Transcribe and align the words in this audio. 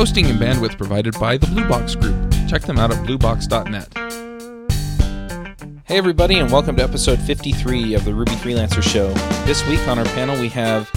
Hosting 0.00 0.24
and 0.30 0.40
bandwidth 0.40 0.78
provided 0.78 1.12
by 1.20 1.36
the 1.36 1.46
Blue 1.48 1.68
Box 1.68 1.94
Group. 1.94 2.16
Check 2.48 2.62
them 2.62 2.78
out 2.78 2.90
at 2.90 3.06
bluebox.net. 3.06 3.92
Hey, 5.84 5.98
everybody, 5.98 6.38
and 6.38 6.50
welcome 6.50 6.74
to 6.76 6.82
episode 6.82 7.20
53 7.20 7.92
of 7.92 8.06
the 8.06 8.14
Ruby 8.14 8.30
Freelancer 8.30 8.82
Show. 8.82 9.12
This 9.44 9.62
week 9.68 9.86
on 9.86 9.98
our 9.98 10.06
panel, 10.06 10.40
we 10.40 10.48
have 10.48 10.88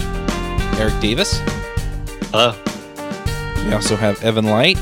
Eric 0.80 0.98
Davis. 1.02 1.38
Hello. 2.30 2.56
We 3.66 3.74
also 3.74 3.94
have 3.94 4.24
Evan 4.24 4.46
Light. 4.46 4.80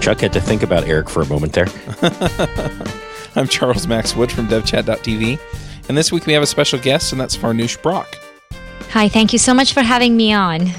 Chuck 0.00 0.20
had 0.20 0.32
to 0.32 0.40
think 0.40 0.62
about 0.62 0.84
Eric 0.84 1.10
for 1.10 1.20
a 1.20 1.26
moment 1.26 1.52
there. 1.52 1.66
I'm 3.36 3.46
Charles 3.46 3.86
Max 3.86 4.16
Wood 4.16 4.32
from 4.32 4.48
devchat.tv. 4.48 5.38
And 5.90 5.98
this 5.98 6.10
week 6.10 6.24
we 6.24 6.32
have 6.32 6.42
a 6.42 6.46
special 6.46 6.78
guest, 6.78 7.12
and 7.12 7.20
that's 7.20 7.36
Farnoosh 7.36 7.82
Brock. 7.82 8.08
Hi, 8.92 9.06
thank 9.06 9.34
you 9.34 9.38
so 9.38 9.52
much 9.52 9.74
for 9.74 9.82
having 9.82 10.16
me 10.16 10.32
on. 10.32 10.70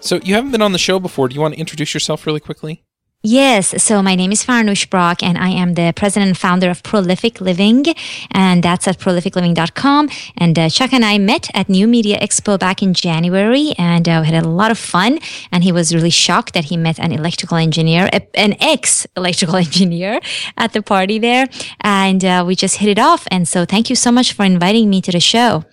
So, 0.00 0.16
you 0.22 0.34
haven't 0.34 0.52
been 0.52 0.62
on 0.62 0.72
the 0.72 0.78
show 0.78 0.98
before. 0.98 1.28
Do 1.28 1.34
you 1.34 1.40
want 1.40 1.54
to 1.54 1.60
introduce 1.60 1.94
yourself 1.94 2.26
really 2.26 2.40
quickly? 2.40 2.84
Yes, 3.24 3.82
so 3.82 4.00
my 4.00 4.14
name 4.14 4.30
is 4.30 4.44
Farnoosh 4.44 4.88
Brock, 4.88 5.24
and 5.24 5.36
I 5.36 5.48
am 5.48 5.74
the 5.74 5.92
president 5.96 6.28
and 6.28 6.38
founder 6.38 6.70
of 6.70 6.84
Prolific 6.84 7.40
Living, 7.40 7.84
and 8.30 8.62
that's 8.62 8.86
at 8.86 8.98
prolificliving.com. 8.98 10.08
And 10.36 10.56
uh, 10.56 10.68
Chuck 10.68 10.92
and 10.92 11.04
I 11.04 11.18
met 11.18 11.50
at 11.52 11.68
New 11.68 11.88
Media 11.88 12.16
Expo 12.20 12.56
back 12.56 12.80
in 12.80 12.94
January, 12.94 13.74
and 13.76 14.08
uh, 14.08 14.20
we 14.22 14.32
had 14.32 14.44
a 14.44 14.48
lot 14.48 14.70
of 14.70 14.78
fun. 14.78 15.18
And 15.50 15.64
he 15.64 15.72
was 15.72 15.92
really 15.92 16.10
shocked 16.10 16.54
that 16.54 16.66
he 16.66 16.76
met 16.76 17.00
an 17.00 17.10
electrical 17.10 17.56
engineer, 17.56 18.08
an 18.34 18.54
ex 18.60 19.04
electrical 19.16 19.56
engineer, 19.66 20.20
at 20.56 20.72
the 20.72 20.80
party 20.80 21.18
there, 21.18 21.48
and 21.80 22.24
uh, 22.24 22.44
we 22.46 22.54
just 22.54 22.76
hit 22.76 22.88
it 22.88 23.00
off. 23.00 23.26
And 23.32 23.48
so, 23.48 23.64
thank 23.64 23.90
you 23.90 23.96
so 23.96 24.12
much 24.12 24.32
for 24.32 24.44
inviting 24.44 24.88
me 24.88 25.00
to 25.02 25.10
the 25.10 25.18
show. 25.18 25.64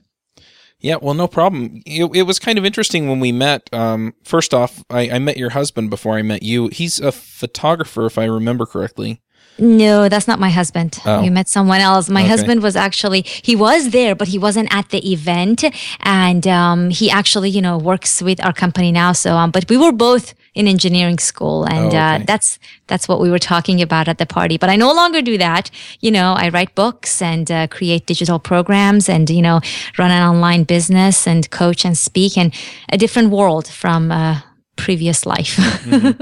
Yeah, 0.85 0.97
well, 1.01 1.15
no 1.15 1.27
problem. 1.27 1.81
It, 1.87 2.05
it 2.13 2.21
was 2.23 2.37
kind 2.37 2.59
of 2.59 2.63
interesting 2.63 3.09
when 3.09 3.19
we 3.19 3.31
met. 3.31 3.73
Um, 3.73 4.13
first 4.23 4.53
off, 4.53 4.83
I, 4.91 5.09
I 5.09 5.17
met 5.17 5.35
your 5.35 5.49
husband 5.49 5.89
before 5.89 6.13
I 6.13 6.21
met 6.21 6.43
you. 6.43 6.67
He's 6.67 6.99
a 6.99 7.11
photographer, 7.11 8.05
if 8.05 8.19
I 8.19 8.25
remember 8.25 8.67
correctly. 8.67 9.19
No, 9.57 10.09
that's 10.09 10.27
not 10.27 10.37
my 10.37 10.51
husband. 10.51 10.99
Oh. 11.03 11.23
You 11.23 11.31
met 11.31 11.49
someone 11.49 11.81
else. 11.81 12.07
My 12.07 12.21
okay. 12.21 12.29
husband 12.29 12.61
was 12.61 12.75
actually 12.75 13.21
he 13.21 13.55
was 13.55 13.89
there, 13.89 14.13
but 14.13 14.27
he 14.27 14.37
wasn't 14.37 14.71
at 14.71 14.89
the 14.89 15.11
event, 15.11 15.63
and 16.01 16.45
um, 16.45 16.91
he 16.91 17.09
actually 17.09 17.49
you 17.49 17.61
know 17.61 17.79
works 17.79 18.21
with 18.21 18.43
our 18.45 18.53
company 18.53 18.91
now. 18.91 19.13
So, 19.13 19.33
um, 19.35 19.49
but 19.49 19.67
we 19.69 19.77
were 19.77 19.93
both 19.93 20.35
in 20.55 20.67
engineering 20.67 21.19
school, 21.19 21.65
and 21.65 21.93
oh, 21.93 21.97
uh, 21.97 22.13
okay. 22.13 22.23
uh, 22.23 22.25
that's 22.25 22.59
that's 22.87 23.07
what 23.07 23.19
we 23.19 23.29
were 23.29 23.39
talking 23.39 23.81
about 23.81 24.07
at 24.07 24.17
the 24.17 24.25
party. 24.25 24.57
But 24.57 24.69
I 24.69 24.77
no 24.77 24.93
longer 24.93 25.21
do 25.21 25.37
that. 25.37 25.69
You 25.99 26.11
know, 26.11 26.33
I 26.33 26.49
write 26.49 26.73
books 26.75 27.21
and 27.21 27.51
uh, 27.51 27.67
create 27.67 28.05
digital 28.05 28.39
programs, 28.39 29.09
and 29.09 29.29
you 29.29 29.41
know, 29.41 29.59
run 29.97 30.11
an 30.11 30.23
online 30.23 30.63
business 30.63 31.27
and 31.27 31.49
coach 31.51 31.85
and 31.85 31.97
speak, 31.97 32.37
and 32.37 32.53
a 32.89 32.97
different 32.97 33.29
world 33.29 33.67
from 33.67 34.11
uh, 34.11 34.39
previous 34.75 35.25
life. 35.25 35.59
Mm-hmm. 35.85 36.21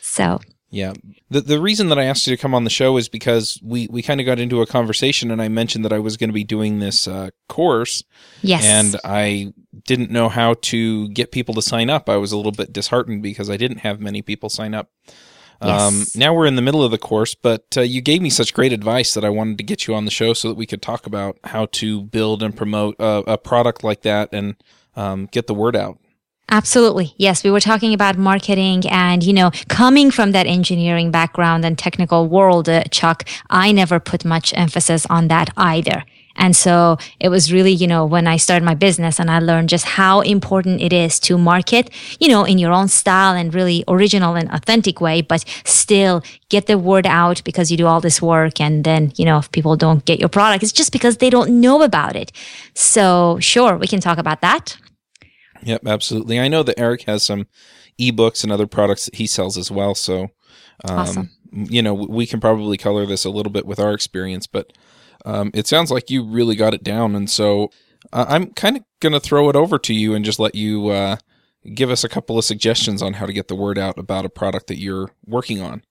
so 0.00 0.40
yeah. 0.70 0.92
The 1.30 1.40
the 1.40 1.60
reason 1.60 1.88
that 1.88 1.98
I 1.98 2.04
asked 2.04 2.26
you 2.26 2.36
to 2.36 2.40
come 2.40 2.54
on 2.54 2.64
the 2.64 2.70
show 2.70 2.96
is 2.98 3.08
because 3.08 3.58
we, 3.62 3.88
we 3.88 4.02
kind 4.02 4.20
of 4.20 4.26
got 4.26 4.38
into 4.38 4.60
a 4.60 4.66
conversation 4.66 5.30
and 5.30 5.40
I 5.40 5.48
mentioned 5.48 5.84
that 5.84 5.92
I 5.92 5.98
was 5.98 6.16
going 6.16 6.28
to 6.28 6.34
be 6.34 6.44
doing 6.44 6.78
this 6.78 7.08
uh, 7.08 7.30
course. 7.48 8.04
Yes. 8.42 8.64
And 8.64 8.96
I 9.02 9.54
didn't 9.86 10.10
know 10.10 10.28
how 10.28 10.54
to 10.54 11.08
get 11.08 11.32
people 11.32 11.54
to 11.54 11.62
sign 11.62 11.88
up. 11.88 12.08
I 12.08 12.16
was 12.16 12.32
a 12.32 12.36
little 12.36 12.52
bit 12.52 12.72
disheartened 12.72 13.22
because 13.22 13.48
I 13.48 13.56
didn't 13.56 13.78
have 13.78 14.00
many 14.00 14.20
people 14.20 14.50
sign 14.50 14.74
up. 14.74 14.90
Yes. 15.62 15.80
Um, 15.80 16.04
now 16.20 16.34
we're 16.34 16.46
in 16.46 16.56
the 16.56 16.62
middle 16.62 16.84
of 16.84 16.90
the 16.90 16.98
course, 16.98 17.34
but 17.34 17.64
uh, 17.76 17.80
you 17.80 18.00
gave 18.00 18.22
me 18.22 18.30
such 18.30 18.54
great 18.54 18.72
advice 18.72 19.14
that 19.14 19.24
I 19.24 19.30
wanted 19.30 19.58
to 19.58 19.64
get 19.64 19.86
you 19.86 19.94
on 19.94 20.04
the 20.04 20.10
show 20.10 20.32
so 20.32 20.48
that 20.48 20.54
we 20.54 20.66
could 20.66 20.82
talk 20.82 21.06
about 21.06 21.38
how 21.44 21.66
to 21.72 22.02
build 22.02 22.42
and 22.42 22.56
promote 22.56 22.94
a, 22.98 23.24
a 23.26 23.38
product 23.38 23.82
like 23.82 24.02
that 24.02 24.28
and 24.32 24.54
um, 24.94 25.26
get 25.32 25.46
the 25.46 25.54
word 25.54 25.74
out. 25.74 25.98
Absolutely. 26.50 27.14
Yes. 27.18 27.44
We 27.44 27.50
were 27.50 27.60
talking 27.60 27.92
about 27.92 28.16
marketing 28.16 28.84
and, 28.88 29.22
you 29.22 29.34
know, 29.34 29.50
coming 29.68 30.10
from 30.10 30.32
that 30.32 30.46
engineering 30.46 31.10
background 31.10 31.64
and 31.64 31.76
technical 31.78 32.26
world, 32.26 32.70
uh, 32.70 32.84
Chuck, 32.84 33.28
I 33.50 33.70
never 33.70 34.00
put 34.00 34.24
much 34.24 34.54
emphasis 34.56 35.04
on 35.06 35.28
that 35.28 35.50
either. 35.58 36.04
And 36.36 36.56
so 36.56 36.96
it 37.20 37.28
was 37.28 37.52
really, 37.52 37.72
you 37.72 37.86
know, 37.86 38.06
when 38.06 38.26
I 38.26 38.36
started 38.38 38.64
my 38.64 38.74
business 38.74 39.18
and 39.18 39.30
I 39.30 39.40
learned 39.40 39.68
just 39.68 39.84
how 39.84 40.20
important 40.20 40.80
it 40.80 40.92
is 40.92 41.18
to 41.20 41.36
market, 41.36 41.90
you 42.20 42.28
know, 42.28 42.44
in 42.44 42.58
your 42.58 42.72
own 42.72 42.88
style 42.88 43.34
and 43.34 43.52
really 43.52 43.84
original 43.88 44.36
and 44.36 44.48
authentic 44.50 45.00
way, 45.00 45.20
but 45.20 45.44
still 45.64 46.22
get 46.48 46.66
the 46.66 46.78
word 46.78 47.06
out 47.06 47.42
because 47.44 47.70
you 47.70 47.76
do 47.76 47.86
all 47.86 48.00
this 48.00 48.22
work. 48.22 48.60
And 48.60 48.84
then, 48.84 49.12
you 49.16 49.24
know, 49.24 49.38
if 49.38 49.50
people 49.50 49.76
don't 49.76 50.04
get 50.04 50.20
your 50.20 50.28
product, 50.30 50.62
it's 50.62 50.72
just 50.72 50.92
because 50.92 51.18
they 51.18 51.28
don't 51.28 51.60
know 51.60 51.82
about 51.82 52.14
it. 52.16 52.32
So 52.72 53.38
sure, 53.40 53.76
we 53.76 53.88
can 53.88 54.00
talk 54.00 54.16
about 54.16 54.40
that. 54.40 54.78
Yep, 55.62 55.86
absolutely. 55.86 56.38
I 56.38 56.48
know 56.48 56.62
that 56.62 56.78
Eric 56.78 57.02
has 57.02 57.22
some 57.22 57.46
ebooks 57.98 58.42
and 58.42 58.52
other 58.52 58.66
products 58.66 59.06
that 59.06 59.16
he 59.16 59.26
sells 59.26 59.58
as 59.58 59.70
well. 59.70 59.94
So, 59.94 60.30
um, 60.84 60.98
awesome. 60.98 61.30
you 61.52 61.82
know, 61.82 61.94
we 61.94 62.26
can 62.26 62.40
probably 62.40 62.76
color 62.76 63.06
this 63.06 63.24
a 63.24 63.30
little 63.30 63.52
bit 63.52 63.66
with 63.66 63.80
our 63.80 63.92
experience, 63.92 64.46
but 64.46 64.72
um, 65.24 65.50
it 65.54 65.66
sounds 65.66 65.90
like 65.90 66.10
you 66.10 66.24
really 66.24 66.54
got 66.54 66.74
it 66.74 66.84
down. 66.84 67.14
And 67.14 67.28
so 67.28 67.70
uh, 68.12 68.26
I'm 68.28 68.52
kind 68.52 68.76
of 68.76 68.84
going 69.00 69.12
to 69.12 69.20
throw 69.20 69.48
it 69.48 69.56
over 69.56 69.78
to 69.78 69.94
you 69.94 70.14
and 70.14 70.24
just 70.24 70.38
let 70.38 70.54
you 70.54 70.88
uh, 70.88 71.16
give 71.74 71.90
us 71.90 72.04
a 72.04 72.08
couple 72.08 72.38
of 72.38 72.44
suggestions 72.44 73.02
on 73.02 73.14
how 73.14 73.26
to 73.26 73.32
get 73.32 73.48
the 73.48 73.56
word 73.56 73.78
out 73.78 73.98
about 73.98 74.24
a 74.24 74.30
product 74.30 74.68
that 74.68 74.78
you're 74.78 75.10
working 75.26 75.60
on. 75.60 75.82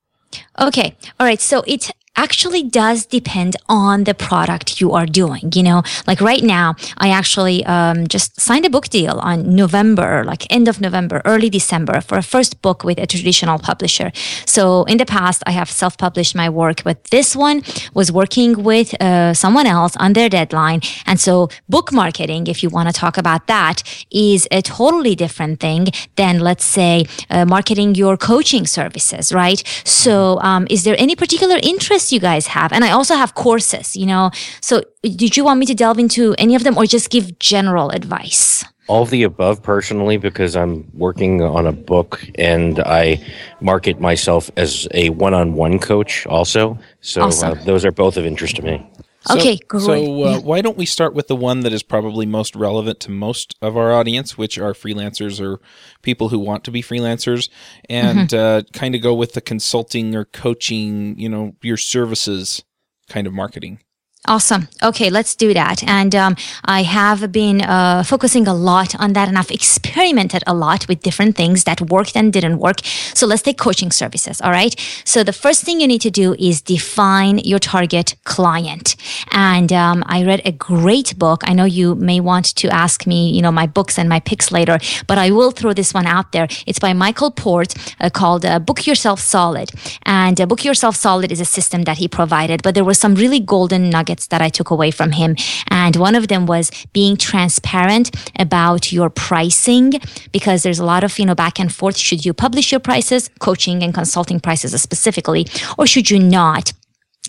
Okay. 0.60 0.96
All 1.20 1.26
right. 1.26 1.40
So 1.40 1.64
it 1.68 1.92
actually 2.18 2.64
does 2.64 3.06
depend 3.06 3.56
on 3.70 4.04
the 4.04 4.14
product 4.14 4.82
you 4.82 4.92
are 4.92 5.06
doing. 5.06 5.52
You 5.54 5.64
know, 5.64 5.84
like 6.08 6.20
right 6.20 6.44
now, 6.44 6.76
I 6.98 7.10
actually 7.10 7.64
um, 7.66 8.08
just 8.08 8.42
signed 8.42 8.66
a 8.66 8.70
book 8.70 8.90
deal 8.90 9.20
on 9.20 9.56
November, 9.56 10.24
like 10.26 10.52
end 10.52 10.68
of 10.68 10.82
November, 10.82 11.22
early 11.26 11.50
December 11.50 12.02
for 12.02 12.18
a 12.18 12.24
first 12.24 12.62
book 12.62 12.84
with 12.84 12.98
a 12.98 13.08
traditional 13.08 13.60
publisher. 13.60 14.12
So 14.46 14.84
in 14.86 14.98
the 14.98 15.06
past, 15.06 15.44
I 15.46 15.52
have 15.52 15.70
self-published 15.70 16.36
my 16.36 16.50
work, 16.50 16.84
but 16.84 17.04
this 17.06 17.36
one 17.36 17.62
was 17.94 18.12
working 18.12 18.64
with 18.64 19.00
uh, 19.02 19.34
someone 19.34 19.68
else 19.68 19.96
on 19.98 20.14
their 20.14 20.30
deadline. 20.30 20.82
And 21.06 21.20
so 21.20 21.50
book 21.70 21.94
marketing, 21.94 22.48
if 22.48 22.64
you 22.64 22.70
want 22.70 22.90
to 22.90 22.94
talk 22.94 23.18
about 23.18 23.48
that, 23.48 23.84
is 24.10 24.48
a 24.52 24.62
totally 24.62 25.16
different 25.16 25.60
thing 25.60 25.88
than, 26.16 26.40
let's 26.40 26.66
say, 26.66 27.06
uh, 27.30 27.46
marketing 27.46 27.96
your 27.96 28.18
coaching 28.18 28.66
services, 28.66 29.32
right? 29.32 29.62
So 29.86 30.40
um, 30.42 30.66
is 30.70 30.84
there 30.84 30.96
any 30.98 31.16
particular 31.16 31.60
interest 31.62 32.07
you 32.12 32.20
guys 32.20 32.48
have. 32.48 32.72
And 32.72 32.84
I 32.84 32.92
also 32.92 33.16
have 33.16 33.34
courses, 33.36 33.96
you 33.96 34.06
know. 34.06 34.32
So 34.62 34.84
did 35.04 35.38
you 35.38 35.44
want 35.44 35.60
me 35.60 35.66
to 35.68 35.74
delve 35.74 36.00
into 36.00 36.36
any 36.38 36.56
of 36.56 36.64
them 36.64 36.78
or 36.78 36.86
just 36.86 37.10
give 37.10 37.40
general 37.40 37.90
advice? 37.92 38.64
All 38.88 39.04
of 39.04 39.10
the 39.10 39.24
above 39.24 39.62
personally, 39.62 40.16
because 40.16 40.56
I'm 40.56 40.90
working 40.94 41.42
on 41.42 41.68
a 41.68 41.74
book 41.74 42.24
and 42.36 42.80
I 42.80 43.22
market 43.60 44.00
myself 44.00 44.50
as 44.56 44.88
a 44.94 45.10
one 45.10 45.34
on 45.34 45.56
one 45.56 45.78
coach 45.78 46.26
also. 46.28 46.80
So 47.02 47.22
uh, 47.22 47.26
awesome. 47.26 47.58
uh, 47.58 47.64
those 47.66 47.84
are 47.84 47.92
both 47.92 48.16
of 48.16 48.26
interest 48.26 48.56
to 48.58 48.62
me. 48.62 48.90
So, 49.22 49.38
okay, 49.38 49.58
great. 49.68 49.84
So, 49.84 49.94
uh, 49.94 50.32
yeah. 50.32 50.38
why 50.38 50.62
don't 50.62 50.78
we 50.78 50.86
start 50.86 51.14
with 51.14 51.28
the 51.28 51.36
one 51.36 51.62
that 51.62 51.74
is 51.74 51.84
probably 51.84 52.26
most 52.26 52.56
relevant 52.56 53.00
to 53.02 53.12
most 53.12 53.56
of 53.62 53.76
our 53.76 53.92
audience, 53.92 54.38
which 54.38 54.58
are 54.58 54.74
freelancers 54.74 55.42
or 55.42 55.60
people 56.02 56.30
who 56.30 56.40
want 56.40 56.64
to 56.66 56.72
be 56.72 56.82
freelancers, 56.82 57.50
and 57.90 58.30
mm-hmm. 58.30 58.38
uh, 58.38 58.62
kind 58.74 58.96
of 58.96 59.02
go 59.02 59.14
with 59.14 59.34
the 59.34 59.42
consulting 59.42 60.16
or 60.16 60.26
coaching, 60.26 61.18
you 61.20 61.28
know, 61.28 61.56
your 61.62 61.78
services 61.78 62.64
kind 63.10 63.28
of 63.28 63.34
marketing. 63.34 63.80
Awesome. 64.28 64.68
Okay, 64.84 65.10
let's 65.10 65.36
do 65.36 65.54
that. 65.54 65.82
And 65.88 66.14
um, 66.14 66.36
I 66.66 66.84
have 66.84 67.32
been 67.32 67.62
uh, 67.62 68.04
focusing 68.04 68.46
a 68.46 68.54
lot 68.54 68.94
on 69.00 69.14
that 69.14 69.30
and 69.30 69.38
I've 69.38 69.52
experimented 69.52 70.44
a 70.46 70.54
lot 70.54 70.86
with 70.90 71.02
different 71.02 71.38
things 71.38 71.64
that 71.64 71.80
worked 71.80 72.18
and 72.18 72.34
didn't 72.34 72.58
work. 72.58 72.82
So 73.14 73.26
let's 73.26 73.42
take 73.42 73.58
coaching 73.58 73.90
services. 73.90 74.42
All 74.42 74.52
right. 74.52 74.76
So 75.06 75.24
the 75.24 75.32
first 75.32 75.64
thing 75.64 75.80
you 75.80 75.88
need 75.88 76.02
to 76.02 76.12
do 76.12 76.36
is 76.38 76.62
define 76.62 77.38
your 77.38 77.60
target 77.60 78.16
client. 78.26 78.98
And 79.32 79.72
um, 79.72 80.04
I 80.08 80.26
read 80.26 80.42
a 80.44 80.52
great 80.52 81.18
book. 81.18 81.44
I 81.46 81.54
know 81.54 81.64
you 81.64 81.96
may 81.96 82.20
want 82.20 82.54
to 82.58 82.68
ask 82.68 83.08
me, 83.08 83.32
you 83.32 83.42
know, 83.42 83.52
my 83.52 83.66
books 83.66 83.98
and 83.98 84.10
my 84.10 84.20
picks 84.20 84.52
later, 84.52 84.78
but 85.08 85.18
I 85.18 85.32
will 85.32 85.52
throw 85.52 85.72
this 85.72 85.94
one 85.94 86.06
out 86.06 86.34
there. 86.34 86.50
It's 86.66 86.80
by 86.80 86.92
Michael 86.92 87.32
Port 87.32 87.74
uh, 88.02 88.10
called 88.10 88.46
uh, 88.46 88.60
Book 88.60 88.86
Yourself 88.86 89.22
Solid. 89.22 89.72
And 90.04 90.42
uh, 90.42 90.46
Book 90.46 90.66
Yourself 90.66 90.98
Solid 90.98 91.32
is 91.32 91.40
a 91.40 91.46
system 91.46 91.84
that 91.84 91.98
he 91.98 92.10
provided, 92.10 92.62
but 92.62 92.76
there 92.76 92.84
were 92.84 92.94
some 92.94 93.16
really 93.16 93.40
golden 93.40 93.90
nuggets 93.90 94.17
nuggets 94.18 94.28
that 94.28 94.42
I 94.42 94.50
took 94.50 94.72
away 94.72 94.92
from 94.92 95.12
him. 95.12 95.36
And 95.70 95.96
one 95.96 96.16
of 96.16 96.28
them 96.28 96.46
was 96.46 96.72
being 96.94 97.18
transparent 97.18 98.12
about 98.40 98.92
your 98.92 99.10
pricing 99.10 99.94
because 100.32 100.64
there's 100.64 100.80
a 100.80 100.86
lot 100.86 101.04
of, 101.04 101.18
you 101.20 101.26
know, 101.26 101.36
back 101.36 101.60
and 101.60 101.72
forth. 101.72 101.98
Should 101.98 102.26
you 102.26 102.34
publish 102.34 102.72
your 102.72 102.82
prices, 102.82 103.30
coaching 103.40 103.84
and 103.84 103.94
consulting 103.94 104.40
prices 104.40 104.82
specifically, 104.82 105.46
or 105.78 105.88
should 105.88 106.10
you 106.10 106.20
not? 106.20 106.74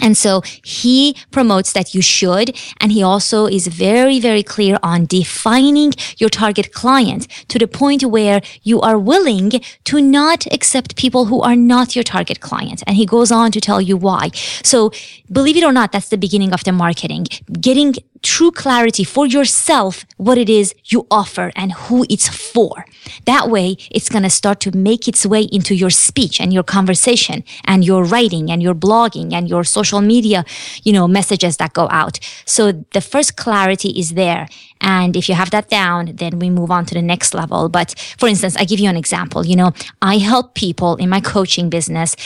And 0.01 0.17
so 0.17 0.43
he 0.65 1.17
promotes 1.31 1.73
that 1.73 1.95
you 1.95 2.03
should. 2.03 2.57
And 2.81 2.93
he 2.93 3.03
also 3.03 3.47
is 3.47 3.67
very, 3.67 4.21
very 4.21 4.43
clear 4.43 4.79
on 4.83 5.07
defining 5.07 5.93
your 6.19 6.31
target 6.31 6.73
client 6.73 7.27
to 7.49 7.59
the 7.59 7.67
point 7.67 8.05
where 8.05 8.41
you 8.63 8.81
are 8.81 8.99
willing 8.99 9.51
to 9.85 10.01
not 10.01 10.47
accept 10.53 10.97
people 10.97 11.27
who 11.27 11.41
are 11.43 11.57
not 11.57 11.95
your 11.97 12.05
target 12.05 12.41
client. 12.41 12.83
And 12.87 12.97
he 12.97 13.07
goes 13.07 13.31
on 13.33 13.51
to 13.53 13.61
tell 13.61 13.81
you 13.81 13.97
why. 13.97 14.31
So 14.63 14.93
believe 15.31 15.57
it 15.57 15.65
or 15.65 15.73
not, 15.73 15.93
that's 15.93 16.09
the 16.09 16.19
beginning 16.19 16.53
of 16.53 16.65
the 16.65 16.73
marketing. 16.73 17.27
Getting 17.61 17.95
true 18.23 18.51
clarity 18.51 19.05
for 19.05 19.27
yourself 19.27 20.05
what 20.17 20.39
it 20.39 20.49
is 20.49 20.75
you 20.85 21.07
offer 21.11 21.53
and 21.55 21.73
who 21.73 22.05
it's 22.09 22.29
for. 22.29 22.85
That 23.25 23.49
way, 23.49 23.77
it's 23.91 24.09
going 24.09 24.25
to 24.25 24.31
start 24.31 24.61
to 24.61 24.77
make 24.77 25.09
its 25.09 25.25
way 25.25 25.43
into 25.43 25.75
your 25.75 25.91
speech 25.91 26.41
and 26.41 26.53
your 26.53 26.63
conversation 26.63 27.45
and 27.65 27.85
your 27.85 28.05
writing 28.05 28.51
and 28.51 28.63
your 28.63 28.75
blogging 28.75 29.33
and 29.33 29.49
your 29.49 29.65
social 29.65 30.01
media, 30.01 30.45
you 30.83 30.93
know, 30.93 31.09
messages 31.09 31.57
that 31.59 31.73
go 31.73 31.89
out. 31.91 32.19
So 32.45 32.73
the 32.93 33.01
first 33.01 33.37
clarity 33.37 33.91
is 33.91 34.15
there. 34.15 34.49
And 34.81 35.17
if 35.17 35.29
you 35.29 35.35
have 35.35 35.51
that 35.51 35.69
down, 35.69 36.13
then 36.17 36.39
we 36.39 36.51
move 36.51 36.71
on 36.71 36.87
to 36.87 36.95
the 36.95 37.03
next 37.03 37.35
level. 37.35 37.69
But 37.69 37.95
for 38.19 38.29
instance, 38.29 38.57
I 38.57 38.65
give 38.65 38.81
you 38.81 38.89
an 38.89 38.97
example. 38.97 39.45
You 39.45 39.57
know, 39.57 39.73
I 40.03 40.19
help 40.19 40.55
people 40.55 40.97
in 40.97 41.09
my 41.09 41.21
coaching 41.21 41.69
business 41.69 42.17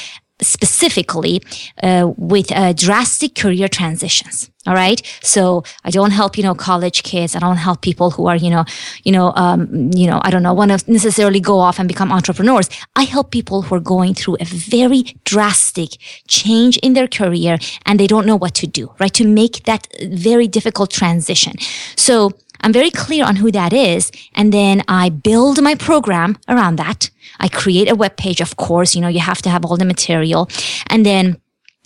specifically 0.43 1.41
uh, 1.83 2.13
with 2.17 2.53
uh, 2.53 2.73
drastic 2.73 3.35
career 3.35 3.69
transitions. 3.69 4.51
All 4.65 4.75
right. 4.75 5.03
So 5.23 5.65
I 5.85 5.91
don't 5.91 6.13
help, 6.13 6.37
you 6.37 6.45
know, 6.45 6.55
college 6.55 7.03
kids. 7.03 7.35
I 7.35 7.41
don't 7.41 7.57
help 7.57 7.81
people 7.81 8.13
who 8.13 8.27
are, 8.27 8.37
you 8.37 8.49
know, 8.49 8.65
you 9.03 9.11
know, 9.11 9.33
um, 9.35 9.91
you 9.93 10.07
know, 10.07 10.21
I 10.23 10.31
don't 10.31 10.45
know, 10.45 10.55
want 10.55 10.71
to 10.71 10.91
necessarily 10.91 11.41
go 11.41 11.59
off 11.59 11.81
and 11.81 11.89
become 11.89 12.13
entrepreneurs. 12.13 12.71
I 12.95 13.03
help 13.03 13.33
people 13.33 13.63
who 13.63 13.75
are 13.75 13.81
going 13.81 14.15
through 14.15 14.37
a 14.39 14.45
very 14.45 15.03
drastic 15.25 15.97
change 16.29 16.79
in 16.79 16.93
their 16.93 17.09
career 17.09 17.59
and 17.87 17.99
they 17.99 18.07
don't 18.07 18.25
know 18.25 18.37
what 18.37 18.55
to 18.57 18.69
do, 18.69 18.95
right? 19.01 19.13
To 19.15 19.27
make 19.27 19.65
that 19.65 19.89
very 20.13 20.47
difficult 20.47 20.93
transition. 20.93 21.55
So 21.97 22.31
I'm 22.63 22.73
very 22.73 22.91
clear 22.91 23.25
on 23.25 23.37
who 23.37 23.51
that 23.53 23.73
is. 23.73 24.11
And 24.35 24.53
then 24.53 24.83
I 24.89 25.09
build 25.09 25.63
my 25.63 25.75
program 25.75 26.39
around 26.49 26.77
that. 26.77 27.11
I 27.41 27.49
create 27.49 27.91
a 27.91 27.95
web 27.95 28.17
page, 28.17 28.41
of 28.41 28.57
course, 28.57 28.95
you 28.95 29.01
know, 29.01 29.09
you 29.09 29.21
have 29.21 29.43
to 29.43 29.51
have 29.51 29.65
all 29.65 29.77
the 29.77 29.85
material. 29.85 30.49
And 30.89 31.05
then 31.05 31.41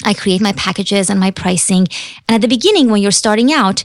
I 0.05 0.14
create 0.14 0.40
my 0.40 0.52
packages 0.52 1.08
and 1.08 1.19
my 1.19 1.31
pricing. 1.31 1.87
And 2.28 2.34
at 2.37 2.40
the 2.40 2.49
beginning, 2.49 2.90
when 2.90 3.02
you're 3.02 3.11
starting 3.11 3.52
out, 3.52 3.84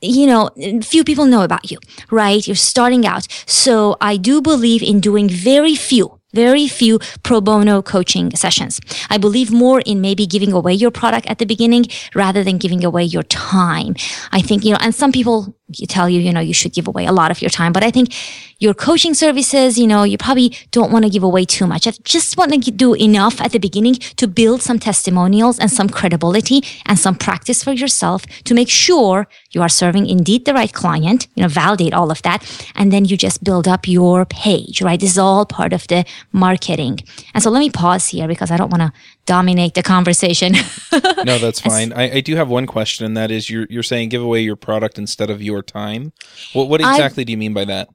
you 0.00 0.26
know, 0.26 0.50
few 0.82 1.04
people 1.04 1.26
know 1.26 1.42
about 1.42 1.70
you, 1.70 1.78
right? 2.10 2.44
You're 2.44 2.56
starting 2.56 3.06
out. 3.06 3.28
So 3.46 3.96
I 4.00 4.16
do 4.16 4.42
believe 4.42 4.82
in 4.82 4.98
doing 4.98 5.28
very 5.28 5.76
few 5.76 6.18
very 6.34 6.66
few 6.66 6.98
pro 7.22 7.40
bono 7.40 7.82
coaching 7.82 8.34
sessions. 8.34 8.80
I 9.10 9.18
believe 9.18 9.50
more 9.50 9.80
in 9.80 10.00
maybe 10.00 10.26
giving 10.26 10.52
away 10.52 10.74
your 10.74 10.90
product 10.90 11.26
at 11.26 11.38
the 11.38 11.46
beginning 11.46 11.86
rather 12.14 12.42
than 12.42 12.58
giving 12.58 12.84
away 12.84 13.04
your 13.04 13.22
time. 13.24 13.94
I 14.32 14.40
think, 14.40 14.64
you 14.64 14.72
know, 14.72 14.78
and 14.80 14.94
some 14.94 15.12
people 15.12 15.54
tell 15.86 16.08
you, 16.08 16.20
you 16.20 16.32
know, 16.32 16.40
you 16.40 16.54
should 16.54 16.72
give 16.72 16.86
away 16.86 17.06
a 17.06 17.12
lot 17.12 17.30
of 17.30 17.42
your 17.42 17.50
time, 17.50 17.72
but 17.72 17.82
I 17.82 17.90
think 17.90 18.14
your 18.58 18.74
coaching 18.74 19.12
services, 19.12 19.76
you 19.76 19.86
know, 19.86 20.04
you 20.04 20.16
probably 20.16 20.56
don't 20.70 20.92
want 20.92 21.04
to 21.04 21.10
give 21.10 21.24
away 21.24 21.44
too 21.44 21.66
much. 21.66 21.86
I 21.86 21.90
just 22.04 22.36
want 22.36 22.52
to 22.52 22.70
do 22.70 22.94
enough 22.94 23.40
at 23.40 23.50
the 23.50 23.58
beginning 23.58 23.94
to 23.94 24.28
build 24.28 24.62
some 24.62 24.78
testimonials 24.78 25.58
and 25.58 25.70
some 25.70 25.88
credibility 25.88 26.62
and 26.86 26.98
some 26.98 27.16
practice 27.16 27.64
for 27.64 27.72
yourself 27.72 28.24
to 28.44 28.54
make 28.54 28.68
sure 28.68 29.26
you 29.50 29.62
are 29.62 29.68
serving 29.68 30.06
indeed 30.06 30.44
the 30.44 30.54
right 30.54 30.72
client, 30.72 31.26
you 31.34 31.42
know, 31.42 31.48
validate 31.48 31.92
all 31.92 32.10
of 32.10 32.22
that. 32.22 32.38
And 32.76 32.92
then 32.92 33.04
you 33.04 33.16
just 33.16 33.42
build 33.42 33.66
up 33.66 33.88
your 33.88 34.24
page, 34.24 34.80
right? 34.80 35.00
This 35.00 35.10
is 35.10 35.18
all 35.18 35.44
part 35.44 35.72
of 35.72 35.88
the 35.88 36.04
marketing. 36.30 37.00
And 37.34 37.42
so 37.42 37.50
let 37.50 37.60
me 37.60 37.70
pause 37.70 38.08
here 38.08 38.28
because 38.28 38.50
I 38.50 38.56
don't 38.56 38.70
want 38.70 38.82
to 38.82 38.92
dominate 39.26 39.74
the 39.74 39.82
conversation. 39.82 40.52
no, 41.24 41.38
that's 41.38 41.60
fine. 41.60 41.92
I, 41.92 42.16
I, 42.16 42.20
do 42.20 42.34
have 42.34 42.48
one 42.48 42.66
question, 42.66 43.06
and 43.06 43.16
that 43.16 43.30
is 43.30 43.48
you're, 43.48 43.66
you're 43.70 43.82
saying 43.82 44.08
give 44.08 44.22
away 44.22 44.40
your 44.40 44.56
product 44.56 44.98
instead 44.98 45.30
of 45.30 45.40
your 45.40 45.61
time. 45.62 46.12
What, 46.52 46.68
what 46.68 46.80
exactly 46.80 47.22
I, 47.22 47.24
do 47.24 47.32
you 47.32 47.38
mean 47.38 47.54
by 47.54 47.64
that? 47.66 47.88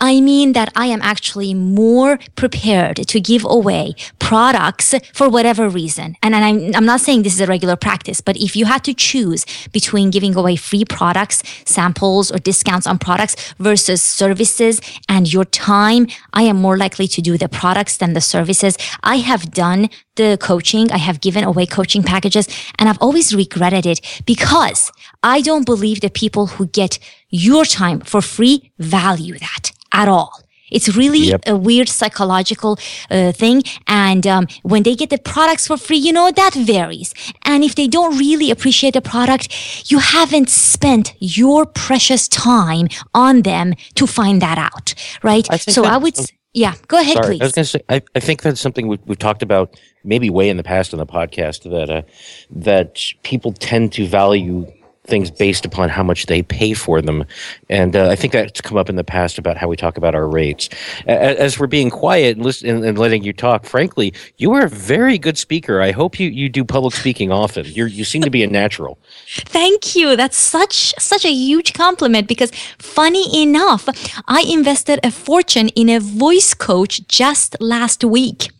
I 0.00 0.20
mean 0.20 0.52
that 0.52 0.72
I 0.74 0.86
am 0.86 1.00
actually 1.02 1.54
more 1.54 2.18
prepared 2.34 2.96
to 2.96 3.20
give 3.20 3.44
away 3.44 3.94
products 4.18 4.94
for 5.14 5.28
whatever 5.28 5.68
reason. 5.68 6.16
And, 6.22 6.34
I'm, 6.34 6.74
I'm 6.74 6.84
not 6.84 7.00
saying 7.00 7.22
this 7.22 7.34
is 7.34 7.40
a 7.40 7.46
regular 7.46 7.76
practice, 7.76 8.20
but 8.20 8.36
if 8.36 8.56
you 8.56 8.64
had 8.64 8.84
to 8.84 8.94
choose 8.94 9.46
between 9.72 10.10
giving 10.10 10.34
away 10.34 10.56
free 10.56 10.84
products, 10.84 11.42
samples, 11.64 12.30
or 12.32 12.38
discounts 12.38 12.86
on 12.86 12.98
products 12.98 13.54
versus 13.58 14.02
services 14.02 14.80
and 15.08 15.32
your 15.32 15.44
time, 15.44 16.06
I 16.32 16.42
am 16.42 16.56
more 16.56 16.76
likely 16.76 17.06
to 17.08 17.22
do 17.22 17.38
the 17.38 17.48
products 17.48 17.96
than 17.96 18.14
the 18.14 18.20
services. 18.20 18.76
I 19.02 19.16
have 19.16 19.52
done 19.52 19.88
the 20.22 20.38
coaching. 20.50 20.84
I 20.98 21.00
have 21.08 21.18
given 21.26 21.44
away 21.44 21.66
coaching 21.78 22.02
packages 22.12 22.46
and 22.78 22.88
I've 22.88 23.02
always 23.06 23.34
regretted 23.42 23.86
it 23.86 24.00
because 24.32 24.80
I 25.22 25.40
don't 25.48 25.66
believe 25.72 25.98
the 26.00 26.10
people 26.22 26.44
who 26.54 26.64
get 26.80 26.98
your 27.46 27.64
time 27.64 27.98
for 28.10 28.20
free 28.22 28.56
value 28.78 29.36
that 29.38 29.64
at 29.92 30.08
all. 30.08 30.32
It's 30.70 30.88
really 30.96 31.24
yep. 31.32 31.42
a 31.46 31.56
weird 31.56 31.88
psychological 31.88 32.78
uh, 33.10 33.32
thing. 33.32 33.62
And 33.86 34.26
um, 34.26 34.46
when 34.62 34.82
they 34.84 34.94
get 34.94 35.10
the 35.10 35.18
products 35.18 35.66
for 35.66 35.76
free, 35.76 35.96
you 35.96 36.12
know, 36.12 36.30
that 36.30 36.54
varies. 36.54 37.12
And 37.44 37.64
if 37.64 37.74
they 37.74 37.88
don't 37.88 38.16
really 38.18 38.50
appreciate 38.50 38.94
the 38.94 39.02
product, 39.02 39.90
you 39.90 39.98
haven't 39.98 40.48
spent 40.48 41.14
your 41.18 41.66
precious 41.66 42.28
time 42.28 42.86
on 43.14 43.42
them 43.42 43.74
to 43.96 44.06
find 44.06 44.40
that 44.40 44.58
out, 44.58 44.94
right? 45.22 45.46
I 45.50 45.56
so 45.56 45.84
I 45.84 45.96
would. 45.96 46.16
Yeah, 46.52 46.74
go 46.88 46.98
ahead, 46.98 47.14
sorry, 47.14 47.26
please. 47.36 47.40
I 47.40 47.44
was 47.44 47.52
going 47.52 47.64
to 47.64 47.70
say, 47.70 47.82
I, 47.88 48.02
I 48.14 48.20
think 48.20 48.42
that's 48.42 48.60
something 48.60 48.88
we've, 48.88 49.00
we've 49.06 49.18
talked 49.18 49.42
about 49.42 49.78
maybe 50.02 50.30
way 50.30 50.48
in 50.48 50.56
the 50.56 50.64
past 50.64 50.92
on 50.92 50.98
the 50.98 51.06
podcast 51.06 51.70
that 51.70 51.90
uh, 51.90 52.02
that 52.50 53.00
people 53.22 53.52
tend 53.52 53.92
to 53.92 54.06
value 54.06 54.66
things 55.10 55.30
based 55.30 55.66
upon 55.66 55.88
how 55.88 56.02
much 56.02 56.26
they 56.26 56.42
pay 56.42 56.72
for 56.72 57.02
them. 57.02 57.24
And 57.68 57.94
uh, 57.94 58.08
I 58.08 58.16
think 58.16 58.32
that's 58.32 58.60
come 58.60 58.78
up 58.78 58.88
in 58.88 58.96
the 58.96 59.04
past 59.04 59.38
about 59.38 59.56
how 59.56 59.68
we 59.68 59.76
talk 59.76 59.96
about 59.98 60.14
our 60.14 60.26
rates. 60.26 60.68
As 61.06 61.58
we're 61.58 61.66
being 61.66 61.90
quiet 61.90 62.36
and, 62.36 62.46
listen, 62.46 62.84
and 62.84 62.98
letting 62.98 63.22
you 63.22 63.32
talk, 63.32 63.64
frankly, 63.64 64.14
you 64.38 64.52
are 64.54 64.64
a 64.64 64.68
very 64.68 65.18
good 65.18 65.36
speaker. 65.36 65.82
I 65.82 65.90
hope 65.90 66.18
you, 66.18 66.28
you 66.28 66.48
do 66.48 66.64
public 66.64 66.94
speaking 66.94 67.30
often. 67.32 67.66
you 67.66 67.86
you 67.86 68.04
seem 68.04 68.22
to 68.22 68.30
be 68.30 68.42
a 68.42 68.46
natural. 68.46 68.98
Thank 69.28 69.96
you. 69.96 70.16
That's 70.16 70.36
such 70.36 70.94
such 70.98 71.24
a 71.24 71.32
huge 71.32 71.72
compliment 71.74 72.28
because 72.28 72.50
funny 72.78 73.42
enough, 73.42 73.88
I 74.26 74.40
invested 74.42 75.00
a 75.02 75.10
fortune 75.10 75.68
in 75.70 75.88
a 75.88 76.00
voice 76.00 76.54
coach 76.54 77.06
just 77.08 77.60
last 77.60 78.04
week 78.04 78.50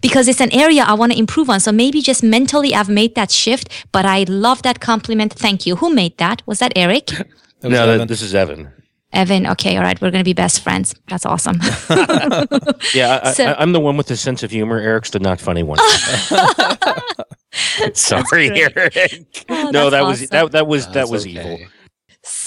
because 0.00 0.28
it's 0.28 0.40
an 0.40 0.52
area 0.52 0.84
I 0.86 0.94
want 0.94 1.12
to 1.12 1.18
improve 1.18 1.50
on. 1.50 1.60
So 1.60 1.72
maybe 1.72 2.02
just 2.02 2.22
mentally 2.22 2.74
I've 2.74 2.88
made 2.88 3.14
that 3.14 3.30
shift, 3.30 3.68
but 3.92 4.04
I 4.04 4.24
love 4.28 4.62
that 4.62 4.80
compliment. 4.80 5.32
Thank 5.32 5.66
you. 5.66 5.76
Who 5.76 5.92
made 5.92 6.18
that? 6.18 6.42
Was 6.46 6.58
that 6.58 6.72
Eric? 6.76 7.06
that 7.06 7.26
was 7.62 7.72
no, 7.72 7.98
that, 7.98 8.08
this 8.08 8.22
is 8.22 8.34
Evan. 8.34 8.72
Evan, 9.12 9.44
okay, 9.48 9.76
all 9.76 9.82
right, 9.82 10.00
we're 10.00 10.12
going 10.12 10.22
to 10.22 10.28
be 10.28 10.34
best 10.34 10.60
friends. 10.60 10.94
That's 11.08 11.26
awesome. 11.26 11.56
yeah, 12.94 13.18
I, 13.24 13.32
so, 13.32 13.44
I, 13.44 13.60
am 13.60 13.72
the 13.72 13.80
one 13.80 13.96
with 13.96 14.06
the 14.06 14.16
sense 14.16 14.44
of 14.44 14.52
humor. 14.52 14.78
Eric's 14.78 15.10
the 15.10 15.18
not 15.18 15.40
funny 15.40 15.64
one. 15.64 15.78
Sorry, 17.94 18.52
Eric. 18.52 19.46
Oh, 19.48 19.70
no, 19.72 19.90
that 19.90 20.02
awesome. 20.02 20.08
was 20.08 20.30
that 20.30 20.52
that 20.52 20.68
was 20.68 20.86
that 20.92 21.08
was 21.08 21.26
okay. 21.26 21.54
evil. 21.54 21.66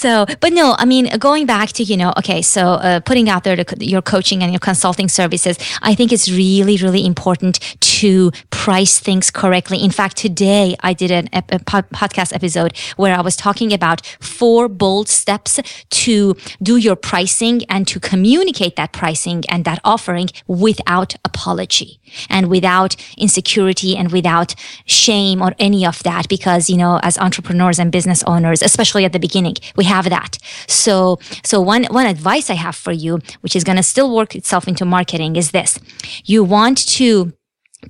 So, 0.04 0.26
but 0.40 0.52
no, 0.52 0.76
I 0.76 0.84
mean, 0.84 1.08
going 1.18 1.46
back 1.46 1.70
to, 1.76 1.82
you 1.82 1.96
know, 1.96 2.12
okay, 2.18 2.42
so 2.42 2.72
uh, 2.72 3.00
putting 3.00 3.30
out 3.30 3.42
there 3.44 3.56
the, 3.56 3.64
your 3.80 4.02
coaching 4.02 4.42
and 4.42 4.52
your 4.52 4.60
consulting 4.60 5.08
services, 5.08 5.56
I 5.80 5.94
think 5.94 6.12
it's 6.12 6.30
really, 6.30 6.76
really 6.76 7.06
important 7.06 7.58
to 8.02 8.30
price 8.50 8.98
things 9.00 9.30
correctly. 9.30 9.82
In 9.82 9.90
fact, 9.90 10.18
today 10.18 10.76
I 10.80 10.92
did 10.92 11.10
an, 11.10 11.30
a, 11.32 11.40
podcast 11.40 12.34
episode 12.34 12.76
where 12.98 13.16
I 13.16 13.22
was 13.22 13.34
talking 13.34 13.72
about 13.72 14.04
four 14.20 14.68
bold 14.68 15.08
steps 15.08 15.58
to 15.88 16.36
do 16.62 16.76
your 16.76 16.96
pricing 16.96 17.62
and 17.70 17.88
to 17.88 17.98
communicate 17.98 18.76
that 18.76 18.92
pricing 18.92 19.42
and 19.48 19.64
that 19.64 19.80
offering 19.84 20.28
without 20.46 21.14
apology 21.24 21.98
and 22.28 22.50
without 22.50 22.94
insecurity 23.16 23.96
and 23.96 24.12
without 24.12 24.54
shame 24.84 25.40
or 25.40 25.54
any 25.58 25.86
of 25.86 26.02
that. 26.02 26.28
Because, 26.28 26.68
you 26.68 26.76
know, 26.76 27.00
as 27.02 27.16
entrepreneurs 27.16 27.78
and 27.78 27.90
business 27.90 28.22
owners, 28.24 28.60
especially 28.60 29.06
at 29.06 29.14
the 29.14 29.18
beginning, 29.18 29.56
we 29.76 29.84
have 29.84 29.93
that. 30.02 30.38
So, 30.66 31.18
so 31.42 31.60
one, 31.60 31.84
one 31.84 32.06
advice 32.06 32.50
I 32.50 32.54
have 32.54 32.76
for 32.76 32.92
you, 32.92 33.20
which 33.40 33.56
is 33.56 33.64
going 33.64 33.76
to 33.76 33.82
still 33.82 34.14
work 34.14 34.34
itself 34.34 34.68
into 34.68 34.84
marketing 34.84 35.36
is 35.36 35.50
this. 35.52 35.78
You 36.24 36.44
want 36.44 36.78
to 36.88 37.32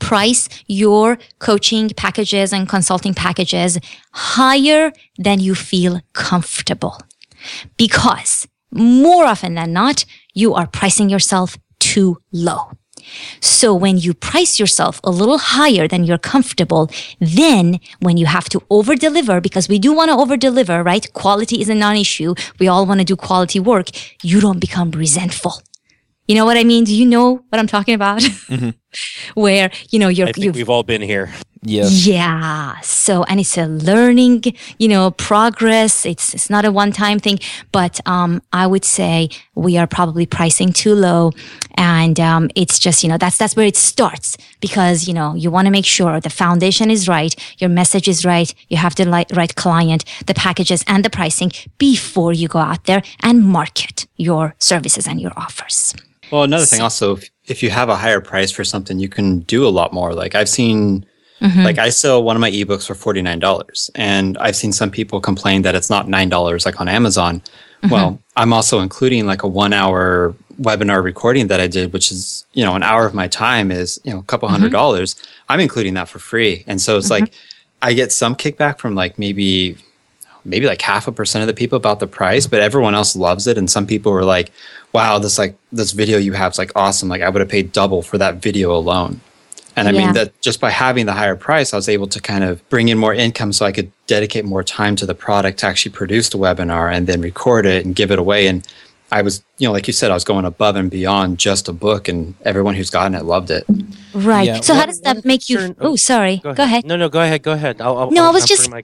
price 0.01 0.49
your 0.67 1.19
coaching 1.39 1.89
packages 1.91 2.53
and 2.53 2.69
consulting 2.69 3.15
packages 3.15 3.79
higher 4.13 4.93
than 5.19 5.41
you 5.41 5.55
feel 5.55 6.01
comfortable. 6.13 6.99
Because 7.77 8.47
more 8.73 9.25
often 9.25 9.55
than 9.55 9.73
not, 9.73 10.05
you 10.35 10.55
are 10.55 10.67
pricing 10.67 11.09
yourself 11.09 11.57
too 11.79 12.19
low. 12.33 12.73
So 13.41 13.75
when 13.75 13.99
you 13.99 14.15
price 14.15 14.59
yourself 14.59 15.01
a 15.05 15.11
little 15.11 15.39
higher 15.39 15.87
than 15.89 16.05
you're 16.05 16.19
comfortable, 16.19 16.91
then 17.21 17.81
when 18.01 18.17
you 18.17 18.27
have 18.27 18.49
to 18.51 18.63
over 18.71 18.95
deliver, 18.95 19.41
because 19.41 19.69
we 19.69 19.79
do 19.79 19.93
want 19.93 20.11
to 20.11 20.17
over 20.17 20.37
deliver, 20.37 20.83
right? 20.83 21.11
Quality 21.13 21.61
is 21.61 21.69
a 21.69 21.75
non-issue. 21.75 22.35
We 22.59 22.69
all 22.69 22.87
want 22.87 23.01
to 23.01 23.05
do 23.05 23.17
quality 23.17 23.61
work. 23.61 23.89
You 24.23 24.41
don't 24.41 24.61
become 24.61 24.91
resentful. 24.91 25.63
You 26.27 26.35
know 26.35 26.47
what 26.47 26.57
I 26.57 26.65
mean? 26.65 26.85
Do 26.85 26.95
you 26.95 27.05
know 27.07 27.45
what 27.49 27.59
I'm 27.59 27.67
talking 27.67 27.95
about? 27.95 28.21
Mm-hmm. 28.21 28.71
Where 29.35 29.71
you 29.91 29.99
know 29.99 30.09
you're 30.09 30.29
I 30.29 30.33
think 30.33 30.55
we've 30.55 30.71
all 30.71 30.83
been 30.83 31.03
here. 31.03 31.33
Yes. 31.67 32.07
Yeah. 32.07 32.79
So, 32.81 33.25
and 33.25 33.41
it's 33.41 33.57
a 33.57 33.67
learning, 33.67 34.43
you 34.79 34.87
know, 34.87 35.11
progress. 35.13 36.05
It's 36.05 36.35
it's 36.35 36.51
not 36.51 36.67
a 36.67 36.71
one 36.71 36.93
time 36.93 37.19
thing, 37.19 37.39
but 37.73 38.01
um, 38.07 38.43
I 38.53 38.67
would 38.67 38.85
say 38.85 39.31
we 39.55 39.79
are 39.79 39.87
probably 39.87 40.27
pricing 40.27 40.75
too 40.75 40.95
low, 40.95 41.33
and 41.77 42.21
um, 42.21 42.51
it's 42.55 42.79
just 42.79 43.03
you 43.03 43.09
know 43.09 43.17
that's 43.17 43.39
that's 43.39 43.57
where 43.57 43.67
it 43.67 43.77
starts 43.77 44.37
because 44.61 45.09
you 45.09 45.15
know 45.15 45.35
you 45.35 45.51
want 45.51 45.65
to 45.67 45.71
make 45.71 45.87
sure 45.87 46.21
the 46.21 46.29
foundation 46.29 46.91
is 46.91 47.09
right, 47.09 47.35
your 47.59 47.71
message 47.71 48.09
is 48.09 48.27
right, 48.27 48.55
you 48.69 48.77
have 48.77 48.95
the 48.97 49.09
right, 49.09 49.31
right 49.35 49.55
client, 49.55 50.05
the 50.27 50.35
packages, 50.35 50.85
and 50.87 51.03
the 51.03 51.11
pricing 51.11 51.51
before 51.79 52.35
you 52.35 52.47
go 52.47 52.59
out 52.59 52.85
there 52.85 53.03
and 53.23 53.43
market 53.43 54.07
your 54.17 54.55
services 54.59 55.09
and 55.09 55.19
your 55.19 55.33
offers. 55.37 55.95
Well, 56.31 56.43
another 56.43 56.67
thing 56.67 56.81
also, 56.81 57.17
if, 57.17 57.31
if 57.47 57.63
you 57.63 57.71
have 57.71 57.89
a 57.89 57.97
higher 57.97 58.21
price 58.21 58.51
for 58.51 58.65
something, 58.65 58.99
you 58.99 59.09
can 59.09 59.41
do 59.41 59.67
a 59.67 59.71
lot 59.71 59.93
more. 59.93 60.15
Like 60.15 60.35
I've 60.35 60.49
seen 60.49 61.07
Mm-hmm. 61.41 61.63
Like 61.63 61.79
I 61.79 61.91
sell 61.91 62.23
one 62.23 62.37
of 62.37 62.41
my 62.41 62.51
ebooks 62.51 62.87
for 62.87 62.95
$49 62.95 63.91
and 63.97 64.39
I've 64.39 64.57
seen 64.57 64.73
some 64.73 64.91
people 64.91 65.21
complain 65.21 65.63
that 65.63 65.75
it's 65.75 65.91
not 65.91 66.07
$9 66.07 66.65
like 66.65 66.81
on 66.81 66.89
Amazon. 66.89 67.41
Mm-hmm. 67.41 67.89
Well, 67.91 68.23
I'm 68.37 68.53
also 68.53 68.81
including 68.81 69.27
like 69.27 69.43
a 69.43 69.49
1 69.49 69.73
hour 69.73 70.35
webinar 70.61 71.03
recording 71.03 71.49
that 71.49 71.61
I 71.61 71.67
did 71.67 71.93
which 71.93 72.13
is, 72.13 72.47
you 72.53 72.65
know, 72.65 72.75
an 72.75 72.83
hour 72.83 73.05
of 73.05 73.13
my 73.13 73.29
time 73.29 73.71
is, 73.71 74.01
you 74.05 74.13
know, 74.13 74.21
a 74.21 74.23
couple 74.23 74.49
hundred 74.49 74.67
mm-hmm. 74.67 74.75
dollars. 74.75 75.17
I'm 75.49 75.61
including 75.61 75.95
that 75.95 76.09
for 76.09 76.19
free. 76.19 76.65
And 76.67 76.81
so 76.81 76.97
it's 76.97 77.11
like 77.11 77.25
mm-hmm. 77.25 77.35
I 77.83 77.93
get 77.93 78.13
some 78.13 78.37
kickback 78.37 78.79
from 78.79 78.95
like 78.95 79.19
maybe 79.19 79.77
maybe 80.45 80.67
like 80.67 80.83
half 80.83 81.09
a 81.09 81.13
percent 81.13 81.43
of 81.43 81.47
the 81.47 81.55
people 81.55 81.77
about 81.77 82.01
the 82.01 82.07
price, 82.07 82.47
but 82.47 82.61
everyone 82.61 82.95
else 82.95 83.17
loves 83.17 83.47
it. 83.47 83.59
And 83.59 83.71
some 83.71 83.87
people 83.87 84.13
were 84.13 84.25
like, 84.25 84.51
wow, 84.93 85.19
this 85.19 85.39
like 85.39 85.57
this 85.73 85.93
video 85.93 86.19
you 86.19 86.33
have 86.33 86.53
is 86.53 86.59
like 86.59 86.73
awesome. 86.77 87.09
Like 87.09 87.23
I 87.23 87.29
would 87.29 87.41
have 87.41 87.49
paid 87.49 87.73
double 87.73 88.03
for 88.03 88.19
that 88.19 88.37
video 88.37 88.75
alone. 88.75 89.21
And 89.77 89.89
I 89.89 89.91
yeah. 89.91 90.05
mean 90.05 90.15
that 90.15 90.41
just 90.41 90.61
by 90.61 90.71
having 90.71 91.07
the 91.07 91.13
higher 91.13 91.35
price, 91.35 91.73
I 91.73 91.77
was 91.77 91.89
able 91.89 92.07
to 92.09 92.21
kind 92.21 92.45
of 92.45 92.67
bring 92.69 92.89
in 92.89 92.99
more 92.99 93.13
income 93.13 93.53
so 93.53 93.67
I 93.67 93.73
could 93.73 93.91
dedicate 94.07 94.45
more 94.45 94.63
time 94.63 94.95
to 94.97 95.07
the 95.07 95.17
product 95.17 95.59
to 95.61 95.67
actually 95.67 95.93
produce 95.93 96.29
the 96.29 96.39
webinar 96.39 96.95
and 96.95 97.09
then 97.09 97.21
record 97.21 97.67
it 97.67 97.85
and 97.85 97.95
give 97.95 98.13
it 98.13 98.19
away. 98.21 98.47
And 98.47 98.67
I 99.11 99.23
was, 99.23 99.45
you 99.59 99.67
know, 99.67 99.73
like 99.73 99.87
you 99.87 99.93
said, 99.93 100.11
I 100.11 100.15
was 100.15 100.25
going 100.25 100.45
above 100.45 100.77
and 100.77 100.91
beyond 100.91 101.39
just 101.39 101.69
a 101.69 101.73
book, 101.73 102.09
and 102.09 102.35
everyone 102.43 102.75
who's 102.75 102.91
gotten 102.91 103.15
it 103.15 103.25
loved 103.25 103.51
it. 103.51 103.65
Right. 104.13 104.47
Yeah. 104.47 104.61
So, 104.61 104.75
how 104.75 104.87
does 104.87 105.01
that 105.03 105.25
make 105.25 105.49
you? 105.49 105.77
Oh, 105.79 105.95
sorry. 105.95 106.39
Go 106.39 106.51
ahead. 106.51 106.57
go 106.57 106.63
ahead. 106.65 106.85
No, 106.85 106.97
no, 106.97 107.09
go 107.09 107.21
ahead. 107.21 107.43
Go 107.43 107.53
ahead. 107.53 107.81
I'll, 107.81 107.97
I'll, 107.99 108.11
no, 108.11 108.25
I 108.25 108.31
was 108.31 108.45
just. 108.45 108.71
My- 108.71 108.83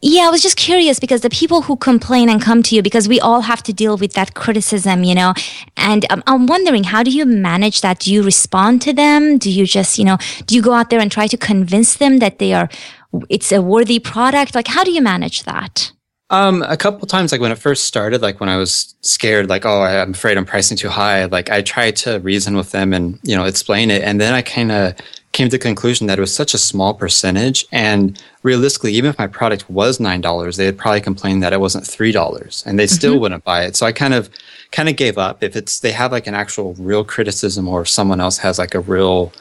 yeah, 0.00 0.26
I 0.26 0.30
was 0.30 0.42
just 0.42 0.56
curious 0.56 1.00
because 1.00 1.22
the 1.22 1.30
people 1.30 1.62
who 1.62 1.76
complain 1.76 2.28
and 2.28 2.40
come 2.40 2.62
to 2.64 2.74
you, 2.76 2.82
because 2.82 3.08
we 3.08 3.18
all 3.18 3.40
have 3.40 3.62
to 3.64 3.72
deal 3.72 3.96
with 3.96 4.12
that 4.12 4.34
criticism, 4.34 5.02
you 5.02 5.14
know, 5.14 5.34
and 5.76 6.06
um, 6.10 6.22
I'm 6.26 6.46
wondering, 6.46 6.84
how 6.84 7.02
do 7.02 7.10
you 7.10 7.24
manage 7.26 7.80
that? 7.80 7.98
Do 8.00 8.12
you 8.12 8.22
respond 8.22 8.80
to 8.82 8.92
them? 8.92 9.38
Do 9.38 9.50
you 9.50 9.66
just, 9.66 9.98
you 9.98 10.04
know, 10.04 10.18
do 10.46 10.54
you 10.54 10.62
go 10.62 10.72
out 10.72 10.90
there 10.90 11.00
and 11.00 11.10
try 11.10 11.26
to 11.26 11.36
convince 11.36 11.96
them 11.96 12.18
that 12.18 12.38
they 12.38 12.52
are, 12.52 12.68
it's 13.28 13.50
a 13.50 13.60
worthy 13.60 13.98
product? 13.98 14.54
Like, 14.54 14.68
how 14.68 14.84
do 14.84 14.92
you 14.92 15.02
manage 15.02 15.42
that? 15.44 15.90
Um, 16.30 16.62
a 16.68 16.76
couple 16.76 17.08
times, 17.08 17.32
like 17.32 17.40
when 17.40 17.50
it 17.50 17.58
first 17.58 17.84
started, 17.84 18.20
like 18.20 18.38
when 18.38 18.50
I 18.50 18.58
was 18.58 18.94
scared, 19.00 19.48
like, 19.48 19.64
oh, 19.64 19.82
I'm 19.82 20.10
afraid 20.10 20.36
I'm 20.36 20.44
pricing 20.44 20.76
too 20.76 20.90
high. 20.90 21.24
Like 21.24 21.50
I 21.50 21.62
tried 21.62 21.96
to 21.96 22.20
reason 22.20 22.54
with 22.54 22.70
them 22.70 22.92
and, 22.92 23.18
you 23.22 23.34
know, 23.34 23.44
explain 23.44 23.90
it. 23.90 24.02
And 24.02 24.20
then 24.20 24.34
I 24.34 24.42
kind 24.42 24.70
of 24.70 24.94
came 25.38 25.48
to 25.48 25.56
the 25.56 25.62
conclusion 25.62 26.08
that 26.08 26.18
it 26.18 26.20
was 26.20 26.34
such 26.34 26.52
a 26.52 26.58
small 26.58 26.92
percentage. 26.92 27.64
And 27.70 28.20
realistically, 28.42 28.92
even 28.94 29.10
if 29.10 29.18
my 29.18 29.28
product 29.28 29.70
was 29.70 29.98
$9, 29.98 30.56
they'd 30.56 30.76
probably 30.76 31.00
complain 31.00 31.38
that 31.40 31.52
it 31.52 31.60
wasn't 31.60 31.84
$3 31.84 32.66
and 32.66 32.76
they 32.76 32.86
mm-hmm. 32.86 32.92
still 32.92 33.20
wouldn't 33.20 33.44
buy 33.44 33.62
it. 33.64 33.76
So 33.76 33.86
I 33.86 33.92
kind 33.92 34.14
of, 34.14 34.28
kind 34.72 34.88
of 34.88 34.96
gave 34.96 35.16
up. 35.16 35.44
If 35.44 35.54
it's, 35.54 35.78
they 35.78 35.92
have 35.92 36.10
like 36.10 36.26
an 36.26 36.34
actual 36.34 36.74
real 36.74 37.04
criticism 37.04 37.68
or 37.68 37.82
if 37.82 37.88
someone 37.88 38.20
else 38.20 38.38
has 38.38 38.58
like 38.58 38.74
a 38.74 38.80
real, 38.80 39.32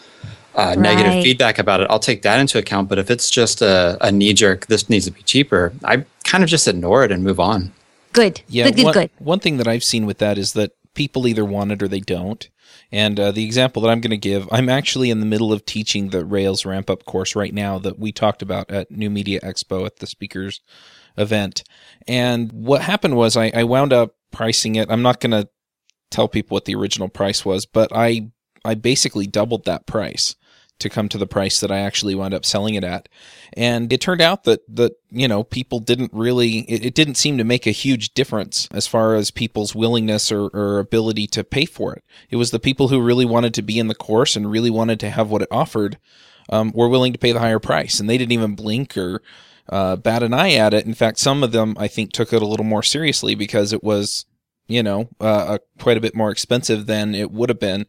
uh, 0.54 0.75
right. 0.75 0.77
negative 0.77 1.24
feedback 1.24 1.58
about 1.58 1.82
it, 1.82 1.88
I'll 1.89 1.98
take 1.98 2.22
that 2.22 2.39
into 2.39 2.60
account. 2.60 2.89
But 2.89 3.00
if 3.00 3.10
it's 3.10 3.32
just 3.32 3.63
a, 3.63 3.98
a 4.00 4.12
knee 4.12 4.34
jerk, 4.34 4.68
this 4.68 4.88
needs 4.92 5.06
to 5.06 5.12
be 5.12 5.24
cheaper, 5.24 5.74
I 5.84 6.06
kind 6.25 6.44
of 6.44 6.50
just 6.50 6.68
ignore 6.68 7.06
it 7.06 7.12
and 7.12 7.24
move 7.24 7.39
on. 7.39 7.74
Good. 8.13 8.42
Yeah. 8.50 8.66
Good, 8.66 8.75
good, 8.75 8.86
one, 8.86 8.94
good. 8.94 9.10
One 9.18 9.39
thing 9.39 9.58
that 9.58 9.68
I've 9.68 9.84
seen 9.84 10.06
with 10.06 10.20
that 10.20 10.38
is 10.38 10.54
that 10.54 10.74
people 10.94 11.27
either 11.27 11.44
want 11.44 11.72
it 11.72 11.82
or 11.82 11.88
they 11.88 12.01
don't. 12.01 12.48
And 12.91 13.19
uh, 13.19 13.31
the 13.31 13.45
example 13.45 13.81
that 13.81 13.89
I'm 13.89 14.01
going 14.01 14.12
to 14.12 14.17
give, 14.17 14.47
I'm 14.51 14.69
actually 14.69 15.09
in 15.09 15.19
the 15.19 15.25
middle 15.25 15.51
of 15.51 15.65
teaching 15.65 16.09
the 16.09 16.25
Rails 16.25 16.65
ramp 16.65 16.89
up 16.89 17.05
course 17.05 17.36
right 17.36 17.53
now 17.53 17.77
that 17.79 18.00
we 18.00 18.12
talked 18.12 18.41
about 18.41 18.69
at 18.71 18.91
New 18.91 19.09
Media 19.09 19.39
Expo 19.41 19.86
at 19.86 19.97
the 19.97 20.07
speakers 20.07 20.62
event. 21.17 21.63
And 22.07 22.51
what 22.51 22.81
happened 22.81 23.15
was 23.15 23.36
I, 23.36 23.51
I 23.53 23.63
wound 23.63 23.91
up 23.93 24.15
pricing 24.31 24.75
it. 24.75 24.89
I'm 24.89 25.01
not 25.01 25.19
going 25.19 25.31
to 25.31 25.50
tell 26.12 26.27
people 26.27 26.55
what 26.55 26.65
the 26.65 26.75
original 26.75 27.09
price 27.09 27.43
was, 27.43 27.65
but 27.65 27.91
I 27.93 28.31
I 28.63 28.75
basically 28.75 29.27
doubled 29.27 29.65
that 29.65 29.86
price 29.86 30.36
to 30.79 30.89
come 30.89 31.10
to 31.10 31.17
the 31.17 31.27
price 31.27 31.60
that 31.60 31.72
I 31.72 31.79
actually 31.79 32.15
wound 32.15 32.34
up 32.34 32.46
selling 32.46 32.75
it 32.75 32.84
at. 32.84 33.10
And 33.53 33.91
it 33.91 34.01
turned 34.01 34.22
out 34.22 34.43
that, 34.43 34.62
that, 34.75 34.93
you 35.10 35.27
know, 35.27 35.43
people 35.43 35.79
didn't 35.79 36.12
really, 36.13 36.60
it, 36.69 36.86
it 36.86 36.96
didn't 36.96 37.15
seem 37.15 37.38
to 37.38 37.43
make 37.43 37.65
a 37.65 37.72
huge 37.72 38.13
difference 38.13 38.67
as 38.72 38.88
far 38.88 39.15
as 39.15 39.31
people's 39.31 39.74
willingness 39.74 40.31
or, 40.31 40.48
or 40.48 40.79
ability 40.79 41.27
to 41.27 41.43
pay 41.43 41.65
for 41.65 41.93
it. 41.93 42.03
It 42.29 42.36
was 42.36 42.51
the 42.51 42.60
people 42.60 42.89
who 42.89 43.01
really 43.01 43.25
wanted 43.25 43.53
to 43.55 43.62
be 43.62 43.79
in 43.79 43.88
the 43.88 43.96
course 43.96 44.36
and 44.36 44.51
really 44.51 44.69
wanted 44.69 45.00
to 45.01 45.10
have 45.10 45.29
what 45.29 45.41
it 45.41 45.50
offered, 45.51 45.98
um, 46.50 46.72
were 46.74 46.89
willing 46.89 47.13
to 47.13 47.19
pay 47.19 47.31
the 47.31 47.39
higher 47.39 47.60
price. 47.60 48.00
And 48.00 48.10
they 48.10 48.17
didn't 48.17 48.34
even 48.34 48.55
blink 48.55 48.98
or, 48.98 49.22
uh, 49.69 49.96
bat 49.96 50.24
an 50.24 50.34
eye 50.34 50.53
at 50.53 50.74
it. 50.74 50.86
In 50.86 50.93
fact, 50.93 51.17
some 51.17 51.43
of 51.43 51.51
them, 51.51 51.75
I 51.79 51.88
think, 51.88 52.12
took 52.12 52.31
it 52.31 52.41
a 52.41 52.48
little 52.48 52.65
more 52.65 52.84
seriously 52.84 53.36
because 53.36 53.74
it 53.74 53.84
was, 53.84 54.25
you 54.67 54.84
know, 54.84 55.10
uh, 55.19 55.57
quite 55.79 55.98
a 55.98 56.01
bit 56.01 56.15
more 56.15 56.29
expensive 56.29 56.86
than 56.86 57.15
it 57.15 57.31
would 57.31 57.50
have 57.50 57.60
been 57.60 57.86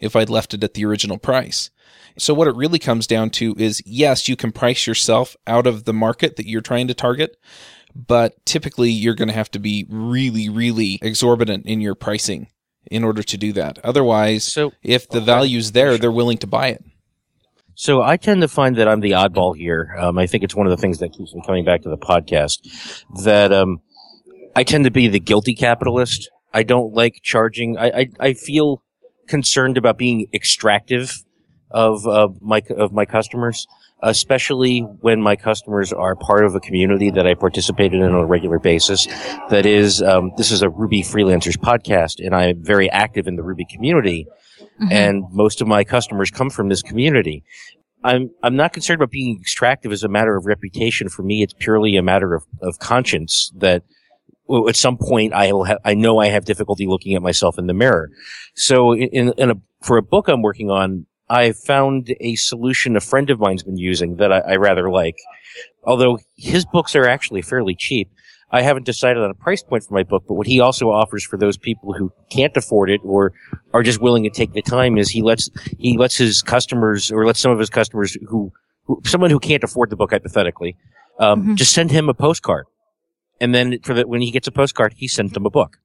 if 0.00 0.16
I'd 0.16 0.30
left 0.30 0.52
it 0.52 0.64
at 0.64 0.74
the 0.74 0.84
original 0.84 1.18
price. 1.18 1.70
So 2.18 2.34
what 2.34 2.48
it 2.48 2.54
really 2.54 2.78
comes 2.78 3.06
down 3.06 3.30
to 3.30 3.54
is 3.58 3.82
yes, 3.84 4.28
you 4.28 4.36
can 4.36 4.52
price 4.52 4.86
yourself 4.86 5.36
out 5.46 5.66
of 5.66 5.84
the 5.84 5.92
market 5.92 6.36
that 6.36 6.48
you're 6.48 6.60
trying 6.60 6.88
to 6.88 6.94
target, 6.94 7.36
but 7.94 8.44
typically 8.44 8.90
you're 8.90 9.14
going 9.14 9.28
to 9.28 9.34
have 9.34 9.50
to 9.52 9.58
be 9.58 9.86
really, 9.88 10.48
really 10.48 10.98
exorbitant 11.02 11.66
in 11.66 11.80
your 11.80 11.94
pricing 11.94 12.48
in 12.90 13.04
order 13.04 13.22
to 13.22 13.36
do 13.36 13.52
that. 13.52 13.78
Otherwise, 13.84 14.44
so, 14.44 14.72
if 14.82 15.08
the 15.08 15.18
okay. 15.18 15.26
value's 15.26 15.72
there, 15.72 15.96
they're 15.98 16.12
willing 16.12 16.38
to 16.38 16.46
buy 16.46 16.68
it. 16.68 16.84
So 17.74 18.02
I 18.02 18.16
tend 18.16 18.42
to 18.42 18.48
find 18.48 18.76
that 18.76 18.88
I'm 18.88 19.00
the 19.00 19.12
oddball 19.12 19.56
here. 19.56 19.94
Um, 19.98 20.18
I 20.18 20.26
think 20.26 20.44
it's 20.44 20.54
one 20.54 20.66
of 20.66 20.70
the 20.70 20.76
things 20.76 20.98
that 20.98 21.12
keeps 21.12 21.34
me 21.34 21.42
coming 21.44 21.64
back 21.64 21.82
to 21.82 21.88
the 21.88 21.96
podcast. 21.96 23.04
That 23.24 23.52
um, 23.52 23.80
I 24.54 24.64
tend 24.64 24.84
to 24.84 24.90
be 24.90 25.08
the 25.08 25.20
guilty 25.20 25.54
capitalist. 25.54 26.30
I 26.52 26.64
don't 26.64 26.92
like 26.92 27.20
charging. 27.22 27.78
I, 27.78 27.86
I, 27.86 28.08
I 28.20 28.32
feel 28.34 28.82
concerned 29.26 29.78
about 29.78 29.96
being 29.96 30.26
extractive 30.34 31.22
of 31.72 32.06
uh, 32.06 32.28
my 32.40 32.62
of 32.76 32.92
my 32.92 33.04
customers, 33.04 33.66
especially 34.02 34.80
when 34.80 35.20
my 35.20 35.36
customers 35.36 35.92
are 35.92 36.14
part 36.16 36.44
of 36.44 36.54
a 36.54 36.60
community 36.60 37.10
that 37.10 37.26
I 37.26 37.34
participated 37.34 38.00
in 38.00 38.08
on 38.08 38.14
a 38.14 38.26
regular 38.26 38.58
basis. 38.58 39.06
That 39.50 39.66
is, 39.66 40.02
um, 40.02 40.32
this 40.36 40.50
is 40.50 40.62
a 40.62 40.68
Ruby 40.68 41.02
freelancers 41.02 41.56
podcast, 41.56 42.24
and 42.24 42.34
I'm 42.34 42.62
very 42.62 42.90
active 42.90 43.26
in 43.26 43.36
the 43.36 43.42
Ruby 43.42 43.64
community, 43.64 44.26
mm-hmm. 44.60 44.92
and 44.92 45.24
most 45.30 45.60
of 45.60 45.68
my 45.68 45.84
customers 45.84 46.30
come 46.30 46.50
from 46.50 46.68
this 46.68 46.82
community. 46.82 47.44
I'm 48.04 48.30
I'm 48.42 48.56
not 48.56 48.72
concerned 48.72 49.00
about 49.00 49.10
being 49.10 49.38
extractive 49.40 49.92
as 49.92 50.02
a 50.02 50.08
matter 50.08 50.36
of 50.36 50.46
reputation. 50.46 51.08
For 51.08 51.22
me, 51.22 51.42
it's 51.42 51.54
purely 51.54 51.96
a 51.96 52.02
matter 52.02 52.34
of, 52.34 52.44
of 52.60 52.78
conscience 52.78 53.52
that 53.56 53.84
at 54.68 54.76
some 54.76 54.98
point 54.98 55.32
I 55.32 55.52
will 55.52 55.64
have, 55.64 55.78
I 55.84 55.94
know 55.94 56.18
I 56.18 56.26
have 56.26 56.44
difficulty 56.44 56.86
looking 56.86 57.14
at 57.14 57.22
myself 57.22 57.58
in 57.58 57.66
the 57.68 57.74
mirror. 57.74 58.10
So 58.54 58.94
in, 58.94 59.32
in 59.38 59.50
a, 59.50 59.54
for 59.82 59.96
a 59.96 60.02
book 60.02 60.28
I'm 60.28 60.42
working 60.42 60.70
on, 60.70 61.06
I 61.32 61.52
found 61.52 62.14
a 62.20 62.36
solution 62.36 62.94
a 62.94 63.00
friend 63.00 63.30
of 63.30 63.40
mine's 63.40 63.62
been 63.62 63.78
using 63.78 64.16
that 64.16 64.30
I, 64.30 64.40
I, 64.40 64.56
rather 64.56 64.90
like. 64.90 65.16
Although 65.82 66.18
his 66.36 66.66
books 66.66 66.94
are 66.94 67.08
actually 67.08 67.40
fairly 67.40 67.74
cheap, 67.74 68.10
I 68.50 68.60
haven't 68.60 68.84
decided 68.84 69.22
on 69.22 69.30
a 69.30 69.34
price 69.34 69.62
point 69.62 69.82
for 69.82 69.94
my 69.94 70.02
book, 70.02 70.24
but 70.28 70.34
what 70.34 70.46
he 70.46 70.60
also 70.60 70.90
offers 70.90 71.24
for 71.24 71.38
those 71.38 71.56
people 71.56 71.94
who 71.94 72.12
can't 72.28 72.54
afford 72.54 72.90
it 72.90 73.00
or 73.02 73.32
are 73.72 73.82
just 73.82 74.02
willing 74.02 74.24
to 74.24 74.30
take 74.30 74.52
the 74.52 74.60
time 74.60 74.98
is 74.98 75.08
he 75.08 75.22
lets, 75.22 75.48
he 75.78 75.96
lets 75.96 76.18
his 76.18 76.42
customers 76.42 77.10
or 77.10 77.24
lets 77.24 77.40
some 77.40 77.50
of 77.50 77.58
his 77.58 77.70
customers 77.70 78.14
who, 78.28 78.52
who 78.84 79.00
someone 79.06 79.30
who 79.30 79.40
can't 79.40 79.64
afford 79.64 79.88
the 79.88 79.96
book 79.96 80.10
hypothetically, 80.10 80.76
um, 81.18 81.40
mm-hmm. 81.40 81.54
just 81.54 81.72
send 81.72 81.90
him 81.90 82.10
a 82.10 82.14
postcard. 82.14 82.66
And 83.40 83.54
then 83.54 83.78
for 83.80 83.94
the, 83.94 84.06
when 84.06 84.20
he 84.20 84.30
gets 84.30 84.48
a 84.48 84.52
postcard, 84.52 84.92
he 84.98 85.08
sends 85.08 85.32
them 85.32 85.46
a 85.46 85.50
book. 85.50 85.78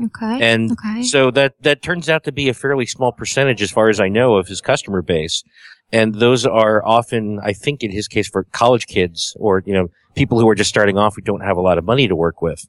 Okay. 0.00 0.38
And 0.40 0.72
okay. 0.72 1.02
so 1.02 1.30
that, 1.32 1.54
that 1.62 1.82
turns 1.82 2.08
out 2.08 2.24
to 2.24 2.32
be 2.32 2.48
a 2.48 2.54
fairly 2.54 2.86
small 2.86 3.12
percentage 3.12 3.60
as 3.62 3.70
far 3.70 3.88
as 3.88 4.00
I 4.00 4.08
know 4.08 4.36
of 4.36 4.48
his 4.48 4.60
customer 4.60 5.02
base. 5.02 5.42
And 5.92 6.14
those 6.14 6.46
are 6.46 6.84
often, 6.86 7.38
I 7.42 7.52
think 7.52 7.82
in 7.82 7.90
his 7.90 8.08
case 8.08 8.28
for 8.28 8.44
college 8.44 8.86
kids 8.86 9.36
or, 9.38 9.62
you 9.66 9.74
know, 9.74 9.88
people 10.14 10.40
who 10.40 10.48
are 10.48 10.54
just 10.54 10.70
starting 10.70 10.96
off 10.96 11.16
who 11.16 11.22
don't 11.22 11.42
have 11.42 11.56
a 11.56 11.60
lot 11.60 11.76
of 11.76 11.84
money 11.84 12.08
to 12.08 12.16
work 12.16 12.40
with. 12.40 12.66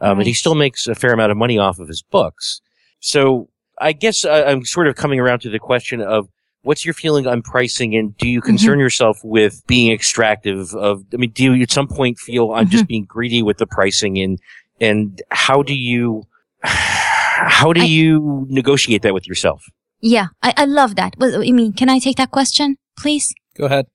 Um, 0.00 0.10
right. 0.10 0.18
and 0.18 0.26
he 0.26 0.34
still 0.34 0.54
makes 0.54 0.86
a 0.86 0.94
fair 0.94 1.12
amount 1.12 1.32
of 1.32 1.38
money 1.38 1.58
off 1.58 1.78
of 1.78 1.88
his 1.88 2.02
books. 2.02 2.60
So 3.00 3.48
I 3.78 3.92
guess 3.92 4.24
I'm 4.24 4.64
sort 4.64 4.88
of 4.88 4.96
coming 4.96 5.20
around 5.20 5.40
to 5.40 5.50
the 5.50 5.58
question 5.58 6.02
of 6.02 6.28
what's 6.62 6.84
your 6.84 6.94
feeling 6.94 7.26
on 7.26 7.42
pricing 7.42 7.94
and 7.94 8.16
do 8.18 8.28
you 8.28 8.40
concern 8.40 8.72
mm-hmm. 8.72 8.80
yourself 8.80 9.18
with 9.22 9.62
being 9.66 9.92
extractive 9.92 10.74
of, 10.74 11.04
I 11.14 11.16
mean, 11.16 11.30
do 11.30 11.54
you 11.54 11.62
at 11.62 11.70
some 11.70 11.86
point 11.86 12.18
feel 12.18 12.52
I'm 12.52 12.64
mm-hmm. 12.64 12.72
just 12.72 12.86
being 12.86 13.04
greedy 13.04 13.42
with 13.42 13.58
the 13.58 13.66
pricing 13.66 14.18
and, 14.18 14.38
and 14.80 15.22
how 15.30 15.62
do 15.62 15.74
you, 15.74 16.24
how 16.66 17.72
do 17.72 17.80
I, 17.80 17.84
you 17.84 18.46
negotiate 18.48 19.02
that 19.02 19.14
with 19.14 19.26
yourself? 19.26 19.64
Yeah, 20.00 20.26
I, 20.42 20.52
I 20.56 20.64
love 20.64 20.96
that. 20.96 21.14
I 21.20 21.50
mean, 21.52 21.72
can 21.72 21.88
I 21.88 21.98
take 21.98 22.16
that 22.16 22.30
question, 22.30 22.76
please? 22.98 23.34
Go 23.56 23.66
ahead. 23.66 23.86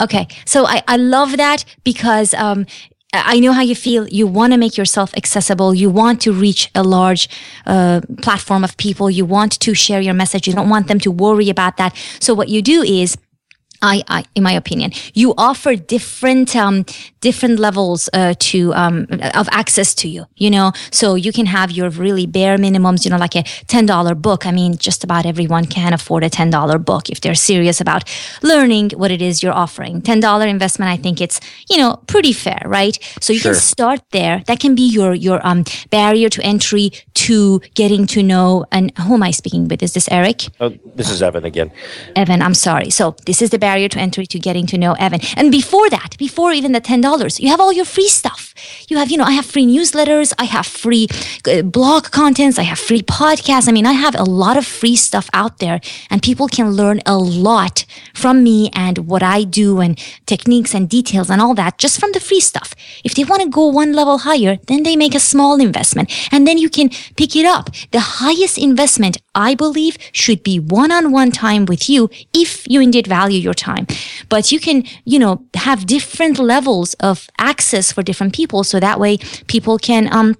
Okay. 0.00 0.26
So 0.44 0.66
I, 0.66 0.82
I 0.88 0.96
love 0.96 1.36
that 1.36 1.64
because, 1.84 2.34
um, 2.34 2.66
I 3.16 3.38
know 3.38 3.52
how 3.52 3.62
you 3.62 3.76
feel. 3.76 4.08
You 4.08 4.26
want 4.26 4.52
to 4.54 4.58
make 4.58 4.76
yourself 4.76 5.14
accessible. 5.16 5.72
You 5.72 5.88
want 5.88 6.20
to 6.22 6.32
reach 6.32 6.68
a 6.74 6.82
large 6.82 7.28
uh, 7.64 8.00
platform 8.22 8.64
of 8.64 8.76
people. 8.76 9.08
You 9.08 9.24
want 9.24 9.52
to 9.60 9.72
share 9.72 10.00
your 10.00 10.14
message. 10.14 10.48
You 10.48 10.52
don't 10.52 10.68
want 10.68 10.88
them 10.88 10.98
to 10.98 11.12
worry 11.12 11.48
about 11.48 11.76
that. 11.76 11.94
So 12.18 12.34
what 12.34 12.48
you 12.48 12.60
do 12.60 12.82
is 12.82 13.16
I, 13.82 14.02
I, 14.08 14.24
in 14.34 14.42
my 14.42 14.52
opinion, 14.52 14.92
you 15.14 15.32
offer 15.38 15.76
different, 15.76 16.56
um, 16.56 16.86
different 17.28 17.58
levels 17.58 18.00
uh, 18.12 18.34
to 18.50 18.58
um, 18.82 18.96
of 19.42 19.46
access 19.62 19.94
to 20.00 20.06
you. 20.08 20.22
You 20.36 20.50
know, 20.50 20.72
so 20.90 21.06
you 21.26 21.32
can 21.32 21.46
have 21.46 21.68
your 21.78 21.90
really 21.90 22.26
bare 22.26 22.56
minimums. 22.66 23.04
You 23.04 23.10
know, 23.12 23.22
like 23.26 23.36
a 23.36 23.44
ten 23.74 23.86
dollar 23.86 24.14
book. 24.14 24.46
I 24.46 24.52
mean, 24.60 24.72
just 24.88 25.04
about 25.04 25.26
everyone 25.32 25.64
can 25.76 25.92
afford 25.92 26.22
a 26.24 26.30
ten 26.30 26.50
dollar 26.50 26.78
book 26.78 27.04
if 27.10 27.20
they're 27.20 27.40
serious 27.50 27.80
about 27.80 28.02
learning 28.42 28.90
what 29.00 29.10
it 29.10 29.22
is 29.22 29.42
you're 29.42 29.58
offering. 29.64 30.02
Ten 30.02 30.20
dollar 30.20 30.46
investment, 30.46 30.90
I 30.90 30.98
think 31.04 31.20
it's 31.20 31.40
you 31.70 31.78
know 31.78 31.90
pretty 32.06 32.32
fair, 32.32 32.62
right? 32.66 32.96
So 33.20 33.32
you 33.32 33.38
sure. 33.38 33.52
can 33.52 33.60
start 33.60 34.00
there. 34.10 34.42
That 34.46 34.58
can 34.60 34.74
be 34.74 34.86
your 34.98 35.14
your 35.14 35.38
um, 35.46 35.64
barrier 35.90 36.28
to 36.30 36.42
entry 36.42 36.90
to 37.26 37.60
getting 37.74 38.06
to 38.14 38.22
know. 38.22 38.64
And 38.72 38.96
who 38.98 39.14
am 39.14 39.22
I 39.22 39.32
speaking 39.32 39.68
with? 39.68 39.82
Is 39.82 39.92
this 39.92 40.08
Eric? 40.10 40.48
Oh, 40.60 40.70
this 40.94 41.10
is 41.10 41.22
Evan 41.22 41.44
again. 41.44 41.70
Evan, 42.16 42.42
I'm 42.42 42.54
sorry. 42.54 42.90
So 42.90 43.14
this 43.26 43.40
is 43.42 43.50
the 43.50 43.58
barrier 43.58 43.74
barrier 43.74 43.88
to 43.88 43.98
entry 43.98 44.26
to 44.26 44.38
getting 44.38 44.66
to 44.66 44.78
know 44.78 44.94
Evan. 44.94 45.20
And 45.36 45.50
before 45.50 45.90
that, 45.90 46.16
before 46.18 46.52
even 46.52 46.72
the 46.72 46.80
$10, 46.80 47.13
you 47.14 47.48
have 47.48 47.60
all 47.60 47.72
your 47.72 47.84
free 47.84 48.08
stuff. 48.08 48.54
You 48.88 48.98
have, 48.98 49.10
you 49.10 49.16
know, 49.16 49.24
I 49.24 49.32
have 49.32 49.46
free 49.46 49.66
newsletters, 49.66 50.32
I 50.38 50.44
have 50.44 50.66
free 50.66 51.06
uh, 51.48 51.62
blog 51.62 52.10
contents, 52.10 52.58
I 52.58 52.62
have 52.62 52.78
free 52.78 53.02
podcasts. 53.02 53.68
I 53.68 53.72
mean, 53.72 53.86
I 53.86 53.92
have 53.92 54.14
a 54.14 54.24
lot 54.24 54.56
of 54.56 54.66
free 54.66 54.96
stuff 54.96 55.28
out 55.32 55.58
there 55.58 55.80
and 56.10 56.22
people 56.22 56.48
can 56.48 56.72
learn 56.72 57.00
a 57.06 57.16
lot 57.16 57.84
from 58.14 58.42
me 58.42 58.70
and 58.72 58.98
what 58.98 59.22
I 59.22 59.44
do 59.44 59.80
and 59.80 59.98
techniques 60.26 60.74
and 60.74 60.88
details 60.88 61.30
and 61.30 61.40
all 61.40 61.54
that 61.54 61.78
just 61.78 62.00
from 62.00 62.12
the 62.12 62.20
free 62.20 62.40
stuff. 62.40 62.74
If 63.04 63.14
they 63.14 63.24
want 63.24 63.42
to 63.42 63.48
go 63.48 63.66
one 63.66 63.92
level 63.92 64.18
higher, 64.18 64.58
then 64.66 64.82
they 64.82 64.96
make 64.96 65.14
a 65.14 65.20
small 65.20 65.60
investment 65.60 66.12
and 66.32 66.46
then 66.46 66.58
you 66.58 66.68
can 66.68 66.90
pick 67.16 67.36
it 67.36 67.46
up. 67.46 67.70
The 67.92 68.00
highest 68.00 68.58
investment, 68.58 69.18
I 69.34 69.54
believe, 69.54 69.96
should 70.12 70.42
be 70.42 70.58
one 70.58 70.90
on 70.90 71.12
one 71.12 71.30
time 71.30 71.64
with 71.64 71.88
you 71.88 72.10
if 72.32 72.66
you 72.68 72.80
indeed 72.80 73.06
value 73.06 73.38
your 73.38 73.54
time. 73.54 73.86
But 74.28 74.52
you 74.52 74.60
can, 74.60 74.84
you 75.04 75.18
know, 75.18 75.44
have 75.54 75.86
different 75.86 76.38
levels 76.38 76.94
of 76.94 77.28
access 77.38 77.92
for 77.92 78.02
different 78.02 78.34
people. 78.34 78.64
So 78.64 78.80
that 78.80 79.00
way 79.00 79.18
people 79.46 79.78
can, 79.78 80.12
um, 80.12 80.36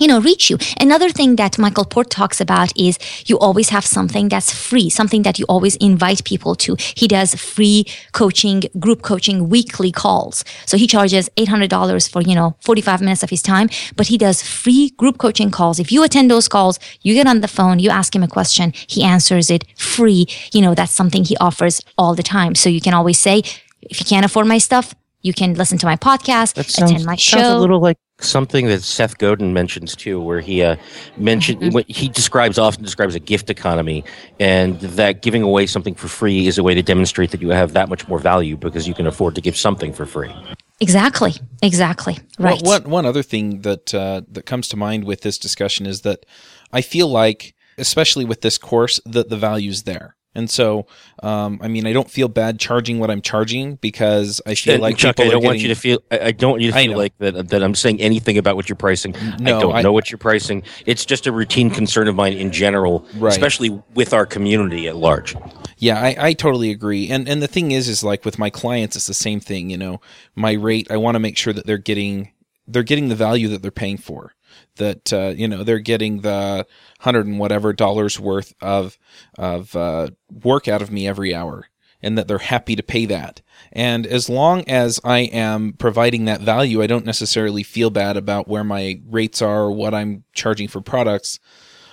you 0.00 0.06
know, 0.06 0.20
reach 0.20 0.50
you. 0.50 0.58
Another 0.80 1.10
thing 1.10 1.36
that 1.36 1.58
Michael 1.58 1.84
Port 1.84 2.10
talks 2.10 2.40
about 2.40 2.76
is 2.76 2.98
you 3.26 3.38
always 3.38 3.68
have 3.70 3.84
something 3.84 4.28
that's 4.28 4.52
free, 4.52 4.88
something 4.90 5.22
that 5.22 5.38
you 5.38 5.44
always 5.48 5.76
invite 5.76 6.24
people 6.24 6.54
to. 6.56 6.76
He 6.96 7.08
does 7.08 7.34
free 7.34 7.86
coaching, 8.12 8.64
group 8.78 9.02
coaching, 9.02 9.48
weekly 9.48 9.92
calls. 9.92 10.44
So 10.66 10.76
he 10.76 10.86
charges 10.86 11.28
$800 11.36 12.10
for, 12.10 12.22
you 12.22 12.34
know, 12.34 12.56
45 12.60 13.00
minutes 13.00 13.22
of 13.22 13.30
his 13.30 13.42
time, 13.42 13.68
but 13.96 14.08
he 14.08 14.18
does 14.18 14.42
free 14.42 14.90
group 14.90 15.18
coaching 15.18 15.50
calls. 15.50 15.78
If 15.78 15.92
you 15.92 16.02
attend 16.02 16.30
those 16.30 16.48
calls, 16.48 16.78
you 17.02 17.14
get 17.14 17.26
on 17.26 17.40
the 17.40 17.48
phone, 17.48 17.78
you 17.78 17.90
ask 17.90 18.14
him 18.14 18.22
a 18.22 18.28
question, 18.28 18.72
he 18.86 19.02
answers 19.02 19.50
it 19.50 19.64
free. 19.76 20.26
You 20.52 20.62
know, 20.62 20.74
that's 20.74 20.92
something 20.92 21.24
he 21.24 21.36
offers 21.38 21.80
all 21.96 22.14
the 22.14 22.22
time. 22.22 22.54
So 22.54 22.68
you 22.68 22.80
can 22.80 22.94
always 22.94 23.18
say, 23.18 23.42
if 23.82 24.00
you 24.00 24.06
can't 24.06 24.24
afford 24.24 24.46
my 24.46 24.58
stuff, 24.58 24.94
you 25.22 25.32
can 25.32 25.54
listen 25.54 25.78
to 25.78 25.86
my 25.86 25.96
podcast, 25.96 26.54
that 26.54 26.66
sounds, 26.66 26.92
attend 26.92 27.06
my 27.06 27.16
show. 27.16 27.38
Sounds 27.38 27.54
a 27.54 27.58
little 27.58 27.80
like 27.80 27.98
something 28.20 28.66
that 28.66 28.82
Seth 28.82 29.18
Godin 29.18 29.52
mentions 29.52 29.94
too, 29.94 30.20
where 30.20 30.40
he 30.40 30.62
uh, 30.62 30.76
mentioned 31.16 31.60
mm-hmm. 31.60 31.74
what 31.74 31.88
he 31.88 32.08
describes 32.08 32.58
often 32.58 32.82
describes 32.82 33.14
a 33.14 33.20
gift 33.20 33.50
economy, 33.50 34.04
and 34.38 34.78
that 34.80 35.22
giving 35.22 35.42
away 35.42 35.66
something 35.66 35.94
for 35.94 36.08
free 36.08 36.46
is 36.46 36.58
a 36.58 36.62
way 36.62 36.74
to 36.74 36.82
demonstrate 36.82 37.30
that 37.32 37.42
you 37.42 37.50
have 37.50 37.72
that 37.72 37.88
much 37.88 38.06
more 38.08 38.18
value 38.18 38.56
because 38.56 38.86
you 38.86 38.94
can 38.94 39.06
afford 39.06 39.34
to 39.34 39.40
give 39.40 39.56
something 39.56 39.92
for 39.92 40.06
free. 40.06 40.34
Exactly. 40.80 41.32
Exactly. 41.62 42.18
Right. 42.38 42.60
Well, 42.62 42.80
one 42.80 42.90
one 42.90 43.06
other 43.06 43.22
thing 43.22 43.62
that 43.62 43.92
uh, 43.92 44.22
that 44.30 44.46
comes 44.46 44.68
to 44.68 44.76
mind 44.76 45.04
with 45.04 45.22
this 45.22 45.38
discussion 45.38 45.86
is 45.86 46.02
that 46.02 46.24
I 46.72 46.82
feel 46.82 47.08
like, 47.08 47.54
especially 47.76 48.24
with 48.24 48.42
this 48.42 48.58
course, 48.58 49.00
that 49.04 49.28
the 49.28 49.36
value's 49.36 49.82
there. 49.82 50.14
And 50.38 50.48
so, 50.48 50.86
um, 51.20 51.58
I 51.60 51.66
mean, 51.66 51.84
I 51.84 51.92
don't 51.92 52.08
feel 52.08 52.28
bad 52.28 52.60
charging 52.60 53.00
what 53.00 53.10
I'm 53.10 53.20
charging 53.20 53.74
because 53.74 54.40
I 54.46 54.54
feel 54.54 54.80
like 54.80 54.96
Chuck, 54.96 55.18
I 55.18 55.24
don't 55.24 55.32
getting, 55.32 55.46
want 55.46 55.58
you 55.58 55.68
to 55.68 55.74
feel. 55.74 55.98
I 56.12 56.30
don't 56.30 56.52
want 56.52 56.62
you 56.62 56.70
to 56.70 56.78
feel 56.78 56.96
like 56.96 57.18
that. 57.18 57.48
That 57.48 57.62
I'm 57.64 57.74
saying 57.74 58.00
anything 58.00 58.38
about 58.38 58.54
what 58.54 58.68
you're 58.68 58.76
pricing. 58.76 59.16
No, 59.40 59.56
I 59.56 59.60
don't 59.60 59.74
I, 59.74 59.82
know 59.82 59.92
what 59.92 60.12
you're 60.12 60.18
pricing. 60.18 60.62
It's 60.86 61.04
just 61.04 61.26
a 61.26 61.32
routine 61.32 61.70
concern 61.70 62.06
of 62.06 62.14
mine 62.14 62.34
in 62.34 62.52
general, 62.52 63.04
right. 63.16 63.32
especially 63.32 63.82
with 63.94 64.14
our 64.14 64.26
community 64.26 64.86
at 64.86 64.94
large. 64.94 65.34
Yeah, 65.78 66.00
I, 66.00 66.28
I 66.28 66.32
totally 66.34 66.70
agree. 66.70 67.08
And 67.10 67.28
and 67.28 67.42
the 67.42 67.48
thing 67.48 67.72
is, 67.72 67.88
is 67.88 68.04
like 68.04 68.24
with 68.24 68.38
my 68.38 68.48
clients, 68.48 68.94
it's 68.94 69.08
the 69.08 69.14
same 69.14 69.40
thing. 69.40 69.70
You 69.70 69.76
know, 69.76 70.00
my 70.36 70.52
rate. 70.52 70.88
I 70.88 70.98
want 70.98 71.16
to 71.16 71.20
make 71.20 71.36
sure 71.36 71.52
that 71.52 71.66
they're 71.66 71.78
getting 71.78 72.30
they're 72.68 72.84
getting 72.84 73.08
the 73.08 73.16
value 73.16 73.48
that 73.48 73.62
they're 73.62 73.72
paying 73.72 73.96
for 73.96 74.34
that 74.78 75.12
uh, 75.12 75.34
you 75.36 75.46
know 75.46 75.62
they're 75.62 75.78
getting 75.78 76.22
the 76.22 76.66
hundred 77.00 77.26
and 77.26 77.38
whatever 77.38 77.72
dollars 77.72 78.18
worth 78.18 78.54
of 78.60 78.98
of 79.36 79.76
uh, 79.76 80.08
work 80.42 80.66
out 80.66 80.82
of 80.82 80.90
me 80.90 81.06
every 81.06 81.34
hour, 81.34 81.68
and 82.02 82.16
that 82.16 82.26
they're 82.26 82.38
happy 82.38 82.74
to 82.74 82.82
pay 82.82 83.06
that. 83.06 83.42
And 83.72 84.06
as 84.06 84.28
long 84.28 84.64
as 84.68 85.00
I 85.04 85.20
am 85.20 85.74
providing 85.74 86.24
that 86.24 86.40
value, 86.40 86.82
I 86.82 86.86
don't 86.86 87.06
necessarily 87.06 87.62
feel 87.62 87.90
bad 87.90 88.16
about 88.16 88.48
where 88.48 88.64
my 88.64 89.00
rates 89.06 89.42
are 89.42 89.64
or 89.64 89.72
what 89.72 89.94
I'm 89.94 90.24
charging 90.32 90.68
for 90.68 90.80
products. 90.80 91.38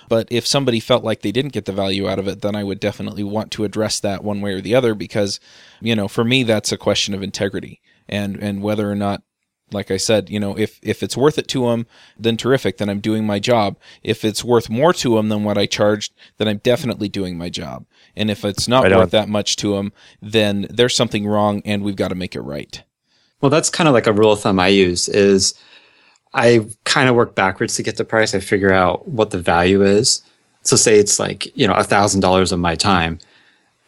But 0.08 0.28
if 0.30 0.46
somebody 0.46 0.80
felt 0.80 1.04
like 1.04 1.22
they 1.22 1.32
didn't 1.32 1.52
get 1.52 1.64
the 1.64 1.72
value 1.72 2.08
out 2.08 2.18
of 2.18 2.28
it, 2.28 2.40
then 2.40 2.54
I 2.54 2.62
would 2.62 2.80
definitely 2.80 3.24
want 3.24 3.50
to 3.52 3.64
address 3.64 4.00
that 4.00 4.22
one 4.22 4.40
way 4.40 4.52
or 4.52 4.60
the 4.60 4.74
other 4.74 4.94
because, 4.94 5.40
you 5.80 5.96
know, 5.96 6.06
for 6.08 6.24
me, 6.24 6.44
that's 6.44 6.70
a 6.72 6.78
question 6.78 7.12
of 7.12 7.22
integrity 7.22 7.80
and, 8.08 8.36
and 8.36 8.62
whether 8.62 8.90
or 8.90 8.94
not 8.94 9.22
like 9.72 9.90
I 9.90 9.96
said, 9.96 10.30
you 10.30 10.38
know, 10.38 10.56
if 10.56 10.78
if 10.82 11.02
it's 11.02 11.16
worth 11.16 11.38
it 11.38 11.48
to 11.48 11.66
them, 11.66 11.86
then 12.18 12.36
terrific. 12.36 12.78
Then 12.78 12.88
I'm 12.88 13.00
doing 13.00 13.26
my 13.26 13.38
job. 13.38 13.76
If 14.02 14.24
it's 14.24 14.44
worth 14.44 14.70
more 14.70 14.92
to 14.94 15.16
them 15.16 15.28
than 15.28 15.44
what 15.44 15.58
I 15.58 15.66
charged, 15.66 16.12
then 16.38 16.48
I'm 16.48 16.58
definitely 16.58 17.08
doing 17.08 17.36
my 17.36 17.48
job. 17.48 17.84
And 18.14 18.30
if 18.30 18.44
it's 18.44 18.68
not 18.68 18.84
right 18.84 18.96
worth 18.96 19.10
that 19.10 19.28
much 19.28 19.56
to 19.56 19.74
them, 19.74 19.92
then 20.22 20.66
there's 20.70 20.94
something 20.94 21.26
wrong, 21.26 21.62
and 21.64 21.82
we've 21.82 21.96
got 21.96 22.08
to 22.08 22.14
make 22.14 22.36
it 22.36 22.40
right. 22.40 22.82
Well, 23.40 23.50
that's 23.50 23.70
kind 23.70 23.88
of 23.88 23.94
like 23.94 24.06
a 24.06 24.12
rule 24.12 24.32
of 24.32 24.40
thumb 24.40 24.60
I 24.60 24.68
use 24.68 25.08
is 25.08 25.54
I 26.32 26.66
kind 26.84 27.08
of 27.08 27.14
work 27.14 27.34
backwards 27.34 27.74
to 27.76 27.82
get 27.82 27.96
the 27.96 28.04
price. 28.04 28.34
I 28.34 28.40
figure 28.40 28.72
out 28.72 29.08
what 29.08 29.30
the 29.30 29.38
value 29.38 29.82
is. 29.82 30.22
So 30.62 30.76
say 30.76 30.98
it's 30.98 31.18
like 31.18 31.56
you 31.56 31.66
know 31.66 31.74
a 31.74 31.84
thousand 31.84 32.20
dollars 32.20 32.52
of 32.52 32.60
my 32.60 32.76
time, 32.76 33.18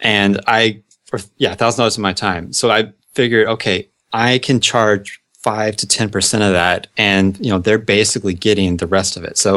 and 0.01 0.41
I 0.47 0.83
or 1.13 1.21
yeah, 1.37 1.55
thousand 1.55 1.83
dollars 1.83 1.97
of 1.97 2.03
my 2.03 2.13
time. 2.13 2.53
So 2.53 2.71
I 2.71 2.93
figured, 3.15 3.49
okay, 3.49 3.89
I 4.13 4.39
can 4.39 4.61
charge 4.61 5.21
five 5.49 5.77
to 5.77 5.87
ten 5.87 6.11
percent 6.11 6.43
of 6.43 6.53
that, 6.53 6.89
and 6.99 7.27
you 7.45 7.51
know 7.51 7.59
they're 7.59 7.79
basically 7.99 8.35
getting 8.35 8.77
the 8.77 8.87
rest 8.87 9.17
of 9.17 9.25
it. 9.25 9.39
So, 9.39 9.51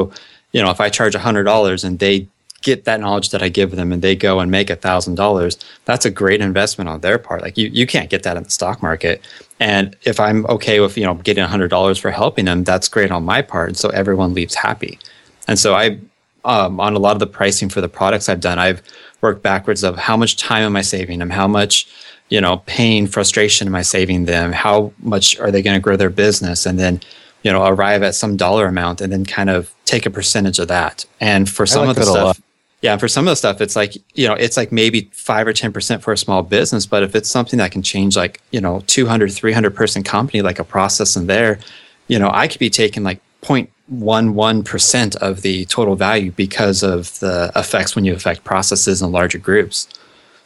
you 0.54 0.62
know, 0.63 0.71
if 0.75 0.80
I 0.80 0.88
charge 0.89 1.15
a 1.15 1.19
hundred 1.27 1.43
dollars 1.43 1.84
and 1.84 1.99
they 1.99 2.27
get 2.62 2.86
that 2.86 2.99
knowledge 3.01 3.32
that 3.32 3.41
I 3.43 3.49
give 3.49 3.71
them 3.71 3.91
and 3.91 4.01
they 4.01 4.15
go 4.15 4.39
and 4.39 4.49
make 4.49 4.69
a 4.69 4.75
thousand 4.75 5.15
dollars, 5.15 5.58
that's 5.86 6.06
a 6.06 6.12
great 6.21 6.39
investment 6.39 6.89
on 6.89 7.01
their 7.01 7.17
part. 7.17 7.41
Like 7.41 7.58
you, 7.58 7.67
you 7.80 7.86
can't 7.86 8.10
get 8.10 8.23
that 8.23 8.38
in 8.38 8.43
the 8.43 8.51
stock 8.51 8.82
market. 8.82 9.21
And 9.60 9.95
if 10.04 10.19
I'm 10.19 10.45
okay 10.45 10.80
with, 10.80 10.97
you 10.97 11.06
know, 11.06 11.15
getting 11.15 11.43
a 11.43 11.47
hundred 11.47 11.69
dollars 11.69 11.97
for 11.97 12.12
helping 12.12 12.45
them, 12.45 12.63
that's 12.63 12.88
great 12.88 13.12
on 13.12 13.23
my 13.25 13.41
part. 13.41 13.69
And 13.69 13.77
so 13.77 13.89
everyone 13.89 14.34
leaves 14.34 14.56
happy. 14.56 14.99
And 15.47 15.58
so 15.58 15.73
I, 15.73 15.97
um, 16.45 16.80
on 16.80 16.95
a 16.95 16.99
lot 16.99 17.15
of 17.15 17.19
the 17.19 17.27
pricing 17.39 17.69
for 17.69 17.82
the 17.82 17.89
products 17.89 18.30
I've 18.30 18.39
done, 18.39 18.60
I've 18.60 18.82
worked 19.21 19.43
backwards 19.43 19.84
of 19.84 19.97
how 19.97 20.15
much 20.15 20.38
time 20.38 20.63
am 20.63 20.75
I 20.75 20.84
saving 20.84 21.19
them? 21.19 21.32
How 21.32 21.47
much, 21.47 21.88
you 22.32 22.39
know, 22.39 22.63
pain, 22.65 23.06
frustration 23.08 23.67
am 23.67 23.76
I 23.76 23.82
saving 23.84 24.26
them? 24.26 24.54
How 24.54 24.94
much 25.00 25.38
are 25.38 25.52
they 25.52 25.62
going 25.62 25.76
to 25.76 25.82
grow 25.82 25.98
their 25.98 26.10
business? 26.10 26.65
And 26.65 26.80
then, 26.80 27.02
you 27.44 27.52
know, 27.52 27.65
arrive 27.65 28.04
at 28.04 28.15
some 28.15 28.38
dollar 28.38 28.67
amount 28.67 29.02
and 29.02 29.12
then 29.12 29.26
kind 29.26 29.50
of 29.50 29.72
take 29.84 30.06
a 30.06 30.10
percentage 30.10 30.58
of 30.58 30.70
that. 30.70 31.06
And 31.20 31.50
for 31.50 31.65
some 31.65 31.88
like 31.88 31.98
of 31.98 32.06
the 32.06 32.10
stuff, 32.10 32.41
yeah, 32.82 32.96
for 32.96 33.10
some 33.10 33.28
of 33.28 33.32
the 33.34 33.36
stuff, 33.36 33.60
it's 33.60 33.76
like, 33.76 33.98
you 34.15 34.28
know, 34.28 34.34
it's 34.34 34.56
like 34.56 34.72
maybe 34.72 35.10
five 35.12 35.46
or 35.46 35.52
10% 35.52 36.02
for 36.02 36.13
a 36.13 36.17
small 36.17 36.41
business. 36.41 36.86
But 36.86 37.04
if 37.04 37.15
it's 37.15 37.30
something 37.30 37.58
that 37.60 37.72
can 37.72 37.84
change 37.84 38.15
like, 38.15 38.41
you 38.52 38.62
know, 38.62 38.82
200, 38.88 39.32
300 39.34 39.76
person 39.76 40.02
company, 40.02 40.41
like 40.41 40.58
a 40.58 40.63
process 40.63 41.17
in 41.17 41.28
there, 41.28 41.60
you 42.08 42.17
know, 42.17 42.32
I 42.34 42.48
could 42.48 42.60
be 42.60 42.70
taking 42.70 43.04
like 43.04 43.20
0.11% 43.41 45.15
of 45.17 45.41
the 45.41 45.65
total 45.65 45.98
value 45.98 46.32
because 46.32 46.82
of 46.82 47.20
the 47.20 47.52
effects 47.58 47.94
when 47.94 48.06
you 48.06 48.13
affect 48.13 48.46
processes 48.46 49.02
in 49.02 49.12
larger 49.12 49.38
groups. 49.38 49.89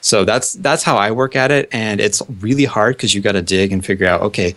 So 0.06 0.24
that's 0.24 0.54
that's 0.54 0.84
how 0.84 0.98
I 0.98 1.10
work 1.10 1.36
at 1.36 1.50
it, 1.50 1.68
and 1.72 2.00
it's 2.00 2.22
really 2.40 2.66
hard 2.66 2.96
because 2.96 3.16
you 3.16 3.22
got 3.22 3.32
to 3.32 3.42
dig 3.42 3.74
and 3.74 3.84
figure 3.84 4.06
out 4.06 4.22
okay, 4.22 4.54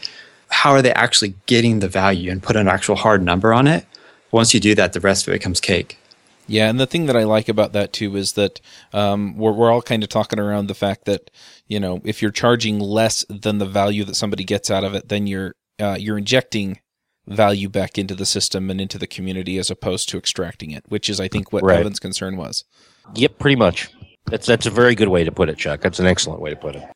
how 0.51 0.73
are 0.73 0.83
they 0.83 0.93
actually 0.93 1.37
getting 1.47 1.79
the 1.79 1.89
value 1.89 2.31
and 2.31 2.43
put 2.43 2.55
an 2.55 2.69
actual 2.69 2.97
hard 2.97 3.23
number 3.23 3.55
on 3.55 3.67
it. 3.67 3.87
Once 4.31 4.53
you 4.53 4.61
do 4.61 4.75
that, 4.75 4.93
the 4.93 5.01
rest 5.01 5.27
of 5.27 5.33
it 5.33 5.39
becomes 5.39 5.59
cake. 5.59 5.97
Yeah, 6.49 6.69
and 6.69 6.79
the 6.79 6.87
thing 6.87 7.07
that 7.07 7.17
I 7.17 7.25
like 7.25 7.49
about 7.49 7.73
that 7.73 7.95
too 7.95 8.15
is 8.17 8.33
that 8.33 8.61
um, 8.93 9.39
we're 9.39 9.53
we're 9.53 9.73
all 9.73 9.81
kind 9.81 10.03
of 10.03 10.11
talking 10.11 10.39
around 10.39 10.67
the 10.67 10.75
fact 10.75 11.07
that 11.07 11.31
you 11.67 11.81
know 11.81 12.03
if 12.05 12.21
you're 12.21 12.31
charging 12.31 12.79
less 12.79 13.25
than 13.31 13.57
the 13.57 13.65
value 13.65 14.05
that 14.05 14.17
somebody 14.17 14.45
gets 14.45 14.71
out 14.71 14.85
of 14.85 14.95
it, 14.95 15.09
then 15.09 15.27
you're 15.27 15.55
uh, 15.81 15.97
you're 15.99 16.19
injecting 16.19 16.79
value 17.27 17.71
back 17.71 17.97
into 17.97 18.15
the 18.15 18.27
system 18.27 18.69
and 18.69 18.83
into 18.83 18.99
the 18.99 19.07
community 19.07 19.57
as 19.57 19.71
opposed 19.71 20.11
to 20.11 20.19
extracting 20.19 20.73
it, 20.73 20.85
which 20.89 21.09
is 21.09 21.21
I 21.21 21.29
think 21.29 21.55
what 21.55 21.63
right. 21.63 21.81
Evan's 21.81 22.01
concern 22.01 22.37
was. 22.37 22.65
Yep, 23.15 23.39
pretty 23.39 23.57
much. 23.57 23.89
That's 24.31 24.47
that's 24.47 24.67
a 24.67 24.71
very 24.71 24.95
good 24.95 25.09
way 25.09 25.25
to 25.25 25.33
put 25.33 25.49
it, 25.49 25.59
Chuck. 25.59 25.81
That's 25.81 25.99
an 25.99 26.07
excellent 26.07 26.41
way 26.41 26.51
to 26.51 26.57
put 26.57 26.77
it. 26.77 26.89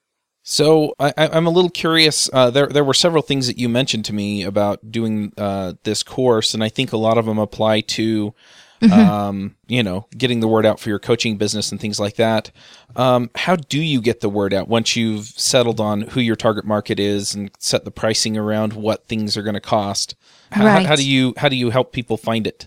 So 0.44 0.94
I, 0.98 1.12
am 1.16 1.46
a 1.46 1.50
little 1.50 1.70
curious. 1.70 2.28
Uh, 2.32 2.50
there 2.50 2.66
there 2.66 2.84
were 2.84 2.94
several 2.94 3.22
things 3.22 3.46
that 3.46 3.58
you 3.58 3.68
mentioned 3.68 4.04
to 4.06 4.12
me 4.12 4.42
about 4.42 4.90
doing 4.90 5.32
uh, 5.38 5.74
this 5.84 6.02
course, 6.02 6.52
and 6.52 6.64
I 6.64 6.68
think 6.68 6.92
a 6.92 6.96
lot 6.96 7.16
of 7.16 7.26
them 7.26 7.38
apply 7.38 7.82
to, 7.82 8.34
mm-hmm. 8.80 8.92
um, 8.92 9.56
you 9.68 9.84
know, 9.84 10.06
getting 10.18 10.40
the 10.40 10.48
word 10.48 10.66
out 10.66 10.80
for 10.80 10.88
your 10.88 10.98
coaching 10.98 11.36
business 11.36 11.70
and 11.70 11.80
things 11.80 12.00
like 12.00 12.16
that. 12.16 12.50
Um, 12.96 13.30
how 13.36 13.54
do 13.54 13.80
you 13.80 14.00
get 14.00 14.20
the 14.20 14.28
word 14.28 14.52
out 14.52 14.66
once 14.66 14.96
you've 14.96 15.26
settled 15.26 15.78
on 15.78 16.02
who 16.02 16.20
your 16.20 16.36
target 16.36 16.64
market 16.64 16.98
is 16.98 17.36
and 17.36 17.52
set 17.60 17.84
the 17.84 17.92
pricing 17.92 18.36
around 18.36 18.72
what 18.72 19.06
things 19.06 19.36
are 19.36 19.42
going 19.42 19.54
to 19.54 19.60
cost? 19.60 20.16
How, 20.50 20.64
right. 20.64 20.82
how, 20.82 20.88
how 20.88 20.96
do 20.96 21.08
you 21.08 21.34
how 21.36 21.48
do 21.48 21.56
you 21.56 21.70
help 21.70 21.92
people 21.92 22.16
find 22.16 22.48
it? 22.48 22.66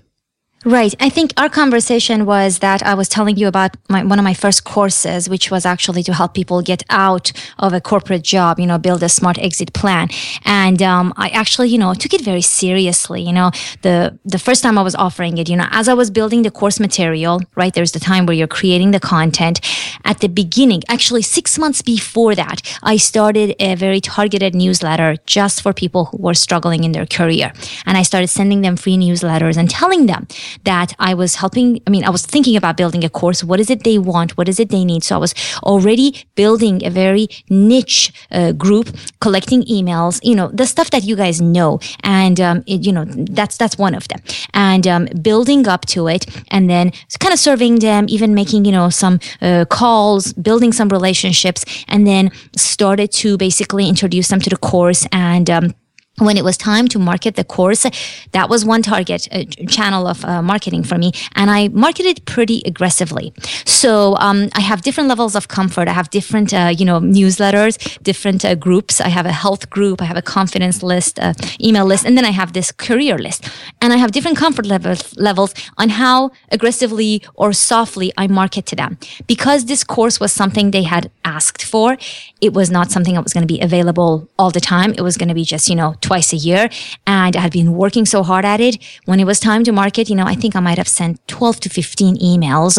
Right. 0.65 0.95
I 0.99 1.09
think 1.09 1.31
our 1.37 1.47
conversation 1.47 2.25
was 2.25 2.57
that 2.57 2.81
I 2.81 2.95
was 2.95 3.07
telling 3.07 3.37
you 3.37 3.47
about 3.47 3.77
my, 3.87 4.03
one 4.03 4.17
of 4.17 4.23
my 4.23 4.33
first 4.33 4.63
courses, 4.63 5.29
which 5.29 5.51
was 5.51 5.63
actually 5.63 6.01
to 6.01 6.11
help 6.11 6.33
people 6.33 6.63
get 6.63 6.81
out 6.89 7.31
of 7.59 7.71
a 7.71 7.79
corporate 7.79 8.23
job, 8.23 8.59
you 8.59 8.65
know, 8.65 8.79
build 8.79 9.03
a 9.03 9.09
smart 9.09 9.37
exit 9.37 9.73
plan. 9.73 10.09
And 10.43 10.81
um, 10.81 11.13
I 11.17 11.29
actually, 11.29 11.69
you 11.69 11.77
know, 11.77 11.93
took 11.93 12.15
it 12.15 12.21
very 12.21 12.41
seriously. 12.41 13.21
You 13.21 13.33
know, 13.33 13.51
the 13.83 14.17
the 14.25 14.39
first 14.39 14.63
time 14.63 14.79
I 14.79 14.81
was 14.81 14.95
offering 14.95 15.37
it, 15.37 15.47
you 15.49 15.55
know, 15.55 15.67
as 15.69 15.87
I 15.87 15.93
was 15.93 16.09
building 16.09 16.41
the 16.41 16.49
course 16.49 16.79
material, 16.79 17.41
right, 17.53 17.71
there's 17.71 17.91
the 17.91 17.99
time 17.99 18.25
where 18.25 18.35
you're 18.35 18.47
creating 18.47 18.89
the 18.89 18.99
content. 18.99 19.61
At 20.03 20.21
the 20.21 20.29
beginning, 20.29 20.81
actually 20.89 21.21
six 21.21 21.59
months 21.59 21.83
before 21.83 22.33
that, 22.33 22.63
I 22.81 22.97
started 22.97 23.55
a 23.59 23.75
very 23.75 24.01
targeted 24.01 24.55
newsletter 24.55 25.17
just 25.27 25.61
for 25.61 25.73
people 25.73 26.05
who 26.05 26.17
were 26.17 26.33
struggling 26.33 26.83
in 26.83 26.91
their 26.91 27.05
career. 27.05 27.53
And 27.85 27.99
I 27.99 28.01
started 28.01 28.29
sending 28.29 28.61
them 28.61 28.77
free 28.77 28.97
newsletters 28.97 29.57
and 29.57 29.69
telling 29.69 30.07
them 30.07 30.25
that 30.63 30.93
I 30.99 31.13
was 31.13 31.35
helping. 31.35 31.81
I 31.85 31.89
mean, 31.89 32.03
I 32.03 32.09
was 32.09 32.25
thinking 32.25 32.55
about 32.55 32.77
building 32.77 33.03
a 33.03 33.09
course. 33.09 33.43
What 33.43 33.59
is 33.59 33.69
it 33.69 33.83
they 33.83 33.97
want? 33.97 34.37
What 34.37 34.47
is 34.47 34.59
it 34.59 34.69
they 34.69 34.85
need? 34.85 35.03
So 35.03 35.15
I 35.15 35.19
was 35.19 35.33
already 35.63 36.25
building 36.35 36.85
a 36.85 36.89
very 36.89 37.27
niche 37.49 38.11
uh, 38.31 38.51
group, 38.53 38.95
collecting 39.19 39.63
emails, 39.63 40.19
you 40.23 40.35
know, 40.35 40.47
the 40.49 40.65
stuff 40.65 40.89
that 40.91 41.03
you 41.03 41.15
guys 41.15 41.41
know. 41.41 41.79
And, 42.03 42.39
um, 42.39 42.63
it, 42.67 42.85
you 42.85 42.91
know, 42.91 43.05
that's, 43.05 43.57
that's 43.57 43.77
one 43.77 43.95
of 43.95 44.07
them. 44.07 44.21
And 44.53 44.87
um, 44.87 45.07
building 45.21 45.67
up 45.67 45.85
to 45.87 46.07
it 46.07 46.25
and 46.49 46.69
then 46.69 46.91
kind 47.19 47.33
of 47.33 47.39
serving 47.39 47.79
them, 47.79 48.05
even 48.09 48.33
making, 48.33 48.65
you 48.65 48.71
know, 48.71 48.89
some 48.89 49.19
uh, 49.41 49.65
calls, 49.69 50.33
building 50.33 50.71
some 50.71 50.89
relationships, 50.89 51.65
and 51.87 52.07
then 52.07 52.31
started 52.55 53.11
to 53.13 53.37
basically 53.37 53.87
introduce 53.87 54.27
them 54.29 54.39
to 54.39 54.49
the 54.49 54.57
course 54.57 55.07
and, 55.11 55.49
um, 55.49 55.73
when 56.19 56.37
it 56.37 56.43
was 56.43 56.55
time 56.57 56.87
to 56.87 56.99
market 56.99 57.35
the 57.35 57.43
course, 57.43 57.85
that 58.31 58.49
was 58.49 58.63
one 58.63 58.81
target 58.81 59.27
uh, 59.31 59.43
channel 59.67 60.07
of 60.07 60.23
uh, 60.23 60.41
marketing 60.41 60.83
for 60.83 60.97
me, 60.97 61.11
and 61.35 61.51
I 61.51 61.67
marketed 61.69 62.25
pretty 62.25 62.61
aggressively. 62.65 63.33
So 63.65 64.15
um, 64.17 64.49
I 64.53 64.61
have 64.61 64.81
different 64.81 65.09
levels 65.09 65.35
of 65.35 65.47
comfort. 65.47 65.87
I 65.87 65.93
have 65.93 66.09
different, 66.09 66.53
uh, 66.53 66.73
you 66.77 66.85
know, 66.85 66.99
newsletters, 66.99 68.01
different 68.01 68.45
uh, 68.45 68.55
groups. 68.55 69.01
I 69.01 69.09
have 69.09 69.25
a 69.25 69.31
health 69.31 69.69
group, 69.69 70.01
I 70.01 70.05
have 70.05 70.17
a 70.17 70.21
confidence 70.21 70.81
list, 70.81 71.19
uh, 71.19 71.33
email 71.61 71.85
list, 71.85 72.05
and 72.05 72.17
then 72.17 72.25
I 72.25 72.31
have 72.31 72.53
this 72.53 72.71
career 72.71 73.17
list. 73.17 73.49
And 73.81 73.91
I 73.91 73.97
have 73.97 74.11
different 74.11 74.37
comfort 74.37 74.65
levels 74.65 75.15
levels 75.17 75.53
on 75.77 75.89
how 75.89 76.31
aggressively 76.51 77.23
or 77.35 77.51
softly 77.51 78.13
I 78.17 78.27
market 78.27 78.65
to 78.67 78.75
them. 78.75 78.97
Because 79.27 79.65
this 79.65 79.83
course 79.83 80.19
was 80.19 80.31
something 80.31 80.71
they 80.71 80.83
had 80.83 81.11
asked 81.25 81.63
for, 81.63 81.97
it 82.39 82.53
was 82.53 82.71
not 82.71 82.89
something 82.91 83.15
that 83.15 83.23
was 83.23 83.33
going 83.33 83.47
to 83.47 83.53
be 83.53 83.59
available 83.59 84.29
all 84.39 84.51
the 84.51 84.61
time. 84.61 84.93
It 84.93 85.01
was 85.01 85.17
going 85.17 85.29
to 85.29 85.35
be 85.35 85.43
just, 85.43 85.67
you 85.67 85.75
know 85.75 85.95
twice 86.05 86.31
a 86.31 86.35
year. 86.35 86.69
And 87.07 87.35
I 87.35 87.39
had 87.39 87.51
been 87.51 87.73
working 87.73 88.05
so 88.05 88.23
hard 88.23 88.45
at 88.45 88.59
it. 88.61 88.75
When 89.05 89.19
it 89.19 89.25
was 89.25 89.39
time 89.39 89.63
to 89.65 89.71
market, 89.71 90.09
you 90.09 90.15
know, 90.15 90.25
I 90.33 90.35
think 90.35 90.55
I 90.55 90.59
might 90.59 90.77
have 90.77 90.87
sent 90.87 91.25
12 91.27 91.59
to 91.61 91.69
15 91.69 92.17
emails 92.17 92.73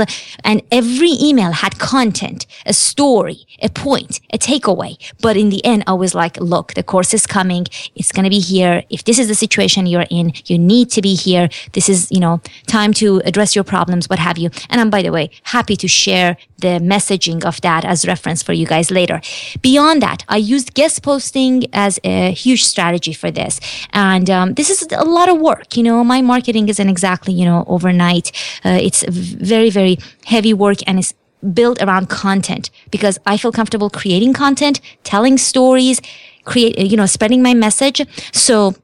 and 0.44 0.62
every 0.70 1.12
email 1.20 1.52
had 1.52 1.78
content, 1.78 2.46
a 2.64 2.72
story, 2.72 3.38
a 3.60 3.68
point, 3.68 4.20
a 4.32 4.38
takeaway. 4.38 4.92
But 5.20 5.36
in 5.36 5.48
the 5.50 5.64
end, 5.64 5.84
I 5.86 5.94
was 5.94 6.14
like, 6.14 6.36
look, 6.38 6.74
the 6.74 6.82
course 6.82 7.12
is 7.12 7.26
coming. 7.26 7.66
It's 7.94 8.12
going 8.12 8.24
to 8.24 8.30
be 8.30 8.40
here. 8.40 8.84
If 8.90 9.04
this 9.04 9.18
is 9.18 9.28
the 9.28 9.34
situation 9.34 9.86
you're 9.86 10.10
in, 10.10 10.32
you 10.46 10.58
need 10.58 10.90
to 10.90 11.02
be 11.02 11.14
here. 11.14 11.48
This 11.72 11.88
is, 11.88 12.10
you 12.10 12.20
know, 12.20 12.40
time 12.66 12.92
to 12.94 13.20
address 13.24 13.54
your 13.56 13.64
problems, 13.64 14.08
what 14.08 14.18
have 14.18 14.38
you. 14.38 14.50
And 14.70 14.80
I'm, 14.80 14.90
by 14.90 15.02
the 15.02 15.10
way, 15.10 15.30
happy 15.42 15.76
to 15.76 15.88
share 15.88 16.36
the 16.58 16.78
messaging 16.94 17.44
of 17.44 17.60
that 17.60 17.84
as 17.84 18.06
reference 18.06 18.42
for 18.42 18.52
you 18.52 18.66
guys 18.66 18.90
later. 18.90 19.20
Beyond 19.60 20.00
that, 20.02 20.24
I 20.28 20.36
used 20.36 20.74
guest 20.74 21.02
posting 21.02 21.64
as 21.72 21.98
a 22.04 22.32
huge 22.32 22.64
strategy 22.64 23.12
for 23.16 23.30
this. 23.30 23.60
And 23.92 24.28
um, 24.30 24.54
this 24.54 24.70
is 24.70 24.86
a 24.92 25.04
lot 25.04 25.28
of 25.28 25.38
work. 25.40 25.76
You 25.76 25.82
know, 25.82 26.04
my 26.04 26.22
marketing 26.22 26.68
isn't 26.68 26.88
exactly, 26.88 27.32
you 27.34 27.44
know, 27.44 27.64
overnight. 27.66 28.32
Uh, 28.64 28.78
it's 28.80 29.04
very, 29.08 29.70
very 29.70 29.98
heavy 30.24 30.54
work 30.54 30.78
and 30.86 30.98
it's 30.98 31.14
built 31.52 31.80
around 31.82 32.08
content 32.08 32.70
because 32.90 33.18
I 33.26 33.36
feel 33.36 33.52
comfortable 33.52 33.90
creating 33.90 34.32
content, 34.32 34.80
telling 35.04 35.38
stories, 35.38 36.00
create, 36.44 36.78
you 36.78 36.96
know, 36.96 37.06
spreading 37.06 37.42
my 37.42 37.54
message. 37.54 38.00
So 38.32 38.74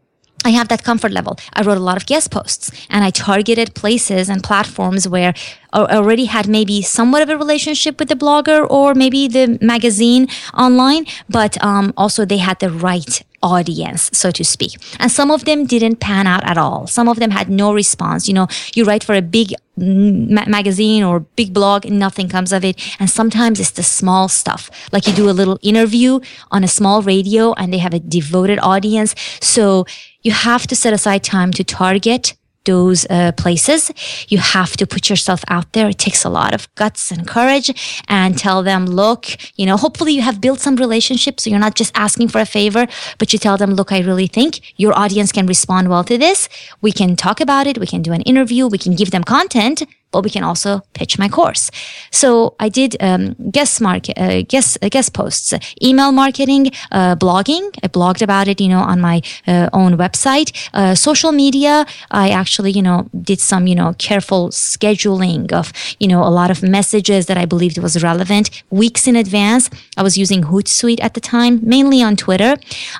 I 0.44 0.50
have 0.50 0.68
that 0.68 0.82
comfort 0.84 1.12
level. 1.12 1.38
I 1.52 1.62
wrote 1.62 1.76
a 1.76 1.80
lot 1.80 1.96
of 1.96 2.06
guest 2.06 2.30
posts 2.30 2.70
and 2.90 3.04
I 3.04 3.10
targeted 3.10 3.74
places 3.74 4.28
and 4.28 4.42
platforms 4.42 5.08
where 5.08 5.34
I 5.72 5.96
already 5.96 6.26
had 6.26 6.48
maybe 6.48 6.82
somewhat 6.82 7.22
of 7.22 7.30
a 7.30 7.36
relationship 7.36 7.98
with 7.98 8.08
the 8.08 8.14
blogger 8.14 8.66
or 8.68 8.94
maybe 8.94 9.28
the 9.28 9.58
magazine 9.60 10.28
online, 10.54 11.06
but 11.28 11.62
um, 11.64 11.92
also 11.96 12.24
they 12.24 12.38
had 12.38 12.58
the 12.60 12.70
right 12.70 13.22
audience, 13.42 14.10
so 14.12 14.30
to 14.30 14.44
speak. 14.44 14.78
And 14.98 15.10
some 15.10 15.30
of 15.30 15.44
them 15.44 15.66
didn't 15.66 15.96
pan 15.96 16.26
out 16.26 16.44
at 16.44 16.56
all. 16.58 16.86
Some 16.86 17.08
of 17.08 17.18
them 17.18 17.30
had 17.30 17.48
no 17.48 17.72
response. 17.72 18.28
You 18.28 18.34
know, 18.34 18.46
you 18.74 18.84
write 18.84 19.02
for 19.02 19.14
a 19.14 19.22
big 19.22 19.54
ma- 19.76 20.46
magazine 20.46 21.02
or 21.02 21.20
big 21.20 21.52
blog 21.52 21.84
and 21.84 21.98
nothing 21.98 22.28
comes 22.28 22.52
of 22.52 22.64
it. 22.64 22.80
And 23.00 23.10
sometimes 23.10 23.58
it's 23.58 23.72
the 23.72 23.82
small 23.82 24.28
stuff. 24.28 24.70
Like 24.92 25.06
you 25.06 25.12
do 25.12 25.28
a 25.28 25.32
little 25.32 25.58
interview 25.62 26.20
on 26.50 26.62
a 26.62 26.68
small 26.68 27.02
radio 27.02 27.52
and 27.54 27.72
they 27.72 27.78
have 27.78 27.94
a 27.94 27.98
devoted 27.98 28.58
audience. 28.60 29.14
So 29.40 29.86
you 30.22 30.32
have 30.32 30.66
to 30.68 30.76
set 30.76 30.92
aside 30.92 31.22
time 31.22 31.52
to 31.52 31.64
target 31.64 32.34
those 32.64 33.06
uh, 33.10 33.32
places. 33.32 33.90
You 34.28 34.38
have 34.38 34.76
to 34.76 34.86
put 34.86 35.10
yourself 35.10 35.42
out 35.48 35.72
there. 35.72 35.88
It 35.88 35.98
takes 35.98 36.24
a 36.24 36.28
lot 36.30 36.54
of 36.54 36.72
guts 36.76 37.10
and 37.10 37.26
courage 37.26 38.02
and 38.08 38.38
tell 38.38 38.62
them, 38.62 38.86
look, 38.86 39.26
you 39.56 39.66
know, 39.66 39.76
hopefully 39.76 40.12
you 40.12 40.22
have 40.22 40.40
built 40.40 40.60
some 40.60 40.76
relationships. 40.76 41.42
So 41.42 41.50
you're 41.50 41.58
not 41.58 41.74
just 41.74 41.92
asking 41.96 42.28
for 42.28 42.40
a 42.40 42.46
favor, 42.46 42.86
but 43.18 43.32
you 43.32 43.38
tell 43.38 43.56
them, 43.56 43.74
look, 43.74 43.90
I 43.92 44.00
really 44.00 44.28
think 44.28 44.60
your 44.78 44.96
audience 44.96 45.32
can 45.32 45.46
respond 45.46 45.88
well 45.88 46.04
to 46.04 46.16
this. 46.16 46.48
We 46.80 46.92
can 46.92 47.16
talk 47.16 47.40
about 47.40 47.66
it. 47.66 47.78
We 47.78 47.86
can 47.86 48.02
do 48.02 48.12
an 48.12 48.22
interview. 48.22 48.66
We 48.68 48.78
can 48.78 48.94
give 48.94 49.10
them 49.10 49.24
content 49.24 49.82
but 50.12 50.22
we 50.22 50.30
can 50.30 50.44
also 50.44 50.82
pitch 50.92 51.18
my 51.18 51.28
course. 51.28 51.70
So 52.10 52.54
I 52.60 52.68
did 52.68 52.96
um, 53.00 53.34
guest 53.50 53.80
market, 53.80 54.18
uh, 54.18 54.42
guest 54.42 54.78
uh, 54.82 54.88
guest 54.88 55.12
posts, 55.14 55.54
email 55.82 56.12
marketing, 56.12 56.70
uh, 56.92 57.16
blogging. 57.16 57.64
I 57.82 57.88
blogged 57.88 58.22
about 58.22 58.46
it, 58.48 58.60
you 58.60 58.68
know, 58.68 58.80
on 58.80 59.00
my 59.00 59.22
uh, 59.46 59.68
own 59.72 59.96
website. 59.96 60.52
Uh, 60.74 60.94
social 60.94 61.32
media. 61.32 61.86
I 62.10 62.30
actually, 62.30 62.72
you 62.72 62.82
know, 62.82 63.08
did 63.22 63.40
some, 63.40 63.66
you 63.66 63.74
know, 63.74 63.94
careful 63.98 64.50
scheduling 64.50 65.52
of, 65.52 65.72
you 65.98 66.08
know, 66.08 66.22
a 66.22 66.32
lot 66.40 66.50
of 66.50 66.62
messages 66.62 67.26
that 67.26 67.38
I 67.38 67.46
believed 67.46 67.78
was 67.78 68.02
relevant 68.02 68.62
weeks 68.70 69.06
in 69.06 69.16
advance. 69.16 69.70
I 69.96 70.02
was 70.02 70.18
using 70.18 70.42
Hootsuite 70.42 71.02
at 71.02 71.14
the 71.14 71.20
time, 71.20 71.60
mainly 71.62 72.02
on 72.02 72.16
Twitter. 72.16 72.56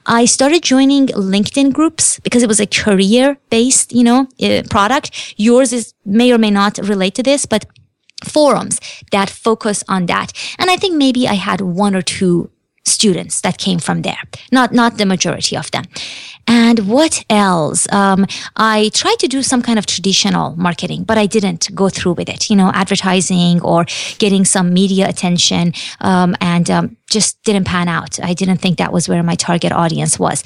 I 0.06 0.24
started 0.24 0.62
joining 0.62 1.08
LinkedIn 1.08 1.72
groups 1.72 2.18
because 2.20 2.42
it 2.42 2.48
was 2.48 2.60
a 2.60 2.66
career 2.66 3.36
based, 3.50 3.92
you 3.92 4.04
know, 4.04 4.28
uh, 4.42 4.62
product. 4.70 5.34
Yours 5.36 5.72
is 5.72 5.94
may 6.04 6.32
or 6.32 6.38
may 6.38 6.50
not 6.50 6.78
relate 6.78 7.01
to 7.10 7.22
this, 7.22 7.46
but 7.46 7.66
forums 8.24 8.80
that 9.10 9.28
focus 9.28 9.82
on 9.88 10.06
that. 10.06 10.32
And 10.58 10.70
I 10.70 10.76
think 10.76 10.96
maybe 10.96 11.26
I 11.26 11.34
had 11.34 11.60
one 11.60 11.96
or 11.96 12.02
two 12.02 12.50
students 12.84 13.40
that 13.42 13.58
came 13.58 13.78
from 13.78 14.02
there, 14.02 14.18
not, 14.50 14.72
not 14.72 14.98
the 14.98 15.06
majority 15.06 15.56
of 15.56 15.70
them. 15.70 15.84
And 16.48 16.80
what 16.88 17.24
else? 17.30 17.90
Um, 17.92 18.26
I 18.56 18.90
tried 18.92 19.20
to 19.20 19.28
do 19.28 19.42
some 19.42 19.62
kind 19.62 19.78
of 19.78 19.86
traditional 19.86 20.56
marketing, 20.56 21.04
but 21.04 21.16
I 21.16 21.26
didn't 21.26 21.72
go 21.74 21.88
through 21.88 22.14
with 22.14 22.28
it, 22.28 22.50
you 22.50 22.56
know, 22.56 22.72
advertising 22.74 23.60
or 23.60 23.86
getting 24.18 24.44
some 24.44 24.74
media 24.74 25.08
attention, 25.08 25.74
um, 26.00 26.34
and, 26.40 26.68
um, 26.70 26.96
just 27.08 27.40
didn't 27.44 27.64
pan 27.64 27.88
out. 27.88 28.18
I 28.20 28.34
didn't 28.34 28.58
think 28.58 28.78
that 28.78 28.92
was 28.92 29.08
where 29.08 29.22
my 29.22 29.36
target 29.36 29.70
audience 29.70 30.18
was. 30.18 30.42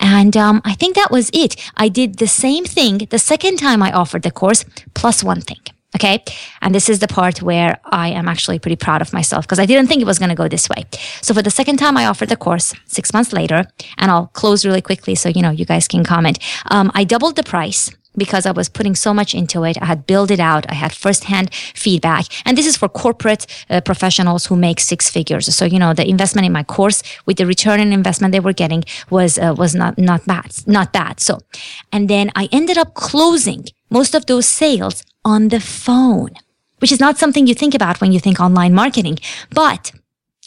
And, 0.00 0.36
um, 0.36 0.62
I 0.64 0.74
think 0.74 0.96
that 0.96 1.12
was 1.12 1.30
it. 1.32 1.54
I 1.76 1.88
did 1.88 2.18
the 2.18 2.26
same 2.26 2.64
thing 2.64 3.06
the 3.10 3.18
second 3.18 3.58
time 3.58 3.80
I 3.82 3.92
offered 3.92 4.22
the 4.22 4.32
course 4.32 4.64
plus 4.94 5.22
one 5.22 5.40
thing. 5.40 5.60
Okay. 5.96 6.22
And 6.60 6.74
this 6.74 6.90
is 6.90 6.98
the 6.98 7.08
part 7.08 7.40
where 7.40 7.78
I 7.84 8.08
am 8.08 8.28
actually 8.28 8.58
pretty 8.58 8.76
proud 8.76 9.00
of 9.00 9.14
myself 9.14 9.46
because 9.46 9.58
I 9.58 9.64
didn't 9.64 9.86
think 9.86 10.02
it 10.02 10.06
was 10.06 10.18
going 10.18 10.28
to 10.28 10.34
go 10.34 10.46
this 10.46 10.68
way. 10.68 10.84
So 11.22 11.32
for 11.32 11.40
the 11.40 11.50
second 11.50 11.78
time, 11.78 11.96
I 11.96 12.04
offered 12.04 12.28
the 12.28 12.36
course 12.36 12.74
six 12.84 13.14
months 13.14 13.32
later, 13.32 13.64
and 13.96 14.10
I'll 14.10 14.26
close 14.34 14.66
really 14.66 14.82
quickly 14.82 15.14
so, 15.14 15.30
you 15.30 15.40
know, 15.40 15.50
you 15.50 15.64
guys 15.64 15.88
can 15.88 16.04
comment. 16.04 16.38
Um, 16.70 16.92
I 16.94 17.04
doubled 17.04 17.36
the 17.36 17.42
price 17.42 17.90
because 18.14 18.44
I 18.44 18.50
was 18.50 18.68
putting 18.68 18.94
so 18.94 19.14
much 19.14 19.34
into 19.34 19.64
it. 19.64 19.80
I 19.80 19.86
had 19.86 20.06
built 20.06 20.30
it 20.30 20.40
out. 20.40 20.70
I 20.70 20.74
had 20.74 20.92
firsthand 20.92 21.54
feedback. 21.54 22.26
And 22.44 22.56
this 22.58 22.66
is 22.66 22.76
for 22.76 22.88
corporate 22.88 23.46
uh, 23.70 23.80
professionals 23.80 24.46
who 24.46 24.56
make 24.56 24.80
six 24.80 25.08
figures. 25.08 25.54
So, 25.54 25.64
you 25.64 25.78
know, 25.78 25.94
the 25.94 26.08
investment 26.08 26.46
in 26.46 26.52
my 26.52 26.62
course 26.62 27.02
with 27.26 27.36
the 27.38 27.46
return 27.46 27.80
on 27.80 27.92
investment 27.92 28.32
they 28.32 28.40
were 28.40 28.54
getting 28.54 28.84
was, 29.10 29.38
uh, 29.38 29.54
was 29.56 29.74
not, 29.74 29.98
not 29.98 30.26
bad, 30.26 30.50
not 30.66 30.92
bad. 30.92 31.20
So, 31.20 31.40
and 31.92 32.08
then 32.08 32.30
I 32.34 32.48
ended 32.52 32.76
up 32.76 32.94
closing 32.94 33.66
most 33.90 34.14
of 34.14 34.26
those 34.26 34.46
sales 34.46 35.04
on 35.32 35.48
the 35.48 35.60
phone. 35.60 36.34
which 36.80 36.92
is 36.92 37.00
not 37.00 37.16
something 37.18 37.46
you 37.46 37.54
think 37.54 37.74
about 37.74 38.00
when 38.00 38.12
you 38.12 38.20
think 38.20 38.38
online 38.38 38.74
marketing. 38.74 39.18
But 39.50 39.92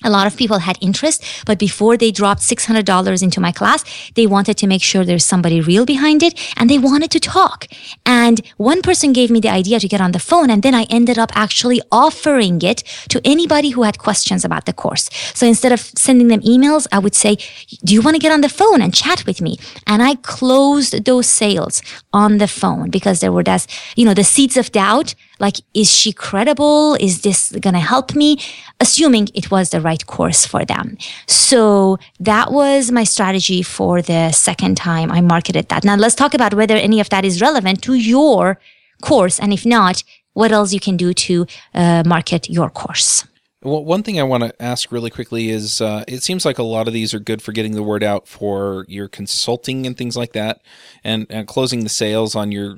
a 0.04 0.10
lot 0.10 0.28
of 0.28 0.38
people 0.38 0.60
had 0.60 0.78
interest, 0.82 1.24
but 1.46 1.60
before 1.60 1.98
they 1.98 2.12
dropped 2.12 2.42
$600 2.42 3.22
into 3.22 3.42
my 3.42 3.52
class, 3.52 3.84
they 4.16 4.26
wanted 4.26 4.58
to 4.58 4.68
make 4.68 4.82
sure 4.82 5.04
there's 5.04 5.26
somebody 5.26 5.60
real 5.60 5.86
behind 5.86 6.24
it 6.24 6.40
and 6.56 6.70
they 6.70 6.78
wanted 6.78 7.12
to 7.12 7.20
talk. 7.20 7.68
And 8.06 8.40
one 8.56 8.82
person 8.82 9.12
gave 9.12 9.30
me 9.30 9.42
the 9.42 9.50
idea 9.50 9.80
to 9.80 9.88
get 9.88 10.00
on 10.00 10.14
the 10.14 10.20
phone 10.20 10.50
and 10.50 10.64
then 10.64 10.74
I 10.74 10.84
ended 10.90 11.20
up 11.20 11.32
actually 11.36 11.82
offering 11.92 12.62
it 12.62 12.84
to 13.10 13.20
anybody 13.26 13.72
who 13.72 13.84
had 13.84 14.00
questions 14.00 14.46
about 14.46 14.66
the 14.66 14.74
course. 14.74 15.10
So 15.34 15.46
instead 15.46 15.74
of 15.74 15.82
sending 15.82 16.30
them 16.30 16.42
emails, 16.42 16.88
I 16.94 17.00
would 17.00 17.16
say, 17.16 17.36
do 17.84 17.94
you 17.94 18.02
want 18.02 18.16
to 18.16 18.22
get 18.22 18.32
on 18.32 18.42
the 18.42 18.50
phone 18.50 18.82
and 18.82 18.94
chat 18.94 19.26
with 19.26 19.42
me? 19.42 19.58
And 19.86 20.02
I 20.02 20.16
closed 20.16 21.04
those 21.04 21.28
sales 21.28 21.82
on 22.14 22.38
the 22.38 22.48
phone 22.48 22.90
because 22.90 23.20
there 23.20 23.34
were 23.34 23.44
this, 23.44 23.68
you 23.98 24.06
know, 24.06 24.14
the 24.14 24.24
seeds 24.24 24.56
of 24.56 24.72
doubt 24.72 25.14
like, 25.39 25.58
is 25.73 25.89
she 25.89 26.12
credible? 26.12 26.95
Is 26.95 27.21
this 27.21 27.52
going 27.52 27.73
to 27.73 27.80
help 27.80 28.15
me? 28.15 28.38
Assuming 28.80 29.30
it 29.34 29.49
was 29.49 29.69
the 29.69 29.82
right 29.82 30.06
course 30.06 30.45
for 30.45 30.65
them. 30.65 30.97
So 31.28 31.97
that 32.19 32.52
was 32.52 32.91
my 32.91 33.06
strategy 33.06 33.63
for 33.63 34.02
the 34.02 34.32
second 34.32 34.75
time 34.75 35.12
I 35.12 35.21
marketed 35.21 35.69
that. 35.69 35.84
Now 35.84 35.95
let's 35.95 36.15
talk 36.15 36.34
about 36.34 36.54
whether 36.54 36.75
any 36.75 36.99
of 36.99 37.10
that 37.10 37.25
is 37.25 37.41
relevant 37.41 37.82
to 37.84 37.93
your 37.93 38.60
course. 39.02 39.39
And 39.39 39.54
if 39.54 39.65
not, 39.65 40.04
what 40.34 40.52
else 40.52 40.73
you 40.73 40.80
can 40.80 40.97
do 40.97 41.13
to 41.13 41.45
uh, 41.73 42.04
market 42.06 42.49
your 42.49 42.69
course. 42.69 43.25
Well, 43.62 43.84
one 43.84 44.04
thing 44.04 44.17
I 44.19 44.24
want 44.24 44.43
to 44.43 44.62
ask 44.62 44.89
really 44.89 45.10
quickly 45.10 45.50
is 45.50 45.82
uh, 45.82 46.06
it 46.08 46.24
seems 46.24 46.45
like 46.45 46.60
a 46.60 46.63
lot 46.63 46.88
of 46.88 46.93
these 46.93 47.13
are 47.13 47.19
good 47.19 47.41
for 47.41 47.52
getting 47.52 47.74
the 47.74 47.84
word 47.84 48.04
out 48.04 48.26
for 48.26 48.86
your 48.88 49.10
consulting 49.10 49.86
and 49.86 49.98
things 49.98 50.15
like 50.15 50.32
that, 50.32 50.62
and, 51.04 51.28
and 51.30 51.45
closing 51.45 51.84
the 51.84 51.89
sales 51.89 52.36
on 52.36 52.54
your 52.54 52.78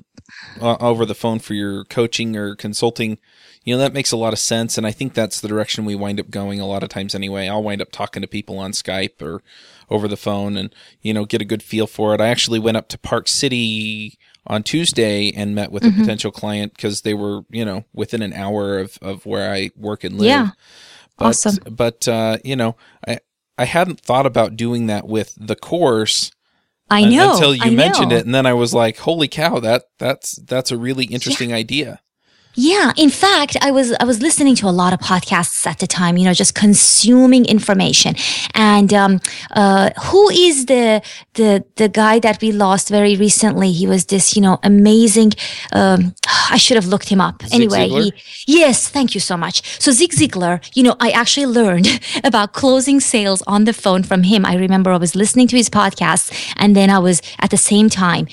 uh, 0.59 0.77
over 0.79 1.05
the 1.05 1.13
phone 1.13 1.37
for 1.37 1.53
your 1.53 1.83
coaching 1.85 2.35
or 2.35 2.55
consulting. 2.55 3.19
You 3.63 3.75
know 3.75 3.79
that 3.79 3.93
makes 3.93 4.11
a 4.11 4.17
lot 4.17 4.33
of 4.33 4.39
sense, 4.39 4.75
and 4.75 4.87
I 4.87 4.91
think 4.91 5.13
that's 5.13 5.39
the 5.39 5.47
direction 5.47 5.85
we 5.85 5.93
wind 5.93 6.19
up 6.19 6.31
going 6.31 6.59
a 6.59 6.65
lot 6.65 6.81
of 6.81 6.89
times 6.89 7.13
anyway. 7.13 7.47
I'll 7.47 7.61
wind 7.61 7.83
up 7.83 7.91
talking 7.91 8.21
to 8.23 8.27
people 8.27 8.57
on 8.57 8.71
Skype 8.71 9.21
or 9.21 9.43
over 9.87 10.07
the 10.07 10.17
phone, 10.17 10.57
and 10.57 10.73
you 11.03 11.13
know 11.13 11.25
get 11.25 11.43
a 11.43 11.45
good 11.45 11.61
feel 11.61 11.85
for 11.85 12.15
it. 12.15 12.21
I 12.21 12.29
actually 12.29 12.57
went 12.57 12.77
up 12.77 12.87
to 12.87 12.97
Park 12.97 13.27
City 13.27 14.17
on 14.47 14.63
Tuesday 14.63 15.31
and 15.31 15.53
met 15.53 15.71
with 15.71 15.83
mm-hmm. 15.83 15.99
a 15.99 16.03
potential 16.03 16.31
client 16.31 16.73
because 16.75 17.01
they 17.01 17.13
were, 17.13 17.41
you 17.49 17.63
know, 17.63 17.85
within 17.93 18.21
an 18.21 18.33
hour 18.33 18.79
of, 18.79 18.97
of 19.01 19.25
where 19.25 19.53
I 19.53 19.69
work 19.75 20.03
and 20.03 20.17
live. 20.17 20.27
Yeah. 20.27 20.49
But, 21.17 21.25
awesome. 21.25 21.57
But, 21.69 22.07
uh, 22.07 22.37
you 22.43 22.55
know, 22.55 22.75
I, 23.07 23.19
I 23.57 23.65
hadn't 23.65 24.01
thought 24.01 24.25
about 24.25 24.55
doing 24.55 24.87
that 24.87 25.07
with 25.07 25.35
the 25.39 25.55
course. 25.55 26.31
I 26.89 27.05
know. 27.05 27.33
Until 27.33 27.53
you 27.53 27.61
I 27.63 27.69
mentioned 27.69 28.09
know. 28.09 28.17
it. 28.17 28.25
And 28.25 28.33
then 28.33 28.45
I 28.45 28.53
was 28.53 28.73
like, 28.73 28.97
holy 28.97 29.27
cow, 29.27 29.59
that, 29.59 29.83
that's, 29.99 30.37
that's 30.37 30.71
a 30.71 30.77
really 30.77 31.05
interesting 31.05 31.51
yeah. 31.51 31.57
idea. 31.57 32.01
Yeah, 32.55 32.91
in 32.97 33.09
fact, 33.09 33.55
I 33.61 33.71
was 33.71 33.93
I 33.93 34.03
was 34.03 34.21
listening 34.21 34.55
to 34.55 34.67
a 34.67 34.71
lot 34.71 34.91
of 34.91 34.99
podcasts 34.99 35.65
at 35.65 35.79
the 35.79 35.87
time. 35.87 36.17
You 36.17 36.25
know, 36.25 36.33
just 36.33 36.53
consuming 36.53 37.45
information. 37.45 38.15
And 38.53 38.93
um, 38.93 39.21
uh, 39.51 39.91
who 40.05 40.29
is 40.29 40.65
the 40.65 41.01
the 41.35 41.63
the 41.77 41.87
guy 41.87 42.19
that 42.19 42.41
we 42.41 42.51
lost 42.51 42.89
very 42.89 43.15
recently? 43.15 43.71
He 43.71 43.87
was 43.87 44.05
this 44.05 44.35
you 44.35 44.41
know 44.41 44.59
amazing. 44.63 45.31
Um, 45.71 46.13
I 46.49 46.57
should 46.57 46.75
have 46.75 46.87
looked 46.87 47.07
him 47.07 47.21
up. 47.21 47.41
Zig 47.43 47.53
anyway, 47.53 47.87
he 47.87 48.13
yes, 48.47 48.89
thank 48.89 49.13
you 49.13 49.21
so 49.21 49.37
much. 49.37 49.79
So 49.79 49.91
Zig 49.91 50.11
Ziglar, 50.11 50.59
you 50.75 50.83
know, 50.83 50.95
I 50.99 51.11
actually 51.11 51.45
learned 51.45 51.87
about 52.23 52.51
closing 52.51 52.99
sales 52.99 53.41
on 53.47 53.63
the 53.63 53.73
phone 53.73 54.03
from 54.03 54.23
him. 54.23 54.45
I 54.45 54.55
remember 54.55 54.91
I 54.91 54.97
was 54.97 55.15
listening 55.15 55.47
to 55.49 55.55
his 55.55 55.69
podcast, 55.69 56.33
and 56.57 56.75
then 56.75 56.89
I 56.89 56.99
was 56.99 57.21
at 57.39 57.49
the 57.49 57.57
same 57.57 57.89
time 57.89 58.27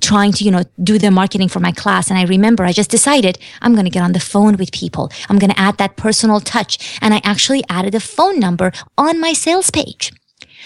trying 0.00 0.32
to, 0.32 0.44
you 0.44 0.50
know, 0.50 0.64
do 0.82 0.98
the 0.98 1.10
marketing 1.10 1.48
for 1.48 1.60
my 1.60 1.72
class. 1.72 2.10
And 2.10 2.18
I 2.18 2.24
remember 2.24 2.64
I 2.64 2.72
just 2.72 2.90
decided 2.90 3.38
I'm 3.62 3.74
going 3.74 3.84
to 3.84 3.90
get 3.90 4.02
on 4.02 4.12
the 4.12 4.20
phone 4.20 4.56
with 4.56 4.72
people. 4.72 5.10
I'm 5.28 5.38
going 5.38 5.50
to 5.50 5.60
add 5.60 5.78
that 5.78 5.96
personal 5.96 6.40
touch. 6.40 6.98
And 7.00 7.14
I 7.14 7.20
actually 7.24 7.62
added 7.68 7.94
a 7.94 8.00
phone 8.00 8.38
number 8.38 8.72
on 8.96 9.20
my 9.20 9.32
sales 9.32 9.70
page. 9.70 10.12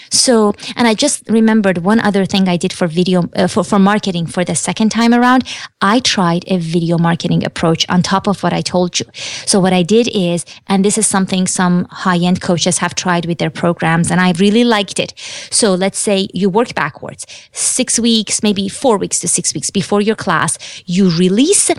So, 0.09 0.53
and 0.75 0.87
I 0.87 0.93
just 0.93 1.27
remembered 1.29 1.79
one 1.79 1.99
other 1.99 2.25
thing 2.25 2.47
I 2.47 2.57
did 2.57 2.73
for 2.73 2.87
video, 2.87 3.29
uh, 3.35 3.47
for, 3.47 3.63
for 3.63 3.79
marketing 3.79 4.25
for 4.27 4.43
the 4.43 4.55
second 4.55 4.89
time 4.89 5.13
around. 5.13 5.43
I 5.81 5.99
tried 5.99 6.43
a 6.47 6.57
video 6.57 6.97
marketing 6.97 7.45
approach 7.45 7.85
on 7.89 8.01
top 8.01 8.27
of 8.27 8.41
what 8.43 8.53
I 8.53 8.61
told 8.61 8.99
you. 8.99 9.05
So 9.45 9.59
what 9.59 9.73
I 9.73 9.83
did 9.83 10.07
is, 10.13 10.45
and 10.67 10.83
this 10.83 10.97
is 10.97 11.07
something 11.07 11.47
some 11.47 11.87
high 11.91 12.17
end 12.17 12.41
coaches 12.41 12.79
have 12.79 12.95
tried 12.95 13.25
with 13.25 13.37
their 13.37 13.49
programs 13.49 14.11
and 14.11 14.19
I 14.19 14.33
really 14.39 14.63
liked 14.63 14.99
it. 14.99 15.13
So 15.51 15.73
let's 15.73 15.97
say 15.97 16.27
you 16.33 16.49
work 16.49 16.75
backwards 16.75 17.25
six 17.51 17.99
weeks, 17.99 18.43
maybe 18.43 18.69
four 18.69 18.97
weeks 18.97 19.19
to 19.21 19.27
six 19.27 19.53
weeks 19.53 19.69
before 19.69 20.01
your 20.01 20.15
class, 20.15 20.57
you 20.85 21.09
release 21.17 21.69
uh, 21.69 21.75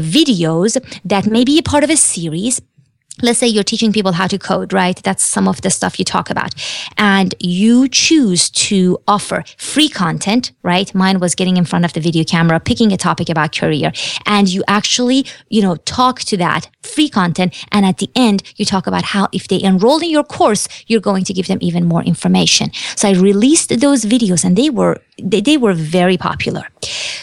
videos 0.00 0.72
that 1.04 1.26
may 1.26 1.44
be 1.44 1.58
a 1.58 1.62
part 1.62 1.84
of 1.84 1.90
a 1.90 1.96
series 1.96 2.60
let's 3.22 3.38
say 3.38 3.46
you're 3.46 3.64
teaching 3.64 3.92
people 3.92 4.12
how 4.12 4.26
to 4.26 4.38
code, 4.38 4.72
right? 4.72 5.00
That's 5.02 5.22
some 5.22 5.46
of 5.46 5.62
the 5.62 5.70
stuff 5.70 5.98
you 5.98 6.04
talk 6.04 6.30
about. 6.30 6.54
And 6.98 7.34
you 7.38 7.88
choose 7.88 8.50
to 8.50 8.98
offer 9.06 9.44
free 9.56 9.88
content, 9.88 10.52
right? 10.62 10.92
Mine 10.94 11.20
was 11.20 11.34
getting 11.34 11.56
in 11.56 11.64
front 11.64 11.84
of 11.84 11.92
the 11.92 12.00
video 12.00 12.24
camera, 12.24 12.58
picking 12.60 12.92
a 12.92 12.96
topic 12.96 13.28
about 13.28 13.52
career. 13.52 13.92
And 14.26 14.48
you 14.48 14.64
actually, 14.66 15.26
you 15.48 15.62
know, 15.62 15.76
talk 15.76 16.20
to 16.20 16.36
that 16.38 16.68
free 16.94 17.08
content. 17.08 17.54
And 17.72 17.84
at 17.84 17.98
the 17.98 18.10
end, 18.14 18.42
you 18.56 18.64
talk 18.64 18.86
about 18.86 19.04
how 19.04 19.28
if 19.32 19.48
they 19.48 19.60
enroll 19.62 20.00
in 20.02 20.10
your 20.10 20.24
course, 20.24 20.68
you're 20.86 21.06
going 21.10 21.24
to 21.24 21.32
give 21.32 21.46
them 21.46 21.58
even 21.60 21.84
more 21.84 22.02
information. 22.02 22.70
So 22.96 23.08
I 23.08 23.12
released 23.12 23.68
those 23.80 24.04
videos 24.04 24.44
and 24.44 24.56
they 24.56 24.70
were 24.70 25.00
they, 25.22 25.40
they 25.40 25.56
were 25.56 25.74
very 25.74 26.16
popular. 26.16 26.64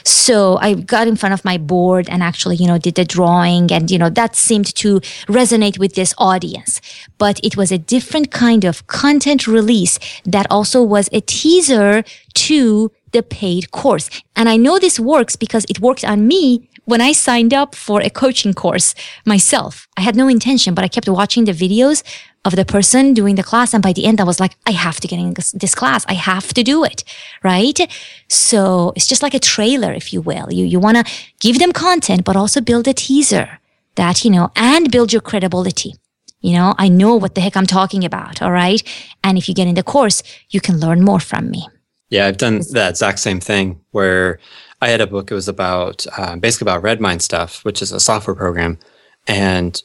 So 0.04 0.58
I 0.58 0.76
got 0.76 1.08
in 1.08 1.16
front 1.16 1.34
of 1.34 1.44
my 1.44 1.58
board 1.58 2.10
and 2.10 2.24
actually, 2.24 2.56
you 2.56 2.68
know, 2.68 2.78
did 2.78 2.96
the 2.96 3.06
drawing 3.06 3.72
and, 3.72 3.92
you 3.92 3.98
know, 3.98 4.10
that 4.10 4.36
seemed 4.36 4.74
to 4.76 5.00
resonate 5.28 5.78
with 5.78 5.96
this 5.96 6.14
audience. 6.18 6.82
But 7.18 7.40
it 7.44 7.58
was 7.58 7.72
a 7.72 7.78
different 7.78 8.32
kind 8.32 8.64
of 8.64 8.88
content 8.88 9.48
release 9.48 10.00
that 10.26 10.48
also 10.50 10.82
was 10.84 11.10
a 11.12 11.22
teaser 11.22 12.04
to 12.34 12.92
the 13.12 13.24
paid 13.24 13.72
course. 13.72 14.10
And 14.36 14.48
I 14.48 14.58
know 14.58 14.80
this 14.80 15.00
works 15.00 15.36
because 15.36 15.66
it 15.70 15.82
worked 15.82 16.06
on 16.06 16.28
me 16.28 16.70
when 16.92 17.02
I 17.02 17.14
signed 17.14 17.54
up 17.54 17.74
for 17.74 18.02
a 18.02 18.10
coaching 18.10 18.54
course 18.54 18.94
myself. 19.26 19.88
I 19.96 20.02
had 20.02 20.16
no 20.16 20.28
intention, 20.28 20.74
but 20.76 20.84
I 20.84 20.90
kept 20.90 21.08
watching 21.08 21.46
the 21.46 21.54
videos 21.54 22.04
of 22.44 22.56
the 22.56 22.66
person 22.66 23.14
doing 23.14 23.36
the 23.36 23.44
class. 23.44 23.74
And 23.74 23.82
by 23.82 23.94
the 23.94 24.06
end, 24.06 24.20
I 24.20 24.26
was 24.26 24.40
like, 24.42 24.58
I 24.68 24.72
have 24.72 25.00
to 25.00 25.08
get 25.08 25.18
in 25.18 25.34
this, 25.36 25.54
this, 25.54 25.74
class. 25.74 26.06
I 26.10 26.16
have 26.16 26.54
to 26.54 26.64
do 26.64 26.84
it. 26.84 27.04
Right. 27.44 27.80
So 28.28 28.92
it's 28.96 29.08
just 29.08 29.24
like 29.24 29.34
a 29.34 29.40
trailer, 29.40 29.94
if 29.94 30.12
you 30.12 30.22
will. 30.22 30.52
You, 30.52 30.66
you 30.66 30.80
want 30.80 30.98
to 30.98 31.06
give 31.40 31.60
them 31.60 31.72
content, 31.72 32.26
but 32.26 32.36
also 32.36 32.60
build 32.60 32.88
a 32.88 32.94
teaser 32.94 33.60
that, 33.96 34.26
you 34.26 34.32
know, 34.32 34.52
and 34.56 34.92
build 34.92 35.14
your 35.14 35.22
credibility. 35.22 35.94
You 36.42 36.54
know, 36.58 36.74
I 36.78 36.90
know 36.90 37.16
what 37.16 37.36
the 37.36 37.42
heck 37.42 37.56
I'm 37.56 37.68
talking 37.68 38.04
about. 38.04 38.42
All 38.42 38.52
right. 38.52 38.82
And 39.24 39.38
if 39.38 39.48
you 39.48 39.56
get 39.56 39.68
in 39.68 39.76
the 39.76 39.84
course, 39.84 40.24
you 40.50 40.60
can 40.60 40.80
learn 40.80 41.06
more 41.06 41.22
from 41.22 41.50
me. 41.50 41.68
Yeah, 42.10 42.26
I've 42.26 42.38
done 42.38 42.60
that 42.72 42.90
exact 42.90 43.20
same 43.20 43.40
thing 43.40 43.80
where 43.92 44.40
I 44.82 44.90
had 44.90 45.02
a 45.02 45.08
book. 45.08 45.32
It 45.32 45.36
was 45.36 45.48
about 45.48 46.06
uh, 46.18 46.36
basically 46.38 46.66
about 46.66 46.84
Redmine 46.84 47.20
stuff, 47.20 47.64
which 47.64 47.82
is 47.82 47.92
a 47.92 48.00
software 48.00 48.36
program. 48.36 48.80
And 49.28 49.82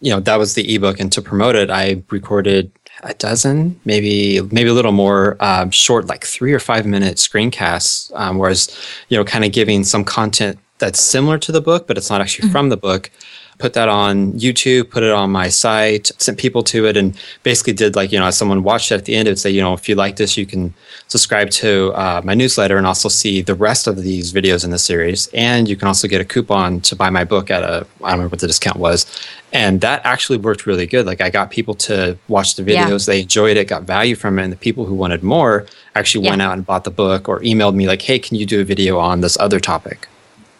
you 0.00 0.10
know 0.10 0.20
that 0.20 0.36
was 0.36 0.54
the 0.54 0.74
ebook 0.74 1.00
and 1.00 1.10
to 1.12 1.22
promote 1.22 1.54
it 1.54 1.70
i 1.70 2.02
recorded 2.10 2.70
a 3.02 3.14
dozen 3.14 3.78
maybe 3.84 4.40
maybe 4.50 4.68
a 4.68 4.74
little 4.74 4.92
more 4.92 5.36
um, 5.40 5.70
short 5.70 6.06
like 6.06 6.24
three 6.24 6.52
or 6.52 6.58
five 6.58 6.86
minute 6.86 7.16
screencasts 7.16 8.12
um, 8.14 8.38
whereas 8.38 8.74
you 9.08 9.16
know 9.16 9.24
kind 9.24 9.44
of 9.44 9.52
giving 9.52 9.84
some 9.84 10.04
content 10.04 10.58
that's 10.78 11.00
similar 11.00 11.38
to 11.38 11.52
the 11.52 11.60
book 11.60 11.86
but 11.86 11.96
it's 11.96 12.10
not 12.10 12.20
actually 12.20 12.44
mm-hmm. 12.44 12.52
from 12.52 12.68
the 12.68 12.76
book 12.76 13.10
put 13.58 13.72
that 13.74 13.88
on 13.88 14.32
YouTube, 14.32 14.90
put 14.90 15.02
it 15.02 15.12
on 15.12 15.30
my 15.30 15.48
site, 15.48 16.10
sent 16.18 16.38
people 16.38 16.62
to 16.64 16.86
it, 16.86 16.96
and 16.96 17.16
basically 17.42 17.72
did 17.72 17.96
like, 17.96 18.12
you 18.12 18.18
know, 18.18 18.26
as 18.26 18.36
someone 18.36 18.62
watched 18.62 18.92
it 18.92 18.96
at 18.96 19.04
the 19.04 19.14
end, 19.14 19.28
it 19.28 19.32
would 19.32 19.38
say, 19.38 19.50
you 19.50 19.60
know, 19.60 19.72
if 19.72 19.88
you 19.88 19.94
like 19.94 20.16
this, 20.16 20.36
you 20.36 20.46
can 20.46 20.74
subscribe 21.08 21.50
to 21.50 21.92
uh, 21.94 22.20
my 22.24 22.34
newsletter 22.34 22.76
and 22.76 22.86
also 22.86 23.08
see 23.08 23.40
the 23.40 23.54
rest 23.54 23.86
of 23.86 23.96
these 24.02 24.32
videos 24.32 24.64
in 24.64 24.70
the 24.70 24.78
series. 24.78 25.28
And 25.32 25.68
you 25.68 25.76
can 25.76 25.88
also 25.88 26.08
get 26.08 26.20
a 26.20 26.24
coupon 26.24 26.80
to 26.82 26.96
buy 26.96 27.10
my 27.10 27.24
book 27.24 27.50
at 27.50 27.62
a, 27.62 27.66
I 27.66 28.10
don't 28.10 28.12
remember 28.12 28.28
what 28.28 28.40
the 28.40 28.46
discount 28.46 28.78
was. 28.78 29.06
And 29.52 29.80
that 29.80 30.02
actually 30.04 30.38
worked 30.38 30.66
really 30.66 30.86
good. 30.86 31.06
Like 31.06 31.20
I 31.20 31.30
got 31.30 31.50
people 31.50 31.74
to 31.74 32.18
watch 32.28 32.56
the 32.56 32.62
videos, 32.62 33.06
yeah. 33.06 33.14
they 33.14 33.20
enjoyed 33.22 33.56
it, 33.56 33.68
got 33.68 33.84
value 33.84 34.16
from 34.16 34.38
it. 34.38 34.44
And 34.44 34.52
the 34.52 34.56
people 34.56 34.84
who 34.84 34.94
wanted 34.94 35.22
more 35.22 35.66
actually 35.94 36.24
yeah. 36.24 36.30
went 36.30 36.42
out 36.42 36.52
and 36.52 36.66
bought 36.66 36.84
the 36.84 36.90
book 36.90 37.28
or 37.28 37.40
emailed 37.40 37.74
me 37.74 37.86
like, 37.86 38.02
hey, 38.02 38.18
can 38.18 38.36
you 38.36 38.44
do 38.44 38.60
a 38.60 38.64
video 38.64 38.98
on 38.98 39.22
this 39.22 39.38
other 39.38 39.60
topic? 39.60 40.08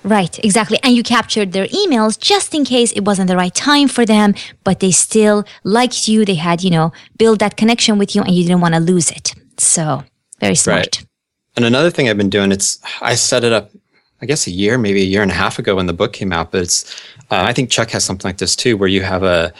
Right, 0.06 0.38
exactly. 0.44 0.78
And 0.84 0.94
you 0.94 1.02
captured 1.02 1.50
their 1.50 1.66
emails 1.66 2.16
just 2.16 2.54
in 2.54 2.64
case 2.64 2.92
it 2.92 3.04
wasn't 3.04 3.26
the 3.26 3.36
right 3.36 3.54
time 3.54 3.88
for 3.88 4.06
them, 4.06 4.34
but 4.62 4.78
they 4.78 4.92
still 4.92 5.44
liked 5.64 6.06
you. 6.06 6.24
They 6.24 6.36
had, 6.36 6.62
you 6.62 6.70
know, 6.70 6.92
built 7.18 7.40
that 7.40 7.56
connection 7.56 7.98
with 7.98 8.14
you 8.14 8.22
and 8.22 8.32
you 8.32 8.44
didn't 8.44 8.60
want 8.60 8.74
to 8.74 8.80
lose 8.80 9.10
it. 9.10 9.34
So 9.58 10.04
very 10.38 10.54
smart. 10.54 10.78
Right. 10.78 11.06
And 11.56 11.64
another 11.64 11.90
thing 11.90 12.08
I've 12.08 12.16
been 12.16 12.30
doing, 12.30 12.52
it's, 12.52 12.78
I 13.00 13.16
set 13.16 13.42
it 13.42 13.52
up, 13.52 13.72
I 14.22 14.26
guess 14.26 14.46
a 14.46 14.52
year, 14.52 14.78
maybe 14.78 15.02
a 15.02 15.04
year 15.04 15.22
and 15.22 15.30
a 15.30 15.34
half 15.34 15.58
ago 15.58 15.74
when 15.74 15.86
the 15.86 15.92
book 15.92 16.12
came 16.12 16.32
out, 16.32 16.52
but 16.52 16.62
it's, 16.62 16.84
uh, 17.30 17.42
I 17.42 17.52
think 17.52 17.70
Chuck 17.70 17.90
has 17.90 18.04
something 18.04 18.28
like 18.28 18.38
this 18.38 18.54
too, 18.54 18.76
where 18.76 18.88
you 18.88 19.02
have 19.02 19.24
a, 19.24 19.52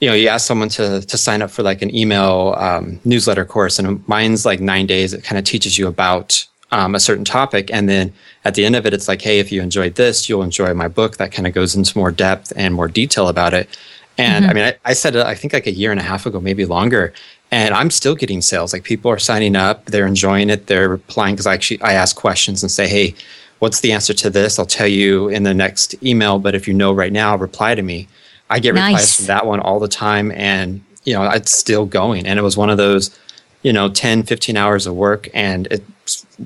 you 0.00 0.08
know, 0.08 0.14
you 0.14 0.28
ask 0.28 0.46
someone 0.46 0.68
to 0.70 1.00
to 1.00 1.18
sign 1.18 1.42
up 1.42 1.50
for 1.50 1.62
like 1.62 1.82
an 1.82 1.94
email 1.94 2.54
um, 2.58 3.00
newsletter 3.04 3.44
course, 3.44 3.80
and 3.80 4.06
mine's 4.06 4.46
like 4.46 4.60
nine 4.60 4.86
days. 4.86 5.12
It 5.12 5.24
kind 5.24 5.38
of 5.38 5.44
teaches 5.44 5.76
you 5.76 5.88
about 5.88 6.46
um, 6.70 6.94
a 6.94 7.00
certain 7.00 7.24
topic. 7.24 7.70
And 7.72 7.88
then 7.88 8.12
at 8.44 8.54
the 8.54 8.64
end 8.64 8.76
of 8.76 8.86
it, 8.86 8.94
it's 8.94 9.08
like, 9.08 9.22
hey, 9.22 9.38
if 9.38 9.50
you 9.50 9.62
enjoyed 9.62 9.94
this, 9.94 10.28
you'll 10.28 10.42
enjoy 10.42 10.74
my 10.74 10.88
book 10.88 11.16
that 11.16 11.32
kind 11.32 11.46
of 11.46 11.54
goes 11.54 11.74
into 11.74 11.96
more 11.96 12.10
depth 12.10 12.52
and 12.56 12.74
more 12.74 12.88
detail 12.88 13.28
about 13.28 13.54
it. 13.54 13.68
And 14.16 14.44
mm-hmm. 14.44 14.50
I 14.50 14.54
mean, 14.54 14.64
I, 14.64 14.90
I 14.90 14.92
said 14.92 15.16
it, 15.16 15.24
I 15.24 15.34
think 15.34 15.52
like 15.52 15.66
a 15.66 15.72
year 15.72 15.90
and 15.90 16.00
a 16.00 16.02
half 16.02 16.26
ago, 16.26 16.40
maybe 16.40 16.64
longer. 16.64 17.12
And 17.50 17.72
I'm 17.72 17.90
still 17.90 18.14
getting 18.14 18.42
sales. 18.42 18.72
Like 18.72 18.84
people 18.84 19.10
are 19.10 19.18
signing 19.18 19.56
up, 19.56 19.86
they're 19.86 20.06
enjoying 20.06 20.50
it, 20.50 20.66
they're 20.66 20.88
replying 20.88 21.34
because 21.34 21.46
I 21.46 21.54
actually 21.54 21.80
I 21.80 21.92
ask 21.94 22.14
questions 22.14 22.62
and 22.62 22.70
say, 22.70 22.86
hey, 22.86 23.14
what's 23.60 23.80
the 23.80 23.92
answer 23.92 24.12
to 24.14 24.30
this? 24.30 24.58
I'll 24.58 24.66
tell 24.66 24.86
you 24.86 25.28
in 25.28 25.44
the 25.44 25.54
next 25.54 25.94
email. 26.02 26.38
But 26.38 26.54
if 26.54 26.68
you 26.68 26.74
know 26.74 26.92
right 26.92 27.12
now, 27.12 27.36
reply 27.36 27.74
to 27.74 27.82
me. 27.82 28.08
I 28.50 28.60
get 28.60 28.74
nice. 28.74 28.92
replies 28.92 29.16
from 29.16 29.26
that 29.26 29.46
one 29.46 29.60
all 29.60 29.78
the 29.80 29.88
time. 29.88 30.30
And, 30.32 30.82
you 31.04 31.14
know, 31.14 31.28
it's 31.30 31.56
still 31.56 31.86
going. 31.86 32.26
And 32.26 32.38
it 32.38 32.42
was 32.42 32.56
one 32.56 32.70
of 32.70 32.76
those, 32.76 33.16
you 33.62 33.72
know, 33.72 33.88
10, 33.88 34.24
15 34.24 34.56
hours 34.56 34.86
of 34.86 34.94
work. 34.94 35.28
And 35.34 35.66
it, 35.68 35.84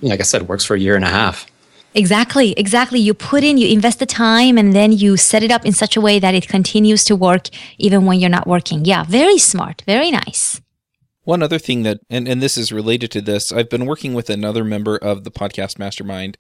like 0.01 0.21
I 0.21 0.25
said, 0.25 0.49
works 0.49 0.65
for 0.65 0.75
a 0.75 0.81
year 0.81 0.97
and 0.97 1.05
a 1.05 1.09
half. 1.09 1.47
Exactly, 1.95 2.53
exactly. 2.53 3.01
You 3.01 3.13
put 3.13 3.45
in, 3.45 3.59
you 3.59 3.69
invest 3.69 3.99
the 3.99 4.07
time, 4.07 4.57
and 4.57 4.73
then 4.73 4.93
you 4.93 5.19
set 5.19 5.43
it 5.43 5.51
up 5.51 5.67
in 5.67 5.73
such 5.73 5.97
a 5.97 6.01
way 6.01 6.19
that 6.19 6.35
it 6.35 6.49
continues 6.49 7.05
to 7.05 7.15
work 7.15 7.49
even 7.77 8.07
when 8.07 8.19
you're 8.19 8.31
not 8.31 8.47
working. 8.47 8.85
Yeah, 8.87 9.05
very 9.05 9.37
smart, 9.37 9.83
very 9.87 10.11
nice. 10.11 10.61
One 11.25 11.43
other 11.43 11.59
thing 11.59 11.85
that, 11.85 12.01
and, 12.11 12.27
and 12.27 12.43
this 12.43 12.57
is 12.59 12.73
related 12.73 13.13
to 13.13 13.21
this, 13.21 13.53
I've 13.53 13.69
been 13.69 13.87
working 13.87 14.15
with 14.15 14.29
another 14.29 14.65
member 14.65 14.97
of 14.97 15.23
the 15.23 15.31
podcast 15.31 15.79
mastermind 15.79 16.37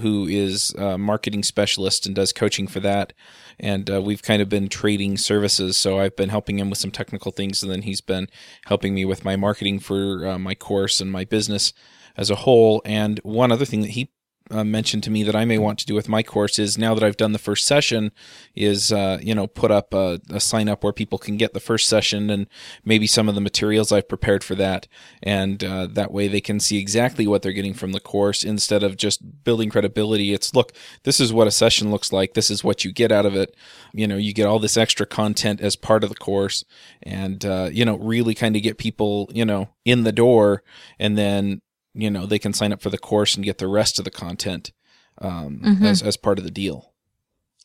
who 0.00 0.26
is 0.26 0.74
a 0.76 0.98
marketing 0.98 1.44
specialist 1.44 2.04
and 2.06 2.16
does 2.16 2.32
coaching 2.32 2.66
for 2.66 2.80
that. 2.80 3.12
And 3.60 3.90
uh, 3.90 4.02
we've 4.02 4.22
kind 4.22 4.42
of 4.42 4.48
been 4.48 4.68
trading 4.68 5.16
services. 5.16 5.76
So 5.76 5.98
I've 6.00 6.16
been 6.16 6.28
helping 6.28 6.58
him 6.58 6.70
with 6.70 6.78
some 6.78 6.90
technical 6.90 7.32
things, 7.32 7.62
and 7.62 7.70
then 7.70 7.82
he's 7.82 8.00
been 8.00 8.28
helping 8.66 8.94
me 8.94 9.04
with 9.04 9.24
my 9.24 9.36
marketing 9.36 9.80
for 9.80 10.26
uh, 10.26 10.38
my 10.38 10.54
course 10.54 11.00
and 11.00 11.10
my 11.10 11.24
business 11.24 11.72
as 12.16 12.30
a 12.30 12.36
whole. 12.36 12.82
And 12.84 13.20
one 13.22 13.52
other 13.52 13.64
thing 13.64 13.82
that 13.82 13.90
he 13.90 14.10
uh, 14.50 14.64
mentioned 14.64 15.02
to 15.02 15.10
me 15.10 15.22
that 15.22 15.34
I 15.34 15.44
may 15.44 15.56
want 15.56 15.78
to 15.78 15.86
do 15.86 15.94
with 15.94 16.08
my 16.08 16.22
course 16.22 16.58
is 16.58 16.76
now 16.76 16.94
that 16.94 17.02
I've 17.02 17.16
done 17.16 17.32
the 17.32 17.38
first 17.38 17.64
session, 17.64 18.12
is 18.54 18.92
uh, 18.92 19.18
you 19.22 19.34
know 19.34 19.46
put 19.46 19.70
up 19.70 19.94
a, 19.94 20.20
a, 20.28 20.38
sign 20.38 20.68
up 20.68 20.84
where 20.84 20.92
people 20.92 21.18
can 21.18 21.38
get 21.38 21.54
the 21.54 21.60
first 21.60 21.88
session 21.88 22.28
and 22.28 22.46
maybe 22.84 23.06
some 23.06 23.28
of 23.28 23.34
the 23.34 23.40
materials 23.40 23.90
I've 23.90 24.08
prepared 24.08 24.44
for 24.44 24.54
that, 24.56 24.86
and 25.22 25.64
uh, 25.64 25.86
that 25.92 26.12
way 26.12 26.28
they 26.28 26.42
can 26.42 26.60
see 26.60 26.78
exactly 26.78 27.26
what 27.26 27.40
they're 27.40 27.52
getting 27.52 27.72
from 27.72 27.92
the 27.92 28.00
course 28.00 28.44
instead 28.44 28.82
of 28.82 28.98
just 28.98 29.44
building 29.44 29.70
credibility. 29.70 30.34
It's 30.34 30.54
look, 30.54 30.72
this 31.04 31.20
is 31.20 31.32
what 31.32 31.46
a 31.46 31.50
session 31.52 31.90
looks 31.90 32.12
like. 32.12 32.34
This 32.34 32.50
is 32.50 32.62
what 32.62 32.84
you 32.84 32.92
get 32.92 33.10
out 33.10 33.24
of 33.24 33.34
it. 33.34 33.56
You 33.94 34.06
know, 34.06 34.16
you 34.16 34.34
get 34.34 34.46
all 34.46 34.58
this 34.58 34.76
extra 34.76 35.06
content 35.06 35.62
as 35.62 35.74
part 35.74 36.04
of 36.04 36.10
the 36.10 36.16
course, 36.16 36.64
and 37.02 37.42
uh, 37.46 37.70
you 37.72 37.86
know 37.86 37.96
really 37.96 38.34
kind 38.34 38.56
of 38.56 38.62
get 38.62 38.76
people 38.76 39.30
you 39.32 39.46
know 39.46 39.70
in 39.86 40.04
the 40.04 40.12
door, 40.12 40.62
and 40.98 41.16
then 41.16 41.62
you 41.94 42.10
know 42.10 42.26
they 42.26 42.38
can 42.38 42.52
sign 42.52 42.72
up 42.72 42.82
for 42.82 42.90
the 42.90 42.98
course 42.98 43.34
and 43.34 43.44
get 43.44 43.58
the 43.58 43.68
rest 43.68 43.98
of 43.98 44.04
the 44.04 44.10
content 44.10 44.72
um, 45.18 45.60
mm-hmm. 45.62 45.84
as 45.84 46.02
as 46.02 46.16
part 46.16 46.38
of 46.38 46.44
the 46.44 46.50
deal. 46.50 46.92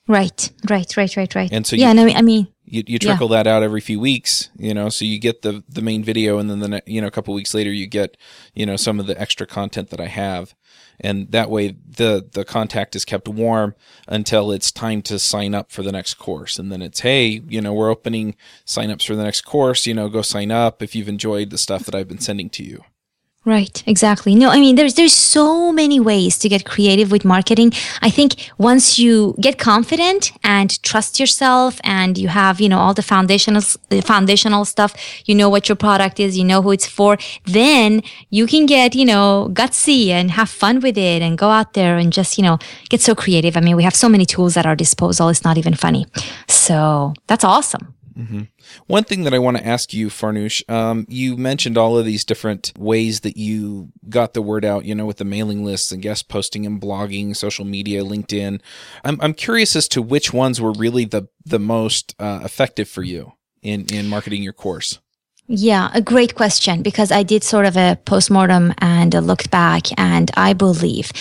Right, 0.08 0.52
right, 0.68 0.98
right, 0.98 1.16
right, 1.16 1.36
right. 1.36 1.52
And 1.52 1.68
so 1.68 1.76
yeah, 1.76 1.90
you, 1.90 1.94
no, 1.94 2.14
I 2.14 2.24
mean 2.24 2.48
you, 2.66 2.84
you 2.88 3.00
trickle 3.00 3.30
yeah. 3.30 3.44
that 3.44 3.48
out 3.48 3.64
every 3.64 3.82
few 3.82 4.00
weeks, 4.00 4.50
you 4.58 4.74
know, 4.74 4.90
so 4.90 5.06
you 5.06 5.20
get 5.20 5.42
the 5.42 5.64
the 5.68 5.82
main 5.82 6.04
video, 6.04 6.38
and 6.38 6.50
then 6.50 6.60
the 6.60 6.84
you 6.86 7.02
know 7.02 7.08
a 7.08 7.12
couple 7.12 7.34
weeks 7.34 7.54
later 7.54 7.72
you 7.72 7.88
get 7.88 8.18
you 8.54 8.66
know 8.66 8.76
some 8.76 9.00
of 9.00 9.08
the 9.08 9.20
extra 9.20 9.46
content 9.46 9.90
that 9.90 10.00
I 10.00 10.08
have, 10.08 10.56
and 11.00 11.32
that 11.32 11.50
way 11.50 11.76
the 11.88 12.28
the 12.32 12.46
contact 12.46 12.96
is 12.96 13.06
kept 13.06 13.28
warm 13.28 13.76
until 14.08 14.52
it's 14.52 14.72
time 14.72 15.02
to 15.04 15.20
sign 15.20 15.54
up 15.56 15.72
for 15.72 15.84
the 15.84 15.92
next 15.92 16.16
course, 16.16 16.60
and 16.60 16.72
then 16.72 16.82
it's 16.82 17.02
hey, 17.02 17.42
you 17.48 17.62
know, 17.62 17.74
we're 17.74 17.90
opening 17.90 18.36
signups 18.66 19.06
for 19.06 19.16
the 19.16 19.24
next 19.24 19.42
course, 19.42 19.86
you 19.86 19.94
know, 19.94 20.10
go 20.10 20.22
sign 20.22 20.52
up 20.52 20.82
if 20.82 20.96
you've 20.96 21.10
enjoyed 21.10 21.50
the 21.50 21.58
stuff 21.58 21.86
that 21.86 21.96
I've 21.96 22.08
been 22.08 22.20
sending 22.20 22.50
to 22.52 22.64
you. 22.64 22.84
Right, 23.46 23.84
exactly. 23.88 24.36
No, 24.36 24.50
I 24.50 24.60
mean 24.60 24.76
there's 24.76 24.96
there's 24.96 25.14
so 25.14 25.72
many 25.72 25.98
ways 25.98 26.38
to 26.40 26.50
get 26.50 26.66
creative 26.66 27.10
with 27.10 27.24
marketing. 27.24 27.72
I 28.02 28.10
think 28.10 28.52
once 28.58 29.00
you 29.00 29.34
get 29.40 29.58
confident 29.58 30.34
and 30.44 30.70
trust 30.84 31.22
yourself 31.22 31.80
and 31.86 32.18
you 32.18 32.28
have, 32.28 32.60
you 32.60 32.68
know, 32.68 32.78
all 32.78 32.94
the 32.94 33.02
foundational 33.02 33.62
the 33.88 34.02
foundational 34.02 34.66
stuff, 34.66 34.94
you 35.26 35.36
know 35.36 35.50
what 35.50 35.70
your 35.70 35.78
product 35.78 36.20
is, 36.20 36.38
you 36.38 36.44
know 36.44 36.62
who 36.62 36.72
it's 36.72 36.86
for, 36.86 37.18
then 37.46 38.04
you 38.30 38.46
can 38.46 38.66
get, 38.66 38.94
you 38.94 39.06
know, 39.06 39.50
gutsy 39.54 40.10
and 40.10 40.32
have 40.32 40.50
fun 40.50 40.82
with 40.82 40.98
it 40.98 41.22
and 41.22 41.38
go 41.38 41.50
out 41.50 41.74
there 41.76 41.98
and 41.98 42.12
just, 42.12 42.38
you 42.38 42.44
know, 42.44 42.60
get 42.90 43.00
so 43.00 43.16
creative. 43.16 43.56
I 43.56 43.62
mean, 43.62 43.78
we 43.78 43.84
have 43.84 43.96
so 43.96 44.10
many 44.10 44.26
tools 44.26 44.58
at 44.58 44.66
our 44.66 44.76
disposal. 44.76 45.30
It's 45.30 45.46
not 45.46 45.58
even 45.58 45.76
funny. 45.76 46.06
So, 46.50 47.14
that's 47.28 47.46
awesome. 47.46 47.96
Mm-hmm. 48.18 48.42
One 48.88 49.04
thing 49.04 49.24
that 49.24 49.34
I 49.34 49.40
want 49.40 49.58
to 49.58 49.66
ask 49.66 49.94
you, 49.94 50.10
Farnoosh, 50.10 50.70
um, 50.70 51.06
you 51.10 51.38
mentioned 51.38 51.78
all 51.78 51.98
of 51.98 52.06
these 52.06 52.26
different 52.26 52.72
ways 52.78 53.22
that 53.22 53.38
you 53.38 53.90
got 54.10 54.34
the 54.34 54.42
word 54.42 54.66
out, 54.66 54.86
you 54.86 54.96
know, 54.96 55.06
with 55.06 55.18
the 55.18 55.26
mailing 55.26 55.64
lists 55.64 55.92
and 55.92 56.02
guest 56.02 56.30
posting 56.30 56.66
and 56.66 56.82
blogging, 56.82 57.36
social 57.36 57.66
media, 57.66 58.04
LinkedIn. 58.04 58.62
I'm, 59.04 59.20
I'm 59.22 59.34
curious 59.34 59.76
as 59.76 59.88
to 59.90 60.02
which 60.02 60.34
ones 60.34 60.60
were 60.62 60.74
really 60.74 61.06
the, 61.06 61.28
the 61.46 61.60
most 61.60 62.16
uh, 62.20 62.42
effective 62.44 62.90
for 62.90 63.04
you 63.04 63.34
in, 63.62 63.86
in 63.94 64.08
marketing 64.08 64.44
your 64.44 64.54
course. 64.54 65.00
Yeah, 65.52 65.90
a 65.96 66.02
great 66.02 66.36
question 66.36 66.84
because 66.84 67.12
I 67.12 67.24
did 67.24 67.44
sort 67.44 67.66
of 67.66 67.76
a 67.76 67.98
postmortem 68.06 68.72
and 68.78 69.12
looked 69.26 69.50
back, 69.50 69.88
and 70.00 70.30
I 70.38 70.54
believe 70.54 71.12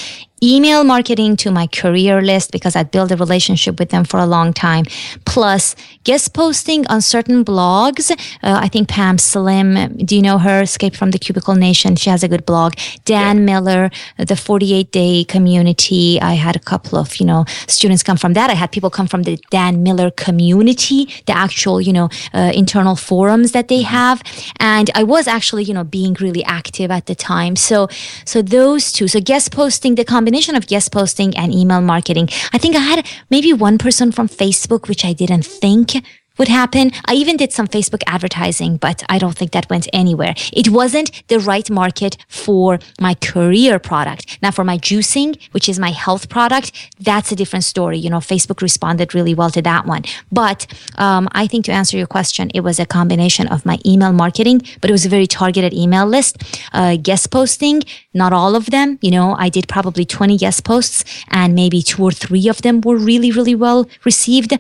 email 0.43 0.85
marketing 0.85 1.37
to 1.37 1.51
my 1.51 1.67
career 1.67 2.21
list 2.23 2.53
because 2.53 2.77
I'd 2.77 2.91
built 2.91 3.11
a 3.11 3.17
relationship 3.17 3.79
with 3.79 3.91
them 3.91 4.05
for 4.05 4.19
a 4.21 4.27
long 4.27 4.53
time, 4.53 4.85
plus 5.25 5.75
guest 6.05 6.35
posting 6.35 6.87
on 6.89 7.03
certain 7.03 7.45
blogs. 7.45 8.11
Uh, 8.43 8.59
I 8.63 8.69
think 8.69 8.89
Pam 8.89 9.19
Slim, 9.19 9.97
do 9.97 10.17
you 10.17 10.23
know 10.23 10.39
her? 10.39 10.63
Escape 10.63 10.95
from 10.95 11.11
the 11.11 11.19
Cubicle 11.19 11.55
Nation. 11.55 11.97
She 11.97 12.11
has 12.11 12.23
a 12.23 12.29
good 12.29 12.47
blog. 12.47 12.75
Dan 13.05 13.39
yeah. 13.39 13.45
Miller, 13.45 13.91
the 14.17 14.37
48 14.37 14.93
day 14.93 15.25
community. 15.25 16.21
I 16.21 16.35
had 16.35 16.57
a 16.57 16.61
couple 16.61 16.99
of, 16.99 17.17
you 17.17 17.27
know, 17.27 17.45
students 17.67 18.03
come 18.03 18.17
from 18.17 18.35
that. 18.35 18.51
I 18.51 18.55
had 18.55 18.71
people 18.71 18.91
come 18.91 19.07
from 19.07 19.25
the 19.25 19.39
Dan 19.51 19.83
Miller 19.83 20.11
community, 20.11 21.07
the 21.27 21.37
actual, 21.37 21.81
you 21.81 21.93
know, 21.93 22.09
uh, 22.33 22.53
internal 22.55 22.97
forums 22.97 23.53
that 23.53 23.69
they 23.69 23.83
mm-hmm. 23.83 23.95
have. 23.95 24.23
And 24.61 24.91
I 24.95 25.03
was 25.03 25.27
actually, 25.27 25.65
you 25.65 25.75
know, 25.75 25.85
being 25.85 26.15
really 26.21 26.45
active 26.45 26.91
at 26.91 27.07
the 27.07 27.15
time. 27.15 27.57
So, 27.57 27.89
so 28.25 28.43
those 28.43 28.93
two, 28.93 29.09
so 29.09 29.21
guest 29.21 29.53
posting, 29.53 29.95
the 29.97 30.05
combination 30.05 30.28
combination 30.29 30.55
of 30.55 30.67
guest 30.67 30.93
posting 30.93 31.35
and 31.39 31.55
email 31.55 31.81
marketing. 31.81 32.29
I 32.53 32.59
think 32.59 32.77
I 32.77 32.81
had 32.81 33.07
maybe 33.31 33.55
one 33.55 33.79
person 33.79 34.13
from 34.13 34.29
Facebook, 34.29 34.87
which 34.87 35.03
I 35.03 35.15
didn't 35.15 35.47
think 35.47 35.93
would 36.39 36.49
happen. 36.49 36.93
I 37.07 37.15
even 37.15 37.37
did 37.37 37.53
some 37.53 37.67
Facebook 37.67 38.03
advertising, 38.07 38.77
but 38.77 39.03
I 39.09 39.19
don't 39.19 39.37
think 39.37 39.53
that 39.53 39.69
went 39.69 39.89
anywhere. 39.93 40.35
It 40.53 40.69
wasn't 40.71 41.27
the 41.29 41.39
right 41.39 41.69
market 41.71 42.17
for 42.29 42.79
my 43.01 43.15
career 43.15 43.79
product. 43.79 44.39
Now, 44.43 44.51
for 44.51 44.65
my 44.65 44.79
juicing, 44.79 45.39
which 45.53 45.69
is 45.69 45.79
my 45.79 45.91
health 45.91 46.29
product, 46.29 46.73
that's 47.01 47.33
a 47.33 47.37
different 47.37 47.65
story. 47.65 47.99
You 47.99 48.11
know, 48.11 48.19
Facebook 48.19 48.63
responded 48.63 49.15
really 49.15 49.35
well 49.35 49.51
to 49.51 49.63
that 49.63 49.87
one. 49.87 50.03
But 50.31 50.67
um, 50.97 51.29
I 51.33 51.47
think 51.47 51.65
to 51.67 51.73
answer 51.73 51.97
your 51.97 52.07
question, 52.07 52.51
it 52.55 52.61
was 52.61 52.79
a 52.79 52.87
combination 52.87 53.47
of 53.49 53.67
my 53.67 53.79
email 53.85 54.13
marketing, 54.13 54.63
but 54.81 54.91
it 54.91 54.93
was 54.93 55.07
a 55.07 55.09
very 55.09 55.27
targeted 55.27 55.73
email 55.75 56.07
list, 56.07 56.61
uh, 56.73 56.97
guest 56.97 57.31
posting, 57.31 57.83
not 58.15 58.33
all 58.33 58.55
of 58.55 58.67
them. 58.67 58.99
You 59.01 59.11
know, 59.11 59.35
I 59.39 59.49
did 59.49 59.69
probably 59.69 60.05
20 60.05 60.39
guest 60.39 60.65
posts 60.65 61.05
and 61.31 61.55
maybe 61.55 61.83
two 61.83 62.03
or 62.03 62.13
three 62.13 62.49
of 62.49 62.63
them 62.63 62.81
were 62.81 62.97
really, 62.97 63.31
really 63.31 63.55
well 63.55 63.89
received 64.05 64.53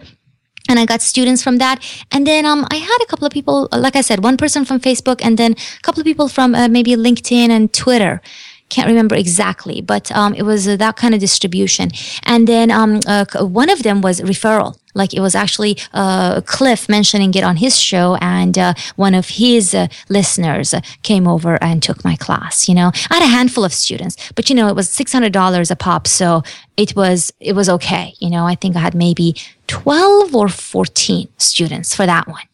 and 0.68 0.78
I 0.78 0.84
got 0.84 1.02
students 1.02 1.42
from 1.42 1.58
that. 1.58 1.82
And 2.12 2.26
then 2.26 2.46
um, 2.46 2.66
I 2.70 2.76
had 2.76 2.98
a 3.02 3.06
couple 3.06 3.26
of 3.26 3.32
people, 3.32 3.68
like 3.72 3.96
I 3.96 4.02
said, 4.02 4.22
one 4.22 4.36
person 4.36 4.64
from 4.64 4.80
Facebook, 4.80 5.20
and 5.22 5.38
then 5.38 5.52
a 5.52 5.82
couple 5.82 6.00
of 6.00 6.04
people 6.04 6.28
from 6.28 6.54
uh, 6.54 6.68
maybe 6.68 6.94
LinkedIn 6.94 7.48
and 7.48 7.72
Twitter. 7.72 8.20
Can't 8.68 8.86
remember 8.86 9.14
exactly, 9.14 9.80
but 9.80 10.12
um, 10.12 10.34
it 10.34 10.42
was 10.42 10.68
uh, 10.68 10.76
that 10.76 10.96
kind 10.96 11.14
of 11.14 11.20
distribution. 11.20 11.90
And 12.24 12.46
then 12.46 12.70
um, 12.70 13.00
uh, 13.06 13.24
one 13.40 13.70
of 13.70 13.82
them 13.82 14.02
was 14.02 14.20
referral. 14.20 14.76
Like 14.98 15.14
it 15.14 15.20
was 15.20 15.34
actually 15.34 15.78
uh, 15.94 16.42
Cliff 16.42 16.88
mentioning 16.88 17.32
it 17.34 17.44
on 17.44 17.56
his 17.56 17.74
show, 17.90 18.16
and 18.20 18.58
uh, 18.58 18.74
one 18.96 19.14
of 19.14 19.26
his 19.28 19.74
uh, 19.74 19.88
listeners 20.08 20.74
came 21.02 21.26
over 21.26 21.52
and 21.62 21.82
took 21.82 22.04
my 22.04 22.16
class. 22.16 22.68
You 22.68 22.74
know, 22.74 22.90
I 23.10 23.14
had 23.14 23.22
a 23.22 23.36
handful 23.38 23.64
of 23.64 23.72
students, 23.72 24.14
but 24.34 24.50
you 24.50 24.56
know, 24.56 24.68
it 24.68 24.76
was 24.76 24.90
six 24.90 25.12
hundred 25.12 25.32
dollars 25.32 25.70
a 25.70 25.76
pop, 25.76 26.06
so 26.06 26.42
it 26.76 26.94
was 26.94 27.32
it 27.40 27.54
was 27.54 27.68
okay. 27.76 28.14
You 28.18 28.30
know, 28.30 28.44
I 28.46 28.54
think 28.54 28.76
I 28.76 28.80
had 28.80 28.94
maybe 28.94 29.34
12 29.68 30.34
or 30.34 30.48
14 30.48 31.28
students 31.36 31.94
for 31.94 32.06
that 32.06 32.26
one 32.26 32.48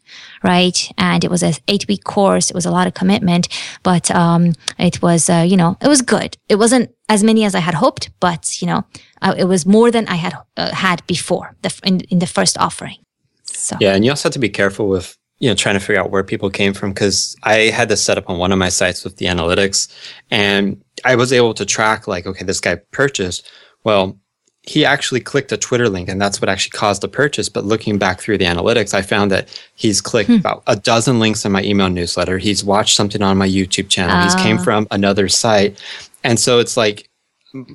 right? 0.44 0.92
And 0.98 1.24
it 1.24 1.30
was 1.30 1.42
an 1.42 1.54
eight 1.66 1.88
week 1.88 2.04
course. 2.04 2.50
It 2.50 2.54
was 2.54 2.66
a 2.66 2.70
lot 2.70 2.86
of 2.86 2.94
commitment, 2.94 3.48
but 3.82 4.10
um, 4.10 4.52
it 4.78 5.02
was, 5.02 5.28
uh, 5.28 5.44
you 5.46 5.56
know, 5.56 5.76
it 5.80 5.88
was 5.88 6.02
good. 6.02 6.36
It 6.48 6.56
wasn't 6.56 6.94
as 7.08 7.24
many 7.24 7.44
as 7.44 7.54
I 7.54 7.60
had 7.60 7.74
hoped, 7.74 8.10
but 8.20 8.60
you 8.60 8.66
know, 8.66 8.84
uh, 9.22 9.34
it 9.36 9.44
was 9.44 9.66
more 9.66 9.90
than 9.90 10.06
I 10.06 10.16
had 10.16 10.34
uh, 10.56 10.74
had 10.74 11.04
before 11.06 11.56
the, 11.62 11.74
in, 11.84 12.00
in 12.02 12.18
the 12.18 12.26
first 12.26 12.58
offering. 12.58 12.98
So 13.44 13.76
yeah, 13.80 13.94
and 13.94 14.04
you 14.04 14.10
also 14.10 14.28
have 14.28 14.34
to 14.34 14.38
be 14.38 14.48
careful 14.48 14.88
with 14.88 15.16
you 15.38 15.48
know 15.48 15.54
trying 15.54 15.74
to 15.74 15.80
figure 15.80 16.00
out 16.00 16.10
where 16.10 16.22
people 16.22 16.50
came 16.50 16.74
from 16.74 16.92
because 16.92 17.36
I 17.42 17.70
had 17.70 17.88
this 17.88 18.02
set 18.02 18.18
up 18.18 18.28
on 18.28 18.38
one 18.38 18.52
of 18.52 18.58
my 18.58 18.68
sites 18.68 19.04
with 19.04 19.16
the 19.16 19.26
analytics, 19.26 19.92
and 20.30 20.82
I 21.04 21.16
was 21.16 21.32
able 21.32 21.54
to 21.54 21.64
track 21.64 22.06
like, 22.06 22.26
okay, 22.26 22.44
this 22.44 22.60
guy 22.60 22.76
purchased. 22.92 23.50
Well, 23.84 24.18
he 24.66 24.84
actually 24.84 25.20
clicked 25.20 25.52
a 25.52 25.56
Twitter 25.56 25.88
link 25.88 26.08
and 26.08 26.20
that's 26.20 26.40
what 26.40 26.48
actually 26.48 26.76
caused 26.76 27.02
the 27.02 27.08
purchase. 27.08 27.48
But 27.48 27.64
looking 27.64 27.98
back 27.98 28.20
through 28.20 28.38
the 28.38 28.46
analytics, 28.46 28.94
I 28.94 29.02
found 29.02 29.30
that 29.30 29.48
he's 29.74 30.00
clicked 30.00 30.30
hmm. 30.30 30.36
about 30.36 30.62
a 30.66 30.76
dozen 30.76 31.18
links 31.18 31.44
in 31.44 31.52
my 31.52 31.62
email 31.62 31.90
newsletter. 31.90 32.38
He's 32.38 32.64
watched 32.64 32.96
something 32.96 33.20
on 33.20 33.36
my 33.36 33.48
YouTube 33.48 33.88
channel. 33.90 34.16
Uh. 34.16 34.24
He's 34.24 34.34
came 34.36 34.58
ah. 34.58 34.64
from 34.64 34.86
another 34.90 35.28
site. 35.28 35.80
And 36.22 36.40
so 36.40 36.58
it's 36.58 36.76
like 36.76 37.10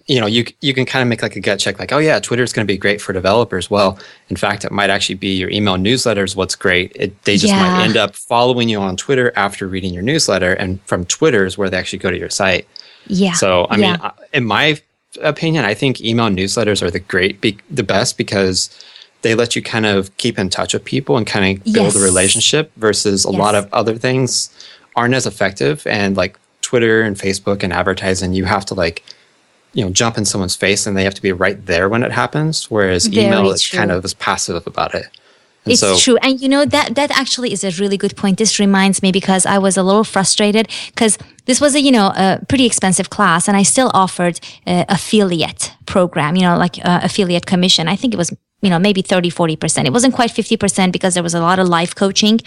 you 0.08 0.20
know, 0.20 0.28
you 0.28 0.44
you 0.60 0.74
can 0.74 0.86
kind 0.86 1.02
of 1.02 1.08
make 1.08 1.22
like 1.22 1.38
a 1.38 1.40
gut 1.40 1.58
check, 1.58 1.80
like, 1.80 1.94
oh 1.94 2.00
yeah, 2.00 2.20
Twitter 2.20 2.44
is 2.44 2.52
going 2.52 2.68
to 2.68 2.72
be 2.72 2.78
great 2.78 3.02
for 3.02 3.14
developers. 3.14 3.70
Well, 3.70 3.98
in 4.28 4.36
fact, 4.36 4.66
it 4.66 4.74
might 4.74 4.90
actually 4.90 5.16
be 5.16 5.38
your 5.38 5.50
email 5.50 5.78
newsletters. 5.78 6.36
What's 6.36 6.56
great, 6.56 6.92
it, 6.96 7.24
they 7.24 7.38
just 7.38 7.54
yeah. 7.54 7.62
might 7.62 7.86
end 7.86 7.96
up 7.96 8.14
following 8.14 8.68
you 8.68 8.82
on 8.82 8.98
Twitter 8.98 9.32
after 9.38 9.70
reading 9.70 9.94
your 9.94 10.04
newsletter, 10.04 10.52
and 10.52 10.82
from 10.82 11.06
Twitter 11.06 11.46
is 11.46 11.58
where 11.58 11.70
they 11.70 11.78
actually 11.78 12.00
go 12.00 12.12
to 12.12 12.18
your 12.18 12.30
site. 12.30 12.68
Yeah. 13.08 13.34
So 13.34 13.66
I 13.66 13.78
yeah. 13.78 13.98
mean, 14.02 14.12
in 14.34 14.46
my 14.46 14.82
opinion, 15.22 15.66
I 15.66 15.74
think 15.74 16.02
email 16.02 16.28
newsletters 16.28 16.82
are 16.82 16.92
the 16.92 17.00
great, 17.00 17.42
be, 17.42 17.58
the 17.70 17.84
best 17.84 18.18
because 18.18 18.70
they 19.22 19.36
let 19.36 19.56
you 19.56 19.62
kind 19.62 19.86
of 19.86 20.16
keep 20.18 20.40
in 20.40 20.50
touch 20.50 20.74
with 20.74 20.86
people 20.86 21.18
and 21.18 21.28
kind 21.28 21.58
of 21.58 21.64
build 21.66 21.94
yes. 21.94 21.96
a 21.96 22.00
relationship 22.00 22.72
versus 22.78 23.26
a 23.26 23.32
yes. 23.32 23.40
lot 23.40 23.56
of 23.56 23.72
other 23.74 23.98
things 23.98 24.50
aren't 24.96 25.14
as 25.14 25.26
effective 25.26 25.86
and 25.88 26.16
like 26.16 26.40
Twitter 26.62 27.02
and 27.02 27.16
Facebook 27.18 27.64
and 27.64 27.74
advertising, 27.74 28.34
you 28.34 28.46
have 28.46 28.66
to 28.66 28.74
like 28.74 29.04
you 29.74 29.84
know 29.84 29.92
jump 29.92 30.18
in 30.18 30.26
someone's 30.26 30.56
face 30.56 30.88
and 30.88 30.98
they 30.98 31.04
have 31.04 31.14
to 31.14 31.22
be 31.22 31.32
right 31.32 31.66
there 31.66 31.90
when 31.90 32.04
it 32.04 32.12
happens 32.12 32.70
whereas 32.72 33.08
Very 33.08 33.28
email 33.28 33.52
is 33.52 33.68
kind 33.68 33.92
of 33.92 34.04
is 34.04 34.14
passive 34.14 34.66
about 34.66 34.96
it 34.96 35.08
and 35.66 35.72
it's 35.74 35.82
so, 35.82 35.98
true. 35.98 36.18
And 36.22 36.40
you 36.40 36.50
know 36.50 36.66
that 36.66 36.96
that 36.96 37.12
actually 37.12 37.52
is 37.52 37.64
a 37.64 37.72
really 37.82 37.98
good 37.98 38.16
point. 38.16 38.38
This 38.38 38.60
reminds 38.60 39.02
me 39.02 39.12
because 39.12 39.46
i 39.46 39.58
was 39.58 39.78
a 39.78 39.84
little 39.84 40.04
frustrated 40.04 40.68
because 40.88 41.18
this 41.46 41.60
was 41.62 41.76
a 41.76 41.82
you 41.82 41.92
know 41.92 42.08
a 42.16 42.40
pretty 42.48 42.66
expensive 42.66 43.10
class 43.10 43.48
and 43.48 43.58
i 43.58 43.64
still 43.64 43.92
offered 43.94 44.40
uh, 44.68 44.86
affiliate 44.90 45.74
program 45.86 46.36
you 46.36 46.44
know 46.44 46.58
like 46.58 46.78
uh, 46.84 47.00
affiliate 47.04 47.46
commission. 47.46 47.88
I 47.88 47.96
think 47.96 48.14
it 48.14 48.18
was 48.18 48.32
you 48.62 48.70
know 48.70 48.80
maybe 48.80 49.02
30 49.02 49.32
40% 49.32 49.86
it 49.86 49.94
wasn't 49.94 50.14
quite 50.14 50.32
50% 50.32 50.92
because 50.92 51.14
there 51.14 51.24
was 51.24 51.34
a 51.34 51.42
lot 51.42 51.60
of 51.60 51.68
life 51.68 51.96
coaching. 51.96 52.40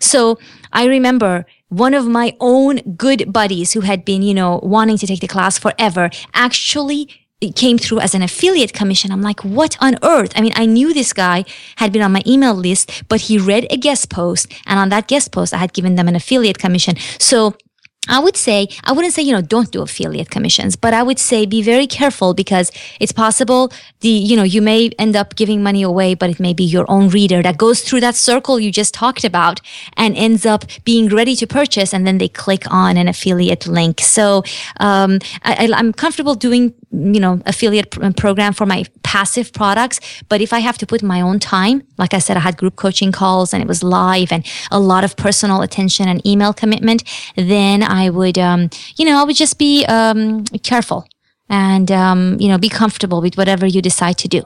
So 0.00 0.38
i 0.72 0.86
remember 0.86 1.46
one 1.74 1.94
of 1.94 2.06
my 2.06 2.36
own 2.40 2.76
good 2.96 3.32
buddies 3.32 3.72
who 3.72 3.80
had 3.80 4.04
been, 4.04 4.22
you 4.22 4.34
know, 4.34 4.60
wanting 4.62 4.96
to 4.98 5.06
take 5.06 5.20
the 5.20 5.26
class 5.26 5.58
forever 5.58 6.08
actually 6.32 7.08
it 7.40 7.56
came 7.56 7.78
through 7.78 8.00
as 8.00 8.14
an 8.14 8.22
affiliate 8.22 8.72
commission. 8.72 9.10
I'm 9.10 9.22
like, 9.22 9.40
what 9.44 9.76
on 9.80 9.96
earth? 10.02 10.32
I 10.36 10.40
mean, 10.40 10.52
I 10.56 10.66
knew 10.66 10.94
this 10.94 11.12
guy 11.12 11.44
had 11.76 11.92
been 11.92 12.02
on 12.02 12.12
my 12.12 12.22
email 12.26 12.54
list, 12.54 13.04
but 13.08 13.22
he 13.22 13.38
read 13.38 13.66
a 13.70 13.76
guest 13.76 14.08
post. 14.08 14.52
And 14.66 14.78
on 14.78 14.88
that 14.90 15.08
guest 15.08 15.32
post, 15.32 15.52
I 15.52 15.58
had 15.58 15.72
given 15.72 15.96
them 15.96 16.08
an 16.08 16.16
affiliate 16.16 16.58
commission. 16.58 16.96
So 17.18 17.54
I 18.08 18.18
would 18.20 18.36
say, 18.36 18.68
I 18.84 18.92
wouldn't 18.92 19.14
say, 19.14 19.22
you 19.22 19.32
know, 19.32 19.40
don't 19.40 19.70
do 19.70 19.82
affiliate 19.82 20.30
commissions, 20.30 20.76
but 20.76 20.92
I 20.92 21.02
would 21.02 21.18
say 21.18 21.46
be 21.46 21.62
very 21.62 21.86
careful 21.86 22.34
because 22.34 22.70
it's 23.00 23.12
possible 23.12 23.72
the, 24.00 24.08
you 24.08 24.36
know, 24.36 24.42
you 24.42 24.60
may 24.60 24.90
end 24.98 25.16
up 25.16 25.36
giving 25.36 25.62
money 25.62 25.82
away, 25.82 26.14
but 26.14 26.30
it 26.30 26.38
may 26.38 26.52
be 26.52 26.64
your 26.64 26.84
own 26.90 27.08
reader 27.08 27.42
that 27.42 27.56
goes 27.58 27.82
through 27.82 28.00
that 28.00 28.14
circle 28.14 28.60
you 28.60 28.70
just 28.70 28.94
talked 28.94 29.24
about 29.24 29.60
and 29.96 30.16
ends 30.16 30.44
up 30.44 30.64
being 30.84 31.08
ready 31.08 31.34
to 31.36 31.46
purchase. 31.46 31.92
And 31.94 32.06
then 32.06 32.18
they 32.18 32.28
click 32.28 32.64
on 32.70 32.96
an 32.96 33.08
affiliate 33.08 33.66
link. 33.66 34.00
So, 34.00 34.42
um, 34.80 35.18
I, 35.42 35.70
I'm 35.74 35.92
comfortable 35.92 36.34
doing 36.34 36.74
you 36.94 37.20
know 37.20 37.40
affiliate 37.46 37.90
program 38.16 38.52
for 38.52 38.66
my 38.66 38.84
passive 39.02 39.52
products 39.52 39.98
but 40.28 40.40
if 40.40 40.52
i 40.52 40.60
have 40.60 40.78
to 40.78 40.86
put 40.86 41.02
my 41.02 41.20
own 41.20 41.38
time 41.38 41.82
like 41.98 42.14
i 42.14 42.18
said 42.18 42.36
i 42.36 42.40
had 42.40 42.56
group 42.56 42.76
coaching 42.76 43.10
calls 43.10 43.52
and 43.52 43.62
it 43.62 43.66
was 43.66 43.82
live 43.82 44.30
and 44.30 44.46
a 44.70 44.78
lot 44.78 45.02
of 45.02 45.16
personal 45.16 45.62
attention 45.62 46.08
and 46.08 46.24
email 46.26 46.52
commitment 46.52 47.02
then 47.36 47.82
i 47.94 48.10
would 48.10 48.38
um, 48.38 48.68
you 48.96 49.04
know 49.04 49.20
i 49.20 49.24
would 49.24 49.36
just 49.36 49.58
be 49.58 49.84
um, 49.86 50.44
careful 50.62 51.06
and 51.48 51.90
um, 51.90 52.36
you 52.40 52.48
know 52.48 52.58
be 52.58 52.68
comfortable 52.68 53.20
with 53.20 53.36
whatever 53.36 53.66
you 53.66 53.80
decide 53.80 54.18
to 54.18 54.28
do 54.28 54.42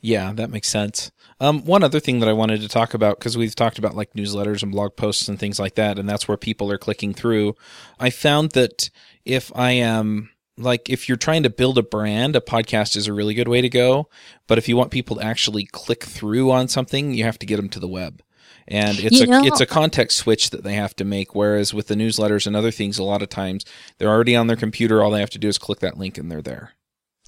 yeah 0.00 0.32
that 0.32 0.50
makes 0.50 0.68
sense 0.68 1.10
um, 1.38 1.64
one 1.64 1.82
other 1.82 2.00
thing 2.00 2.20
that 2.20 2.30
I 2.30 2.32
wanted 2.32 2.62
to 2.62 2.68
talk 2.68 2.94
about, 2.94 3.18
because 3.18 3.36
we've 3.36 3.54
talked 3.54 3.78
about 3.78 3.94
like 3.94 4.14
newsletters 4.14 4.62
and 4.62 4.72
blog 4.72 4.96
posts 4.96 5.28
and 5.28 5.38
things 5.38 5.58
like 5.58 5.74
that, 5.74 5.98
and 5.98 6.08
that's 6.08 6.26
where 6.26 6.38
people 6.38 6.72
are 6.72 6.78
clicking 6.78 7.12
through. 7.12 7.54
I 8.00 8.08
found 8.08 8.52
that 8.52 8.88
if 9.26 9.52
I 9.54 9.72
am 9.72 10.30
like 10.56 10.88
if 10.88 11.08
you're 11.08 11.18
trying 11.18 11.42
to 11.42 11.50
build 11.50 11.76
a 11.76 11.82
brand, 11.82 12.36
a 12.36 12.40
podcast 12.40 12.96
is 12.96 13.06
a 13.06 13.12
really 13.12 13.34
good 13.34 13.48
way 13.48 13.60
to 13.60 13.68
go. 13.68 14.08
But 14.46 14.56
if 14.56 14.68
you 14.68 14.76
want 14.76 14.90
people 14.90 15.16
to 15.16 15.24
actually 15.24 15.66
click 15.66 16.04
through 16.04 16.50
on 16.50 16.68
something, 16.68 17.12
you 17.12 17.24
have 17.24 17.38
to 17.40 17.46
get 17.46 17.56
them 17.56 17.68
to 17.70 17.80
the 17.80 17.88
web. 17.88 18.22
And 18.68 18.98
it's 18.98 19.20
you 19.20 19.24
a 19.24 19.26
know, 19.26 19.44
it's 19.44 19.60
a 19.60 19.66
context 19.66 20.18
switch 20.18 20.50
that 20.50 20.64
they 20.64 20.74
have 20.74 20.96
to 20.96 21.04
make. 21.04 21.34
Whereas 21.34 21.72
with 21.72 21.86
the 21.86 21.94
newsletters 21.94 22.46
and 22.46 22.56
other 22.56 22.70
things, 22.70 22.98
a 22.98 23.04
lot 23.04 23.22
of 23.22 23.28
times 23.28 23.64
they're 23.98 24.08
already 24.08 24.34
on 24.34 24.46
their 24.46 24.56
computer. 24.56 25.02
All 25.02 25.10
they 25.10 25.20
have 25.20 25.30
to 25.30 25.38
do 25.38 25.48
is 25.48 25.58
click 25.58 25.80
that 25.80 25.98
link 25.98 26.18
and 26.18 26.30
they're 26.30 26.42
there. 26.42 26.72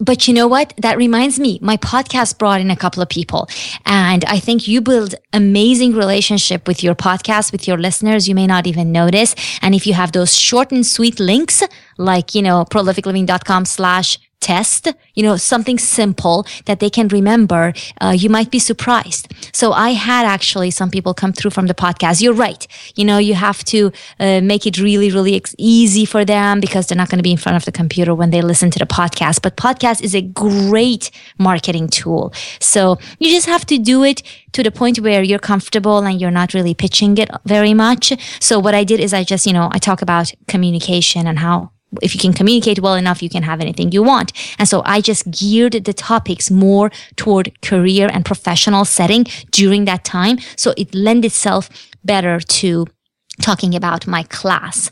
But 0.01 0.28
you 0.28 0.34
know 0.34 0.47
what? 0.47 0.74
That 0.78 0.97
reminds 0.97 1.41
me, 1.41 1.59
my 1.61 1.76
podcast 1.76 2.39
brought 2.39 2.61
in 2.61 2.70
a 2.70 2.76
couple 2.76 3.03
of 3.03 3.09
people. 3.09 3.49
And 3.84 4.24
I 4.26 4.39
think 4.39 4.68
you 4.68 4.80
build 4.80 5.16
amazing 5.32 5.95
relationship 5.95 6.68
with 6.68 6.84
your 6.84 6.95
podcast, 6.95 7.51
with 7.51 7.66
your 7.66 7.78
listeners. 7.78 8.28
You 8.28 8.36
may 8.36 8.47
not 8.47 8.68
even 8.68 8.93
notice. 8.93 9.34
And 9.61 9.74
if 9.74 9.89
you 9.89 9.95
have 9.95 10.12
those 10.12 10.36
short 10.36 10.70
and 10.70 10.86
sweet 10.86 11.18
links, 11.18 11.64
like, 11.97 12.34
you 12.34 12.43
know, 12.43 12.64
prolificliving.com 12.64 13.64
slash 13.64 14.18
test, 14.49 14.82
you 15.16 15.22
know, 15.26 15.36
something 15.53 15.78
simple 15.78 16.46
that 16.68 16.78
they 16.82 16.90
can 16.96 17.07
remember, 17.18 17.62
uh, 18.01 18.14
you 18.22 18.30
might 18.36 18.51
be 18.57 18.61
surprised. 18.70 19.24
So 19.61 19.66
I 19.72 19.90
had 20.09 20.24
actually 20.36 20.70
some 20.80 20.90
people 20.96 21.12
come 21.22 21.32
through 21.38 21.53
from 21.57 21.66
the 21.70 21.78
podcast. 21.84 22.16
You're 22.22 22.40
right. 22.49 22.62
You 22.99 23.05
know, 23.09 23.18
you 23.28 23.34
have 23.49 23.61
to 23.72 23.78
uh, 24.18 24.40
make 24.53 24.64
it 24.68 24.74
really, 24.78 25.11
really 25.16 25.34
ex- 25.40 25.55
easy 25.59 26.05
for 26.12 26.22
them 26.24 26.61
because 26.61 26.86
they're 26.86 27.03
not 27.03 27.11
going 27.11 27.22
to 27.22 27.28
be 27.30 27.36
in 27.36 27.42
front 27.44 27.57
of 27.61 27.64
the 27.68 27.72
computer 27.80 28.12
when 28.20 28.30
they 28.30 28.42
listen 28.53 28.70
to 28.74 28.78
the 28.84 28.90
podcast. 29.01 29.36
But 29.42 29.53
podcast 29.68 29.99
is 30.03 30.14
a 30.14 30.22
great 30.22 31.05
marketing 31.49 31.88
tool. 31.88 32.32
So 32.61 32.80
you 33.20 33.28
just 33.30 33.49
have 33.55 33.64
to 33.72 33.76
do 33.92 34.05
it 34.11 34.22
to 34.53 34.62
the 34.62 34.70
point 34.70 34.96
where 35.07 35.22
you're 35.22 35.46
comfortable 35.53 35.99
and 36.07 36.20
you're 36.20 36.38
not 36.40 36.55
really 36.57 36.74
pitching 36.74 37.18
it 37.22 37.28
very 37.44 37.74
much. 37.74 38.05
So 38.40 38.59
what 38.64 38.74
I 38.74 38.84
did 38.84 38.99
is 39.01 39.12
I 39.12 39.24
just, 39.24 39.46
you 39.46 39.53
know, 39.53 39.68
I 39.76 39.78
talk 39.78 40.01
about 40.03 40.32
communication 40.46 41.26
and 41.26 41.38
how 41.38 41.70
if 42.03 42.14
you 42.14 42.20
can 42.20 42.32
communicate 42.32 42.80
well 42.80 42.95
enough, 42.95 43.22
you 43.22 43.30
can 43.30 43.43
have 43.43 43.61
anything 43.61 43.93
you 43.93 44.03
want. 44.03 44.32
And 44.59 44.68
so 44.68 44.82
I 44.84 45.01
just 45.01 45.30
geared 45.30 45.72
the 45.72 45.93
topics 45.93 46.51
more 46.51 46.91
toward 47.16 47.61
career 47.62 48.11
and 48.12 48.24
professional 48.24 48.84
setting 48.84 49.24
during 49.51 49.84
that 49.86 50.05
time. 50.05 50.39
So 50.57 50.74
it 50.76 50.95
lend 50.95 51.24
itself 51.24 51.70
better 52.05 52.41
to 52.41 52.86
talking 53.41 53.74
about 53.74 54.07
my 54.07 54.22
class. 54.24 54.91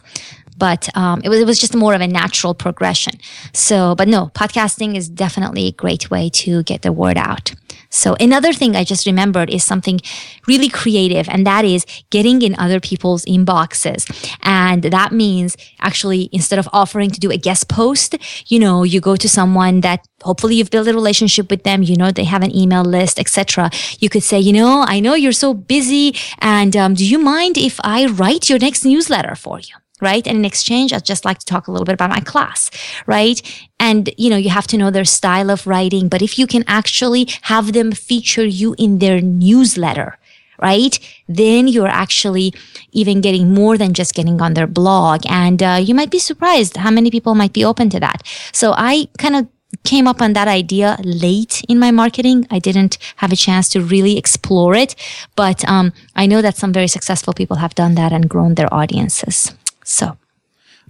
But 0.57 0.89
um, 0.97 1.21
it 1.23 1.29
was 1.29 1.41
it 1.41 1.47
was 1.47 1.59
just 1.59 1.75
more 1.75 1.95
of 1.95 2.01
a 2.01 2.07
natural 2.07 2.55
progression. 2.55 3.15
So, 3.53 3.95
but 3.95 4.09
no, 4.09 4.29
podcasting 4.35 4.97
is 4.97 5.09
definitely 5.09 5.69
a 5.69 5.73
great 5.73 6.11
way 6.11 6.29
to 6.31 6.63
get 6.63 6.83
the 6.83 6.93
word 6.93 7.17
out. 7.17 7.55
So 7.91 8.17
another 8.21 8.53
thing 8.53 8.77
I 8.77 8.85
just 8.85 9.07
remembered 9.07 9.49
is 9.51 9.65
something 9.65 10.01
really 10.47 10.69
creative, 10.69 11.29
and 11.29 11.47
that 11.47 11.65
is 11.65 11.87
getting 12.11 12.43
in 12.43 12.55
other 12.59 12.81
people's 12.81 13.25
inboxes. 13.25 14.05
And 14.43 14.83
that 14.85 15.13
means 15.13 15.57
actually 15.81 16.29
instead 16.33 16.59
of 16.59 16.69
offering 16.73 17.11
to 17.11 17.21
do 17.21 17.31
a 17.31 17.37
guest 17.37 17.69
post, 17.69 18.17
you 18.47 18.59
know, 18.59 18.83
you 18.83 19.01
go 19.01 19.17
to 19.17 19.29
someone 19.29 19.81
that 19.81 20.07
hopefully 20.23 20.57
you've 20.57 20.71
built 20.71 20.89
a 20.89 20.95
relationship 20.95 21.51
with 21.51 21.63
them, 21.63 21.83
you 21.83 21.97
know, 21.97 22.11
they 22.11 22.25
have 22.25 22.43
an 22.43 22.55
email 22.55 22.85
list, 22.85 23.19
etc. 23.19 23.71
You 23.99 24.09
could 24.09 24.23
say, 24.23 24.39
you 24.39 24.53
know, 24.53 24.85
I 24.87 25.01
know 25.01 25.15
you're 25.15 25.33
so 25.33 25.55
busy, 25.55 26.15
and 26.41 26.77
um, 26.77 26.95
do 26.95 27.07
you 27.07 27.19
mind 27.19 27.57
if 27.57 27.79
I 27.83 28.07
write 28.07 28.49
your 28.51 28.59
next 28.59 28.85
newsletter 28.85 29.35
for 29.35 29.61
you? 29.61 29.75
Right? 30.01 30.27
And 30.27 30.39
in 30.39 30.45
exchange, 30.45 30.93
I'd 30.93 31.05
just 31.05 31.25
like 31.25 31.39
to 31.39 31.47
talk 31.47 31.69
a 31.69 31.73
little 31.73 31.85
bit 31.85 31.95
about 31.95 32.11
my 32.11 32.21
class, 32.21 32.71
right? 33.07 33.41
And, 33.81 34.11
you 34.17 34.31
know, 34.31 34.37
you 34.37 34.51
have 34.51 34.67
to 34.69 34.77
know 34.77 34.91
their 34.91 35.05
style 35.05 35.51
of 35.51 35.67
writing, 35.67 36.09
but 36.09 36.23
if 36.23 36.39
you 36.39 36.47
can 36.47 36.65
actually 36.67 37.29
have 37.43 37.73
them 37.73 37.93
feature 37.93 38.45
you 38.45 38.75
in 38.79 38.99
their 38.99 39.21
newsletter, 39.21 40.19
right? 40.61 40.99
Then 41.29 41.69
you're 41.69 41.87
actually 41.87 42.55
even 42.93 43.21
getting 43.21 43.53
more 43.53 43.77
than 43.77 43.93
just 43.95 44.15
getting 44.15 44.41
on 44.41 44.55
their 44.55 44.67
blog. 44.67 45.23
And 45.29 45.63
uh, 45.63 45.79
you 45.83 45.95
might 45.95 46.11
be 46.11 46.19
surprised 46.19 46.77
how 46.77 46.91
many 46.91 47.11
people 47.11 47.35
might 47.35 47.53
be 47.53 47.65
open 47.65 47.91
to 47.91 48.01
that. 48.01 48.23
So 48.53 48.73
I 48.77 49.09
kind 49.19 49.37
of 49.37 49.49
came 49.85 50.07
up 50.07 50.23
on 50.23 50.33
that 50.33 50.49
idea 50.49 50.97
late 51.03 51.63
in 51.69 51.79
my 51.79 51.91
marketing. 51.91 52.47
I 52.51 52.59
didn't 52.59 52.99
have 53.17 53.33
a 53.33 53.37
chance 53.37 53.69
to 53.71 53.81
really 53.81 54.17
explore 54.17 54.75
it, 54.75 54.95
but 55.37 55.69
um, 55.69 55.93
I 56.15 56.27
know 56.27 56.43
that 56.43 56.57
some 56.57 56.73
very 56.73 56.89
successful 56.89 57.35
people 57.35 57.57
have 57.57 57.75
done 57.75 57.95
that 57.97 58.13
and 58.13 58.29
grown 58.29 58.55
their 58.55 58.73
audiences. 58.73 59.56
So 59.87 60.19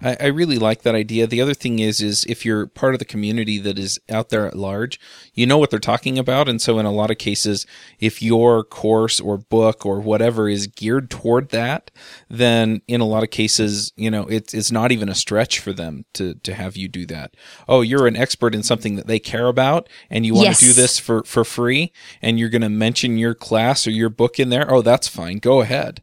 I, 0.02 0.16
I, 0.20 0.26
really 0.26 0.58
like 0.58 0.82
that 0.82 0.94
idea. 0.94 1.26
The 1.26 1.40
other 1.40 1.54
thing 1.54 1.78
is, 1.78 2.00
is 2.00 2.24
if 2.24 2.44
you're 2.44 2.66
part 2.66 2.94
of 2.94 2.98
the 2.98 3.04
community 3.04 3.58
that 3.58 3.78
is 3.78 3.98
out 4.10 4.28
there 4.28 4.46
at 4.46 4.56
large, 4.56 5.00
you 5.34 5.46
know 5.46 5.58
what 5.58 5.70
they're 5.70 5.78
talking 5.78 6.18
about. 6.18 6.48
And 6.48 6.60
so 6.60 6.78
in 6.78 6.86
a 6.86 6.92
lot 6.92 7.10
of 7.10 7.18
cases, 7.18 7.66
if 7.98 8.22
your 8.22 8.62
course 8.62 9.20
or 9.20 9.38
book 9.38 9.86
or 9.86 10.00
whatever 10.00 10.48
is 10.48 10.66
geared 10.66 11.10
toward 11.10 11.48
that, 11.50 11.90
then 12.28 12.82
in 12.86 13.00
a 13.00 13.06
lot 13.06 13.22
of 13.22 13.30
cases, 13.30 13.92
you 13.96 14.10
know, 14.10 14.26
it's, 14.26 14.52
it's 14.52 14.72
not 14.72 14.92
even 14.92 15.08
a 15.08 15.14
stretch 15.14 15.58
for 15.58 15.72
them 15.72 16.04
to, 16.14 16.34
to 16.34 16.54
have 16.54 16.76
you 16.76 16.88
do 16.88 17.06
that. 17.06 17.34
Oh, 17.68 17.80
you're 17.80 18.06
an 18.06 18.16
expert 18.16 18.54
in 18.54 18.62
something 18.62 18.96
that 18.96 19.06
they 19.06 19.18
care 19.18 19.46
about 19.46 19.88
and 20.10 20.26
you 20.26 20.34
want 20.34 20.46
yes. 20.46 20.60
to 20.60 20.66
do 20.66 20.72
this 20.72 20.98
for, 20.98 21.22
for 21.24 21.44
free 21.44 21.92
and 22.20 22.38
you're 22.38 22.50
going 22.50 22.62
to 22.62 22.68
mention 22.68 23.16
your 23.16 23.34
class 23.34 23.86
or 23.86 23.90
your 23.90 24.10
book 24.10 24.38
in 24.38 24.50
there. 24.50 24.70
Oh, 24.70 24.82
that's 24.82 25.08
fine. 25.08 25.38
Go 25.38 25.60
ahead. 25.60 26.02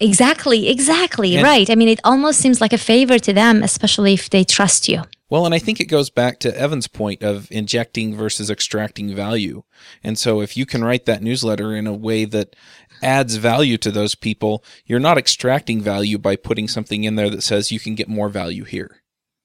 Exactly, 0.00 0.68
exactly. 0.68 1.36
And, 1.36 1.44
right. 1.44 1.70
I 1.70 1.76
mean, 1.76 1.88
it 1.88 2.00
almost 2.04 2.40
seems 2.40 2.60
like 2.60 2.72
a 2.72 2.78
favor 2.78 3.18
to 3.18 3.32
them, 3.32 3.62
especially 3.62 4.14
if 4.14 4.28
they 4.28 4.44
trust 4.44 4.88
you. 4.88 5.02
Well, 5.30 5.46
and 5.46 5.54
I 5.54 5.58
think 5.58 5.80
it 5.80 5.86
goes 5.86 6.10
back 6.10 6.38
to 6.40 6.56
Evan's 6.56 6.86
point 6.86 7.22
of 7.22 7.50
injecting 7.50 8.14
versus 8.14 8.50
extracting 8.50 9.14
value. 9.14 9.62
And 10.02 10.18
so 10.18 10.40
if 10.40 10.56
you 10.56 10.66
can 10.66 10.84
write 10.84 11.06
that 11.06 11.22
newsletter 11.22 11.74
in 11.74 11.86
a 11.86 11.94
way 11.94 12.24
that 12.26 12.54
adds 13.02 13.36
value 13.36 13.78
to 13.78 13.90
those 13.90 14.14
people, 14.14 14.62
you're 14.84 15.00
not 15.00 15.18
extracting 15.18 15.80
value 15.80 16.18
by 16.18 16.36
putting 16.36 16.68
something 16.68 17.04
in 17.04 17.16
there 17.16 17.30
that 17.30 17.42
says 17.42 17.72
you 17.72 17.80
can 17.80 17.94
get 17.94 18.08
more 18.08 18.28
value 18.28 18.64
here. 18.64 19.00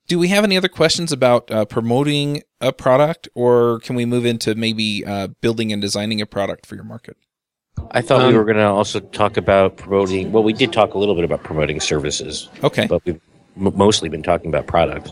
do 0.10 0.20
we 0.20 0.28
have 0.30 0.44
any 0.44 0.58
other 0.58 0.68
questions 0.68 1.12
about 1.12 1.50
uh, 1.52 1.64
promoting 1.66 2.42
a 2.60 2.74
product, 2.74 3.30
or 3.36 3.80
can 3.80 3.96
we 3.96 4.06
move 4.06 4.26
into 4.26 4.56
maybe 4.56 5.06
uh, 5.06 5.28
building 5.40 5.72
and 5.72 5.82
designing 5.82 6.20
a 6.20 6.26
product 6.26 6.66
for 6.66 6.76
your 6.76 6.84
market? 6.84 7.16
I 7.92 8.02
thought 8.02 8.22
um, 8.22 8.32
we 8.32 8.38
were 8.38 8.46
going 8.46 8.58
to 8.58 8.66
also 8.68 9.00
talk 9.00 9.38
about 9.38 9.78
promoting. 9.78 10.32
Well, 10.32 10.44
we 10.44 10.54
did 10.54 10.72
talk 10.72 10.94
a 10.94 10.98
little 10.98 11.16
bit 11.16 11.24
about 11.24 11.44
promoting 11.44 11.80
services. 11.80 12.50
Okay, 12.64 12.88
but 12.88 13.04
we've 13.06 13.20
m- 13.58 13.76
mostly 13.76 14.10
been 14.10 14.24
talking 14.24 14.50
about 14.50 14.68
products. 14.68 15.12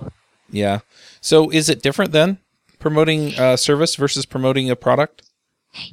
Yeah. 0.50 0.80
So, 1.22 1.50
is 1.50 1.70
it 1.70 1.82
different 1.82 2.12
then 2.12 2.38
promoting 2.80 3.34
a 3.40 3.58
service 3.58 3.96
versus 3.96 4.26
promoting 4.26 4.70
a 4.70 4.76
product? 4.76 5.24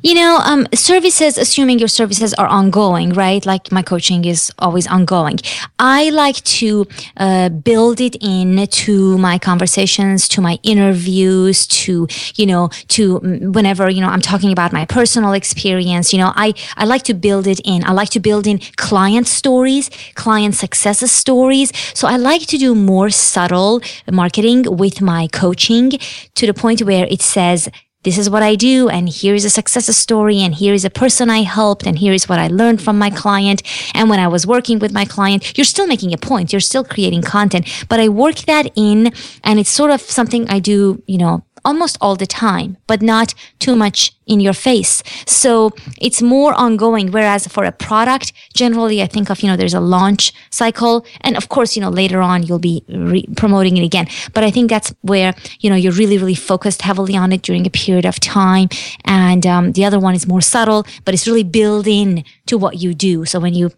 You 0.02 0.14
know, 0.14 0.38
um, 0.44 0.66
services, 0.74 1.38
assuming 1.38 1.78
your 1.78 1.88
services 1.88 2.34
are 2.34 2.46
ongoing, 2.46 3.12
right? 3.12 3.44
Like 3.44 3.72
my 3.72 3.82
coaching 3.82 4.24
is 4.24 4.52
always 4.58 4.86
ongoing. 4.86 5.38
I 5.78 6.10
like 6.10 6.36
to 6.60 6.86
uh, 7.16 7.48
build 7.48 8.00
it 8.00 8.16
in 8.20 8.66
to 8.66 9.18
my 9.18 9.38
conversations, 9.38 10.28
to 10.28 10.40
my 10.40 10.58
interviews, 10.62 11.66
to, 11.66 12.06
you 12.36 12.46
know, 12.46 12.68
to 12.88 13.18
whenever, 13.18 13.90
you 13.90 14.00
know, 14.00 14.08
I'm 14.08 14.20
talking 14.20 14.52
about 14.52 14.72
my 14.72 14.84
personal 14.84 15.32
experience, 15.32 16.12
you 16.12 16.18
know, 16.18 16.32
I, 16.34 16.54
I 16.76 16.84
like 16.84 17.02
to 17.04 17.14
build 17.14 17.46
it 17.46 17.60
in. 17.64 17.84
I 17.84 17.92
like 17.92 18.10
to 18.10 18.20
build 18.20 18.46
in 18.46 18.60
client 18.76 19.26
stories, 19.26 19.90
client 20.14 20.54
success 20.54 21.10
stories. 21.10 21.72
So 21.94 22.08
I 22.08 22.16
like 22.16 22.42
to 22.48 22.58
do 22.58 22.74
more 22.74 23.10
subtle 23.10 23.80
marketing 24.10 24.64
with 24.76 25.00
my 25.00 25.28
coaching 25.28 25.90
to 26.34 26.46
the 26.46 26.54
point 26.54 26.82
where 26.82 27.06
it 27.06 27.22
says, 27.22 27.68
this 28.04 28.18
is 28.18 28.30
what 28.30 28.42
I 28.42 28.54
do, 28.54 28.88
and 28.88 29.08
here 29.08 29.34
is 29.34 29.44
a 29.44 29.50
success 29.50 29.94
story, 29.96 30.40
and 30.40 30.54
here 30.54 30.74
is 30.74 30.84
a 30.84 30.90
person 30.90 31.30
I 31.30 31.42
helped, 31.42 31.86
and 31.86 31.98
here 31.98 32.12
is 32.12 32.28
what 32.28 32.38
I 32.38 32.48
learned 32.48 32.80
from 32.80 32.98
my 32.98 33.10
client. 33.10 33.62
And 33.94 34.08
when 34.08 34.20
I 34.20 34.28
was 34.28 34.46
working 34.46 34.78
with 34.78 34.92
my 34.92 35.04
client, 35.04 35.56
you're 35.56 35.64
still 35.64 35.86
making 35.86 36.12
a 36.12 36.18
point, 36.18 36.52
you're 36.52 36.60
still 36.60 36.84
creating 36.84 37.22
content, 37.22 37.66
but 37.88 38.00
I 38.00 38.08
work 38.08 38.36
that 38.46 38.70
in, 38.76 39.12
and 39.42 39.58
it's 39.58 39.70
sort 39.70 39.90
of 39.90 40.00
something 40.00 40.48
I 40.48 40.58
do, 40.58 41.02
you 41.06 41.18
know, 41.18 41.44
almost 41.64 41.96
all 42.00 42.16
the 42.16 42.26
time, 42.26 42.76
but 42.86 43.02
not 43.02 43.34
too 43.58 43.76
much 43.76 44.12
in 44.26 44.40
your 44.40 44.52
face. 44.52 45.02
So 45.26 45.70
it's 46.00 46.22
more 46.22 46.54
ongoing. 46.54 47.10
Whereas 47.10 47.46
for 47.46 47.64
a 47.64 47.72
product, 47.72 48.32
generally, 48.54 49.02
I 49.02 49.06
think 49.06 49.30
of, 49.30 49.40
you 49.40 49.48
know, 49.48 49.56
there's 49.56 49.74
a 49.74 49.80
launch 49.80 50.32
cycle. 50.50 51.04
And 51.20 51.36
of 51.36 51.48
course, 51.48 51.76
you 51.76 51.82
know, 51.82 51.90
later 51.90 52.20
on, 52.20 52.42
you'll 52.42 52.58
be 52.58 52.84
re- 52.88 53.26
promoting 53.36 53.76
it 53.76 53.84
again. 53.84 54.06
But 54.32 54.44
I 54.44 54.50
think 54.50 54.70
that's 54.70 54.94
where, 55.02 55.34
you 55.60 55.70
know, 55.70 55.76
you're 55.76 55.92
really, 55.92 56.18
really 56.18 56.34
focused 56.34 56.82
heavily 56.82 57.16
on 57.16 57.32
it 57.32 57.42
during 57.42 57.66
a 57.66 57.70
period 57.70 58.06
of 58.06 58.18
time. 58.20 58.68
And 59.04 59.46
um, 59.46 59.72
the 59.72 59.84
other 59.84 59.98
one 59.98 60.14
is 60.14 60.26
more 60.26 60.40
subtle, 60.40 60.86
but 61.04 61.14
it's 61.14 61.26
really 61.26 61.44
built 61.44 61.86
in 61.86 62.24
to 62.46 62.56
what 62.58 62.78
you 62.78 62.94
do. 62.94 63.24
So 63.24 63.40
when 63.40 63.54
you 63.54 63.70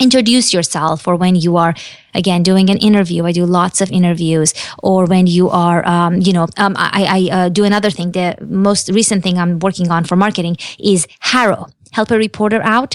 introduce 0.00 0.52
yourself 0.52 1.06
or 1.06 1.16
when 1.16 1.34
you 1.36 1.56
are 1.56 1.74
again 2.14 2.42
doing 2.42 2.70
an 2.70 2.78
interview. 2.78 3.24
I 3.24 3.32
do 3.32 3.44
lots 3.46 3.80
of 3.80 3.90
interviews. 3.90 4.54
Or 4.82 5.04
when 5.06 5.26
you 5.26 5.50
are 5.50 5.86
um, 5.86 6.20
you 6.20 6.32
know 6.32 6.46
um, 6.56 6.74
i, 6.76 7.28
I 7.30 7.36
uh, 7.36 7.48
do 7.48 7.64
another 7.64 7.90
thing. 7.90 8.12
The 8.12 8.36
most 8.40 8.88
recent 8.90 9.22
thing 9.22 9.38
i'm 9.38 9.58
working 9.58 9.90
on 9.90 10.04
for 10.04 10.16
marketing 10.16 10.56
is 10.78 11.06
HARO 11.20 11.66
help 11.92 12.10
a 12.10 12.18
reporter 12.18 12.60
out, 12.62 12.94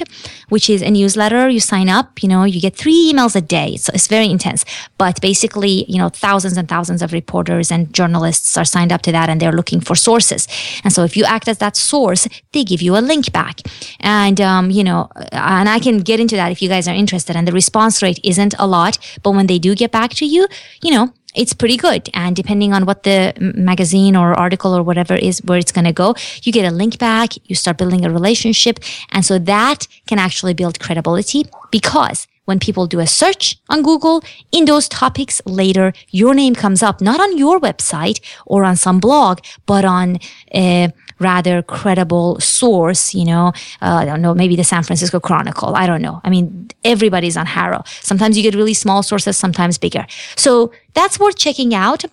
which 0.50 0.70
is 0.70 0.82
a 0.82 0.90
newsletter. 0.90 1.50
You 1.50 1.60
sign 1.60 1.90
up, 1.90 2.22
you 2.22 2.30
know, 2.30 2.44
you 2.44 2.60
get 2.62 2.76
three 2.76 3.12
emails 3.12 3.36
a 3.36 3.42
day. 3.42 3.78
So 3.78 3.92
it's 3.94 4.08
very 4.08 4.30
intense. 4.30 4.66
But 4.98 5.22
basically, 5.22 5.86
you 5.88 5.98
know, 5.98 6.10
thousands 6.10 6.58
and 6.58 6.68
thousands 6.68 7.02
of 7.02 7.14
reporters 7.14 7.72
and 7.72 7.94
journalists 7.94 8.58
are 8.58 8.66
signed 8.66 8.92
up 8.92 9.02
to 9.04 9.12
that 9.12 9.30
and 9.30 9.42
they're 9.42 9.52
looking 9.52 9.82
for 9.82 9.96
sources. 9.96 10.48
And 10.84 10.94
so 10.94 11.04
if 11.04 11.18
you 11.18 11.24
act 11.26 11.48
as 11.48 11.58
that 11.60 11.76
source, 11.76 12.28
they 12.52 12.64
give 12.64 12.82
you 12.82 12.98
a 12.98 13.00
link 13.00 13.32
back. 13.32 13.62
And, 14.00 14.40
um, 14.42 14.72
you 14.72 14.84
know, 14.84 15.10
and 15.32 15.70
I 15.70 15.80
can 15.80 16.00
get 16.00 16.20
into 16.20 16.36
that 16.36 16.52
if 16.52 16.62
you 16.62 16.70
guys 16.70 16.88
are 16.88 16.96
interested. 16.96 17.36
And 17.36 17.48
the 17.48 17.52
response 17.52 18.02
rate 18.02 18.20
isn't 18.24 18.54
a 18.60 18.68
lot, 18.68 18.98
but 19.24 19.32
when 19.32 19.48
they 19.48 19.60
do 19.60 19.76
get 19.76 19.92
back 19.92 20.12
to 20.12 20.26
you, 20.26 20.48
you 20.82 20.92
know, 20.92 21.14
it's 21.36 21.54
pretty 21.54 21.78
good. 21.78 22.10
And 22.14 22.36
depending 22.36 22.74
on 22.74 22.86
what 22.86 23.04
the 23.04 23.34
magazine 23.40 24.16
or 24.16 24.34
article 24.34 24.76
or 24.76 24.84
whatever 24.84 25.16
is 25.16 25.40
where 25.44 25.58
it's 25.58 25.72
going 25.72 25.86
to 25.86 25.94
go, 25.94 26.16
you 26.44 26.52
get 26.52 26.72
a 26.72 26.76
link 26.76 26.98
back, 27.00 27.32
you 27.46 27.56
start 27.56 27.78
building 27.78 28.06
a 28.06 28.12
relationship. 28.12 28.80
And 29.12 29.26
so 29.26 29.40
that 29.40 29.88
can 30.08 30.20
actually 30.20 30.54
build 30.54 30.80
credibility 30.80 31.46
because 31.72 32.28
when 32.46 32.60
people 32.60 32.88
do 32.88 33.00
a 33.00 33.08
search 33.08 33.58
on 33.70 33.84
Google 33.84 34.24
in 34.52 34.66
those 34.66 34.88
topics 34.90 35.42
later, 35.46 35.94
your 36.10 36.34
name 36.34 36.56
comes 36.56 36.84
up 36.84 37.02
not 37.02 37.20
on 37.20 37.38
your 37.38 37.60
website 37.60 38.20
or 38.46 38.64
on 38.64 38.76
some 38.76 39.00
blog, 39.00 39.40
but 39.66 39.86
on 39.86 40.20
a 40.54 40.92
rather 41.20 41.62
credible 41.62 42.40
source, 42.40 43.14
you 43.14 43.26
know, 43.26 43.54
uh, 43.82 43.96
I 44.02 44.06
don't 44.06 44.22
know, 44.22 44.34
maybe 44.34 44.56
the 44.56 44.64
San 44.64 44.84
Francisco 44.84 45.20
Chronicle. 45.20 45.76
I 45.76 45.88
don't 45.88 46.02
know. 46.02 46.20
I 46.24 46.30
mean, 46.30 46.70
everybody's 46.84 47.38
on 47.38 47.46
HARO. 47.46 47.84
Sometimes 48.02 48.36
you 48.38 48.44
get 48.44 48.56
really 48.56 48.74
small 48.74 49.04
sources, 49.04 49.38
sometimes 49.38 49.78
bigger. 49.78 50.06
So 50.36 50.72
that's 50.94 51.20
worth 51.20 51.38
checking 51.38 51.74
out. 51.74 52.04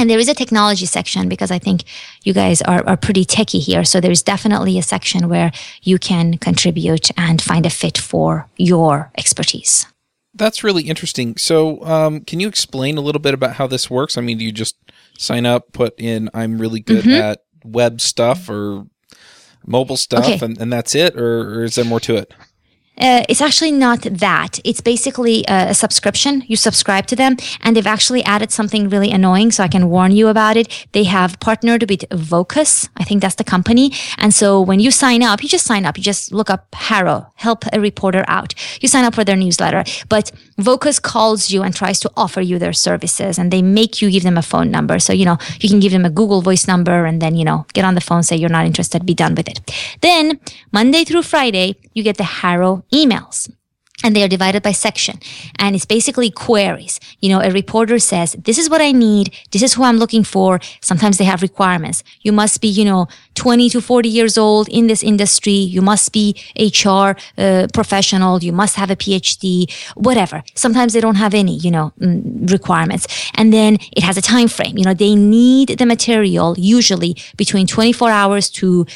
And 0.00 0.08
there 0.08 0.18
is 0.18 0.30
a 0.30 0.34
technology 0.34 0.86
section 0.86 1.28
because 1.28 1.50
I 1.50 1.58
think 1.58 1.84
you 2.24 2.32
guys 2.32 2.62
are, 2.62 2.82
are 2.88 2.96
pretty 2.96 3.26
techy 3.26 3.58
here. 3.58 3.84
So 3.84 4.00
there's 4.00 4.22
definitely 4.22 4.78
a 4.78 4.82
section 4.82 5.28
where 5.28 5.52
you 5.82 5.98
can 5.98 6.38
contribute 6.38 7.10
and 7.18 7.42
find 7.42 7.66
a 7.66 7.70
fit 7.70 7.98
for 7.98 8.48
your 8.56 9.12
expertise. 9.18 9.86
That's 10.32 10.64
really 10.64 10.84
interesting. 10.84 11.36
So, 11.36 11.84
um, 11.84 12.22
can 12.22 12.40
you 12.40 12.48
explain 12.48 12.96
a 12.96 13.02
little 13.02 13.20
bit 13.20 13.34
about 13.34 13.56
how 13.56 13.66
this 13.66 13.90
works? 13.90 14.16
I 14.16 14.22
mean, 14.22 14.38
do 14.38 14.44
you 14.44 14.52
just 14.52 14.76
sign 15.18 15.44
up, 15.44 15.72
put 15.72 15.92
in, 15.98 16.30
I'm 16.32 16.58
really 16.58 16.80
good 16.80 17.04
mm-hmm. 17.04 17.20
at 17.20 17.42
web 17.62 18.00
stuff 18.00 18.48
or 18.48 18.86
mobile 19.66 19.98
stuff, 19.98 20.24
okay. 20.24 20.42
and, 20.42 20.58
and 20.58 20.72
that's 20.72 20.94
it? 20.94 21.14
Or, 21.14 21.60
or 21.60 21.64
is 21.64 21.74
there 21.74 21.84
more 21.84 22.00
to 22.00 22.16
it? 22.16 22.32
Uh, 22.98 23.24
it's 23.30 23.40
actually 23.40 23.72
not 23.72 24.02
that. 24.02 24.60
It's 24.62 24.82
basically 24.82 25.42
a, 25.48 25.70
a, 25.70 25.74
subscription. 25.74 26.44
You 26.46 26.56
subscribe 26.56 27.06
to 27.06 27.16
them, 27.16 27.38
and 27.62 27.74
they've 27.74 27.86
actually 27.86 28.22
added 28.24 28.50
something 28.50 28.90
really 28.90 29.10
annoying, 29.10 29.52
so 29.52 29.64
I 29.64 29.68
can 29.68 29.88
warn 29.88 30.12
you 30.12 30.28
about 30.28 30.58
it. 30.58 30.86
They 30.92 31.04
have 31.04 31.40
partnered 31.40 31.88
with 31.88 32.04
Vocus. 32.12 32.90
I 32.96 33.04
think 33.04 33.22
that's 33.22 33.36
the 33.36 33.44
company. 33.44 33.92
And 34.18 34.34
so 34.34 34.60
when 34.60 34.80
you 34.80 34.90
sign 34.90 35.22
up, 35.22 35.42
you 35.42 35.48
just 35.48 35.64
sign 35.64 35.86
up. 35.86 35.96
You 35.96 36.04
just 36.04 36.30
look 36.30 36.50
up 36.50 36.66
HARO, 36.74 37.32
help 37.36 37.64
a 37.72 37.80
reporter 37.80 38.24
out. 38.28 38.54
You 38.82 38.88
sign 38.88 39.04
up 39.04 39.14
for 39.14 39.24
their 39.24 39.36
newsletter. 39.36 39.82
But 40.10 40.30
Vocus 40.58 40.98
calls 40.98 41.50
you 41.50 41.62
and 41.62 41.74
tries 41.74 42.00
to 42.00 42.10
offer 42.18 42.42
you 42.42 42.58
their 42.58 42.74
services, 42.74 43.38
and 43.38 43.50
they 43.50 43.62
make 43.62 44.02
you 44.02 44.10
give 44.10 44.24
them 44.24 44.36
a 44.36 44.42
phone 44.42 44.70
number. 44.70 44.98
So, 44.98 45.14
you 45.14 45.24
know, 45.24 45.38
you 45.60 45.70
can 45.70 45.80
give 45.80 45.92
them 45.92 46.04
a 46.04 46.10
Google 46.10 46.42
Voice 46.42 46.66
number 46.66 47.06
and 47.06 47.22
then, 47.22 47.34
you 47.34 47.44
know, 47.44 47.64
get 47.72 47.86
on 47.86 47.94
the 47.94 48.02
phone, 48.02 48.22
say 48.22 48.36
you're 48.36 48.50
not 48.50 48.66
interested, 48.66 49.06
be 49.06 49.14
done 49.14 49.34
with 49.34 49.48
it. 49.48 49.60
Then 50.02 50.38
Monday 50.70 51.04
through 51.04 51.22
Friday, 51.22 51.76
you 51.94 52.02
get 52.02 52.18
the 52.18 52.24
Emails 52.92 53.48
and 54.02 54.14
they 54.14 54.22
are 54.22 54.28
divided 54.28 54.62
by 54.62 54.72
section 54.72 55.18
and 55.58 55.76
it's 55.76 55.84
basically 55.84 56.30
queries. 56.30 57.00
You 57.20 57.30
know 57.30 57.40
a 57.40 57.50
reporter 57.50 57.98
says 57.98 58.32
this 58.38 58.58
is 58.58 58.70
what 58.70 58.80
i 58.80 58.92
need. 58.92 59.34
This 59.50 59.62
is 59.62 59.74
who 59.74 59.84
i'm 59.84 59.98
looking 59.98 60.24
for. 60.24 60.60
Sometimes 60.80 61.18
they 61.18 61.24
have 61.24 61.42
requirements. 61.42 62.02
You 62.22 62.32
must 62.32 62.60
be 62.60 62.68
you 62.68 62.84
know 62.84 63.06
20 63.34 63.70
to 63.70 63.80
40 63.80 64.08
years 64.08 64.38
old 64.38 64.68
in 64.68 64.86
this 64.86 65.02
industry. 65.02 65.52
You 65.52 65.82
must 65.82 66.12
be 66.12 66.36
hr 66.58 67.16
uh, 67.38 67.66
professional. 67.72 68.42
You 68.42 68.52
must 68.52 68.76
have 68.76 68.90
a 68.90 68.96
phd 68.96 69.70
whatever. 69.94 70.42
Sometimes 70.54 70.92
they 70.92 71.00
don't 71.00 71.16
have 71.16 71.34
any 71.34 71.56
you 71.56 71.70
know 71.70 71.92
mm, 72.00 72.50
requirements. 72.50 73.06
And 73.34 73.52
then 73.52 73.78
it 73.92 74.02
has 74.02 74.16
a 74.16 74.22
time 74.22 74.48
frame 74.48 74.76
you 74.78 74.84
know 74.84 74.94
they 74.94 75.14
need 75.14 75.78
the 75.78 75.86
material 75.86 76.54
usually 76.58 77.16
between 77.36 77.66
24 77.66 78.10
hours 78.10 78.50
to 78.50 78.86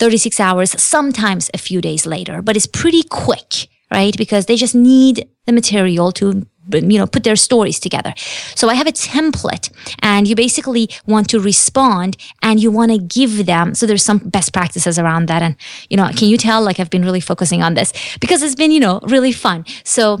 36 0.00 0.40
hours, 0.40 0.70
sometimes 0.82 1.50
a 1.52 1.58
few 1.58 1.80
days 1.80 2.06
later, 2.06 2.40
but 2.42 2.56
it's 2.56 2.66
pretty 2.66 3.02
quick, 3.04 3.68
right? 3.92 4.16
Because 4.16 4.46
they 4.46 4.56
just 4.56 4.74
need 4.74 5.28
the 5.46 5.52
material 5.52 6.10
to 6.12 6.46
you 6.72 6.98
know 6.98 7.06
put 7.06 7.24
their 7.24 7.36
stories 7.36 7.80
together. 7.80 8.14
So 8.54 8.68
i 8.68 8.74
have 8.74 8.86
a 8.86 8.92
template 8.92 9.70
and 10.02 10.28
you 10.28 10.36
basically 10.36 10.88
want 11.06 11.28
to 11.30 11.40
respond 11.40 12.16
and 12.42 12.60
you 12.60 12.70
want 12.70 12.92
to 12.92 12.98
give 12.98 13.46
them 13.46 13.74
so 13.74 13.86
there's 13.86 14.04
some 14.04 14.18
best 14.18 14.52
practices 14.52 14.98
around 14.98 15.26
that. 15.26 15.42
And 15.42 15.56
you 15.88 15.96
know 15.96 16.08
can 16.18 16.28
you 16.28 16.36
tell 16.36 16.62
like 16.62 16.78
i've 16.78 16.90
been 16.90 17.04
really 17.04 17.20
focusing 17.20 17.62
on 17.62 17.74
this? 17.74 17.92
Because 18.20 18.42
it's 18.42 18.54
been 18.54 18.70
you 18.70 18.80
know 18.80 19.00
really 19.02 19.32
fun. 19.32 19.64
So 19.84 20.18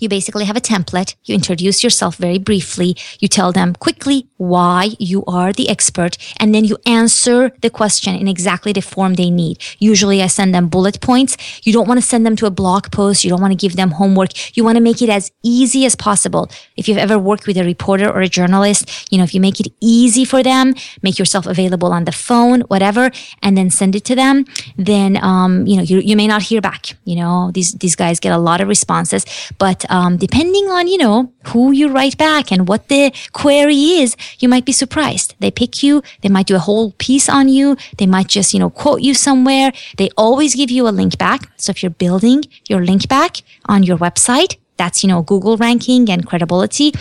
you 0.00 0.08
basically 0.08 0.44
have 0.44 0.56
a 0.56 0.60
template. 0.60 1.14
You 1.24 1.34
introduce 1.34 1.82
yourself 1.82 2.16
very 2.16 2.38
briefly. 2.38 2.96
You 3.20 3.28
tell 3.28 3.52
them 3.52 3.74
quickly 3.74 4.26
why 4.36 4.90
you 4.98 5.24
are 5.26 5.52
the 5.52 5.68
expert, 5.68 6.16
and 6.38 6.54
then 6.54 6.64
you 6.64 6.76
answer 6.86 7.50
the 7.60 7.70
question 7.70 8.14
in 8.14 8.28
exactly 8.28 8.72
the 8.72 8.80
form 8.80 9.14
they 9.14 9.30
need. 9.30 9.58
Usually, 9.78 10.22
I 10.22 10.26
send 10.28 10.54
them 10.54 10.68
bullet 10.68 11.00
points. 11.00 11.36
You 11.64 11.72
don't 11.72 11.88
want 11.88 12.00
to 12.00 12.06
send 12.06 12.24
them 12.24 12.36
to 12.36 12.46
a 12.46 12.50
blog 12.50 12.90
post. 12.90 13.24
You 13.24 13.30
don't 13.30 13.40
want 13.40 13.52
to 13.52 13.66
give 13.66 13.76
them 13.76 13.90
homework. 13.92 14.56
You 14.56 14.64
want 14.64 14.76
to 14.76 14.82
make 14.82 15.02
it 15.02 15.08
as 15.08 15.32
easy 15.42 15.84
as 15.84 15.94
possible. 15.96 16.50
If 16.76 16.88
you've 16.88 16.98
ever 16.98 17.18
worked 17.18 17.46
with 17.46 17.56
a 17.56 17.64
reporter 17.64 18.08
or 18.08 18.20
a 18.20 18.28
journalist, 18.28 19.10
you 19.10 19.18
know, 19.18 19.24
if 19.24 19.34
you 19.34 19.40
make 19.40 19.60
it 19.60 19.72
easy 19.80 20.24
for 20.24 20.42
them, 20.42 20.74
make 21.02 21.18
yourself 21.18 21.46
available 21.46 21.92
on 21.92 22.04
the 22.04 22.12
phone, 22.12 22.60
whatever, 22.62 23.10
and 23.42 23.56
then 23.56 23.70
send 23.70 23.96
it 23.96 24.04
to 24.04 24.14
them, 24.14 24.44
then, 24.76 25.16
um, 25.22 25.66
you 25.66 25.76
know, 25.76 25.82
you, 25.82 25.98
you 25.98 26.16
may 26.16 26.26
not 26.26 26.42
hear 26.42 26.60
back. 26.60 26.96
You 27.04 27.16
know, 27.16 27.50
these, 27.52 27.72
these 27.74 27.96
guys 27.96 28.20
get 28.20 28.32
a 28.32 28.38
lot 28.38 28.60
of 28.60 28.68
responses, 28.68 29.24
but 29.58 29.87
um, 29.88 30.16
depending 30.16 30.68
on, 30.68 30.86
you 30.86 30.98
know, 30.98 31.32
who 31.48 31.72
you 31.72 31.88
write 31.88 32.16
back 32.18 32.52
and 32.52 32.68
what 32.68 32.88
the 32.88 33.12
query 33.32 34.00
is, 34.02 34.16
you 34.38 34.48
might 34.48 34.64
be 34.64 34.72
surprised. 34.72 35.34
They 35.40 35.50
pick 35.50 35.82
you. 35.82 36.02
They 36.22 36.28
might 36.28 36.46
do 36.46 36.56
a 36.56 36.60
whole 36.68 36.92
piece 36.98 37.28
on 37.28 37.48
you. 37.48 37.76
They 37.98 38.06
might 38.06 38.28
just, 38.28 38.52
you 38.52 38.60
know, 38.60 38.70
quote 38.70 39.02
you 39.02 39.14
somewhere. 39.14 39.72
They 39.96 40.10
always 40.16 40.54
give 40.54 40.70
you 40.70 40.86
a 40.88 40.90
link 40.90 41.18
back. 41.18 41.50
So 41.56 41.70
if 41.70 41.82
you're 41.82 41.90
building 41.90 42.44
your 42.68 42.84
link 42.84 43.08
back 43.08 43.42
on 43.66 43.82
your 43.82 43.98
website, 43.98 44.56
That's, 44.78 45.02
you 45.02 45.08
know, 45.10 45.22
Google 45.22 45.56
ranking 45.56 46.08
and 46.08 46.22
credibility. 46.24 46.92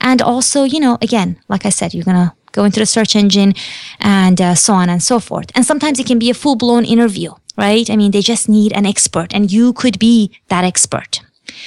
And 0.00 0.20
also, 0.20 0.64
you 0.64 0.78
know, 0.78 0.98
again, 1.00 1.40
like 1.48 1.64
I 1.64 1.70
said, 1.70 1.94
you're 1.94 2.04
going 2.04 2.28
to 2.28 2.32
go 2.52 2.64
into 2.64 2.78
the 2.78 2.86
search 2.86 3.16
engine 3.16 3.54
and 4.00 4.38
uh, 4.38 4.54
so 4.54 4.74
on 4.74 4.90
and 4.90 5.02
so 5.02 5.18
forth. 5.18 5.48
And 5.54 5.64
sometimes 5.64 5.98
it 5.98 6.06
can 6.06 6.18
be 6.18 6.28
a 6.28 6.34
full 6.34 6.56
blown 6.56 6.84
interview, 6.84 7.32
right? 7.56 7.88
I 7.88 7.96
mean, 7.96 8.10
they 8.12 8.20
just 8.20 8.48
need 8.48 8.72
an 8.76 8.84
expert 8.84 9.32
and 9.32 9.50
you 9.50 9.72
could 9.72 9.98
be 9.98 10.30
that 10.48 10.64
expert. 10.64 11.20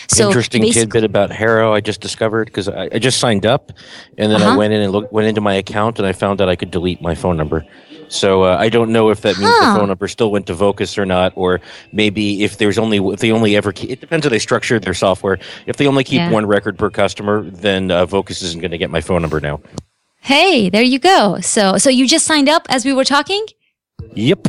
So 0.10 0.28
interesting 0.28 0.72
tidbit 0.72 1.04
about 1.04 1.32
HARO 1.32 1.74
I 1.74 1.82
just 1.82 2.02
discovered 2.02 2.46
because 2.46 2.68
I, 2.70 2.90
I, 2.92 3.00
just 3.00 3.20
signed 3.20 3.46
up 3.46 3.72
and 4.18 4.32
then 4.32 4.42
uh-huh. 4.42 4.54
I 4.54 4.58
went 4.58 4.74
in 4.74 4.82
and 4.82 4.92
looked, 4.92 5.12
went 5.12 5.28
into 5.28 5.42
my 5.42 5.54
account 5.54 6.00
and 6.00 6.08
I 6.08 6.14
found 6.14 6.40
that 6.40 6.50
I 6.50 6.56
could 6.56 6.72
delete 6.72 7.02
my 7.02 7.16
phone 7.16 7.38
number. 7.38 7.66
So 8.08 8.44
uh, 8.44 8.58
I 8.60 8.70
don't 8.70 8.92
know 8.92 9.10
if 9.10 9.22
that 9.22 9.38
means 9.38 9.50
huh. 9.52 9.74
the 9.74 9.80
phone 9.80 9.88
number 9.88 10.08
still 10.08 10.32
went 10.32 10.48
to 10.48 10.54
Vocus 10.54 10.98
or 10.98 11.06
not, 11.06 11.34
or 11.36 11.62
maybe 11.92 12.44
if 12.44 12.58
there's 12.58 12.78
only 12.78 12.98
if 12.98 13.20
they 13.20 13.32
only 13.32 13.56
ever 13.56 13.72
keep, 13.72 13.90
it 13.90 14.00
depends 14.00 14.26
how 14.26 14.30
they 14.30 14.40
structured 14.40 14.84
their 14.84 14.94
software. 14.94 15.40
If 15.66 15.78
they 15.78 15.88
only 15.88 16.04
keep 16.04 16.18
yeah. 16.18 16.32
one 16.32 16.46
record 16.46 16.78
per 16.78 16.90
customer, 16.90 17.50
then 17.50 17.92
uh, 17.92 18.06
Vocus 18.06 18.42
isn't 18.42 18.62
going 18.62 18.72
to 18.72 18.78
get 18.78 18.90
my 18.90 19.02
phone 19.02 19.22
number 19.22 19.40
now. 19.40 19.60
Hey, 20.22 20.70
there 20.70 20.84
you 20.84 21.00
go. 21.00 21.40
So 21.42 21.78
so 21.78 21.90
you 21.90 22.08
just 22.08 22.26
signed 22.26 22.50
up 22.50 22.66
as 22.70 22.86
we 22.86 22.94
were 22.94 23.04
talking. 23.04 23.46
Yep. 24.14 24.48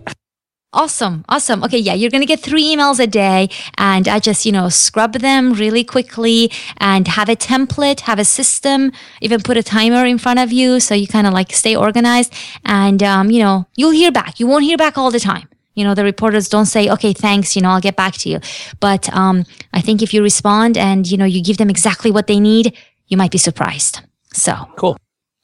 Awesome. 0.73 1.25
Awesome. 1.29 1.65
Okay. 1.65 1.79
Yeah. 1.79 1.95
You're 1.95 2.11
going 2.11 2.21
to 2.21 2.27
get 2.27 2.41
three 2.41 2.75
emails 2.75 3.01
a 3.01 3.07
day 3.07 3.49
and 3.79 4.07
I 4.07 4.19
just, 4.19 4.45
you 4.45 4.53
know, 4.53 4.69
scrub 4.69 5.15
them 5.15 5.55
really 5.55 5.85
quickly 5.85 6.51
and 6.79 7.09
have 7.09 7.29
a 7.31 7.37
template, 7.37 8.01
have 8.01 8.19
a 8.19 8.25
system, 8.25 8.93
even 9.23 9.41
put 9.41 9.57
a 9.57 9.63
timer 9.63 10.05
in 10.05 10.19
front 10.19 10.39
of 10.39 10.53
you. 10.53 10.81
So 10.81 10.95
you 10.95 11.07
kind 11.07 11.27
of 11.27 11.33
like 11.33 11.53
stay 11.53 11.75
organized 11.75 12.35
and, 12.65 13.03
um, 13.03 13.31
you 13.31 13.43
know, 13.43 13.67
you'll 13.77 13.93
hear 13.93 14.13
back. 14.13 14.39
You 14.39 14.47
won't 14.47 14.65
hear 14.65 14.77
back 14.77 14.99
all 14.99 15.11
the 15.11 15.21
time. 15.21 15.49
You 15.75 15.85
know, 15.85 15.95
the 15.95 16.05
reporters 16.05 16.49
don't 16.49 16.67
say, 16.67 16.91
okay, 16.91 17.13
thanks, 17.13 17.55
you 17.55 17.63
know, 17.63 17.71
I'll 17.71 17.81
get 17.81 17.97
back 17.97 18.15
to 18.15 18.29
you. 18.29 18.41
But, 18.81 19.11
um, 19.15 19.45
I 19.73 19.81
think 19.81 20.03
if 20.03 20.13
you 20.13 20.23
respond 20.23 20.77
and, 20.77 21.11
you 21.11 21.17
know, 21.17 21.25
you 21.25 21.43
give 21.43 21.59
them 21.59 21.71
exactly 21.71 22.11
what 22.11 22.27
they 22.27 22.41
need, 22.41 22.77
you 23.09 23.17
might 23.17 23.31
be 23.31 23.39
surprised. 23.39 24.01
So 24.33 24.55
cool. 24.77 24.99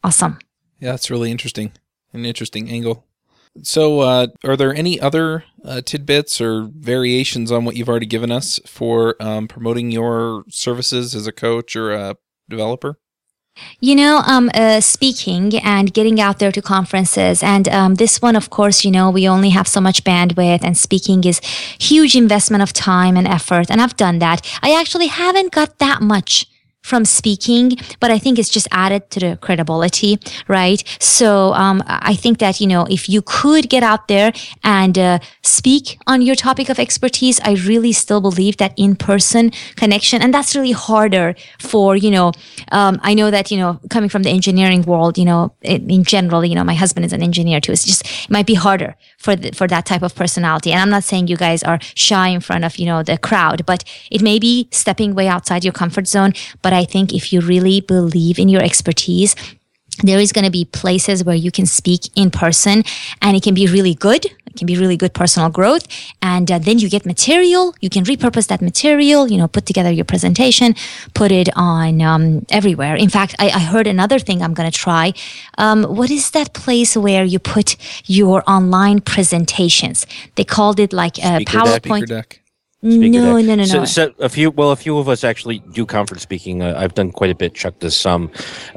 Awesome. 0.04 0.38
Yeah. 0.78 0.90
That's 0.90 1.10
really 1.10 1.30
interesting. 1.30 1.72
An 2.12 2.26
interesting 2.26 2.68
angle. 2.70 3.06
So, 3.62 4.00
uh, 4.00 4.28
are 4.44 4.56
there 4.56 4.74
any 4.74 4.98
other 4.98 5.44
uh, 5.64 5.82
tidbits 5.82 6.40
or 6.40 6.70
variations 6.74 7.52
on 7.52 7.64
what 7.64 7.76
you've 7.76 7.88
already 7.88 8.06
given 8.06 8.32
us 8.32 8.58
for 8.66 9.14
um, 9.20 9.46
promoting 9.46 9.90
your 9.90 10.44
services 10.48 11.14
as 11.14 11.26
a 11.26 11.32
coach 11.32 11.76
or 11.76 11.92
a 11.92 12.16
developer? 12.48 12.98
You 13.80 13.94
know, 13.94 14.22
um, 14.26 14.50
uh, 14.54 14.80
speaking 14.80 15.58
and 15.58 15.92
getting 15.92 16.18
out 16.18 16.38
there 16.38 16.50
to 16.52 16.62
conferences, 16.62 17.42
and 17.42 17.68
um, 17.68 17.96
this 17.96 18.22
one, 18.22 18.34
of 18.34 18.48
course, 18.48 18.82
you 18.82 18.90
know, 18.90 19.10
we 19.10 19.28
only 19.28 19.50
have 19.50 19.68
so 19.68 19.80
much 19.80 20.04
bandwidth, 20.04 20.64
and 20.64 20.76
speaking 20.76 21.22
is 21.24 21.40
huge 21.78 22.16
investment 22.16 22.62
of 22.62 22.72
time 22.72 23.16
and 23.16 23.28
effort, 23.28 23.70
and 23.70 23.82
I've 23.82 23.96
done 23.96 24.20
that. 24.20 24.40
I 24.62 24.72
actually 24.72 25.08
haven't 25.08 25.52
got 25.52 25.78
that 25.78 26.00
much 26.00 26.46
from 26.82 27.04
speaking, 27.04 27.76
but 28.00 28.10
I 28.10 28.18
think 28.18 28.38
it's 28.38 28.50
just 28.50 28.66
added 28.72 29.08
to 29.10 29.20
the 29.20 29.38
credibility, 29.40 30.18
right? 30.48 30.82
So 30.98 31.54
um, 31.54 31.82
I 31.86 32.14
think 32.14 32.38
that 32.38 32.60
you 32.60 32.66
know 32.66 32.86
if 32.90 33.08
you 33.08 33.22
could 33.22 33.70
get 33.70 33.82
out 33.82 34.08
there 34.08 34.32
and 34.64 34.98
uh, 34.98 35.18
speak 35.42 35.98
on 36.06 36.22
your 36.22 36.34
topic 36.34 36.68
of 36.68 36.78
expertise, 36.78 37.40
I 37.40 37.52
really 37.54 37.92
still 37.92 38.20
believe 38.20 38.56
that 38.56 38.74
in-person 38.76 39.52
connection, 39.76 40.22
and 40.22 40.34
that's 40.34 40.56
really 40.56 40.72
harder 40.72 41.34
for 41.60 41.96
you 41.96 42.10
know. 42.10 42.32
Um, 42.72 43.00
I 43.02 43.14
know 43.14 43.30
that 43.30 43.50
you 43.50 43.58
know 43.58 43.80
coming 43.88 44.08
from 44.08 44.24
the 44.24 44.30
engineering 44.30 44.82
world, 44.82 45.16
you 45.18 45.24
know, 45.24 45.54
in, 45.62 45.88
in 45.88 46.04
general, 46.04 46.44
you 46.44 46.54
know, 46.54 46.64
my 46.64 46.74
husband 46.74 47.06
is 47.06 47.12
an 47.12 47.22
engineer 47.22 47.60
too. 47.60 47.72
It's 47.72 47.84
just 47.84 48.04
it 48.04 48.30
might 48.30 48.46
be 48.46 48.54
harder 48.54 48.96
for 49.18 49.36
the, 49.36 49.52
for 49.52 49.68
that 49.68 49.86
type 49.86 50.02
of 50.02 50.14
personality. 50.14 50.72
And 50.72 50.80
I'm 50.80 50.90
not 50.90 51.04
saying 51.04 51.28
you 51.28 51.36
guys 51.36 51.62
are 51.62 51.78
shy 51.94 52.28
in 52.28 52.40
front 52.40 52.64
of 52.64 52.76
you 52.76 52.86
know 52.86 53.04
the 53.04 53.18
crowd, 53.18 53.64
but 53.66 53.84
it 54.10 54.20
may 54.20 54.40
be 54.40 54.68
stepping 54.72 55.14
way 55.14 55.28
outside 55.28 55.62
your 55.64 55.72
comfort 55.72 56.08
zone, 56.08 56.32
but 56.60 56.71
but 56.72 56.78
I 56.78 56.86
think 56.86 57.12
if 57.12 57.34
you 57.34 57.42
really 57.42 57.82
believe 57.82 58.38
in 58.38 58.48
your 58.48 58.62
expertise, 58.62 59.36
there 60.02 60.18
is 60.18 60.32
going 60.32 60.46
to 60.46 60.50
be 60.50 60.64
places 60.64 61.22
where 61.22 61.36
you 61.36 61.50
can 61.50 61.66
speak 61.66 62.08
in 62.16 62.30
person 62.30 62.82
and 63.20 63.36
it 63.36 63.42
can 63.42 63.52
be 63.52 63.66
really 63.66 63.94
good. 63.94 64.24
It 64.24 64.56
can 64.56 64.66
be 64.66 64.78
really 64.78 64.96
good 64.96 65.12
personal 65.12 65.50
growth. 65.50 65.86
And 66.22 66.50
uh, 66.50 66.58
then 66.58 66.78
you 66.78 66.88
get 66.88 67.04
material. 67.04 67.74
You 67.82 67.90
can 67.90 68.04
repurpose 68.04 68.46
that 68.48 68.62
material, 68.62 69.30
you 69.30 69.36
know, 69.36 69.48
put 69.48 69.66
together 69.66 69.90
your 69.90 70.06
presentation, 70.06 70.74
put 71.12 71.30
it 71.30 71.50
on 71.56 72.00
um, 72.00 72.46
everywhere. 72.48 72.96
In 72.96 73.10
fact, 73.10 73.34
I, 73.38 73.50
I, 73.50 73.60
heard 73.72 73.86
another 73.86 74.18
thing 74.18 74.40
I'm 74.40 74.54
going 74.54 74.70
to 74.70 74.78
try. 74.86 75.12
Um, 75.58 75.84
what 75.84 76.10
is 76.10 76.30
that 76.30 76.54
place 76.54 76.96
where 76.96 77.24
you 77.24 77.38
put 77.38 77.76
your 78.06 78.42
online 78.46 79.02
presentations? 79.02 80.06
They 80.36 80.44
called 80.44 80.80
it 80.80 80.94
like 80.94 81.18
a 81.18 81.36
Speaker 81.36 81.58
PowerPoint. 81.58 82.06
Deck. 82.06 82.41
No, 82.84 83.06
no, 83.06 83.40
no, 83.40 83.54
no, 83.54 83.64
so, 83.64 83.84
so, 83.84 84.12
a 84.18 84.28
few, 84.28 84.50
well, 84.50 84.72
a 84.72 84.76
few 84.76 84.98
of 84.98 85.08
us 85.08 85.22
actually 85.22 85.60
do 85.72 85.86
conference 85.86 86.24
speaking. 86.24 86.62
Uh, 86.62 86.74
I've 86.76 86.94
done 86.94 87.12
quite 87.12 87.30
a 87.30 87.34
bit. 87.34 87.54
Chuck 87.54 87.78
does 87.78 87.96
some, 87.96 88.24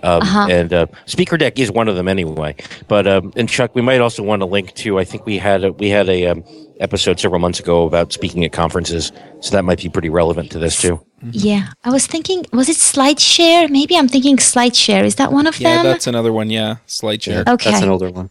um, 0.03 0.21
uh-huh. 0.21 0.47
and 0.47 0.71
uh, 0.71 0.85
Speaker 1.07 1.37
Deck 1.37 1.57
is 1.57 1.71
one 1.71 1.87
of 1.87 1.95
them 1.95 2.07
anyway. 2.07 2.55
But 2.87 3.07
um, 3.07 3.33
and 3.35 3.49
Chuck, 3.49 3.73
we 3.73 3.81
might 3.81 4.01
also 4.01 4.21
want 4.21 4.43
to 4.43 4.45
link 4.45 4.75
to. 4.75 4.99
I 4.99 5.05
think 5.05 5.25
we 5.25 5.39
had 5.39 5.63
a, 5.63 5.71
we 5.71 5.89
had 5.89 6.07
a 6.07 6.27
um, 6.27 6.43
episode 6.79 7.19
several 7.19 7.39
months 7.39 7.59
ago 7.59 7.87
about 7.87 8.13
speaking 8.13 8.45
at 8.45 8.51
conferences, 8.51 9.11
so 9.39 9.55
that 9.55 9.63
might 9.63 9.81
be 9.81 9.89
pretty 9.89 10.09
relevant 10.09 10.51
to 10.51 10.59
this 10.59 10.79
too. 10.79 11.03
Mm-hmm. 11.23 11.29
Yeah, 11.31 11.69
I 11.83 11.89
was 11.89 12.05
thinking, 12.05 12.45
was 12.53 12.69
it 12.69 12.77
SlideShare? 12.77 13.71
Maybe 13.71 13.97
I'm 13.97 14.07
thinking 14.07 14.37
SlideShare. 14.37 15.03
Is 15.03 15.15
that 15.15 15.31
one 15.31 15.47
of 15.47 15.59
yeah, 15.59 15.77
them? 15.77 15.85
Yeah, 15.85 15.91
that's 15.93 16.05
another 16.05 16.31
one. 16.31 16.51
Yeah, 16.51 16.75
SlideShare. 16.87 17.47
Okay, 17.47 17.71
that's 17.71 17.81
an 17.81 17.89
older 17.89 18.11
one. 18.11 18.29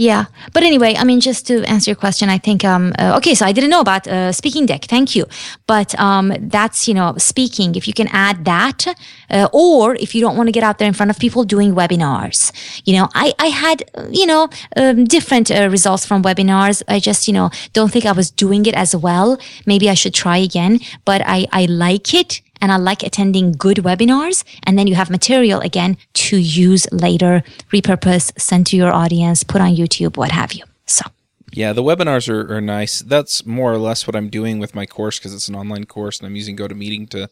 Yeah, 0.00 0.24
but 0.54 0.62
anyway, 0.62 0.94
I 0.96 1.04
mean, 1.04 1.20
just 1.20 1.46
to 1.48 1.62
answer 1.64 1.90
your 1.90 1.96
question, 1.96 2.30
I 2.30 2.38
think 2.38 2.64
um, 2.64 2.94
uh, 2.98 3.18
okay. 3.18 3.34
So 3.34 3.44
I 3.44 3.52
didn't 3.52 3.68
know 3.68 3.82
about 3.82 4.08
uh, 4.08 4.32
Speaking 4.32 4.64
Deck. 4.64 4.86
Thank 4.86 5.14
you, 5.14 5.26
but 5.66 5.94
um, 6.00 6.32
that's 6.40 6.88
you 6.88 6.94
know 6.94 7.16
speaking. 7.18 7.74
If 7.74 7.86
you 7.86 7.92
can 7.92 8.08
add 8.10 8.46
that, 8.46 8.86
uh, 9.28 9.48
or 9.52 9.96
if 9.96 10.14
you 10.14 10.22
don't 10.22 10.38
want 10.38 10.46
to 10.46 10.52
get 10.52 10.62
out 10.62 10.78
there 10.78 10.88
in 10.88 10.94
front 10.94 11.10
of 11.10 11.18
people 11.18 11.44
doing 11.44 11.74
webinars, 11.74 12.50
you 12.86 12.94
know, 12.96 13.10
I 13.14 13.34
I 13.38 13.48
had 13.48 13.84
you 14.10 14.24
know 14.24 14.48
um, 14.74 15.04
different 15.04 15.50
uh, 15.50 15.68
results 15.68 16.06
from 16.06 16.22
webinars. 16.22 16.82
I 16.88 16.98
just 16.98 17.28
you 17.28 17.34
know 17.34 17.50
don't 17.74 17.92
think 17.92 18.06
I 18.06 18.12
was 18.12 18.30
doing 18.30 18.64
it 18.64 18.74
as 18.74 18.96
well. 18.96 19.38
Maybe 19.66 19.90
I 19.90 19.94
should 19.94 20.14
try 20.14 20.38
again, 20.38 20.80
but 21.04 21.20
I 21.26 21.46
I 21.52 21.66
like 21.66 22.14
it 22.14 22.40
and 22.60 22.72
I 22.72 22.76
like 22.76 23.02
attending 23.02 23.52
good 23.52 23.78
webinars. 23.78 24.44
And 24.64 24.78
then 24.78 24.86
you 24.86 24.94
have 24.94 25.10
material 25.10 25.60
again 25.60 25.96
to 26.14 26.36
use 26.36 26.86
later, 26.92 27.42
repurpose, 27.72 28.38
send 28.38 28.66
to 28.68 28.76
your 28.76 28.92
audience, 28.92 29.42
put 29.42 29.60
on 29.60 29.74
YouTube, 29.74 30.16
what 30.16 30.32
have 30.32 30.52
you. 30.52 30.64
So. 30.86 31.04
Yeah, 31.52 31.72
the 31.72 31.82
webinars 31.82 32.28
are, 32.28 32.54
are 32.54 32.60
nice. 32.60 33.00
That's 33.00 33.44
more 33.44 33.72
or 33.72 33.78
less 33.78 34.06
what 34.06 34.14
I'm 34.14 34.28
doing 34.28 34.58
with 34.58 34.74
my 34.74 34.86
course 34.86 35.18
because 35.18 35.34
it's 35.34 35.48
an 35.48 35.56
online 35.56 35.84
course 35.84 36.20
and 36.20 36.26
I'm 36.26 36.36
using 36.36 36.56
GoToMeeting 36.56 37.10
to 37.10 37.28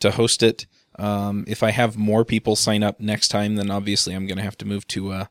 to 0.00 0.10
host 0.10 0.42
it. 0.42 0.66
Um, 0.98 1.44
if 1.46 1.62
I 1.62 1.70
have 1.70 1.96
more 1.96 2.24
people 2.24 2.56
sign 2.56 2.82
up 2.82 3.00
next 3.00 3.28
time, 3.28 3.56
then 3.56 3.70
obviously 3.70 4.14
I'm 4.14 4.26
going 4.26 4.38
to 4.38 4.44
have 4.44 4.58
to 4.58 4.66
move 4.66 4.86
to 4.88 5.12
a 5.12 5.30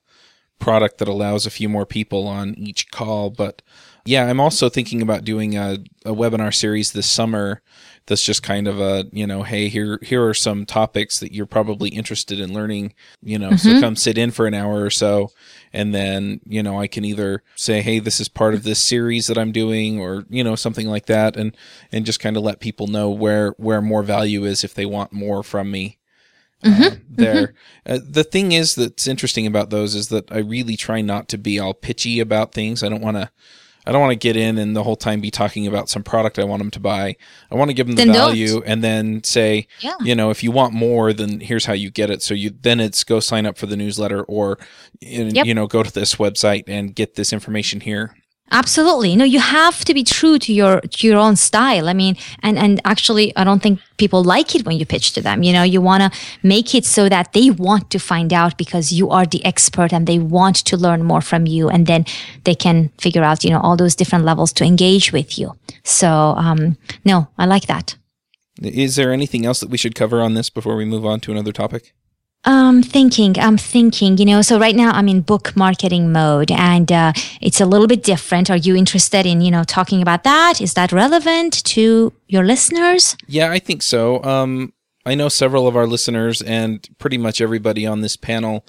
product 0.60 0.98
that 1.00 1.08
allows 1.08 1.46
a 1.46 1.52
few 1.52 1.68
more 1.68 1.86
people 1.86 2.28
on 2.28 2.56
each 2.56 2.90
call. 2.90 3.30
But 3.30 3.62
yeah, 4.06 4.26
I'm 4.26 4.40
also 4.40 4.70
thinking 4.70 5.02
about 5.02 5.24
doing 5.24 5.58
a, 5.58 5.78
a 6.06 6.14
webinar 6.14 6.54
series 6.54 6.92
this 6.92 7.10
summer 7.10 7.62
that's 8.08 8.24
just 8.24 8.44
kind 8.44 8.68
of 8.68 8.80
a 8.80 9.06
you 9.12 9.28
know 9.28 9.44
hey 9.44 9.68
here 9.68 10.00
here 10.02 10.26
are 10.26 10.34
some 10.34 10.66
topics 10.66 11.20
that 11.20 11.34
you're 11.34 11.46
probably 11.46 11.90
interested 11.90 12.40
in 12.40 12.54
learning 12.54 12.94
you 13.22 13.38
know 13.38 13.52
mm-hmm. 13.52 13.76
so 13.76 13.80
come 13.80 13.96
sit 13.96 14.18
in 14.18 14.32
for 14.32 14.48
an 14.48 14.54
hour 14.54 14.84
or 14.84 14.90
so 14.90 15.32
and 15.72 15.94
then 15.94 16.40
you 16.46 16.64
know 16.64 16.80
i 16.80 16.88
can 16.88 17.06
either 17.06 17.44
say 17.56 17.82
hey 17.82 18.00
this 18.00 18.20
is 18.20 18.28
part 18.28 18.54
of 18.54 18.64
this 18.64 18.82
series 18.82 19.28
that 19.28 19.38
i'm 19.38 19.52
doing 19.52 20.00
or 20.00 20.26
you 20.30 20.44
know 20.44 20.56
something 20.56 20.88
like 20.88 21.06
that 21.06 21.38
and 21.38 21.56
and 21.92 22.06
just 22.06 22.20
kind 22.20 22.38
of 22.38 22.44
let 22.44 22.60
people 22.60 22.88
know 22.88 23.10
where 23.10 23.52
where 23.58 23.82
more 23.82 24.04
value 24.04 24.44
is 24.46 24.64
if 24.64 24.74
they 24.74 24.86
want 24.86 25.14
more 25.14 25.44
from 25.44 25.70
me 25.70 25.98
mm-hmm. 26.64 26.84
Uh, 26.84 26.96
there 27.10 27.48
mm-hmm. 27.48 27.94
uh, 27.94 28.00
the 28.04 28.24
thing 28.24 28.52
is 28.52 28.76
that's 28.76 29.08
interesting 29.08 29.46
about 29.46 29.70
those 29.70 29.94
is 29.96 30.10
that 30.10 30.30
i 30.32 30.38
really 30.40 30.76
try 30.76 31.02
not 31.02 31.28
to 31.28 31.38
be 31.38 31.60
all 31.60 31.74
pitchy 31.74 32.20
about 32.20 32.52
things 32.52 32.84
i 32.84 32.90
don't 32.90 33.02
want 33.02 33.18
to 33.18 33.30
I 33.86 33.92
don't 33.92 34.02
want 34.02 34.12
to 34.12 34.16
get 34.16 34.38
in 34.38 34.58
and 34.58 34.76
the 34.76 34.84
whole 34.84 34.96
time 34.96 35.22
be 35.22 35.32
talking 35.32 35.66
about 35.66 35.90
some 35.90 36.04
product 36.04 36.38
I 36.38 36.44
want 36.44 36.62
them 36.62 36.72
to 36.72 36.80
buy. 36.80 37.16
I 37.52 37.56
want 37.56 37.70
to 37.70 37.74
give 37.74 37.88
them 37.88 37.96
the 37.96 38.06
then 38.06 38.14
value 38.14 38.48
don't. 38.48 38.68
and 38.68 38.84
then 38.84 39.24
say, 39.24 39.68
yeah. 39.80 39.96
you 40.02 40.14
know, 40.14 40.30
if 40.30 40.44
you 40.44 40.52
want 40.52 40.74
more, 40.74 41.14
then 41.14 41.40
here's 41.40 41.66
how 41.66 41.74
you 41.74 41.90
get 41.90 42.10
it. 42.10 42.22
So 42.22 42.34
you 42.34 42.52
then 42.62 42.80
it's 42.80 43.04
go 43.04 43.20
sign 43.20 43.46
up 43.46 43.58
for 43.58 43.66
the 43.66 43.76
newsletter 43.76 44.24
or 44.24 44.60
yep. 45.00 45.46
you 45.46 45.54
know 45.54 45.68
go 45.68 45.82
to 45.84 45.92
this 45.92 46.16
website 46.16 46.66
and 46.68 46.94
get 46.94 47.16
this 47.16 47.34
information 47.34 47.82
here. 47.82 48.16
Absolutely. 48.52 49.16
No, 49.16 49.24
you 49.24 49.40
have 49.40 49.86
to 49.86 49.94
be 49.94 50.04
true 50.04 50.38
to 50.40 50.52
your 50.54 50.82
to 50.82 51.08
your 51.08 51.18
own 51.18 51.38
style. 51.38 51.88
I 51.88 51.94
mean, 51.94 52.18
and 52.44 52.58
and 52.58 52.82
actually 52.84 53.34
I 53.38 53.46
don't 53.46 53.64
think 53.64 53.80
people 53.98 54.24
like 54.24 54.54
it 54.56 54.66
when 54.66 54.78
you 54.78 54.86
pitch 54.86 55.14
to 55.14 55.22
them. 55.22 55.42
You 55.42 55.54
know, 55.54 55.64
you 55.64 55.80
want 55.80 56.04
to 56.04 56.20
make 56.44 56.76
it 56.76 56.86
so 56.86 57.08
that 57.08 57.32
they 57.32 57.50
want 57.50 57.90
to 57.92 58.00
find 58.00 58.34
out 58.34 58.58
because 58.58 58.92
you 58.92 59.10
are 59.10 59.26
the 59.26 59.44
expert 59.46 59.94
and 59.94 60.06
they 60.06 60.20
want 60.20 60.58
to 60.66 60.76
learn 60.76 61.04
more 61.04 61.22
from 61.22 61.46
you 61.46 61.70
and 61.70 61.88
then 61.88 62.06
they 62.44 62.56
can 62.56 62.90
figure 62.98 63.24
out, 63.24 63.44
you 63.46 63.52
know, 63.52 63.62
all 63.62 63.78
those 63.78 63.96
different 63.96 64.26
levels 64.26 64.52
to 64.54 64.66
engage 64.66 65.14
with 65.14 65.40
you. 65.40 65.56
So, 65.84 66.10
um 66.38 66.78
no, 67.06 67.30
I 67.38 67.46
like 67.46 67.68
that. 67.68 67.96
Is 68.62 68.96
there 68.98 69.14
anything 69.14 69.46
else 69.46 69.62
that 69.62 69.70
we 69.70 69.78
should 69.78 69.96
cover 69.96 70.22
on 70.22 70.34
this 70.34 70.50
before 70.50 70.76
we 70.76 70.86
move 70.86 71.06
on 71.06 71.20
to 71.22 71.32
another 71.32 71.54
topic? 71.54 71.94
Um, 72.44 72.82
thinking, 72.82 73.36
I'm 73.38 73.58
thinking, 73.58 74.18
you 74.18 74.26
know, 74.26 74.42
so 74.42 74.60
right 74.60 74.76
now 74.76 74.90
I'm 74.92 75.08
in 75.08 75.22
book 75.22 75.56
marketing 75.56 76.12
mode 76.12 76.50
and 76.50 76.92
uh, 76.92 77.14
it's 77.40 77.62
a 77.62 77.68
little 77.68 77.86
bit 77.86 78.02
different. 78.04 78.50
Are 78.50 78.58
you 78.58 78.76
interested 78.76 79.28
in, 79.28 79.42
you 79.42 79.52
know, 79.52 79.64
talking 79.64 80.02
about 80.02 80.24
that? 80.24 80.60
Is 80.60 80.74
that 80.74 80.92
relevant 80.92 81.64
to 81.66 82.12
your 82.28 82.44
listeners? 82.44 83.16
Yeah, 83.28 83.52
I 83.52 83.60
think 83.60 83.84
so. 83.84 84.24
Um, 84.24 84.74
I 85.06 85.14
know 85.14 85.30
several 85.30 85.68
of 85.68 85.76
our 85.76 85.86
listeners 85.86 86.42
and 86.42 86.88
pretty 86.98 87.20
much 87.20 87.42
everybody 87.42 87.86
on 87.86 88.02
this 88.02 88.18
panel 88.18 88.66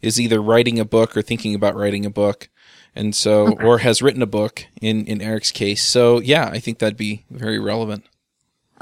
is 0.00 0.20
either 0.20 0.40
writing 0.40 0.78
a 0.78 0.84
book 0.84 1.16
or 1.16 1.22
thinking 1.22 1.54
about 1.54 1.74
writing 1.74 2.06
a 2.06 2.10
book. 2.10 2.48
And 2.94 3.14
so, 3.14 3.48
okay. 3.48 3.64
or 3.64 3.78
has 3.78 4.00
written 4.00 4.22
a 4.22 4.26
book 4.26 4.66
in, 4.80 5.04
in 5.04 5.20
Eric's 5.20 5.50
case. 5.50 5.84
So 5.84 6.20
yeah, 6.20 6.48
I 6.48 6.60
think 6.60 6.78
that'd 6.78 6.96
be 6.96 7.24
very 7.30 7.58
relevant. 7.58 8.04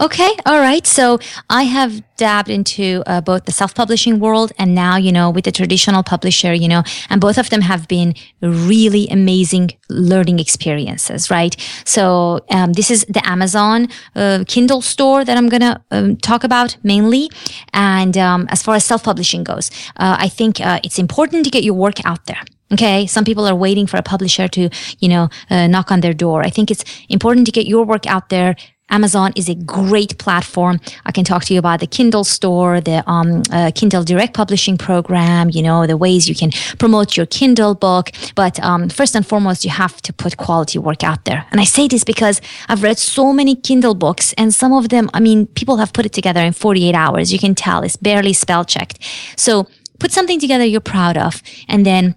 Okay, 0.01 0.29
all 0.45 0.59
right. 0.59 0.85
So 0.85 1.21
I 1.49 1.63
have 1.63 2.03
dabbed 2.17 2.51
into 2.51 3.05
uh, 3.07 3.21
both 3.21 3.45
the 3.45 3.53
self-publishing 3.53 4.19
world 4.19 4.51
and 4.59 4.75
now, 4.75 4.97
you 4.97 5.13
know, 5.13 5.31
with 5.31 5.45
the 5.45 5.53
traditional 5.53 6.03
publisher, 6.03 6.53
you 6.53 6.67
know, 6.67 6.83
and 7.11 7.21
both 7.21 7.39
of 7.39 7.51
them 7.51 7.61
have 7.61 7.87
been 7.87 8.15
really 8.41 9.07
amazing 9.09 9.71
learning 9.89 10.41
experiences, 10.41 11.31
right? 11.31 11.55
So 11.85 12.41
um, 12.51 12.73
this 12.73 12.91
is 12.91 13.05
the 13.09 13.25
Amazon 13.25 13.87
uh, 14.17 14.43
Kindle 14.49 14.83
store 14.83 15.25
that 15.25 15.37
I'm 15.37 15.49
gonna 15.49 15.81
um, 15.93 16.17
talk 16.17 16.43
about 16.43 16.77
mainly. 16.83 17.31
And 17.73 18.19
um, 18.19 18.49
as 18.51 18.65
far 18.65 18.75
as 18.75 18.85
self-publishing 18.85 19.45
goes, 19.45 19.71
uh, 19.97 20.17
I 20.19 20.29
think 20.29 20.61
uh, 20.61 20.81
it's 20.83 20.99
important 20.99 21.45
to 21.45 21.51
get 21.51 21.63
your 21.63 21.75
work 21.75 22.05
out 22.05 22.27
there. 22.27 22.43
Okay. 22.73 23.07
Some 23.07 23.25
people 23.25 23.47
are 23.47 23.55
waiting 23.55 23.87
for 23.87 23.99
a 23.99 24.03
publisher 24.03 24.49
to, 24.49 24.69
you 24.99 25.09
know, 25.09 25.29
uh, 25.51 25.69
knock 25.69 25.93
on 25.93 26.01
their 26.01 26.15
door. 26.15 26.43
I 26.43 26.51
think 26.51 26.71
it's 26.71 26.85
important 27.09 27.47
to 27.47 27.53
get 27.53 27.67
your 27.67 27.85
work 27.85 28.07
out 28.07 28.31
there, 28.31 28.57
Amazon 28.91 29.33
is 29.35 29.49
a 29.49 29.55
great 29.55 30.19
platform. 30.19 30.81
I 31.07 31.13
can 31.13 31.25
talk 31.25 31.45
to 31.47 31.55
you 31.55 31.59
about 31.59 31.81
the 31.81 31.87
Kindle 31.87 32.25
store, 32.25 32.81
the 32.81 33.03
um, 33.11 33.43
uh, 33.51 33.71
Kindle 33.75 34.05
Direct 34.05 34.35
Publishing 34.35 34.77
program, 34.77 35.51
you 35.51 35.63
know, 35.63 35.87
the 35.87 35.97
ways 35.97 36.29
you 36.29 36.35
can 36.35 36.51
promote 36.79 37.17
your 37.17 37.27
Kindle 37.27 37.75
book. 37.75 38.11
But 38.35 38.63
um, 38.63 38.89
first 38.89 39.15
and 39.17 39.27
foremost, 39.27 39.65
you 39.65 39.71
have 39.71 40.01
to 40.03 40.13
put 40.13 40.37
quality 40.37 40.79
work 40.79 41.03
out 41.03 41.25
there. 41.25 41.47
And 41.51 41.61
I 41.61 41.65
say 41.65 41.89
this 41.89 42.05
because 42.05 42.41
I've 42.69 42.83
read 42.83 42.99
so 42.99 43.33
many 43.33 43.57
Kindle 43.57 43.95
books, 43.95 44.33
and 44.35 44.55
some 44.55 44.73
of 44.73 44.91
them, 44.91 45.11
I 45.15 45.21
mean, 45.21 45.47
people 45.47 45.77
have 45.79 45.93
put 45.93 46.07
it 46.07 46.13
together 46.13 46.41
in 46.41 46.53
48 46.53 46.95
hours. 46.95 47.33
You 47.33 47.39
can 47.39 47.55
tell 47.55 47.83
it's 47.83 47.97
barely 47.97 48.33
spell 48.33 48.65
checked. 48.65 48.99
So 49.37 49.67
put 49.99 50.13
something 50.13 50.39
together 50.39 50.65
you're 50.65 50.81
proud 50.81 51.17
of, 51.17 51.43
and 51.69 51.85
then 51.87 52.15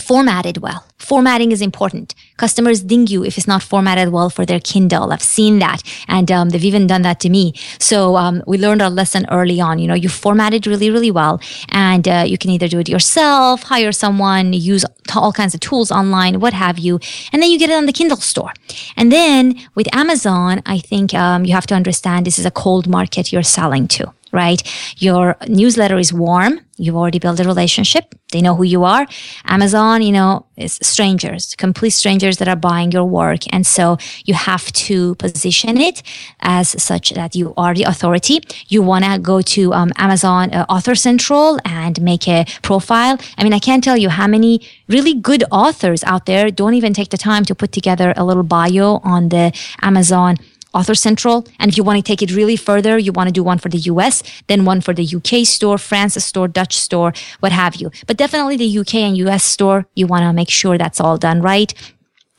formatted 0.00 0.58
well. 0.58 0.86
Formatting 0.98 1.52
is 1.52 1.60
important. 1.60 2.14
Customers 2.38 2.82
ding 2.82 3.06
you 3.06 3.24
if 3.24 3.36
it's 3.36 3.46
not 3.46 3.62
formatted 3.62 4.08
well 4.08 4.30
for 4.30 4.46
their 4.46 4.60
Kindle. 4.60 5.12
I've 5.12 5.22
seen 5.22 5.58
that, 5.58 5.82
and 6.08 6.32
um, 6.32 6.48
they've 6.48 6.64
even 6.64 6.86
done 6.86 7.02
that 7.02 7.20
to 7.20 7.28
me. 7.28 7.52
So 7.78 8.16
um, 8.16 8.42
we 8.46 8.56
learned 8.56 8.80
our 8.80 8.88
lesson 8.88 9.26
early 9.30 9.60
on. 9.60 9.78
You 9.78 9.88
know, 9.88 9.94
you 9.94 10.08
format 10.08 10.54
it 10.54 10.66
really, 10.66 10.90
really 10.90 11.10
well, 11.10 11.40
and 11.68 12.08
uh, 12.08 12.24
you 12.26 12.38
can 12.38 12.50
either 12.50 12.68
do 12.68 12.78
it 12.78 12.88
yourself, 12.88 13.64
hire 13.64 13.92
someone, 13.92 14.54
use 14.54 14.84
all 15.14 15.32
kinds 15.32 15.54
of 15.54 15.60
tools 15.60 15.92
online, 15.92 16.40
what 16.40 16.54
have 16.54 16.78
you, 16.78 16.98
and 17.32 17.42
then 17.42 17.50
you 17.50 17.58
get 17.58 17.68
it 17.68 17.74
on 17.74 17.86
the 17.86 17.92
Kindle 17.92 18.16
store. 18.16 18.52
And 18.96 19.12
then 19.12 19.60
with 19.74 19.94
Amazon, 19.94 20.62
I 20.64 20.78
think 20.78 21.12
um, 21.12 21.44
you 21.44 21.52
have 21.52 21.66
to 21.66 21.74
understand 21.74 22.24
this 22.24 22.38
is 22.38 22.46
a 22.46 22.50
cold 22.50 22.88
market 22.88 23.32
you're 23.32 23.42
selling 23.42 23.86
to 23.88 24.12
right? 24.34 24.60
Your 24.98 25.36
newsletter 25.48 25.96
is 25.96 26.12
warm. 26.12 26.60
You've 26.76 26.96
already 26.96 27.20
built 27.20 27.38
a 27.38 27.44
relationship. 27.44 28.16
They 28.32 28.42
know 28.42 28.56
who 28.56 28.64
you 28.64 28.82
are. 28.82 29.06
Amazon, 29.46 30.02
you 30.02 30.10
know, 30.10 30.46
is 30.56 30.76
strangers, 30.82 31.54
complete 31.54 31.90
strangers 31.90 32.38
that 32.38 32.48
are 32.48 32.56
buying 32.56 32.90
your 32.90 33.04
work. 33.04 33.42
And 33.52 33.64
so 33.64 33.96
you 34.24 34.34
have 34.34 34.72
to 34.72 35.14
position 35.14 35.78
it 35.78 36.02
as 36.40 36.82
such 36.82 37.10
that 37.10 37.36
you 37.36 37.54
are 37.56 37.74
the 37.74 37.84
authority. 37.84 38.40
You 38.66 38.82
want 38.82 39.04
to 39.04 39.20
go 39.20 39.40
to 39.40 39.72
um, 39.72 39.92
Amazon 39.98 40.52
uh, 40.52 40.66
Author 40.68 40.96
Central 40.96 41.60
and 41.64 42.00
make 42.02 42.26
a 42.26 42.44
profile. 42.62 43.18
I 43.38 43.44
mean, 43.44 43.52
I 43.52 43.60
can't 43.60 43.84
tell 43.84 43.96
you 43.96 44.08
how 44.08 44.26
many 44.26 44.60
really 44.88 45.14
good 45.14 45.44
authors 45.52 46.02
out 46.02 46.26
there 46.26 46.50
don't 46.50 46.74
even 46.74 46.92
take 46.92 47.10
the 47.10 47.18
time 47.18 47.44
to 47.44 47.54
put 47.54 47.70
together 47.70 48.12
a 48.16 48.24
little 48.24 48.42
bio 48.42 48.98
on 49.04 49.28
the 49.28 49.52
Amazon 49.82 50.38
Author 50.74 50.94
Central. 50.94 51.46
And 51.58 51.70
if 51.70 51.76
you 51.76 51.84
want 51.84 51.98
to 51.98 52.02
take 52.02 52.22
it 52.22 52.34
really 52.34 52.56
further, 52.56 52.98
you 52.98 53.12
want 53.12 53.28
to 53.28 53.32
do 53.32 53.42
one 53.42 53.58
for 53.58 53.68
the 53.68 53.78
US, 53.92 54.22
then 54.48 54.64
one 54.64 54.80
for 54.80 54.92
the 54.92 55.06
UK 55.16 55.46
store, 55.46 55.78
France 55.78 56.22
store, 56.24 56.48
Dutch 56.48 56.76
store, 56.76 57.12
what 57.40 57.52
have 57.52 57.76
you. 57.76 57.90
But 58.06 58.16
definitely 58.16 58.56
the 58.56 58.78
UK 58.78 58.96
and 58.96 59.16
US 59.18 59.44
store, 59.44 59.86
you 59.94 60.06
want 60.06 60.22
to 60.24 60.32
make 60.32 60.50
sure 60.50 60.76
that's 60.76 61.00
all 61.00 61.16
done 61.16 61.40
right. 61.40 61.72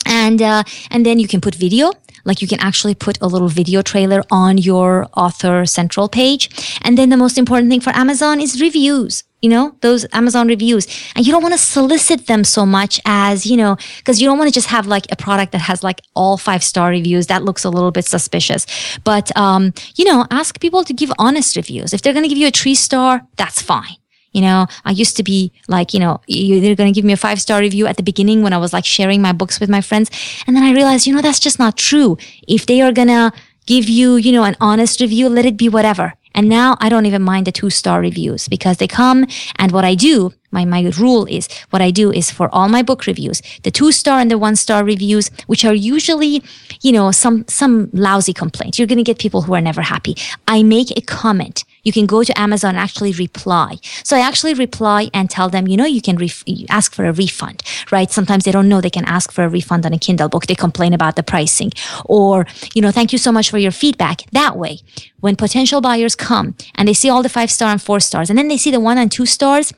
And, 0.04 0.40
uh, 0.40 0.62
and 0.90 1.04
then 1.04 1.18
you 1.18 1.26
can 1.26 1.40
put 1.40 1.54
video 1.54 1.92
like 2.24 2.42
you 2.42 2.48
can 2.48 2.60
actually 2.60 2.94
put 2.94 3.16
a 3.22 3.26
little 3.26 3.48
video 3.48 3.80
trailer 3.82 4.22
on 4.30 4.58
your 4.58 5.06
author 5.16 5.64
central 5.64 6.08
page. 6.08 6.50
And 6.82 6.98
then 6.98 7.08
the 7.08 7.16
most 7.16 7.38
important 7.38 7.70
thing 7.70 7.80
for 7.80 7.90
Amazon 7.90 8.40
is 8.40 8.60
reviews 8.60 9.22
you 9.42 9.50
know, 9.50 9.76
those 9.80 10.06
Amazon 10.12 10.48
reviews. 10.48 10.86
And 11.14 11.26
you 11.26 11.32
don't 11.32 11.42
want 11.42 11.54
to 11.54 11.58
solicit 11.58 12.26
them 12.26 12.42
so 12.42 12.64
much 12.64 13.00
as, 13.04 13.46
you 13.46 13.56
know, 13.56 13.76
because 13.98 14.20
you 14.20 14.26
don't 14.26 14.38
want 14.38 14.48
to 14.48 14.54
just 14.54 14.68
have 14.68 14.86
like 14.86 15.06
a 15.12 15.16
product 15.16 15.52
that 15.52 15.60
has 15.60 15.82
like 15.82 16.00
all 16.14 16.36
five 16.36 16.64
star 16.64 16.90
reviews. 16.90 17.26
That 17.26 17.44
looks 17.44 17.64
a 17.64 17.70
little 17.70 17.90
bit 17.90 18.06
suspicious. 18.06 18.66
But, 19.04 19.36
um, 19.36 19.72
you 19.96 20.04
know, 20.04 20.26
ask 20.30 20.58
people 20.60 20.84
to 20.84 20.92
give 20.92 21.12
honest 21.18 21.56
reviews. 21.56 21.92
If 21.92 22.02
they're 22.02 22.12
going 22.14 22.24
to 22.24 22.28
give 22.28 22.38
you 22.38 22.48
a 22.48 22.50
three 22.50 22.74
star, 22.74 23.26
that's 23.36 23.60
fine. 23.60 23.96
You 24.32 24.42
know, 24.42 24.66
I 24.84 24.90
used 24.90 25.16
to 25.16 25.22
be 25.22 25.52
like, 25.66 25.94
you 25.94 26.00
know, 26.00 26.20
they're 26.28 26.74
going 26.74 26.92
to 26.92 26.94
give 26.94 27.06
me 27.06 27.14
a 27.14 27.16
five 27.16 27.40
star 27.40 27.60
review 27.60 27.86
at 27.86 27.96
the 27.96 28.02
beginning 28.02 28.42
when 28.42 28.52
I 28.52 28.58
was 28.58 28.72
like 28.72 28.84
sharing 28.84 29.22
my 29.22 29.32
books 29.32 29.60
with 29.60 29.70
my 29.70 29.80
friends. 29.80 30.10
And 30.46 30.54
then 30.54 30.62
I 30.62 30.72
realized, 30.72 31.06
you 31.06 31.14
know, 31.14 31.22
that's 31.22 31.40
just 31.40 31.58
not 31.58 31.76
true. 31.78 32.18
If 32.46 32.66
they 32.66 32.82
are 32.82 32.92
going 32.92 33.08
to 33.08 33.32
give 33.66 33.88
you, 33.88 34.16
you 34.16 34.32
know, 34.32 34.44
an 34.44 34.56
honest 34.60 35.00
review, 35.00 35.28
let 35.28 35.46
it 35.46 35.56
be 35.56 35.68
whatever. 35.68 36.14
And 36.36 36.48
now 36.48 36.76
I 36.80 36.88
don't 36.88 37.06
even 37.06 37.22
mind 37.22 37.46
the 37.46 37.52
two 37.52 37.70
star 37.70 38.00
reviews 38.00 38.46
because 38.46 38.76
they 38.76 38.86
come 38.86 39.26
and 39.58 39.72
what 39.72 39.84
I 39.84 39.94
do, 39.94 40.32
my, 40.52 40.64
my 40.64 40.92
rule 40.98 41.26
is 41.26 41.48
what 41.70 41.82
I 41.82 41.90
do 41.90 42.12
is 42.12 42.30
for 42.30 42.48
all 42.54 42.68
my 42.68 42.82
book 42.82 43.06
reviews, 43.06 43.42
the 43.62 43.70
two 43.70 43.90
star 43.90 44.20
and 44.20 44.30
the 44.30 44.38
one 44.38 44.56
star 44.56 44.84
reviews, 44.84 45.30
which 45.46 45.64
are 45.64 45.74
usually, 45.74 46.42
you 46.82 46.92
know, 46.92 47.10
some, 47.10 47.44
some 47.48 47.90
lousy 47.92 48.32
complaint. 48.32 48.78
You're 48.78 48.86
going 48.86 48.98
to 48.98 49.02
get 49.02 49.18
people 49.18 49.42
who 49.42 49.54
are 49.54 49.60
never 49.60 49.82
happy. 49.82 50.16
I 50.46 50.62
make 50.62 50.96
a 50.96 51.00
comment 51.00 51.64
you 51.86 51.92
can 51.92 52.04
go 52.04 52.24
to 52.24 52.36
Amazon 52.38 52.70
and 52.70 52.78
actually 52.78 53.12
reply. 53.12 53.78
So 54.02 54.16
I 54.16 54.20
actually 54.20 54.54
reply 54.54 55.08
and 55.14 55.30
tell 55.30 55.48
them, 55.48 55.68
you 55.68 55.76
know, 55.76 55.86
you 55.86 56.02
can 56.02 56.16
ref- 56.16 56.42
ask 56.68 56.92
for 56.92 57.04
a 57.04 57.12
refund, 57.12 57.62
right? 57.92 58.10
Sometimes 58.10 58.42
they 58.42 58.50
don't 58.50 58.68
know 58.68 58.80
they 58.80 58.90
can 58.90 59.04
ask 59.04 59.30
for 59.30 59.44
a 59.44 59.48
refund 59.48 59.86
on 59.86 59.92
a 59.92 59.98
Kindle 59.98 60.28
book. 60.28 60.46
They 60.46 60.56
complain 60.56 60.92
about 60.92 61.14
the 61.14 61.22
pricing 61.22 61.70
or, 62.04 62.44
you 62.74 62.82
know, 62.82 62.90
thank 62.90 63.12
you 63.12 63.18
so 63.18 63.30
much 63.30 63.50
for 63.50 63.58
your 63.58 63.70
feedback. 63.70 64.22
That 64.32 64.56
way, 64.56 64.80
when 65.20 65.36
potential 65.36 65.80
buyers 65.80 66.16
come 66.16 66.56
and 66.74 66.88
they 66.88 66.94
see 66.94 67.08
all 67.08 67.22
the 67.22 67.28
five 67.28 67.52
star 67.52 67.70
and 67.70 67.80
four 67.80 68.00
stars 68.00 68.30
and 68.30 68.36
then 68.38 68.48
they 68.48 68.56
see 68.56 68.72
the 68.72 68.80
one 68.80 68.98
and 68.98 69.10
two 69.10 69.26
stars, 69.26 69.72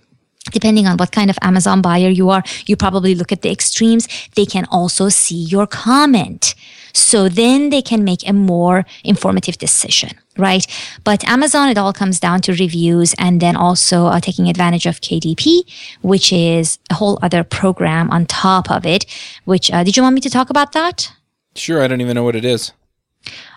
depending 0.50 0.86
on 0.86 0.96
what 0.96 1.12
kind 1.12 1.28
of 1.28 1.38
Amazon 1.42 1.82
buyer 1.82 2.08
you 2.08 2.30
are, 2.30 2.42
you 2.64 2.74
probably 2.74 3.14
look 3.14 3.32
at 3.32 3.42
the 3.42 3.50
extremes. 3.50 4.08
They 4.34 4.46
can 4.46 4.64
also 4.70 5.10
see 5.10 5.36
your 5.36 5.66
comment. 5.66 6.54
So 6.94 7.28
then 7.28 7.70
they 7.70 7.82
can 7.82 8.02
make 8.02 8.26
a 8.26 8.32
more 8.32 8.84
informative 9.04 9.58
decision, 9.58 10.10
right? 10.38 10.66
But 11.04 11.24
Amazon, 11.28 11.68
it 11.68 11.78
all 11.78 11.92
comes 11.92 12.20
down 12.20 12.40
to 12.42 12.52
reviews 12.52 13.14
and 13.18 13.40
then 13.40 13.56
also 13.56 14.06
uh, 14.06 14.20
taking 14.20 14.48
advantage 14.48 14.86
of 14.86 15.00
KDP, 15.00 15.62
which 16.02 16.32
is 16.32 16.78
a 16.90 16.94
whole 16.94 17.18
other 17.22 17.44
program 17.44 18.10
on 18.10 18.26
top 18.26 18.70
of 18.70 18.86
it. 18.86 19.04
Which, 19.44 19.70
uh, 19.70 19.84
did 19.84 19.96
you 19.96 20.02
want 20.02 20.14
me 20.14 20.20
to 20.22 20.30
talk 20.30 20.50
about 20.50 20.72
that? 20.72 21.12
Sure. 21.54 21.82
I 21.82 21.88
don't 21.88 22.00
even 22.00 22.14
know 22.14 22.24
what 22.24 22.36
it 22.36 22.44
is. 22.44 22.72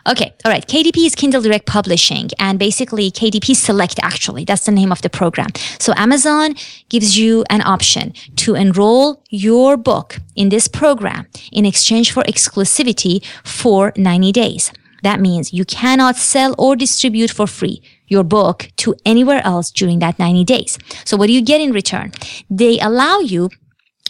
Okay, 0.10 0.34
all 0.44 0.52
right. 0.52 0.66
KDP 0.68 1.06
is 1.06 1.16
Kindle 1.16 1.42
Direct 1.42 1.68
Publishing, 1.68 2.30
and 2.40 2.58
basically 2.58 3.12
KDP 3.12 3.56
Select, 3.56 4.00
actually. 4.02 4.46
That's 4.46 4.66
the 4.66 4.72
name 4.72 4.92
of 4.92 5.02
the 5.04 5.10
program. 5.10 5.50
So 5.80 5.94
Amazon 5.96 6.56
gives 6.90 7.18
you 7.18 7.44
an 7.50 7.62
option 7.62 8.14
to 8.38 8.56
enroll 8.56 9.24
your 9.30 9.78
book 9.78 10.18
in 10.36 10.50
this 10.50 10.68
program 10.68 11.28
in 11.52 11.66
exchange 11.66 12.12
for 12.12 12.24
exclusivity 12.24 13.24
for 13.44 13.94
90 13.96 14.32
days. 14.32 14.72
That 15.02 15.20
means 15.20 15.54
you 15.54 15.66
cannot 15.66 16.16
sell 16.16 16.56
or 16.58 16.76
distribute 16.76 17.32
for 17.32 17.48
free 17.48 17.82
your 18.08 18.24
book 18.26 18.70
to 18.76 18.94
anywhere 19.06 19.42
else 19.46 19.72
during 19.72 20.00
that 20.00 20.20
90 20.20 20.44
days. 20.44 20.78
So 21.06 21.16
what 21.16 21.28
do 21.28 21.34
you 21.34 21.42
get 21.42 21.62
in 21.62 21.72
return? 21.72 22.12
They 22.50 22.78
allow 22.80 23.20
you 23.20 23.50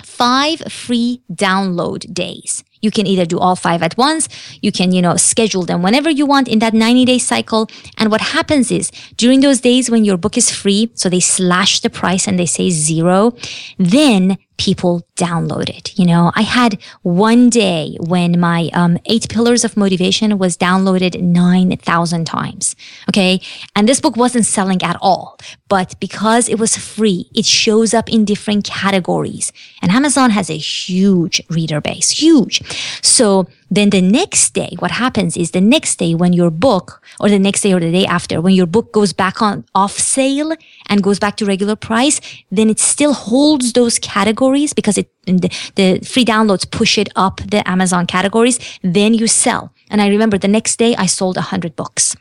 five 0.03 0.59
free 0.71 1.21
download 1.31 2.11
days. 2.11 2.63
You 2.81 2.89
can 2.89 3.05
either 3.05 3.25
do 3.25 3.37
all 3.37 3.55
five 3.55 3.83
at 3.83 3.95
once. 3.97 4.27
You 4.61 4.71
can, 4.71 4.91
you 4.91 5.01
know, 5.01 5.15
schedule 5.17 5.63
them 5.63 5.83
whenever 5.83 6.09
you 6.09 6.25
want 6.25 6.47
in 6.47 6.59
that 6.59 6.73
90 6.73 7.05
day 7.05 7.19
cycle. 7.19 7.67
And 7.97 8.09
what 8.09 8.21
happens 8.21 8.71
is 8.71 8.91
during 9.17 9.41
those 9.41 9.61
days 9.61 9.91
when 9.91 10.03
your 10.03 10.17
book 10.17 10.35
is 10.35 10.49
free, 10.49 10.91
so 10.95 11.07
they 11.07 11.19
slash 11.19 11.81
the 11.81 11.89
price 11.91 12.27
and 12.27 12.39
they 12.39 12.47
say 12.47 12.71
zero, 12.71 13.33
then 13.77 14.37
people 14.61 15.01
download 15.15 15.69
it. 15.69 15.97
You 15.97 16.05
know, 16.05 16.31
I 16.35 16.43
had 16.43 16.77
one 17.01 17.49
day 17.49 17.97
when 17.99 18.39
my 18.39 18.69
um, 18.73 18.99
Eight 19.07 19.27
Pillars 19.27 19.63
of 19.65 19.75
Motivation 19.75 20.37
was 20.37 20.55
downloaded 20.55 21.19
9,000 21.19 22.25
times. 22.25 22.75
Okay. 23.09 23.41
And 23.75 23.89
this 23.89 23.99
book 23.99 24.15
wasn't 24.15 24.45
selling 24.45 24.83
at 24.83 24.97
all, 25.01 25.39
but 25.67 25.99
because 25.99 26.47
it 26.47 26.59
was 26.59 26.77
free, 26.77 27.27
it 27.33 27.45
shows 27.45 27.95
up 27.95 28.07
in 28.07 28.23
different 28.23 28.63
categories. 28.63 29.51
And 29.81 29.91
Amazon 29.91 30.29
has 30.29 30.51
a 30.51 30.57
huge 30.57 31.41
reader 31.49 31.81
base, 31.81 32.11
huge. 32.11 32.61
So 33.01 33.47
then 33.71 33.89
the 33.89 34.01
next 34.01 34.53
day, 34.53 34.75
what 34.79 34.91
happens 34.91 35.37
is 35.37 35.51
the 35.51 35.61
next 35.61 35.95
day 35.95 36.13
when 36.13 36.33
your 36.33 36.51
book, 36.51 37.01
or 37.21 37.29
the 37.29 37.39
next 37.39 37.61
day 37.61 37.73
or 37.73 37.79
the 37.79 37.91
day 37.91 38.05
after, 38.05 38.41
when 38.41 38.53
your 38.53 38.65
book 38.67 38.91
goes 38.91 39.13
back 39.13 39.41
on 39.41 39.63
off 39.73 39.97
sale 39.97 40.53
and 40.89 41.01
goes 41.01 41.19
back 41.19 41.37
to 41.37 41.45
regular 41.45 41.77
price, 41.77 42.19
then 42.51 42.69
it 42.69 42.79
still 42.79 43.13
holds 43.13 43.71
those 43.71 43.97
categories 43.97 44.73
because 44.73 44.97
it 44.97 45.09
the, 45.25 45.49
the 45.75 45.99
free 46.03 46.25
downloads 46.25 46.69
push 46.69 46.97
it 46.97 47.07
up 47.15 47.37
the 47.37 47.67
Amazon 47.69 48.05
categories. 48.05 48.59
Then 48.83 49.13
you 49.13 49.27
sell. 49.27 49.73
And 49.89 50.01
I 50.01 50.09
remember 50.09 50.37
the 50.37 50.49
next 50.49 50.77
day 50.77 50.93
I 50.95 51.05
sold 51.05 51.37
a 51.37 51.41
hundred 51.41 51.75
books 51.75 52.15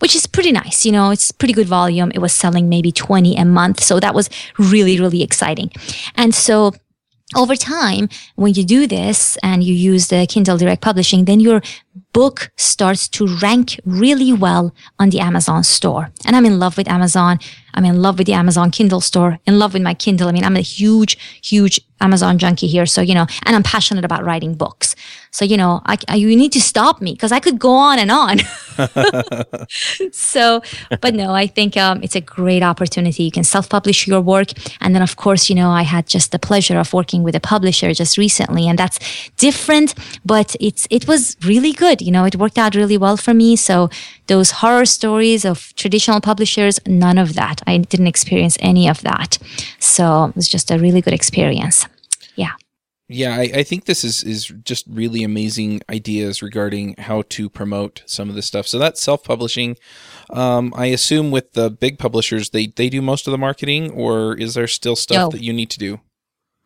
which 0.00 0.14
is 0.14 0.26
pretty 0.26 0.52
nice. 0.52 0.84
You 0.84 0.92
know, 0.92 1.10
it's 1.10 1.32
pretty 1.32 1.54
good 1.54 1.68
volume. 1.68 2.10
It 2.14 2.18
was 2.18 2.34
selling 2.34 2.68
maybe 2.68 2.92
20 2.92 3.34
a 3.36 3.46
month. 3.46 3.82
So 3.82 3.98
that 3.98 4.14
was 4.14 4.28
really, 4.58 5.00
really 5.00 5.22
exciting. 5.22 5.70
And 6.16 6.34
so 6.34 6.74
over 7.34 7.56
time, 7.56 8.08
when 8.36 8.54
you 8.54 8.64
do 8.64 8.86
this 8.86 9.36
and 9.42 9.64
you 9.64 9.74
use 9.74 10.08
the 10.08 10.26
Kindle 10.28 10.58
Direct 10.58 10.80
Publishing, 10.80 11.24
then 11.24 11.40
your 11.40 11.60
book 12.12 12.50
starts 12.56 13.08
to 13.08 13.26
rank 13.38 13.80
really 13.84 14.32
well 14.32 14.74
on 14.98 15.10
the 15.10 15.20
Amazon 15.20 15.64
store. 15.64 16.10
And 16.24 16.34
I'm 16.36 16.46
in 16.46 16.58
love 16.58 16.76
with 16.76 16.88
Amazon. 16.88 17.38
I'm 17.74 17.84
in 17.84 18.00
love 18.00 18.18
with 18.18 18.26
the 18.26 18.32
Amazon 18.32 18.70
Kindle 18.70 19.02
store, 19.02 19.38
in 19.46 19.58
love 19.58 19.74
with 19.74 19.82
my 19.82 19.94
Kindle. 19.94 20.28
I 20.28 20.32
mean, 20.32 20.44
I'm 20.44 20.56
a 20.56 20.60
huge, 20.60 21.18
huge 21.42 21.80
Amazon 22.00 22.38
junkie 22.38 22.66
here. 22.66 22.86
So, 22.86 23.00
you 23.00 23.14
know, 23.14 23.26
and 23.44 23.56
I'm 23.56 23.62
passionate 23.62 24.04
about 24.04 24.24
writing 24.24 24.54
books. 24.54 24.94
So, 25.30 25.44
you 25.44 25.56
know, 25.56 25.82
I, 25.86 25.96
I 26.08 26.16
you 26.16 26.34
need 26.34 26.52
to 26.52 26.60
stop 26.60 27.00
me 27.00 27.12
because 27.12 27.32
I 27.32 27.40
could 27.40 27.58
go 27.58 27.72
on 27.72 27.98
and 27.98 28.10
on. 28.10 28.38
so, 30.12 30.62
but 31.00 31.14
no, 31.14 31.32
I 31.32 31.46
think 31.46 31.76
um, 31.76 32.02
it's 32.02 32.16
a 32.16 32.20
great 32.20 32.62
opportunity. 32.62 33.24
You 33.24 33.30
can 33.30 33.44
self 33.44 33.68
publish 33.68 34.06
your 34.06 34.20
work. 34.20 34.48
And 34.80 34.94
then, 34.94 35.02
of 35.02 35.16
course, 35.16 35.48
you 35.50 35.54
know, 35.54 35.70
I 35.70 35.82
had 35.82 36.06
just 36.06 36.32
the 36.32 36.38
pleasure 36.38 36.78
of 36.78 36.92
working 36.92 37.22
with 37.22 37.34
a 37.34 37.40
publisher 37.40 37.92
just 37.92 38.16
recently, 38.16 38.66
and 38.68 38.78
that's 38.78 38.98
different, 39.36 39.94
but 40.24 40.56
it's, 40.60 40.86
it 40.90 41.06
was 41.06 41.36
really 41.44 41.72
good. 41.72 41.85
You 42.00 42.12
know, 42.12 42.24
it 42.24 42.36
worked 42.36 42.58
out 42.58 42.74
really 42.74 42.98
well 42.98 43.16
for 43.16 43.34
me. 43.34 43.56
So, 43.56 43.90
those 44.26 44.50
horror 44.50 44.86
stories 44.86 45.44
of 45.44 45.74
traditional 45.76 46.20
publishers, 46.20 46.80
none 46.86 47.18
of 47.18 47.34
that. 47.34 47.62
I 47.66 47.78
didn't 47.78 48.08
experience 48.08 48.56
any 48.60 48.88
of 48.88 49.02
that. 49.02 49.38
So 49.78 50.24
it 50.24 50.36
was 50.36 50.48
just 50.48 50.70
a 50.70 50.78
really 50.78 51.00
good 51.00 51.14
experience. 51.14 51.86
Yeah. 52.34 52.52
Yeah, 53.08 53.36
I, 53.36 53.50
I, 53.54 53.62
think 53.62 53.84
this 53.84 54.02
is, 54.02 54.24
is 54.24 54.46
just 54.64 54.84
really 54.88 55.22
amazing 55.22 55.80
ideas 55.88 56.42
regarding 56.42 56.96
how 56.98 57.22
to 57.28 57.48
promote 57.48 58.02
some 58.06 58.28
of 58.28 58.34
this 58.34 58.46
stuff. 58.46 58.66
So 58.66 58.80
that's 58.80 59.00
self 59.00 59.22
publishing. 59.22 59.76
Um, 60.30 60.74
I 60.76 60.86
assume 60.86 61.30
with 61.30 61.52
the 61.52 61.70
big 61.70 62.00
publishers, 62.00 62.50
they, 62.50 62.66
they 62.66 62.88
do 62.88 63.00
most 63.00 63.28
of 63.28 63.30
the 63.30 63.38
marketing, 63.38 63.92
or 63.92 64.36
is 64.36 64.54
there 64.54 64.66
still 64.66 64.96
stuff 64.96 65.16
no. 65.16 65.28
that 65.28 65.40
you 65.40 65.52
need 65.52 65.70
to 65.70 65.78
do? 65.78 66.00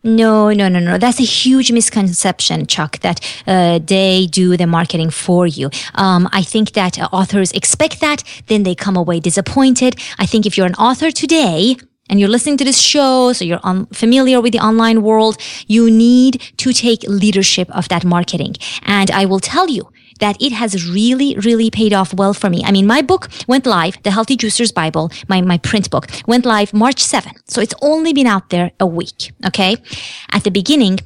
No, 0.02 0.50
no, 0.50 0.68
no, 0.68 0.78
no. 0.78 0.96
That's 0.96 1.20
a 1.20 1.24
huge 1.24 1.72
misconception, 1.72 2.66
Chuck, 2.66 3.00
that 3.00 3.20
uh, 3.46 3.80
they 3.84 4.28
do 4.30 4.56
the 4.56 4.66
marketing 4.66 5.10
for 5.10 5.46
you. 5.46 5.68
Um, 5.94 6.26
I 6.32 6.42
think 6.42 6.72
that 6.72 6.98
uh, 6.98 7.08
authors 7.12 7.52
expect 7.52 8.00
that, 8.00 8.24
then 8.46 8.62
they 8.62 8.74
come 8.74 8.96
away 8.96 9.20
disappointed. 9.20 9.96
I 10.18 10.24
think 10.24 10.46
if 10.46 10.56
you're 10.56 10.66
an 10.66 10.74
author 10.74 11.10
today, 11.10 11.76
and 12.08 12.18
you're 12.18 12.28
listening 12.28 12.56
to 12.56 12.64
this 12.64 12.80
show, 12.80 13.32
so 13.32 13.44
you're 13.44 13.60
un- 13.62 13.86
familiar 13.86 14.40
with 14.40 14.52
the 14.52 14.58
online 14.58 15.02
world, 15.02 15.36
you 15.68 15.90
need 15.90 16.42
to 16.56 16.72
take 16.72 17.04
leadership 17.04 17.70
of 17.70 17.88
that 17.88 18.04
marketing. 18.04 18.56
And 18.82 19.10
I 19.12 19.26
will 19.26 19.38
tell 19.38 19.68
you, 19.70 19.92
that 20.20 20.40
it 20.40 20.52
has 20.52 20.88
really, 20.88 21.36
really 21.38 21.70
paid 21.70 21.92
off 21.92 22.14
well 22.14 22.34
for 22.34 22.48
me. 22.48 22.62
I 22.64 22.70
mean, 22.70 22.86
my 22.86 23.02
book 23.02 23.28
went 23.46 23.66
live, 23.66 24.02
The 24.02 24.10
Healthy 24.10 24.36
Juicer's 24.36 24.72
Bible, 24.72 25.10
my, 25.28 25.40
my 25.40 25.58
print 25.58 25.90
book, 25.90 26.06
went 26.26 26.44
live 26.46 26.72
March 26.72 27.00
7. 27.00 27.32
So 27.46 27.60
it's 27.60 27.74
only 27.82 28.12
been 28.12 28.26
out 28.26 28.50
there 28.50 28.72
a 28.80 28.86
week. 28.86 29.32
Okay. 29.46 29.76
At 30.32 30.44
the 30.44 30.50
beginning, 30.50 31.00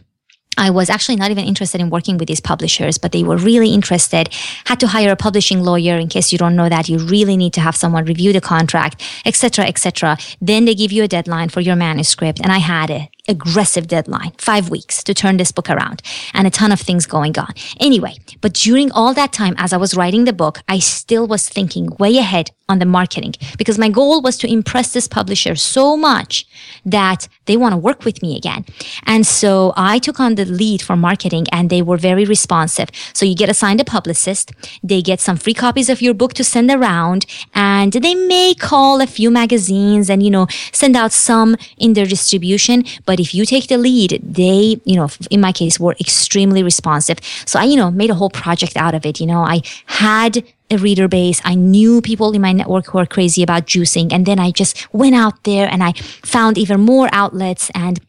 I 0.56 0.70
was 0.70 0.88
actually 0.88 1.16
not 1.16 1.30
even 1.30 1.44
interested 1.44 1.80
in 1.80 1.90
working 1.90 2.16
with 2.18 2.28
these 2.28 2.40
publishers, 2.40 2.98
but 2.98 3.12
they 3.12 3.24
were 3.24 3.36
really 3.36 3.72
interested. 3.72 4.32
Had 4.66 4.80
to 4.80 4.86
hire 4.86 5.10
a 5.10 5.16
publishing 5.16 5.62
lawyer. 5.62 5.98
In 5.98 6.08
case 6.08 6.32
you 6.32 6.38
don't 6.38 6.56
know 6.56 6.68
that, 6.68 6.88
you 6.88 6.98
really 6.98 7.36
need 7.36 7.52
to 7.54 7.60
have 7.60 7.76
someone 7.76 8.04
review 8.04 8.32
the 8.32 8.40
contract, 8.40 9.02
etc., 9.24 9.64
etc. 9.66 10.16
Then 10.40 10.64
they 10.64 10.74
give 10.74 10.92
you 10.92 11.02
a 11.02 11.08
deadline 11.08 11.48
for 11.48 11.60
your 11.60 11.76
manuscript, 11.76 12.40
and 12.40 12.52
I 12.52 12.58
had 12.58 12.90
a 12.90 13.10
aggressive 13.28 13.86
deadline, 13.86 14.32
five 14.38 14.70
weeks 14.70 15.02
to 15.04 15.14
turn 15.14 15.36
this 15.36 15.52
book 15.52 15.70
around 15.70 16.02
and 16.32 16.46
a 16.46 16.50
ton 16.50 16.72
of 16.72 16.80
things 16.80 17.06
going 17.06 17.38
on. 17.38 17.52
Anyway, 17.80 18.14
but 18.40 18.54
during 18.54 18.90
all 18.92 19.14
that 19.14 19.32
time, 19.32 19.54
as 19.58 19.72
I 19.72 19.76
was 19.76 19.96
writing 19.96 20.24
the 20.24 20.32
book, 20.32 20.60
I 20.68 20.78
still 20.78 21.26
was 21.26 21.48
thinking 21.48 21.88
way 21.98 22.18
ahead 22.18 22.50
on 22.68 22.78
the 22.78 22.86
marketing 22.86 23.34
because 23.58 23.78
my 23.78 23.90
goal 23.90 24.22
was 24.22 24.38
to 24.38 24.50
impress 24.50 24.92
this 24.94 25.06
publisher 25.06 25.54
so 25.54 25.96
much 25.96 26.46
that 26.84 27.28
they 27.44 27.58
want 27.58 27.72
to 27.74 27.76
work 27.76 28.04
with 28.04 28.22
me 28.22 28.36
again. 28.36 28.64
And 29.04 29.26
so 29.26 29.74
I 29.76 29.98
took 29.98 30.18
on 30.18 30.36
the 30.36 30.46
lead 30.46 30.80
for 30.80 30.96
marketing 30.96 31.46
and 31.52 31.68
they 31.68 31.82
were 31.82 31.98
very 31.98 32.24
responsive. 32.24 32.88
So 33.12 33.26
you 33.26 33.36
get 33.36 33.50
assigned 33.50 33.80
a 33.80 33.84
publicist. 33.84 34.52
They 34.82 35.02
get 35.02 35.20
some 35.20 35.36
free 35.36 35.52
copies 35.52 35.90
of 35.90 36.00
your 36.00 36.14
book 36.14 36.32
to 36.34 36.44
send 36.44 36.70
around 36.70 37.26
and 37.54 37.92
they 37.92 38.14
may 38.14 38.54
call 38.54 39.02
a 39.02 39.06
few 39.06 39.30
magazines 39.30 40.08
and, 40.08 40.22
you 40.22 40.30
know, 40.30 40.46
send 40.72 40.96
out 40.96 41.12
some 41.12 41.56
in 41.76 41.92
their 41.92 42.06
distribution. 42.06 42.84
But 43.04 43.20
if 43.20 43.34
you 43.34 43.44
take 43.44 43.68
the 43.68 43.76
lead, 43.76 44.20
they, 44.22 44.80
you 44.84 44.96
know, 44.96 45.08
in 45.30 45.42
my 45.42 45.52
case 45.52 45.78
were 45.78 45.96
extremely 46.00 46.62
responsive. 46.62 47.18
So 47.44 47.58
I, 47.58 47.64
you 47.64 47.76
know, 47.76 47.90
made 47.90 48.08
a 48.08 48.14
whole 48.14 48.30
project 48.30 48.76
out 48.78 48.94
of 48.94 49.04
it. 49.04 49.20
You 49.20 49.26
know, 49.26 49.40
I 49.40 49.60
had 49.86 50.44
a 50.70 50.78
reader 50.78 51.08
base. 51.08 51.40
I 51.44 51.54
knew 51.54 52.00
people 52.00 52.32
in 52.32 52.40
my 52.40 52.52
network 52.52 52.86
who 52.86 52.98
are 52.98 53.06
crazy 53.06 53.42
about 53.42 53.66
juicing. 53.66 54.12
And 54.12 54.26
then 54.26 54.38
I 54.38 54.50
just 54.50 54.92
went 54.92 55.14
out 55.14 55.44
there 55.44 55.68
and 55.70 55.82
I 55.82 55.92
found 55.92 56.58
even 56.58 56.80
more 56.80 57.08
outlets 57.12 57.70
and 57.74 58.00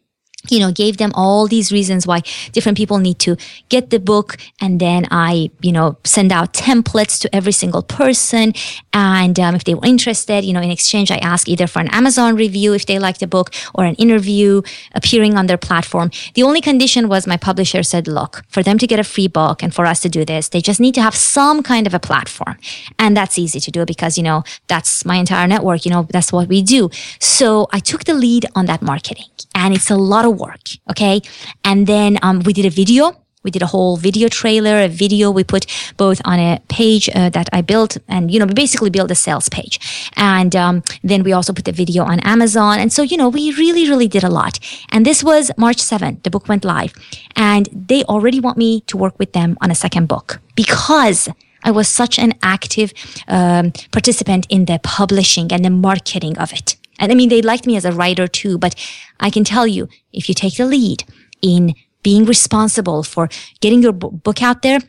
you 0.50 0.60
know, 0.60 0.72
gave 0.72 0.98
them 0.98 1.12
all 1.14 1.48
these 1.48 1.72
reasons 1.72 2.08
why 2.08 2.22
different 2.52 2.78
people 2.78 2.98
need 2.98 3.20
to 3.20 3.38
get 3.70 3.90
the 3.90 4.00
book. 4.00 4.38
And 4.62 4.80
then 4.80 5.08
I, 5.12 5.52
you 5.62 5.72
know, 5.72 5.98
send 6.04 6.32
out 6.32 6.54
templates 6.54 7.20
to 7.22 7.36
every 7.36 7.52
single 7.52 7.84
person. 7.84 8.54
And 8.94 9.40
um, 9.40 9.56
if 9.56 9.64
they 9.64 9.76
were 9.76 9.86
interested, 9.86 10.44
you 10.44 10.54
know, 10.54 10.62
in 10.62 10.72
exchange, 10.72 11.12
I 11.12 11.18
ask 11.18 11.48
either 11.48 11.68
for 11.68 11.80
an 11.80 11.90
Amazon 11.90 12.36
review 12.36 12.74
if 12.74 12.86
they 12.86 13.00
like 13.00 13.20
the 13.20 13.28
book 13.28 13.54
or 13.74 13.86
an 13.86 13.96
interview 13.96 14.62
appearing 14.94 15.36
on 15.36 15.48
their 15.48 15.58
platform. 15.58 16.12
The 16.34 16.44
only 16.44 16.62
condition 16.62 17.08
was 17.08 17.28
my 17.28 17.38
publisher 17.38 17.84
said, 17.84 18.08
look, 18.08 18.44
for 18.50 18.64
them 18.64 18.78
to 18.78 18.88
get 18.88 19.00
a 19.00 19.04
free 19.04 19.28
book 19.28 19.64
and 19.64 19.74
for 19.74 19.86
us 19.86 20.00
to 20.02 20.10
do 20.10 20.26
this, 20.26 20.50
they 20.50 20.62
just 20.62 20.80
need 20.80 20.96
to 20.96 21.02
have 21.02 21.16
some 21.16 21.64
kind 21.64 21.88
of 21.88 21.94
a 21.94 22.00
platform. 22.00 22.58
And 23.00 23.16
that's 23.16 23.38
easy 23.38 23.60
to 23.60 23.72
do 23.72 23.86
because, 23.86 24.18
you 24.18 24.24
know, 24.24 24.44
that's 24.68 25.06
my 25.06 25.16
entire 25.16 25.48
network. 25.48 25.86
You 25.86 25.92
know, 25.92 26.08
that's 26.10 26.32
what 26.32 26.48
we 26.48 26.62
do. 26.62 26.90
So 27.20 27.68
I 27.72 27.80
took 27.80 28.06
the 28.06 28.14
lead 28.14 28.46
on 28.56 28.66
that 28.68 28.82
marketing 28.82 29.26
and 29.54 29.74
it's 29.74 29.90
a 29.90 29.96
lot 29.96 30.26
of 30.26 30.35
work. 30.38 30.62
Okay. 30.90 31.22
And 31.64 31.88
then 31.88 32.18
um, 32.22 32.40
we 32.40 32.54
did 32.54 32.66
a 32.66 32.70
video. 32.70 33.14
We 33.46 33.52
did 33.52 33.62
a 33.62 33.68
whole 33.68 33.96
video 33.96 34.28
trailer, 34.28 34.82
a 34.82 34.88
video 34.88 35.30
we 35.30 35.44
put 35.44 35.68
both 35.98 36.20
on 36.26 36.40
a 36.40 36.60
page 36.68 37.08
uh, 37.14 37.30
that 37.30 37.48
I 37.54 37.62
built, 37.62 37.96
and 38.08 38.32
you 38.32 38.40
know, 38.40 38.48
we 38.48 38.56
basically 38.56 38.90
built 38.90 39.12
a 39.12 39.16
sales 39.16 39.50
page. 39.50 39.80
And 40.16 40.56
um, 40.56 40.84
then 41.04 41.22
we 41.24 41.32
also 41.32 41.54
put 41.54 41.66
the 41.66 41.72
video 41.72 42.04
on 42.04 42.20
Amazon. 42.22 42.80
And 42.80 42.92
so, 42.92 43.04
you 43.04 43.18
know, 43.18 43.30
we 43.30 43.54
really, 43.54 43.88
really 43.88 44.08
did 44.08 44.24
a 44.24 44.30
lot. 44.30 44.60
And 44.90 45.06
this 45.06 45.24
was 45.24 45.52
March 45.58 45.78
7th. 45.78 46.24
The 46.24 46.32
book 46.32 46.50
went 46.50 46.66
live, 46.66 46.94
and 47.36 47.70
they 47.72 48.04
already 48.06 48.40
want 48.40 48.58
me 48.58 48.82
to 48.82 48.98
work 48.98 49.20
with 49.20 49.34
them 49.34 49.58
on 49.62 49.70
a 49.70 49.76
second 49.76 50.08
book 50.08 50.42
because 50.56 51.30
I 51.64 51.72
was 51.72 51.88
such 51.88 52.18
an 52.18 52.34
active 52.42 52.94
um, 53.28 53.74
participant 53.92 54.48
in 54.50 54.66
the 54.66 54.80
publishing 54.82 55.52
and 55.52 55.64
the 55.64 55.70
marketing 55.70 56.38
of 56.40 56.52
it. 56.52 56.78
And 57.00 57.12
I 57.12 57.16
mean, 57.16 57.30
they 57.30 57.42
liked 57.42 57.66
me 57.66 57.76
as 57.76 57.86
a 57.86 57.92
writer 57.92 58.28
too, 58.28 58.58
but 58.58 58.76
I 59.20 59.30
can 59.30 59.44
tell 59.44 59.68
you, 59.68 59.90
if 60.14 60.30
you 60.30 60.36
take 60.36 60.58
the 60.58 60.66
lead 60.66 61.04
in 61.42 61.74
being 62.04 62.26
responsible 62.26 63.04
for 63.04 63.30
getting 63.62 63.82
your 63.82 63.92
book 63.92 64.42
out 64.42 64.62
there, 64.62 64.80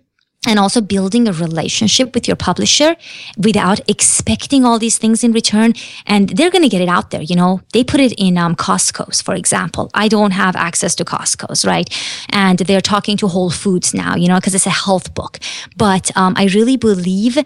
and 0.46 0.58
also 0.58 0.80
building 0.80 1.26
a 1.28 1.32
relationship 1.32 2.14
with 2.14 2.26
your 2.28 2.36
publisher 2.36 2.96
without 3.36 3.80
expecting 3.88 4.64
all 4.64 4.78
these 4.78 4.96
things 4.96 5.24
in 5.24 5.32
return. 5.32 5.74
And 6.06 6.30
they're 6.30 6.50
going 6.50 6.62
to 6.62 6.68
get 6.68 6.80
it 6.80 6.88
out 6.88 7.10
there. 7.10 7.22
You 7.22 7.36
know, 7.36 7.60
they 7.72 7.82
put 7.82 8.00
it 8.00 8.12
in 8.12 8.38
um, 8.38 8.54
Costco's, 8.54 9.20
for 9.20 9.34
example. 9.34 9.90
I 9.94 10.08
don't 10.08 10.30
have 10.30 10.56
access 10.56 10.94
to 10.96 11.04
Costco's, 11.04 11.64
right? 11.64 11.88
And 12.30 12.58
they're 12.60 12.80
talking 12.80 13.16
to 13.18 13.28
Whole 13.28 13.50
Foods 13.50 13.92
now, 13.92 14.14
you 14.14 14.28
know, 14.28 14.36
because 14.36 14.54
it's 14.54 14.66
a 14.66 14.70
health 14.70 15.14
book. 15.14 15.38
But 15.76 16.16
um, 16.16 16.34
I 16.36 16.46
really 16.46 16.76
believe 16.76 17.38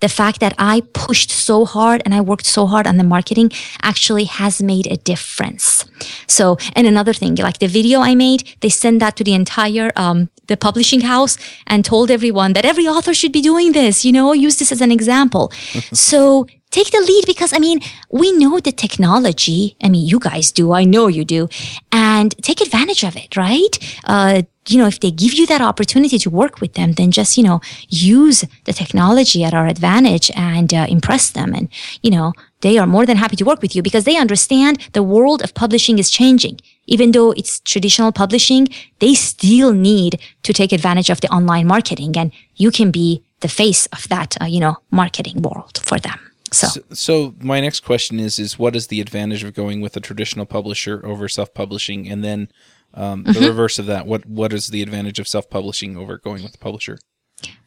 the 0.00 0.08
fact 0.08 0.40
that 0.40 0.54
I 0.58 0.82
pushed 0.92 1.30
so 1.30 1.64
hard 1.64 2.02
and 2.04 2.14
I 2.14 2.20
worked 2.20 2.46
so 2.46 2.66
hard 2.66 2.86
on 2.86 2.96
the 2.96 3.04
marketing 3.04 3.50
actually 3.82 4.24
has 4.24 4.62
made 4.62 4.86
a 4.86 4.96
difference. 4.96 5.84
So, 6.26 6.56
and 6.76 6.86
another 6.86 7.12
thing, 7.12 7.34
like 7.36 7.58
the 7.58 7.66
video 7.66 8.00
I 8.00 8.14
made, 8.14 8.56
they 8.60 8.68
sent 8.68 9.00
that 9.00 9.16
to 9.16 9.24
the 9.24 9.34
entire, 9.34 9.90
um, 9.96 10.30
the 10.46 10.56
publishing 10.56 11.00
house 11.00 11.36
and 11.66 11.84
told 11.84 12.10
everyone 12.10 12.52
that 12.52 12.64
every 12.64 12.86
author 12.86 13.12
should 13.12 13.32
be 13.32 13.40
doing 13.40 13.72
this, 13.72 14.04
you 14.04 14.12
know, 14.12 14.32
use 14.32 14.58
this 14.58 14.72
as 14.72 14.80
an 14.80 14.92
example. 14.92 15.52
so 15.92 16.46
take 16.70 16.90
the 16.90 17.00
lead 17.00 17.24
because 17.26 17.52
I 17.52 17.58
mean, 17.58 17.80
we 18.10 18.32
know 18.32 18.60
the 18.60 18.72
technology. 18.72 19.76
I 19.82 19.88
mean, 19.88 20.06
you 20.06 20.20
guys 20.20 20.52
do. 20.52 20.72
I 20.72 20.84
know 20.84 21.08
you 21.08 21.24
do. 21.24 21.48
And 21.90 22.36
take 22.42 22.60
advantage 22.60 23.04
of 23.04 23.16
it, 23.16 23.36
right? 23.36 23.78
Uh, 24.04 24.42
you 24.68 24.78
know, 24.78 24.86
if 24.86 25.00
they 25.00 25.10
give 25.10 25.34
you 25.34 25.46
that 25.46 25.60
opportunity 25.60 26.18
to 26.18 26.30
work 26.30 26.60
with 26.60 26.74
them, 26.74 26.92
then 26.92 27.10
just, 27.10 27.36
you 27.36 27.44
know, 27.44 27.60
use 27.88 28.44
the 28.64 28.72
technology 28.72 29.44
at 29.44 29.54
our 29.54 29.66
advantage 29.66 30.30
and 30.34 30.72
uh, 30.74 30.86
impress 30.88 31.30
them. 31.30 31.54
And, 31.54 31.68
you 32.02 32.10
know, 32.10 32.32
they 32.60 32.76
are 32.78 32.86
more 32.86 33.06
than 33.06 33.16
happy 33.16 33.36
to 33.36 33.44
work 33.44 33.62
with 33.62 33.74
you 33.74 33.82
because 33.82 34.04
they 34.04 34.16
understand 34.16 34.88
the 34.92 35.02
world 35.02 35.42
of 35.42 35.54
publishing 35.54 35.98
is 35.98 36.10
changing. 36.10 36.60
Even 36.86 37.12
though 37.12 37.32
it's 37.32 37.60
traditional 37.60 38.12
publishing, 38.12 38.68
they 38.98 39.14
still 39.14 39.72
need 39.72 40.20
to 40.42 40.52
take 40.52 40.72
advantage 40.72 41.10
of 41.10 41.20
the 41.20 41.28
online 41.28 41.66
marketing 41.66 42.16
and 42.16 42.32
you 42.56 42.70
can 42.70 42.90
be 42.90 43.22
the 43.40 43.48
face 43.48 43.86
of 43.86 44.08
that, 44.08 44.36
uh, 44.40 44.46
you 44.46 44.60
know, 44.60 44.76
marketing 44.90 45.42
world 45.42 45.78
for 45.78 45.98
them. 45.98 46.18
So. 46.50 46.66
so. 46.66 46.80
so, 46.92 47.34
my 47.40 47.60
next 47.60 47.80
question 47.80 48.18
is: 48.18 48.38
is 48.38 48.58
what 48.58 48.74
is 48.74 48.86
the 48.86 49.02
advantage 49.02 49.44
of 49.44 49.52
going 49.54 49.82
with 49.82 49.94
a 49.96 50.00
traditional 50.00 50.46
publisher 50.46 51.04
over 51.04 51.28
self-publishing, 51.28 52.08
and 52.08 52.24
then 52.24 52.48
um, 52.94 53.24
the 53.24 53.32
mm-hmm. 53.32 53.44
reverse 53.44 53.78
of 53.78 53.86
that? 53.86 54.06
What 54.06 54.26
what 54.26 54.52
is 54.52 54.68
the 54.68 54.82
advantage 54.82 55.18
of 55.18 55.28
self-publishing 55.28 55.96
over 55.96 56.18
going 56.18 56.42
with 56.42 56.54
a 56.54 56.58
publisher? 56.58 56.98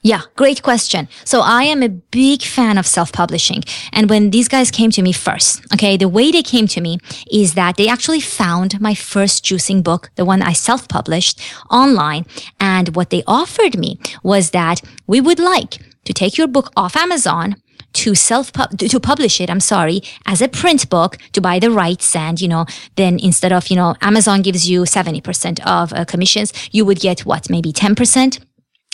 Yeah, 0.01 0.21
great 0.35 0.63
question. 0.63 1.07
So 1.23 1.41
I 1.41 1.63
am 1.63 1.83
a 1.83 1.89
big 1.89 2.41
fan 2.41 2.77
of 2.77 2.87
self-publishing. 2.87 3.63
And 3.93 4.09
when 4.09 4.31
these 4.31 4.47
guys 4.47 4.71
came 4.71 4.91
to 4.91 5.01
me 5.01 5.13
first, 5.13 5.61
okay, 5.73 5.95
the 5.95 6.09
way 6.09 6.31
they 6.31 6.41
came 6.41 6.67
to 6.67 6.81
me 6.81 6.97
is 7.31 7.53
that 7.53 7.77
they 7.77 7.87
actually 7.87 8.19
found 8.19 8.81
my 8.81 8.95
first 8.95 9.45
juicing 9.45 9.83
book, 9.83 10.09
the 10.15 10.25
one 10.25 10.41
I 10.41 10.53
self-published 10.53 11.39
online. 11.69 12.25
And 12.59 12.95
what 12.95 13.11
they 13.11 13.23
offered 13.27 13.77
me 13.77 13.99
was 14.23 14.49
that 14.51 14.81
we 15.07 15.21
would 15.21 15.39
like 15.39 15.77
to 16.05 16.13
take 16.13 16.37
your 16.37 16.47
book 16.47 16.71
off 16.75 16.95
Amazon 16.95 17.55
to 17.93 18.15
self 18.15 18.51
to 18.51 18.99
publish 18.99 19.41
it 19.41 19.49
i'm 19.49 19.59
sorry 19.59 20.01
as 20.25 20.41
a 20.41 20.47
print 20.47 20.89
book 20.89 21.17
to 21.33 21.41
buy 21.41 21.59
the 21.59 21.71
rights 21.71 22.15
and 22.15 22.41
you 22.41 22.47
know 22.47 22.65
then 22.95 23.19
instead 23.19 23.51
of 23.51 23.67
you 23.67 23.75
know 23.75 23.95
amazon 24.01 24.41
gives 24.41 24.69
you 24.69 24.81
70% 24.83 25.59
of 25.65 25.93
uh, 25.93 26.05
commissions 26.05 26.53
you 26.71 26.85
would 26.85 26.99
get 26.99 27.21
what 27.21 27.49
maybe 27.49 27.71
10% 27.71 28.39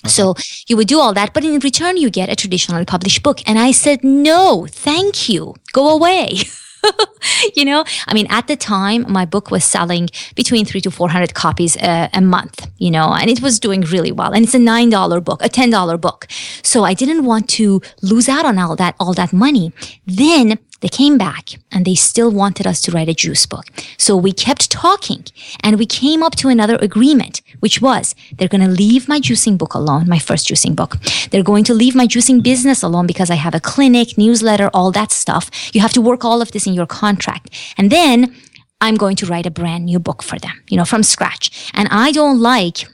uh-huh. 0.04 0.10
So 0.10 0.36
you 0.68 0.78
would 0.78 0.88
do 0.88 1.00
all 1.00 1.14
that, 1.16 1.34
but 1.34 1.44
in 1.44 1.60
return, 1.60 1.98
you 1.98 2.12
get 2.12 2.30
a 2.30 2.36
traditionally 2.36 2.86
published 2.86 3.24
book. 3.24 3.42
And 3.48 3.58
I 3.58 3.72
said, 3.72 4.04
no, 4.04 4.68
thank 4.70 5.28
you. 5.28 5.56
Go 5.74 5.90
away. 5.90 6.38
you 7.56 7.66
know, 7.66 7.84
I 8.08 8.14
mean, 8.14 8.28
at 8.30 8.48
the 8.48 8.56
time, 8.56 9.06
my 9.12 9.26
book 9.26 9.52
was 9.52 9.64
selling 9.64 10.10
between 10.36 10.66
three 10.66 10.82
to 10.82 10.92
400 10.92 11.34
copies 11.34 11.76
a, 11.78 12.10
a, 12.14 12.22
month, 12.22 12.68
you 12.78 12.92
know, 12.92 13.14
and 13.14 13.30
it 13.30 13.42
was 13.42 13.60
doing 13.60 13.82
really 13.82 14.12
well. 14.12 14.34
And 14.34 14.44
it's 14.44 14.54
a 14.56 14.60
$9 14.60 15.24
book, 15.24 15.44
a 15.44 15.50
$10 15.50 16.02
book. 16.02 16.28
So 16.64 16.84
I 16.84 16.94
didn't 16.94 17.26
want 17.26 17.50
to 17.52 17.82
lose 18.02 18.30
out 18.30 18.46
on 18.46 18.58
all 18.60 18.76
that, 18.76 18.96
all 19.00 19.14
that 19.14 19.34
money. 19.34 19.72
Then 20.06 20.60
they 20.82 20.90
came 20.90 21.18
back 21.18 21.50
and 21.72 21.86
they 21.86 21.96
still 21.96 22.32
wanted 22.32 22.68
us 22.68 22.82
to 22.82 22.92
write 22.92 23.10
a 23.10 23.14
juice 23.14 23.46
book. 23.46 23.66
So 23.98 24.16
we 24.16 24.32
kept 24.32 24.70
talking 24.70 25.26
and 25.62 25.78
we 25.78 25.86
came 25.86 26.24
up 26.24 26.36
to 26.36 26.50
another 26.50 26.78
agreement, 26.82 27.42
which 27.60 27.82
was 27.82 28.16
they're 28.36 28.48
going 28.48 28.62
to 28.62 28.68
leave 28.70 29.08
my 29.08 29.20
juicing 29.20 29.58
book 29.58 29.74
alone, 29.74 30.08
my 30.08 30.20
first 30.20 30.48
juicing 30.48 30.76
book. 30.76 30.98
They're 31.32 31.44
going 31.44 31.64
to 31.66 31.74
leave 31.74 31.96
my 31.96 32.08
juicing 32.08 32.44
business 32.44 32.84
alone 32.84 33.08
because 33.08 33.30
I 33.30 33.36
have 33.36 33.56
a 33.56 33.60
clinic, 33.60 34.18
newsletter, 34.18 34.70
all 34.74 34.92
that 34.92 35.12
stuff. 35.12 35.50
You 35.74 35.82
have 35.82 35.94
to 35.94 36.02
work 36.02 36.24
all 36.24 36.42
of 36.42 36.52
this 36.52 36.68
in 36.68 36.74
your 36.74 36.88
contract. 36.88 37.50
And 37.78 37.92
then 37.92 38.36
I'm 38.80 38.96
going 38.96 39.16
to 39.18 39.26
write 39.26 39.46
a 39.46 39.52
brand 39.52 39.86
new 39.86 40.00
book 40.00 40.22
for 40.22 40.38
them, 40.38 40.64
you 40.70 40.78
know, 40.78 40.86
from 40.86 41.02
scratch. 41.02 41.72
And 41.74 41.88
I 41.90 42.12
don't 42.12 42.40
like 42.40 42.88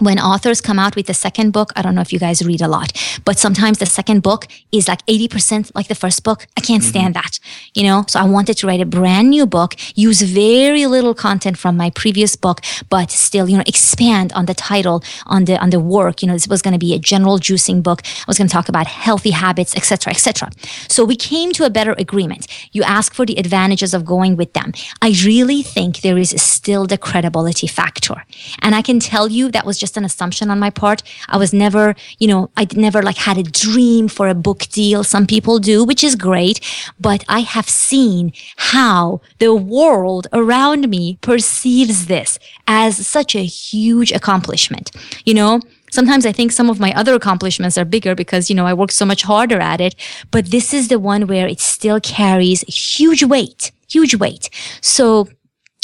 when 0.00 0.18
authors 0.18 0.60
come 0.60 0.78
out 0.78 0.96
with 0.96 1.06
the 1.06 1.14
second 1.14 1.52
book, 1.52 1.72
I 1.76 1.82
don't 1.82 1.94
know 1.94 2.00
if 2.00 2.12
you 2.12 2.18
guys 2.18 2.44
read 2.44 2.60
a 2.60 2.68
lot, 2.68 2.92
but 3.24 3.38
sometimes 3.38 3.78
the 3.78 3.86
second 3.86 4.22
book 4.22 4.48
is 4.72 4.88
like 4.88 5.04
80% 5.06 5.70
like 5.74 5.86
the 5.86 5.94
first 5.94 6.24
book. 6.24 6.46
I 6.56 6.60
can't 6.60 6.82
stand 6.82 7.14
mm-hmm. 7.14 7.22
that, 7.22 7.38
you 7.74 7.84
know? 7.84 8.04
So 8.08 8.18
I 8.18 8.24
wanted 8.24 8.56
to 8.58 8.66
write 8.66 8.80
a 8.80 8.86
brand 8.86 9.30
new 9.30 9.46
book, 9.46 9.76
use 9.94 10.20
very 10.22 10.86
little 10.86 11.14
content 11.14 11.58
from 11.58 11.76
my 11.76 11.90
previous 11.90 12.34
book, 12.34 12.60
but 12.90 13.12
still, 13.12 13.48
you 13.48 13.56
know, 13.56 13.62
expand 13.66 14.32
on 14.32 14.46
the 14.46 14.54
title, 14.54 15.04
on 15.26 15.44
the, 15.44 15.62
on 15.62 15.70
the 15.70 15.78
work. 15.78 16.22
You 16.22 16.28
know, 16.28 16.34
this 16.34 16.48
was 16.48 16.60
going 16.60 16.72
to 16.72 16.78
be 16.78 16.92
a 16.94 16.98
general 16.98 17.38
juicing 17.38 17.80
book. 17.82 18.02
I 18.04 18.24
was 18.26 18.36
going 18.36 18.48
to 18.48 18.52
talk 18.52 18.68
about 18.68 18.88
healthy 18.88 19.30
habits, 19.30 19.76
etc., 19.76 20.12
etc. 20.12 20.50
So 20.88 21.04
we 21.04 21.14
came 21.14 21.52
to 21.52 21.64
a 21.64 21.70
better 21.70 21.94
agreement. 21.98 22.48
You 22.72 22.82
ask 22.82 23.14
for 23.14 23.24
the 23.24 23.36
advantages 23.36 23.94
of 23.94 24.04
going 24.04 24.36
with 24.36 24.54
them. 24.54 24.72
I 25.02 25.14
really 25.24 25.62
think 25.62 26.00
there 26.00 26.18
is 26.18 26.30
still 26.42 26.86
the 26.86 26.98
credibility 26.98 27.68
factor. 27.68 28.24
And 28.60 28.74
I 28.74 28.82
can 28.82 28.98
tell 28.98 29.28
you 29.28 29.50
that 29.52 29.64
was 29.64 29.83
just 29.84 29.98
an 29.98 30.04
assumption 30.04 30.50
on 30.50 30.58
my 30.58 30.70
part. 30.70 31.02
I 31.28 31.36
was 31.36 31.52
never, 31.52 31.94
you 32.18 32.28
know, 32.30 32.42
I 32.56 32.66
never 32.74 33.02
like 33.02 33.18
had 33.28 33.36
a 33.36 33.42
dream 33.42 34.08
for 34.08 34.26
a 34.28 34.40
book 34.46 34.60
deal. 34.80 35.04
Some 35.04 35.26
people 35.26 35.58
do, 35.58 35.84
which 35.84 36.02
is 36.08 36.14
great, 36.16 36.58
but 36.98 37.20
I 37.28 37.40
have 37.40 37.68
seen 37.68 38.32
how 38.72 39.20
the 39.44 39.54
world 39.54 40.26
around 40.32 40.88
me 40.88 41.18
perceives 41.20 42.06
this 42.06 42.38
as 42.66 43.06
such 43.06 43.36
a 43.36 43.44
huge 43.44 44.10
accomplishment. 44.10 44.86
You 45.28 45.34
know, 45.34 45.60
sometimes 45.90 46.24
I 46.24 46.32
think 46.32 46.50
some 46.52 46.70
of 46.70 46.80
my 46.80 46.92
other 47.00 47.14
accomplishments 47.14 47.76
are 47.76 47.84
bigger 47.96 48.14
because, 48.14 48.48
you 48.48 48.56
know, 48.56 48.66
I 48.66 48.74
worked 48.80 48.94
so 48.94 49.04
much 49.12 49.22
harder 49.22 49.60
at 49.60 49.80
it. 49.82 49.94
But 50.30 50.46
this 50.46 50.72
is 50.72 50.88
the 50.88 50.98
one 50.98 51.26
where 51.26 51.46
it 51.46 51.60
still 51.60 52.00
carries 52.00 52.62
huge 52.62 53.22
weight, 53.22 53.70
huge 53.86 54.14
weight. 54.16 54.48
So 54.80 55.28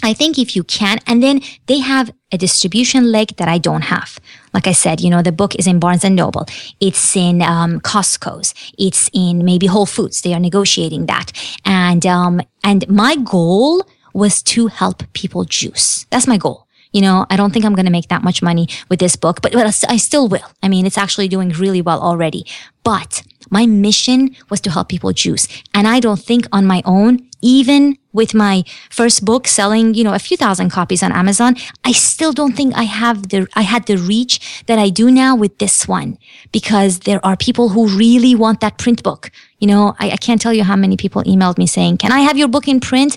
I 0.02 0.14
think 0.14 0.38
if 0.38 0.56
you 0.56 0.64
can, 0.64 0.98
and 1.06 1.22
then 1.22 1.40
they 1.66 1.78
have 1.78 2.12
a 2.32 2.38
distribution 2.38 3.10
leg 3.10 3.36
that 3.36 3.48
I 3.48 3.58
don't 3.58 3.82
have. 3.82 4.18
Like 4.54 4.66
I 4.66 4.72
said, 4.72 5.00
you 5.00 5.10
know, 5.10 5.22
the 5.22 5.32
book 5.32 5.54
is 5.56 5.66
in 5.66 5.78
Barnes 5.78 6.04
and 6.04 6.16
Noble. 6.16 6.46
It's 6.80 7.16
in 7.16 7.42
um, 7.42 7.80
Costco's. 7.80 8.54
It's 8.78 9.10
in 9.12 9.44
maybe 9.44 9.66
Whole 9.66 9.86
Foods. 9.86 10.22
They 10.22 10.34
are 10.34 10.40
negotiating 10.40 11.06
that. 11.06 11.32
And, 11.64 12.06
um, 12.06 12.40
and 12.64 12.88
my 12.88 13.16
goal 13.16 13.84
was 14.12 14.42
to 14.42 14.68
help 14.68 15.02
people 15.12 15.44
juice. 15.44 16.06
That's 16.10 16.26
my 16.26 16.36
goal. 16.36 16.66
You 16.92 17.02
know, 17.02 17.26
I 17.30 17.36
don't 17.36 17.52
think 17.52 17.64
I'm 17.64 17.74
going 17.74 17.86
to 17.86 17.92
make 17.92 18.08
that 18.08 18.22
much 18.22 18.42
money 18.42 18.68
with 18.88 18.98
this 18.98 19.16
book, 19.16 19.42
but, 19.42 19.52
but 19.52 19.84
I 19.88 19.96
still 19.96 20.28
will. 20.28 20.50
I 20.62 20.68
mean, 20.68 20.86
it's 20.86 20.98
actually 20.98 21.28
doing 21.28 21.50
really 21.50 21.82
well 21.82 22.00
already. 22.00 22.44
But 22.82 23.22
my 23.50 23.66
mission 23.66 24.34
was 24.48 24.60
to 24.62 24.70
help 24.70 24.88
people 24.88 25.12
juice. 25.12 25.46
And 25.74 25.86
I 25.86 26.00
don't 26.00 26.20
think 26.20 26.46
on 26.52 26.66
my 26.66 26.82
own, 26.84 27.28
even 27.42 27.96
with 28.12 28.34
my 28.34 28.64
first 28.90 29.24
book 29.24 29.46
selling, 29.46 29.94
you 29.94 30.04
know, 30.04 30.14
a 30.14 30.18
few 30.18 30.36
thousand 30.36 30.70
copies 30.70 31.02
on 31.02 31.12
Amazon, 31.12 31.56
I 31.84 31.92
still 31.92 32.32
don't 32.32 32.56
think 32.56 32.74
I 32.74 32.82
have 32.82 33.28
the, 33.28 33.46
I 33.54 33.62
had 33.62 33.86
the 33.86 33.96
reach 33.96 34.64
that 34.66 34.78
I 34.78 34.88
do 34.90 35.10
now 35.10 35.36
with 35.36 35.58
this 35.58 35.86
one 35.88 36.18
because 36.52 37.00
there 37.00 37.24
are 37.24 37.36
people 37.36 37.70
who 37.70 37.86
really 37.86 38.34
want 38.34 38.60
that 38.60 38.78
print 38.78 39.02
book. 39.02 39.30
You 39.58 39.68
know, 39.68 39.94
I, 39.98 40.10
I 40.12 40.16
can't 40.16 40.40
tell 40.40 40.52
you 40.52 40.64
how 40.64 40.76
many 40.76 40.96
people 40.96 41.22
emailed 41.24 41.58
me 41.58 41.66
saying, 41.66 41.98
can 41.98 42.12
I 42.12 42.20
have 42.20 42.36
your 42.36 42.48
book 42.48 42.66
in 42.66 42.80
print? 42.80 43.16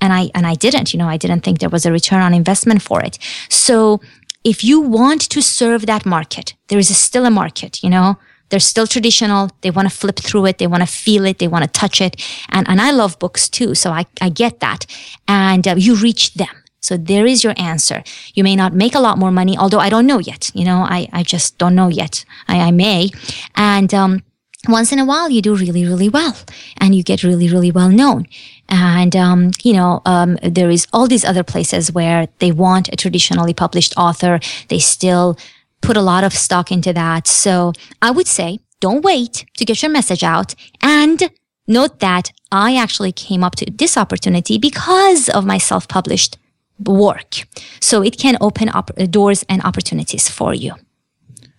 And 0.00 0.12
I, 0.12 0.30
and 0.34 0.46
I 0.46 0.54
didn't, 0.54 0.92
you 0.92 0.98
know, 0.98 1.08
I 1.08 1.16
didn't 1.16 1.40
think 1.40 1.58
there 1.58 1.70
was 1.70 1.86
a 1.86 1.92
return 1.92 2.20
on 2.20 2.34
investment 2.34 2.82
for 2.82 3.02
it. 3.02 3.18
So 3.48 4.00
if 4.44 4.62
you 4.62 4.80
want 4.80 5.22
to 5.30 5.40
serve 5.40 5.86
that 5.86 6.04
market, 6.04 6.54
there 6.68 6.78
is 6.78 6.96
still 6.96 7.24
a 7.24 7.30
market, 7.30 7.82
you 7.82 7.90
know, 7.90 8.18
they're 8.50 8.60
still 8.60 8.86
traditional. 8.86 9.50
They 9.62 9.70
want 9.70 9.88
to 9.90 9.96
flip 9.96 10.16
through 10.16 10.46
it. 10.46 10.58
They 10.58 10.66
want 10.66 10.82
to 10.82 10.86
feel 10.86 11.24
it. 11.24 11.38
They 11.38 11.48
want 11.48 11.64
to 11.64 11.70
touch 11.70 12.00
it. 12.00 12.22
And, 12.50 12.68
and 12.68 12.80
I 12.80 12.90
love 12.90 13.18
books 13.18 13.48
too. 13.48 13.74
So 13.74 13.90
I, 13.90 14.06
I 14.20 14.28
get 14.28 14.60
that. 14.60 14.86
And 15.26 15.66
uh, 15.66 15.74
you 15.76 15.96
reach 15.96 16.34
them. 16.34 16.54
So 16.80 16.98
there 16.98 17.24
is 17.26 17.42
your 17.42 17.54
answer. 17.56 18.04
You 18.34 18.44
may 18.44 18.54
not 18.54 18.74
make 18.74 18.94
a 18.94 19.00
lot 19.00 19.16
more 19.18 19.30
money, 19.30 19.56
although 19.56 19.78
I 19.78 19.88
don't 19.88 20.06
know 20.06 20.18
yet. 20.18 20.50
You 20.54 20.66
know, 20.66 20.80
I, 20.82 21.08
I 21.12 21.22
just 21.22 21.56
don't 21.56 21.74
know 21.74 21.88
yet. 21.88 22.24
I, 22.46 22.60
I 22.60 22.70
may. 22.70 23.10
And, 23.56 23.92
um, 23.94 24.22
once 24.68 24.92
in 24.92 24.98
a 24.98 25.04
while 25.04 25.28
you 25.30 25.42
do 25.42 25.54
really, 25.54 25.84
really 25.84 26.08
well 26.08 26.36
and 26.78 26.94
you 26.94 27.02
get 27.02 27.22
really, 27.22 27.48
really 27.48 27.70
well 27.70 27.88
known. 27.88 28.26
And, 28.68 29.14
um, 29.14 29.50
you 29.62 29.72
know, 29.72 30.00
um, 30.06 30.38
there 30.42 30.70
is 30.70 30.86
all 30.92 31.06
these 31.06 31.24
other 31.24 31.42
places 31.42 31.92
where 31.92 32.28
they 32.38 32.52
want 32.52 32.88
a 32.92 32.96
traditionally 32.96 33.54
published 33.54 33.94
author. 33.96 34.40
They 34.68 34.78
still 34.78 35.38
put 35.80 35.96
a 35.96 36.02
lot 36.02 36.24
of 36.24 36.32
stock 36.32 36.72
into 36.72 36.92
that. 36.92 37.26
So 37.26 37.72
I 38.00 38.10
would 38.10 38.26
say 38.26 38.60
don't 38.80 39.04
wait 39.04 39.44
to 39.56 39.64
get 39.64 39.82
your 39.82 39.90
message 39.90 40.22
out 40.22 40.54
and 40.82 41.30
note 41.66 42.00
that 42.00 42.32
I 42.50 42.76
actually 42.76 43.12
came 43.12 43.44
up 43.44 43.56
to 43.56 43.66
this 43.70 43.96
opportunity 43.96 44.58
because 44.58 45.28
of 45.28 45.44
my 45.44 45.58
self-published 45.58 46.38
work. 46.78 47.44
So 47.80 48.02
it 48.02 48.18
can 48.18 48.36
open 48.40 48.68
up 48.68 48.90
doors 49.10 49.44
and 49.48 49.62
opportunities 49.62 50.28
for 50.28 50.54
you. 50.54 50.74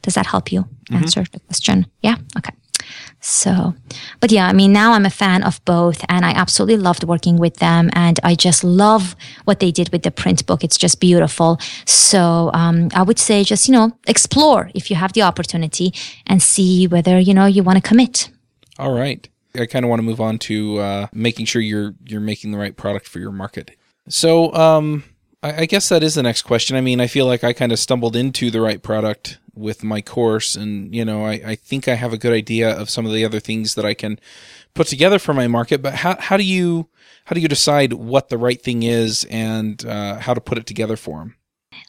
Does 0.01 0.15
that 0.15 0.27
help 0.27 0.51
you 0.51 0.61
mm-hmm. 0.61 0.95
answer 0.95 1.23
the 1.31 1.39
question? 1.39 1.87
Yeah. 2.01 2.17
Okay. 2.37 2.53
So, 3.25 3.73
but 4.19 4.31
yeah, 4.31 4.47
I 4.47 4.53
mean, 4.53 4.71
now 4.71 4.93
I'm 4.93 5.05
a 5.05 5.09
fan 5.09 5.41
of 5.41 5.63
both 5.65 6.05
and 6.09 6.23
I 6.23 6.29
absolutely 6.29 6.77
loved 6.77 7.03
working 7.03 7.37
with 7.37 7.55
them. 7.55 7.89
And 7.93 8.19
I 8.23 8.35
just 8.35 8.63
love 8.63 9.15
what 9.45 9.59
they 9.59 9.71
did 9.71 9.89
with 9.91 10.03
the 10.03 10.11
print 10.11 10.45
book. 10.45 10.63
It's 10.63 10.77
just 10.77 10.99
beautiful. 10.99 11.59
So, 11.85 12.51
um, 12.53 12.89
I 12.93 13.01
would 13.01 13.17
say 13.17 13.43
just, 13.43 13.67
you 13.67 13.71
know, 13.71 13.97
explore 14.05 14.69
if 14.75 14.91
you 14.91 14.95
have 14.95 15.13
the 15.13 15.23
opportunity 15.23 15.91
and 16.27 16.39
see 16.39 16.85
whether, 16.85 17.17
you 17.17 17.33
know, 17.33 17.47
you 17.47 17.63
want 17.63 17.81
to 17.81 17.81
commit. 17.81 18.29
All 18.77 18.91
right. 18.91 19.27
I 19.55 19.65
kind 19.65 19.83
of 19.83 19.89
want 19.89 20.01
to 20.01 20.05
move 20.05 20.21
on 20.21 20.37
to 20.39 20.77
uh, 20.77 21.07
making 21.11 21.47
sure 21.47 21.63
you're 21.63 21.95
you're 22.05 22.21
making 22.21 22.51
the 22.51 22.59
right 22.59 22.77
product 22.77 23.07
for 23.07 23.17
your 23.17 23.31
market. 23.31 23.71
So, 24.07 24.53
um, 24.53 25.03
I, 25.41 25.61
I 25.61 25.65
guess 25.65 25.89
that 25.89 26.03
is 26.03 26.13
the 26.13 26.21
next 26.21 26.43
question. 26.43 26.75
I 26.75 26.81
mean, 26.81 27.01
I 27.01 27.07
feel 27.07 27.25
like 27.25 27.43
I 27.43 27.53
kind 27.53 27.71
of 27.71 27.79
stumbled 27.79 28.15
into 28.15 28.51
the 28.51 28.61
right 28.61 28.83
product 28.83 29.39
with 29.55 29.83
my 29.83 30.01
course, 30.01 30.55
and 30.55 30.93
you 30.93 31.05
know, 31.05 31.25
I, 31.25 31.41
I 31.45 31.55
think 31.55 31.87
I 31.87 31.95
have 31.95 32.13
a 32.13 32.17
good 32.17 32.33
idea 32.33 32.69
of 32.69 32.89
some 32.89 33.05
of 33.05 33.13
the 33.13 33.25
other 33.25 33.39
things 33.39 33.75
that 33.75 33.85
I 33.85 33.93
can 33.93 34.19
put 34.73 34.87
together 34.87 35.19
for 35.19 35.33
my 35.33 35.47
market. 35.47 35.81
But 35.81 35.95
how 35.95 36.17
how 36.19 36.37
do 36.37 36.43
you 36.43 36.89
how 37.25 37.33
do 37.33 37.41
you 37.41 37.47
decide 37.47 37.93
what 37.93 38.29
the 38.29 38.37
right 38.37 38.61
thing 38.61 38.83
is 38.83 39.25
and 39.29 39.83
uh, 39.85 40.19
how 40.19 40.33
to 40.33 40.41
put 40.41 40.57
it 40.57 40.65
together 40.65 40.95
for 40.95 41.19
them? 41.19 41.35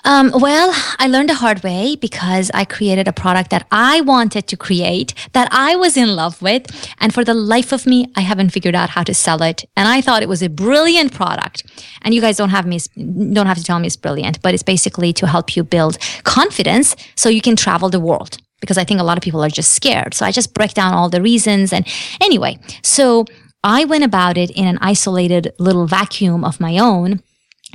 Um, 0.04 0.30
well, 0.34 0.72
I 0.98 1.08
learned 1.08 1.30
the 1.30 1.34
hard 1.34 1.64
way 1.64 1.96
because 1.96 2.50
I 2.54 2.64
created 2.64 3.08
a 3.08 3.12
product 3.12 3.50
that 3.50 3.66
I 3.72 4.02
wanted 4.02 4.46
to 4.46 4.56
create, 4.56 5.14
that 5.32 5.48
I 5.50 5.74
was 5.74 5.96
in 5.96 6.14
love 6.14 6.40
with. 6.40 6.66
And 6.98 7.12
for 7.12 7.24
the 7.24 7.34
life 7.34 7.72
of 7.72 7.86
me, 7.86 8.06
I 8.14 8.20
haven't 8.20 8.50
figured 8.50 8.76
out 8.76 8.90
how 8.90 9.02
to 9.02 9.12
sell 9.12 9.42
it. 9.42 9.64
And 9.76 9.88
I 9.88 10.00
thought 10.00 10.22
it 10.22 10.28
was 10.28 10.42
a 10.42 10.48
brilliant 10.48 11.12
product. 11.12 11.64
And 12.02 12.14
you 12.14 12.20
guys 12.20 12.36
don't 12.36 12.50
have 12.50 12.66
me, 12.66 12.78
don't 13.32 13.46
have 13.46 13.56
to 13.56 13.64
tell 13.64 13.80
me 13.80 13.88
it's 13.88 13.96
brilliant, 13.96 14.40
but 14.42 14.54
it's 14.54 14.62
basically 14.62 15.12
to 15.14 15.26
help 15.26 15.56
you 15.56 15.64
build 15.64 15.98
confidence 16.22 16.94
so 17.16 17.28
you 17.28 17.42
can 17.42 17.56
travel 17.56 17.88
the 17.88 18.00
world. 18.00 18.38
Because 18.60 18.78
I 18.78 18.84
think 18.84 19.00
a 19.00 19.04
lot 19.04 19.18
of 19.18 19.22
people 19.22 19.42
are 19.42 19.50
just 19.50 19.72
scared. 19.72 20.14
So 20.14 20.24
I 20.24 20.30
just 20.30 20.54
break 20.54 20.72
down 20.72 20.94
all 20.94 21.10
the 21.10 21.20
reasons. 21.20 21.72
And 21.72 21.86
anyway, 22.20 22.58
so 22.82 23.26
I 23.64 23.84
went 23.84 24.04
about 24.04 24.38
it 24.38 24.50
in 24.50 24.66
an 24.66 24.78
isolated 24.80 25.52
little 25.58 25.86
vacuum 25.86 26.44
of 26.44 26.60
my 26.60 26.78
own 26.78 27.20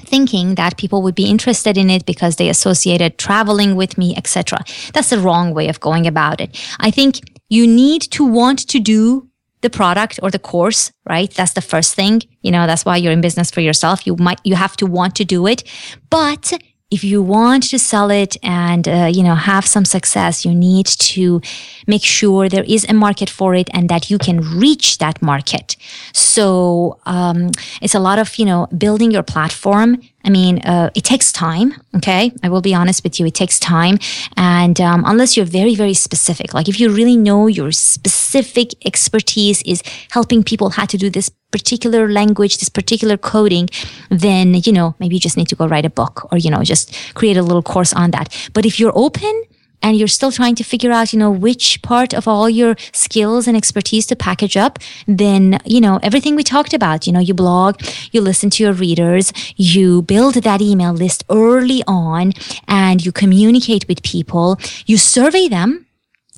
thinking 0.04 0.56
that 0.56 0.78
people 0.78 1.02
would 1.02 1.16
be 1.16 1.30
interested 1.30 1.78
in 1.78 1.89
it 1.89 2.06
because 2.06 2.36
they 2.36 2.49
associated 2.49 3.18
traveling 3.18 3.76
with 3.76 3.97
me, 3.97 4.16
etc. 4.16 4.60
That's 4.93 5.10
the 5.10 5.20
wrong 5.20 5.54
way 5.54 5.68
of 5.68 5.80
going 5.80 6.08
about 6.08 6.41
it. 6.41 6.60
I 6.80 6.91
think 6.91 7.20
you 7.49 7.68
need 7.68 8.02
to 8.12 8.26
want 8.26 8.68
to 8.70 8.80
do 8.80 9.30
the 9.62 9.70
product 9.70 10.20
or 10.24 10.32
the 10.32 10.39
course, 10.39 10.91
right? 11.08 11.32
That's 11.32 11.54
the 11.54 11.62
first 11.62 11.95
thing. 11.95 12.22
You 12.41 12.52
know, 12.52 12.66
that's 12.66 12.86
why 12.86 12.97
you're 12.97 13.12
in 13.12 13.22
business 13.22 13.52
for 13.52 13.62
yourself. 13.62 14.06
You 14.08 14.16
might, 14.18 14.39
you 14.43 14.56
have 14.56 14.76
to 14.78 14.86
want 14.86 15.16
to 15.16 15.26
do 15.26 15.47
it, 15.47 15.64
but 16.10 16.52
if 16.92 17.04
you 17.04 17.22
want 17.22 17.64
to 17.70 17.80
sell 17.80 18.12
it 18.12 18.38
and 18.44 18.88
uh, 18.88 19.10
you 19.12 19.24
know 19.24 19.36
have 19.36 19.66
some 19.66 19.86
success 19.86 20.46
you 20.46 20.54
need 20.54 20.86
to 20.86 21.42
make 21.88 22.04
sure 22.04 22.50
there 22.50 22.66
is 22.68 22.86
a 22.89 22.94
market 22.94 23.30
for 23.30 23.56
it 23.56 23.70
and 23.74 23.89
that 23.89 24.10
you 24.10 24.18
can 24.18 24.42
reach 24.60 24.98
that 24.98 25.22
market 25.22 25.76
so 26.14 27.00
um, 27.06 27.52
it's 27.82 27.96
a 27.96 28.00
lot 28.00 28.20
of 28.20 28.38
you 28.38 28.46
know 28.46 28.68
building 28.78 29.12
your 29.12 29.24
platform 29.24 30.02
I 30.24 30.30
mean, 30.30 30.60
uh, 30.60 30.92
it 30.94 31.04
takes 31.04 31.32
time. 31.32 31.74
Okay. 31.96 32.32
I 32.44 32.50
will 32.50 32.62
be 32.62 32.76
honest 32.76 33.04
with 33.04 33.20
you. 33.20 33.26
It 33.26 33.34
takes 33.34 33.60
time. 33.60 33.98
And 34.38 34.80
um, 34.80 35.04
unless 35.06 35.36
you're 35.36 35.46
very, 35.48 35.76
very 35.76 35.94
specific, 35.94 36.54
like 36.54 36.70
if 36.70 36.80
you 36.80 36.89
really 36.89 37.18
know 37.18 37.48
your 37.48 37.72
specific 37.72 38.74
expertise 38.86 39.64
is 39.64 39.82
helping 40.12 40.44
people 40.44 40.70
how 40.70 40.86
to 40.86 40.98
do 40.98 41.10
this 41.10 41.32
particular 41.52 42.10
language, 42.10 42.58
this 42.58 42.70
particular 42.70 43.18
coding, 43.18 43.70
then, 44.10 44.56
you 44.66 44.72
know, 44.72 44.95
maybe 44.99 45.16
you 45.16 45.22
just 45.22 45.38
need 45.38 45.49
to 45.49 45.56
go 45.56 45.68
write 45.68 45.86
a 45.86 45.89
book 45.89 46.28
or, 46.32 46.38
you 46.38 46.49
know, 46.49 46.64
just 46.64 47.14
create 47.14 47.38
a 47.38 47.43
little 47.43 47.62
course 47.62 47.93
on 47.93 48.12
that. 48.12 48.49
But 48.54 48.66
if 48.66 48.80
you're 48.80 48.93
open, 48.95 49.43
and 49.82 49.97
you're 49.97 50.08
still 50.08 50.32
trying 50.32 50.56
to 50.56 50.64
figure 50.64 50.91
out, 50.91 51.12
you 51.12 51.20
know, 51.20 51.32
which 51.32 51.82
part 51.82 52.14
of 52.14 52.28
all 52.28 52.49
your 52.49 52.76
skills 52.91 53.47
and 53.47 53.58
expertise 53.58 54.06
to 54.08 54.16
package 54.16 54.56
up, 54.56 54.80
then, 55.08 55.60
you 55.66 55.82
know, 55.82 55.99
everything 56.04 56.36
we 56.36 56.43
talked 56.43 56.74
about, 56.74 57.08
you 57.08 57.14
know, 57.14 57.20
you 57.20 57.34
blog, 57.34 57.82
you 58.12 58.22
listen 58.22 58.49
to 58.52 58.64
your 58.64 58.74
readers, 58.74 59.34
you 59.56 60.04
build 60.04 60.36
that 60.36 60.62
email 60.62 60.93
list 60.93 61.24
early 61.30 61.84
on 61.88 62.34
and 62.68 63.04
you 63.06 63.12
communicate 63.12 63.88
with 63.88 64.04
people, 64.04 64.60
you 64.86 64.97
survey 64.97 65.47
them 65.47 65.86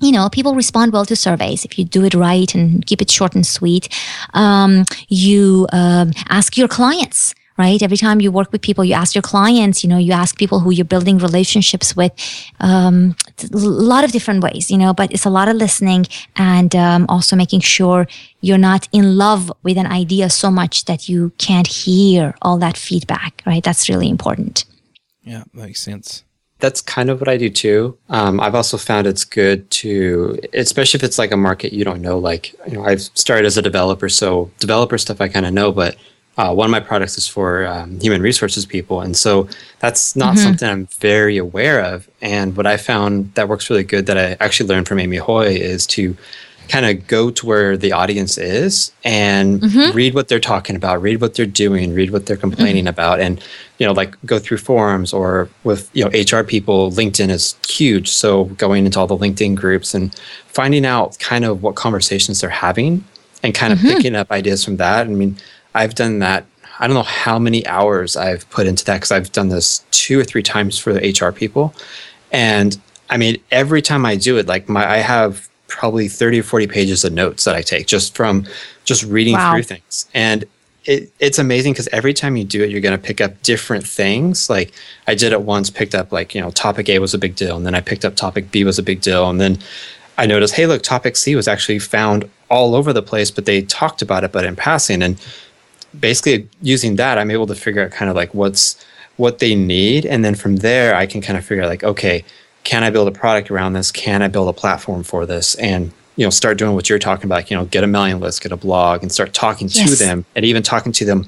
you 0.04 0.12
know, 0.12 0.30
people 0.30 0.56
respond 0.56 0.94
well 0.94 1.06
to 1.06 1.16
surveys 1.16 1.66
if 1.66 1.80
you 1.80 1.86
do 1.86 2.04
it 2.04 2.14
right 2.14 2.54
and 2.54 2.86
keep 2.86 3.02
it 3.02 3.10
short 3.10 3.36
and 3.36 3.46
sweet. 3.46 3.88
Um, 4.34 4.86
you 5.08 5.68
um, 5.72 6.12
ask 6.30 6.58
your 6.58 6.68
clients 6.68 7.34
right? 7.58 7.82
Every 7.84 7.98
time 7.98 8.20
you 8.20 8.32
work 8.32 8.52
with 8.52 8.62
people, 8.62 8.84
you 8.84 8.96
ask 8.96 9.14
your 9.14 9.22
clients, 9.22 9.84
you 9.84 9.90
know, 9.90 10.00
you 10.00 10.12
ask 10.12 10.38
people 10.38 10.60
who 10.60 10.72
you're 10.72 10.86
building 10.86 11.20
relationships 11.20 11.96
with, 11.96 12.12
um, 12.62 13.16
a 13.44 13.58
lot 13.58 14.04
of 14.04 14.12
different 14.12 14.44
ways, 14.44 14.72
you 14.72 14.78
know, 14.78 14.92
but 14.92 15.12
it's 15.12 15.26
a 15.26 15.30
lot 15.30 15.48
of 15.48 15.56
listening 15.56 16.08
and 16.36 16.76
um, 16.76 17.06
also 17.10 17.36
making 17.36 17.60
sure 17.60 18.08
you're 18.42 18.58
not 18.58 18.88
in 18.92 19.18
love 19.18 19.52
with 19.62 19.78
an 19.78 19.86
idea 19.86 20.32
so 20.32 20.50
much 20.50 20.86
that 20.86 21.08
you 21.08 21.32
can't 21.38 21.68
hear 21.68 22.34
all 22.42 22.58
that 22.58 22.76
feedback, 22.76 23.44
right? 23.46 23.64
That's 23.64 23.88
really 23.88 24.10
important. 24.10 24.66
Yeah, 25.24 25.44
makes 25.54 25.80
sense 25.80 26.24
that's 26.64 26.80
kind 26.80 27.10
of 27.10 27.20
what 27.20 27.28
I 27.28 27.36
do 27.36 27.50
too. 27.50 27.98
Um, 28.08 28.40
I've 28.40 28.56
also 28.56 28.78
found 28.78 29.06
it's 29.06 29.26
good 29.26 29.70
to, 29.72 30.40
especially 30.54 30.98
if 30.98 31.04
it's 31.04 31.20
like 31.20 31.34
a 31.34 31.36
market 31.36 31.74
you 31.74 31.84
don't 31.84 32.02
know. 32.02 32.18
Like, 32.18 32.56
you 32.66 32.76
know, 32.76 32.86
I've 32.86 33.02
started 33.02 33.46
as 33.46 33.58
a 33.58 33.62
developer, 33.62 34.08
so 34.08 34.50
developer 34.60 34.98
stuff 34.98 35.20
I 35.20 35.28
kind 35.28 35.46
of 35.46 35.52
know, 35.52 35.74
but 35.74 35.98
uh, 36.38 36.54
one 36.54 36.66
of 36.66 36.72
my 36.72 36.80
products 36.80 37.18
is 37.18 37.28
for 37.28 37.68
um, 37.68 38.00
human 38.00 38.22
resources 38.22 38.66
people, 38.66 39.02
and 39.02 39.18
so 39.18 39.50
that's 39.80 40.16
not 40.16 40.36
mm-hmm. 40.36 40.44
something 40.44 40.70
I'm 40.70 40.86
very 41.02 41.38
aware 41.38 41.82
of. 41.82 42.10
And 42.22 42.56
what 42.56 42.66
I 42.66 42.78
found 42.78 43.34
that 43.34 43.50
works 43.50 43.70
really 43.70 43.84
good 43.84 44.06
that 44.06 44.18
I 44.18 44.38
actually 44.40 44.70
learned 44.70 44.88
from 44.88 45.00
Amy 45.00 45.18
Hoy 45.18 45.48
is 45.48 45.86
to 45.88 46.16
kind 46.70 46.86
of 46.86 47.08
go 47.08 47.30
to 47.30 47.46
where 47.46 47.78
the 47.78 47.92
audience 47.92 48.38
is 48.38 48.92
and 49.04 49.62
mm-hmm. 49.62 49.96
read 49.96 50.14
what 50.14 50.28
they're 50.28 50.40
talking 50.40 50.76
about, 50.76 51.02
read 51.02 51.22
what 51.22 51.36
they're 51.36 51.46
doing, 51.46 51.94
read 51.94 52.12
what 52.12 52.26
they're 52.26 52.38
complaining 52.38 52.86
mm-hmm. 52.86 52.90
about, 52.90 53.20
and 53.20 53.44
you 53.78 53.86
know, 53.86 53.94
like 53.94 54.16
go 54.26 54.40
through 54.40 54.58
forums 54.58 55.14
or 55.14 55.50
with 55.64 55.90
you 55.94 56.04
know 56.04 56.10
HR 56.10 56.44
people. 56.44 56.92
LinkedIn 56.92 57.30
is 57.30 57.56
huge, 57.68 58.10
so 58.10 58.46
going 58.46 58.86
into 58.86 59.00
all 59.00 59.08
the 59.08 59.18
LinkedIn 59.18 59.56
groups 59.56 59.94
and 59.94 60.16
finding 60.48 60.86
out 60.86 61.18
kind 61.20 61.46
of 61.46 61.64
what 61.64 61.76
conversations 61.76 62.42
they're 62.42 62.50
having 62.50 63.04
and 63.42 63.54
kind 63.54 63.74
of 63.74 63.80
mm-hmm. 63.80 63.90
picking 63.90 64.16
up 64.16 64.32
ideas 64.32 64.64
from 64.64 64.78
that. 64.78 65.08
I 65.08 65.10
mean 65.10 65.38
I've 65.76 65.96
done 65.96 66.20
that. 66.20 66.46
I 66.80 66.88
don't 66.88 66.96
know 66.96 67.04
how 67.04 67.38
many 67.40 67.66
hours 67.68 68.16
I've 68.16 68.50
put 68.50 68.68
into 68.68 68.84
that 68.86 68.96
because 68.96 69.12
I've 69.12 69.32
done 69.32 69.50
this 69.50 69.86
two 69.92 70.20
or 70.20 70.24
three 70.24 70.44
times 70.44 70.78
for 70.78 70.94
the 70.94 71.16
HR 71.20 71.32
people. 71.32 71.74
And 72.32 72.80
I 73.10 73.18
mean, 73.18 73.38
every 73.52 73.82
time 73.82 74.06
I 74.06 74.16
do 74.16 74.38
it, 74.38 74.48
like 74.48 74.68
my, 74.68 74.90
I 74.90 74.98
have 74.98 75.50
probably 75.74 76.08
30 76.08 76.40
or 76.40 76.44
40 76.44 76.68
pages 76.68 77.04
of 77.04 77.14
notes 77.14 77.44
that 77.46 77.56
I 77.56 77.62
take 77.62 77.88
just 77.88 78.16
from 78.16 78.46
just 78.86 79.04
reading 79.04 79.34
wow. 79.34 79.52
through 79.52 79.64
things. 79.64 80.10
And 80.14 80.46
it, 80.86 81.12
it's 81.20 81.40
amazing 81.40 81.74
because 81.74 81.88
every 81.92 82.14
time 82.14 82.36
you 82.36 82.44
do 82.44 82.64
it, 82.64 82.70
you're 82.70 82.82
going 82.82 82.98
to 82.98 83.04
pick 83.04 83.22
up 83.22 83.42
different 83.42 83.86
things. 83.86 84.50
Like 84.50 84.74
I 85.08 85.16
did 85.16 85.32
it 85.32 85.42
once, 85.42 85.70
picked 85.70 85.96
up 85.96 86.12
like, 86.12 86.36
you 86.36 86.42
know, 86.42 86.52
topic 86.52 86.90
A 86.90 87.00
was 87.00 87.14
a 87.14 87.18
big 87.18 87.36
deal. 87.36 87.56
And 87.56 87.66
then 87.66 87.76
I 87.76 87.82
picked 87.82 88.06
up 88.06 88.16
topic 88.16 88.52
B 88.52 88.64
was 88.64 88.80
a 88.80 88.84
big 88.84 89.02
deal. 89.02 89.30
And 89.30 89.40
then 89.40 89.60
I 90.18 90.26
noticed, 90.26 90.56
hey, 90.56 90.68
look, 90.68 90.84
topic 90.84 91.16
C 91.16 91.36
was 91.36 91.48
actually 91.48 91.80
found 91.80 92.30
all 92.50 92.76
over 92.76 92.94
the 92.94 93.02
place, 93.02 93.32
but 93.32 93.46
they 93.46 93.62
talked 93.64 94.02
about 94.02 94.24
it, 94.24 94.32
but 94.32 94.46
in 94.46 94.56
passing. 94.56 95.02
And 95.02 95.20
basically 96.00 96.48
using 96.62 96.98
that, 96.98 97.18
I'm 97.18 97.32
able 97.32 97.48
to 97.48 97.56
figure 97.56 97.84
out 97.84 97.92
kind 97.92 98.10
of 98.10 98.16
like 98.16 98.34
what's 98.34 98.84
what 99.18 99.40
they 99.40 99.54
need, 99.54 100.06
and 100.06 100.26
then 100.26 100.36
from 100.36 100.58
there, 100.58 100.96
I 100.96 101.06
can 101.06 101.22
kind 101.22 101.38
of 101.38 101.46
figure 101.46 101.64
out 101.64 101.70
like, 101.70 101.84
okay, 101.84 102.24
can 102.64 102.84
I 102.84 102.90
build 102.90 103.08
a 103.08 103.12
product 103.12 103.52
around 103.52 103.74
this? 103.74 103.92
Can 103.92 104.22
I 104.22 104.28
build 104.28 104.50
a 104.50 104.54
platform 104.54 105.04
for 105.04 105.26
this? 105.26 105.56
And 105.56 105.92
you 106.16 106.26
know, 106.26 106.30
start 106.30 106.58
doing 106.58 106.76
what 106.76 106.90
you're 106.90 107.00
talking 107.00 107.26
about. 107.26 107.50
You 107.50 107.58
know, 107.58 107.66
get 107.66 107.84
a 107.84 107.88
mailing 107.88 108.20
list, 108.20 108.42
get 108.42 108.52
a 108.52 108.58
blog, 108.58 109.02
and 109.02 109.12
start 109.12 109.34
talking 109.34 109.68
yes. 109.72 109.90
to 109.90 109.96
them, 109.96 110.26
and 110.36 110.46
even 110.46 110.64
talking 110.64 110.92
to 110.94 111.06
them 111.06 111.28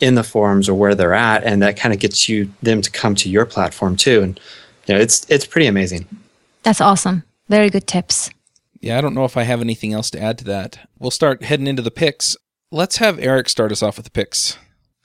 in 0.00 0.14
the 0.14 0.22
forums 0.22 0.68
or 0.68 0.74
where 0.74 0.94
they're 0.94 1.14
at, 1.14 1.42
and 1.44 1.62
that 1.62 1.76
kind 1.76 1.94
of 1.94 2.00
gets 2.00 2.28
you 2.28 2.52
them 2.62 2.82
to 2.82 2.90
come 2.90 3.14
to 3.14 3.30
your 3.30 3.46
platform 3.46 3.96
too. 3.96 4.22
And 4.22 4.40
you 4.86 4.94
know, 4.94 5.00
it's 5.00 5.28
it's 5.30 5.46
pretty 5.46 5.66
amazing. 5.66 6.06
That's 6.62 6.80
awesome. 6.80 7.22
Very 7.48 7.70
good 7.70 7.86
tips. 7.86 8.30
Yeah, 8.80 8.98
I 8.98 9.00
don't 9.00 9.14
know 9.14 9.24
if 9.24 9.36
I 9.36 9.44
have 9.44 9.60
anything 9.60 9.92
else 9.92 10.10
to 10.10 10.20
add 10.20 10.38
to 10.38 10.44
that. 10.44 10.86
We'll 10.98 11.10
start 11.10 11.42
heading 11.42 11.66
into 11.66 11.82
the 11.82 11.90
picks. 11.90 12.36
Let's 12.70 12.98
have 12.98 13.18
Eric 13.18 13.48
start 13.48 13.72
us 13.72 13.82
off 13.82 13.96
with 13.96 14.04
the 14.04 14.10
picks. 14.10 14.58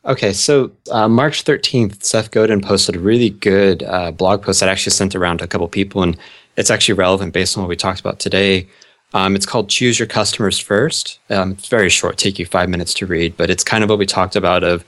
Okay, 0.03 0.33
so 0.33 0.71
uh, 0.89 1.07
March 1.07 1.45
13th, 1.45 2.03
Seth 2.03 2.31
Godin 2.31 2.59
posted 2.61 2.95
a 2.95 2.99
really 2.99 3.29
good 3.29 3.83
uh, 3.83 4.09
blog 4.09 4.41
post 4.41 4.59
that 4.59 4.69
I 4.69 4.71
actually 4.71 4.93
sent 4.93 5.15
around 5.15 5.37
to 5.39 5.43
a 5.43 5.47
couple 5.47 5.67
people, 5.67 6.01
and 6.01 6.17
it's 6.57 6.71
actually 6.71 6.95
relevant 6.95 7.33
based 7.33 7.55
on 7.55 7.63
what 7.63 7.69
we 7.69 7.75
talked 7.75 7.99
about 7.99 8.17
today. 8.17 8.67
Um, 9.13 9.35
it's 9.35 9.45
called 9.45 9.69
Choose 9.69 9.99
Your 9.99 10.07
Customers 10.07 10.57
First. 10.57 11.19
Um, 11.29 11.51
it's 11.51 11.67
very 11.67 11.89
short, 11.89 12.17
take 12.17 12.39
you 12.39 12.47
five 12.47 12.67
minutes 12.67 12.95
to 12.95 13.05
read, 13.05 13.37
but 13.37 13.51
it's 13.51 13.63
kind 13.63 13.83
of 13.83 13.91
what 13.91 13.99
we 13.99 14.07
talked 14.07 14.35
about 14.35 14.63
of, 14.63 14.83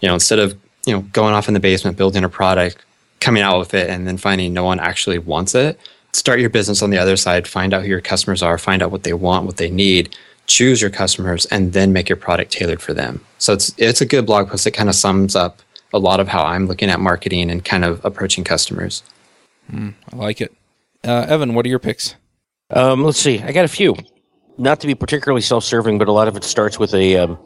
you 0.00 0.08
know, 0.08 0.14
instead 0.14 0.40
of, 0.40 0.58
you 0.84 0.92
know, 0.92 1.02
going 1.12 1.32
off 1.32 1.46
in 1.46 1.54
the 1.54 1.60
basement, 1.60 1.96
building 1.96 2.24
a 2.24 2.28
product, 2.28 2.84
coming 3.20 3.44
out 3.44 3.60
with 3.60 3.72
it, 3.72 3.88
and 3.88 4.08
then 4.08 4.16
finding 4.16 4.52
no 4.52 4.64
one 4.64 4.80
actually 4.80 5.18
wants 5.18 5.54
it, 5.54 5.78
start 6.12 6.40
your 6.40 6.50
business 6.50 6.82
on 6.82 6.90
the 6.90 6.98
other 6.98 7.16
side, 7.16 7.46
find 7.46 7.72
out 7.72 7.82
who 7.82 7.88
your 7.88 8.00
customers 8.00 8.42
are, 8.42 8.58
find 8.58 8.82
out 8.82 8.90
what 8.90 9.04
they 9.04 9.12
want, 9.12 9.46
what 9.46 9.58
they 9.58 9.70
need, 9.70 10.16
choose 10.46 10.80
your 10.80 10.90
customers, 10.90 11.46
and 11.46 11.72
then 11.72 11.92
make 11.92 12.08
your 12.08 12.16
product 12.16 12.52
tailored 12.52 12.80
for 12.80 12.94
them. 12.94 13.24
So 13.38 13.52
it's 13.52 13.74
it's 13.78 14.00
a 14.00 14.06
good 14.06 14.26
blog 14.26 14.48
post. 14.48 14.64
that 14.64 14.72
kind 14.72 14.88
of 14.88 14.94
sums 14.94 15.36
up 15.36 15.60
a 15.92 15.98
lot 15.98 16.20
of 16.20 16.28
how 16.28 16.42
I'm 16.42 16.66
looking 16.66 16.90
at 16.90 17.00
marketing 17.00 17.50
and 17.50 17.64
kind 17.64 17.84
of 17.84 18.04
approaching 18.04 18.44
customers. 18.44 19.02
Mm, 19.70 19.94
I 20.12 20.16
like 20.16 20.40
it. 20.40 20.54
Uh, 21.04 21.26
Evan, 21.28 21.54
what 21.54 21.64
are 21.66 21.68
your 21.68 21.78
picks? 21.78 22.14
Um, 22.70 23.04
let's 23.04 23.18
see. 23.18 23.40
I 23.40 23.52
got 23.52 23.64
a 23.64 23.68
few. 23.68 23.94
Not 24.58 24.80
to 24.80 24.86
be 24.86 24.94
particularly 24.94 25.42
self-serving, 25.42 25.98
but 25.98 26.08
a 26.08 26.12
lot 26.12 26.28
of 26.28 26.36
it 26.36 26.44
starts 26.44 26.78
with 26.78 26.94
a 26.94 27.16
um, 27.16 27.38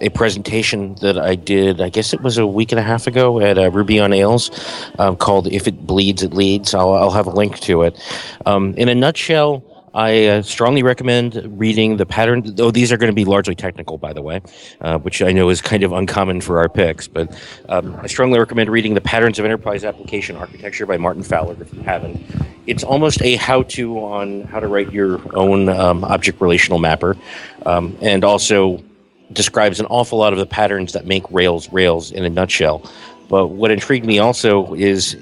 a 0.00 0.10
presentation 0.10 0.94
that 0.96 1.18
I 1.18 1.34
did. 1.34 1.80
I 1.80 1.88
guess 1.88 2.12
it 2.12 2.20
was 2.20 2.38
a 2.38 2.46
week 2.46 2.72
and 2.72 2.78
a 2.78 2.82
half 2.82 3.06
ago 3.06 3.40
at 3.40 3.58
uh, 3.58 3.70
Ruby 3.70 3.98
on 3.98 4.12
Ales, 4.12 4.50
um, 4.98 5.16
called 5.16 5.48
"If 5.48 5.66
It 5.66 5.86
Bleeds, 5.86 6.22
It 6.22 6.34
Leads." 6.34 6.74
I'll, 6.74 6.92
I'll 6.92 7.10
have 7.10 7.26
a 7.26 7.30
link 7.30 7.58
to 7.60 7.82
it. 7.82 7.98
Um, 8.46 8.74
in 8.74 8.88
a 8.88 8.94
nutshell, 8.94 9.62
I 9.94 10.26
uh, 10.26 10.42
strongly 10.42 10.82
recommend 10.82 11.40
reading 11.58 11.96
the 11.96 12.06
pattern. 12.06 12.42
Though 12.44 12.70
these 12.70 12.92
are 12.92 12.96
going 12.96 13.10
to 13.10 13.14
be 13.14 13.24
largely 13.24 13.54
technical, 13.54 13.98
by 13.98 14.12
the 14.12 14.22
way, 14.22 14.40
uh, 14.80 14.98
which 14.98 15.22
I 15.22 15.32
know 15.32 15.48
is 15.48 15.60
kind 15.60 15.82
of 15.82 15.92
uncommon 15.92 16.40
for 16.40 16.58
our 16.58 16.68
picks. 16.68 17.08
But 17.08 17.36
um, 17.68 17.96
I 17.96 18.06
strongly 18.06 18.38
recommend 18.38 18.70
reading 18.70 18.94
the 18.94 19.00
Patterns 19.00 19.38
of 19.38 19.44
Enterprise 19.44 19.84
Application 19.84 20.36
Architecture 20.36 20.86
by 20.86 20.96
Martin 20.96 21.22
Fowler 21.22 21.56
if 21.60 21.72
you 21.72 21.80
haven't. 21.80 22.20
It's 22.66 22.84
almost 22.84 23.22
a 23.22 23.36
how-to 23.36 23.98
on 23.98 24.42
how 24.42 24.60
to 24.60 24.68
write 24.68 24.92
your 24.92 25.20
own 25.34 25.68
um, 25.68 26.04
object 26.04 26.40
relational 26.40 26.78
mapper, 26.78 27.16
um, 27.64 27.96
and 28.02 28.24
also 28.24 28.82
describes 29.32 29.80
an 29.80 29.86
awful 29.86 30.18
lot 30.18 30.32
of 30.32 30.38
the 30.38 30.46
patterns 30.46 30.92
that 30.92 31.06
make 31.06 31.22
Rails 31.30 31.72
Rails 31.72 32.12
in 32.12 32.24
a 32.24 32.30
nutshell. 32.30 32.82
But 33.28 33.48
what 33.48 33.70
intrigued 33.70 34.06
me 34.06 34.18
also 34.18 34.74
is 34.74 35.16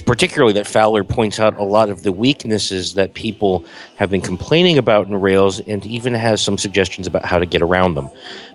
particularly 0.00 0.54
that 0.54 0.66
Fowler 0.66 1.04
points 1.04 1.38
out 1.38 1.56
a 1.58 1.62
lot 1.62 1.90
of 1.90 2.02
the 2.02 2.12
weaknesses 2.12 2.94
that 2.94 3.14
people 3.14 3.64
have 3.96 4.10
been 4.10 4.22
complaining 4.22 4.78
about 4.78 5.06
in 5.06 5.14
Rails 5.20 5.60
and 5.60 5.84
even 5.84 6.14
has 6.14 6.40
some 6.40 6.56
suggestions 6.56 7.06
about 7.06 7.24
how 7.24 7.38
to 7.38 7.46
get 7.46 7.60
around 7.60 7.94
them, 7.94 8.08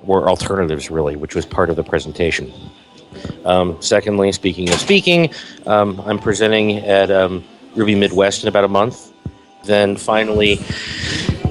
or 0.06 0.28
alternatives, 0.28 0.90
really, 0.90 1.16
which 1.16 1.36
was 1.36 1.46
part 1.46 1.70
of 1.70 1.76
the 1.76 1.84
presentation. 1.84 2.52
Um, 3.46 3.80
secondly, 3.82 4.32
speaking 4.32 4.70
of 4.70 4.80
speaking, 4.80 5.32
um, 5.66 6.02
I'm 6.02 6.20
presenting 6.20 6.78
at 6.80 7.12
um, 7.12 7.44
Ruby 7.76 7.96
Midwest 7.96 8.44
in 8.44 8.48
about 8.48 8.64
a 8.64 8.68
month. 8.70 9.14
Then 9.68 9.96
finally, 9.96 10.60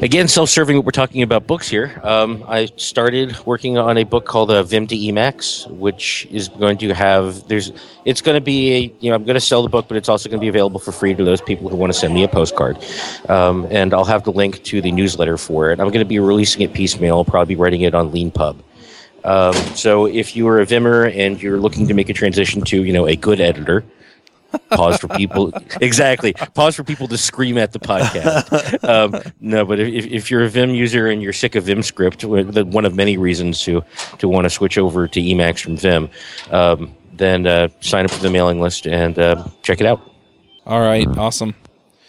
Again, 0.02 0.28
self-serving. 0.28 0.76
What 0.76 0.84
we're 0.84 0.90
talking 0.90 1.22
about 1.22 1.46
books 1.46 1.70
here. 1.70 1.98
Um, 2.02 2.44
I 2.46 2.66
started 2.76 3.34
working 3.46 3.78
on 3.78 3.96
a 3.96 4.04
book 4.04 4.26
called 4.26 4.50
uh, 4.50 4.62
Vim 4.62 4.86
to 4.88 4.94
Emacs, 4.94 5.66
which 5.70 6.28
is 6.30 6.48
going 6.48 6.76
to 6.78 6.92
have 6.92 7.48
there's. 7.48 7.72
It's 8.04 8.20
going 8.20 8.34
to 8.34 8.42
be 8.42 8.72
a 8.74 8.94
you 9.00 9.08
know 9.08 9.16
I'm 9.16 9.24
going 9.24 9.36
to 9.36 9.40
sell 9.40 9.62
the 9.62 9.70
book, 9.70 9.88
but 9.88 9.96
it's 9.96 10.10
also 10.10 10.28
going 10.28 10.38
to 10.38 10.44
be 10.44 10.48
available 10.48 10.78
for 10.78 10.92
free 10.92 11.14
to 11.14 11.24
those 11.24 11.40
people 11.40 11.70
who 11.70 11.76
want 11.76 11.94
to 11.94 11.98
send 11.98 12.12
me 12.12 12.24
a 12.24 12.28
postcard. 12.28 12.76
Um, 13.30 13.66
and 13.70 13.94
I'll 13.94 14.04
have 14.04 14.24
the 14.24 14.32
link 14.32 14.62
to 14.64 14.82
the 14.82 14.92
newsletter 14.92 15.38
for 15.38 15.70
it. 15.70 15.80
I'm 15.80 15.88
going 15.88 16.00
to 16.00 16.04
be 16.04 16.18
releasing 16.18 16.60
it 16.60 16.74
piecemeal. 16.74 17.14
I'll 17.14 17.24
probably 17.24 17.54
be 17.54 17.58
writing 17.58 17.80
it 17.80 17.94
on 17.94 18.10
Leanpub. 18.10 18.58
Um, 19.24 19.54
so 19.74 20.04
if 20.04 20.36
you 20.36 20.46
are 20.48 20.60
a 20.60 20.66
Vimmer 20.66 21.10
and 21.16 21.42
you're 21.42 21.58
looking 21.58 21.88
to 21.88 21.94
make 21.94 22.10
a 22.10 22.14
transition 22.14 22.60
to 22.66 22.84
you 22.84 22.92
know 22.92 23.06
a 23.06 23.16
good 23.16 23.40
editor, 23.40 23.82
pause 24.70 24.98
for 24.98 25.08
people. 25.08 25.52
Exactly. 25.80 26.32
Pause 26.32 26.76
for 26.76 26.84
people 26.84 27.08
to 27.08 27.18
scream 27.18 27.58
at 27.58 27.72
the 27.72 27.78
podcast. 27.78 28.46
Um, 28.86 29.32
no 29.40 29.64
but 29.64 29.80
if, 29.80 30.06
if 30.06 30.30
you're 30.30 30.44
a 30.44 30.48
vim 30.48 30.70
user 30.70 31.08
and 31.08 31.22
you're 31.22 31.32
sick 31.32 31.54
of 31.54 31.64
vim 31.64 31.82
script 31.82 32.24
one 32.24 32.84
of 32.84 32.94
many 32.94 33.16
reasons 33.16 33.62
to 33.62 33.82
to 34.18 34.28
want 34.28 34.44
to 34.44 34.50
switch 34.50 34.78
over 34.78 35.08
to 35.08 35.20
emacs 35.20 35.60
from 35.60 35.76
vim 35.76 36.08
um, 36.50 36.94
then 37.12 37.46
uh, 37.46 37.68
sign 37.80 38.04
up 38.04 38.10
for 38.10 38.22
the 38.22 38.30
mailing 38.30 38.60
list 38.60 38.86
and 38.86 39.18
uh, 39.18 39.46
check 39.62 39.80
it 39.80 39.86
out. 39.86 40.00
All 40.66 40.80
right. 40.80 41.06
Awesome. 41.16 41.54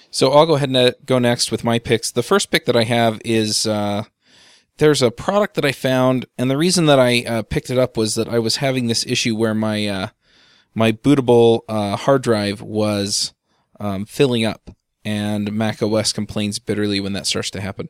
So 0.10 0.32
i'll 0.32 0.46
go 0.46 0.56
ahead 0.56 0.70
and 0.70 0.78
uh, 0.78 0.92
go 1.06 1.20
next 1.20 1.52
with 1.52 1.64
my 1.64 1.80
picks. 1.80 2.12
The 2.12 2.24
first 2.24 2.50
pick 2.52 2.66
that 2.66 2.76
i 2.76 2.84
have 2.84 3.22
is 3.26 3.68
uh, 3.68 4.04
there's 4.78 5.02
a 5.02 5.12
product 5.12 5.56
that 5.56 5.66
i 5.66 5.72
found 5.72 6.26
and 6.38 6.50
the 6.50 6.58
reason 6.58 6.86
that 6.86 7.00
i 7.00 7.24
uh, 7.24 7.42
picked 7.44 7.70
it 7.70 7.78
up 7.78 7.98
was 7.98 8.16
that 8.16 8.30
i 8.30 8.40
was 8.40 8.58
having 8.58 8.88
this 8.88 9.06
issue 9.06 9.36
where 9.36 9.54
my 9.54 9.88
uh, 9.88 10.08
my 10.78 10.92
bootable 10.92 11.62
uh, 11.68 11.96
hard 11.96 12.22
drive 12.22 12.62
was 12.62 13.34
um, 13.80 14.06
filling 14.06 14.46
up, 14.46 14.70
and 15.04 15.52
Mac 15.52 15.82
OS 15.82 16.14
complains 16.14 16.60
bitterly 16.60 17.00
when 17.00 17.14
that 17.14 17.26
starts 17.26 17.50
to 17.50 17.62
happen. 17.62 17.90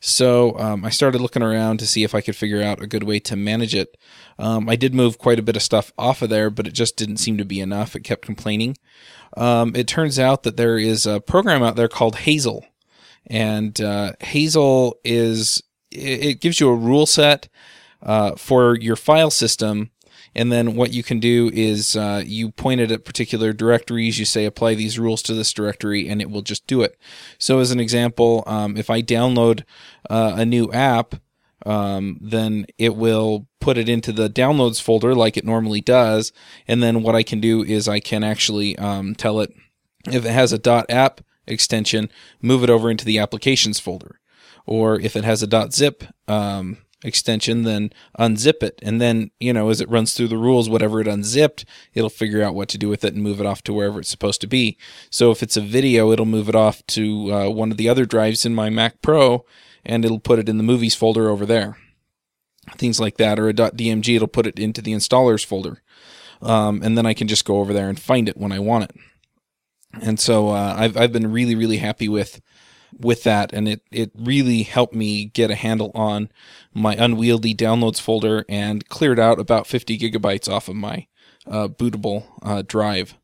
So 0.00 0.58
um, 0.58 0.84
I 0.84 0.90
started 0.90 1.20
looking 1.20 1.44
around 1.44 1.78
to 1.78 1.86
see 1.86 2.02
if 2.02 2.12
I 2.12 2.20
could 2.20 2.34
figure 2.34 2.60
out 2.60 2.82
a 2.82 2.88
good 2.88 3.04
way 3.04 3.20
to 3.20 3.36
manage 3.36 3.72
it. 3.72 3.96
Um, 4.36 4.68
I 4.68 4.74
did 4.74 4.96
move 4.96 5.16
quite 5.16 5.38
a 5.38 5.42
bit 5.42 5.54
of 5.54 5.62
stuff 5.62 5.92
off 5.96 6.22
of 6.22 6.28
there, 6.28 6.50
but 6.50 6.66
it 6.66 6.74
just 6.74 6.96
didn't 6.96 7.18
seem 7.18 7.38
to 7.38 7.44
be 7.44 7.60
enough. 7.60 7.94
It 7.94 8.00
kept 8.00 8.26
complaining. 8.26 8.76
Um, 9.36 9.76
it 9.76 9.86
turns 9.86 10.18
out 10.18 10.42
that 10.42 10.56
there 10.56 10.76
is 10.76 11.06
a 11.06 11.20
program 11.20 11.62
out 11.62 11.76
there 11.76 11.86
called 11.86 12.16
Hazel, 12.16 12.66
and 13.28 13.80
uh, 13.80 14.14
Hazel 14.18 14.98
is 15.04 15.62
it, 15.92 16.40
gives 16.40 16.58
you 16.58 16.68
a 16.68 16.74
rule 16.74 17.06
set 17.06 17.48
uh, 18.02 18.34
for 18.34 18.76
your 18.76 18.96
file 18.96 19.30
system 19.30 19.92
and 20.34 20.50
then 20.50 20.74
what 20.74 20.92
you 20.92 21.02
can 21.02 21.20
do 21.20 21.50
is 21.52 21.96
uh, 21.96 22.22
you 22.24 22.50
point 22.50 22.80
it 22.80 22.90
at 22.90 23.04
particular 23.04 23.52
directories. 23.52 24.18
You 24.18 24.24
say 24.24 24.44
apply 24.44 24.74
these 24.74 24.98
rules 24.98 25.22
to 25.22 25.34
this 25.34 25.52
directory, 25.52 26.08
and 26.08 26.20
it 26.20 26.30
will 26.30 26.42
just 26.42 26.66
do 26.66 26.82
it. 26.82 26.98
So, 27.38 27.60
as 27.60 27.70
an 27.70 27.80
example, 27.80 28.42
um, 28.46 28.76
if 28.76 28.90
I 28.90 29.02
download 29.02 29.64
uh, 30.10 30.34
a 30.36 30.44
new 30.44 30.70
app, 30.72 31.16
um, 31.64 32.18
then 32.20 32.66
it 32.78 32.96
will 32.96 33.46
put 33.60 33.78
it 33.78 33.88
into 33.88 34.12
the 34.12 34.28
downloads 34.28 34.80
folder 34.80 35.14
like 35.14 35.36
it 35.36 35.44
normally 35.44 35.80
does. 35.80 36.32
And 36.68 36.82
then 36.82 37.02
what 37.02 37.14
I 37.14 37.22
can 37.22 37.40
do 37.40 37.62
is 37.62 37.88
I 37.88 38.00
can 38.00 38.22
actually 38.22 38.76
um, 38.78 39.14
tell 39.14 39.40
it 39.40 39.54
if 40.06 40.24
it 40.24 40.30
has 40.30 40.52
a 40.52 40.86
.app 40.90 41.22
extension, 41.46 42.10
move 42.42 42.62
it 42.62 42.70
over 42.70 42.90
into 42.90 43.04
the 43.04 43.18
applications 43.18 43.80
folder. 43.80 44.20
Or 44.66 44.98
if 44.98 45.16
it 45.16 45.24
has 45.24 45.42
a 45.42 45.70
.zip 45.70 46.04
um, 46.28 46.78
extension, 47.04 47.62
then 47.62 47.92
unzip 48.18 48.62
it. 48.62 48.80
And 48.82 49.00
then, 49.00 49.30
you 49.38 49.52
know, 49.52 49.68
as 49.68 49.80
it 49.80 49.88
runs 49.88 50.14
through 50.14 50.28
the 50.28 50.38
rules, 50.38 50.68
whatever 50.68 51.00
it 51.00 51.06
unzipped, 51.06 51.64
it'll 51.92 52.10
figure 52.10 52.42
out 52.42 52.54
what 52.54 52.68
to 52.70 52.78
do 52.78 52.88
with 52.88 53.04
it 53.04 53.14
and 53.14 53.22
move 53.22 53.40
it 53.40 53.46
off 53.46 53.62
to 53.64 53.72
wherever 53.72 54.00
it's 54.00 54.08
supposed 54.08 54.40
to 54.40 54.46
be. 54.46 54.76
So 55.10 55.30
if 55.30 55.42
it's 55.42 55.56
a 55.56 55.60
video, 55.60 56.10
it'll 56.10 56.26
move 56.26 56.48
it 56.48 56.56
off 56.56 56.84
to 56.88 57.32
uh, 57.32 57.48
one 57.50 57.70
of 57.70 57.76
the 57.76 57.88
other 57.88 58.06
drives 58.06 58.44
in 58.44 58.54
my 58.54 58.70
Mac 58.70 59.02
Pro 59.02 59.44
and 59.84 60.04
it'll 60.04 60.20
put 60.20 60.38
it 60.38 60.48
in 60.48 60.56
the 60.56 60.64
movies 60.64 60.94
folder 60.94 61.28
over 61.28 61.46
there. 61.46 61.76
Things 62.76 62.98
like 62.98 63.18
that, 63.18 63.38
or 63.38 63.48
a 63.48 63.52
.dmg, 63.52 64.16
it'll 64.16 64.26
put 64.26 64.46
it 64.46 64.58
into 64.58 64.80
the 64.80 64.94
installers 64.94 65.44
folder. 65.44 65.82
Um, 66.40 66.82
and 66.82 66.96
then 66.96 67.04
I 67.04 67.12
can 67.12 67.28
just 67.28 67.44
go 67.44 67.58
over 67.58 67.74
there 67.74 67.90
and 67.90 68.00
find 68.00 68.28
it 68.28 68.38
when 68.38 68.52
I 68.52 68.58
want 68.58 68.84
it. 68.84 68.96
And 70.02 70.18
so 70.18 70.48
uh, 70.48 70.74
I've 70.76 70.96
I've 70.96 71.12
been 71.12 71.30
really 71.30 71.54
really 71.54 71.76
happy 71.76 72.08
with 72.08 72.40
with 72.98 73.22
that, 73.24 73.52
and 73.52 73.68
it 73.68 73.82
it 73.90 74.10
really 74.14 74.62
helped 74.62 74.94
me 74.94 75.26
get 75.26 75.50
a 75.50 75.54
handle 75.54 75.90
on 75.94 76.30
my 76.72 76.94
unwieldy 76.94 77.54
downloads 77.54 78.00
folder 78.00 78.44
and 78.48 78.88
cleared 78.88 79.18
out 79.18 79.38
about 79.38 79.66
50 79.66 79.98
gigabytes 79.98 80.50
off 80.50 80.68
of 80.68 80.76
my 80.76 81.06
uh, 81.46 81.68
bootable 81.68 82.24
uh, 82.42 82.62
drive. 82.66 83.14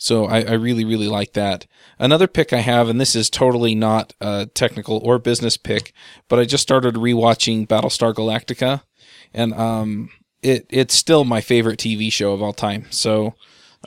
So 0.00 0.26
I, 0.26 0.42
I, 0.42 0.52
really 0.52 0.84
really 0.84 1.08
like 1.08 1.32
that. 1.32 1.66
Another 1.98 2.28
pick 2.28 2.52
I 2.52 2.58
have, 2.58 2.88
and 2.88 3.00
this 3.00 3.16
is 3.16 3.28
totally 3.28 3.74
not 3.74 4.14
a 4.20 4.46
technical 4.46 4.98
or 5.04 5.18
business 5.18 5.56
pick, 5.56 5.92
but 6.28 6.38
I 6.38 6.44
just 6.44 6.62
started 6.62 6.94
rewatching 6.94 7.66
Battlestar 7.66 8.14
Galactica, 8.14 8.82
and 9.34 9.52
um, 9.54 10.10
it 10.40 10.66
it's 10.70 10.94
still 10.94 11.24
my 11.24 11.40
favorite 11.40 11.80
TV 11.80 12.12
show 12.12 12.32
of 12.32 12.42
all 12.42 12.52
time. 12.52 12.86
So. 12.90 13.34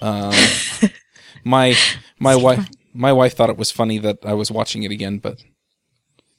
Um, 0.02 0.34
my 1.44 1.76
my 2.20 2.36
wife 2.36 2.68
my 2.93 3.13
wife 3.13 3.35
thought 3.35 3.49
it 3.49 3.57
was 3.57 3.72
funny 3.72 3.97
that 3.99 4.19
I 4.23 4.34
was 4.34 4.51
watching 4.51 4.84
it 4.84 4.91
again, 4.91 5.18
but 5.18 5.43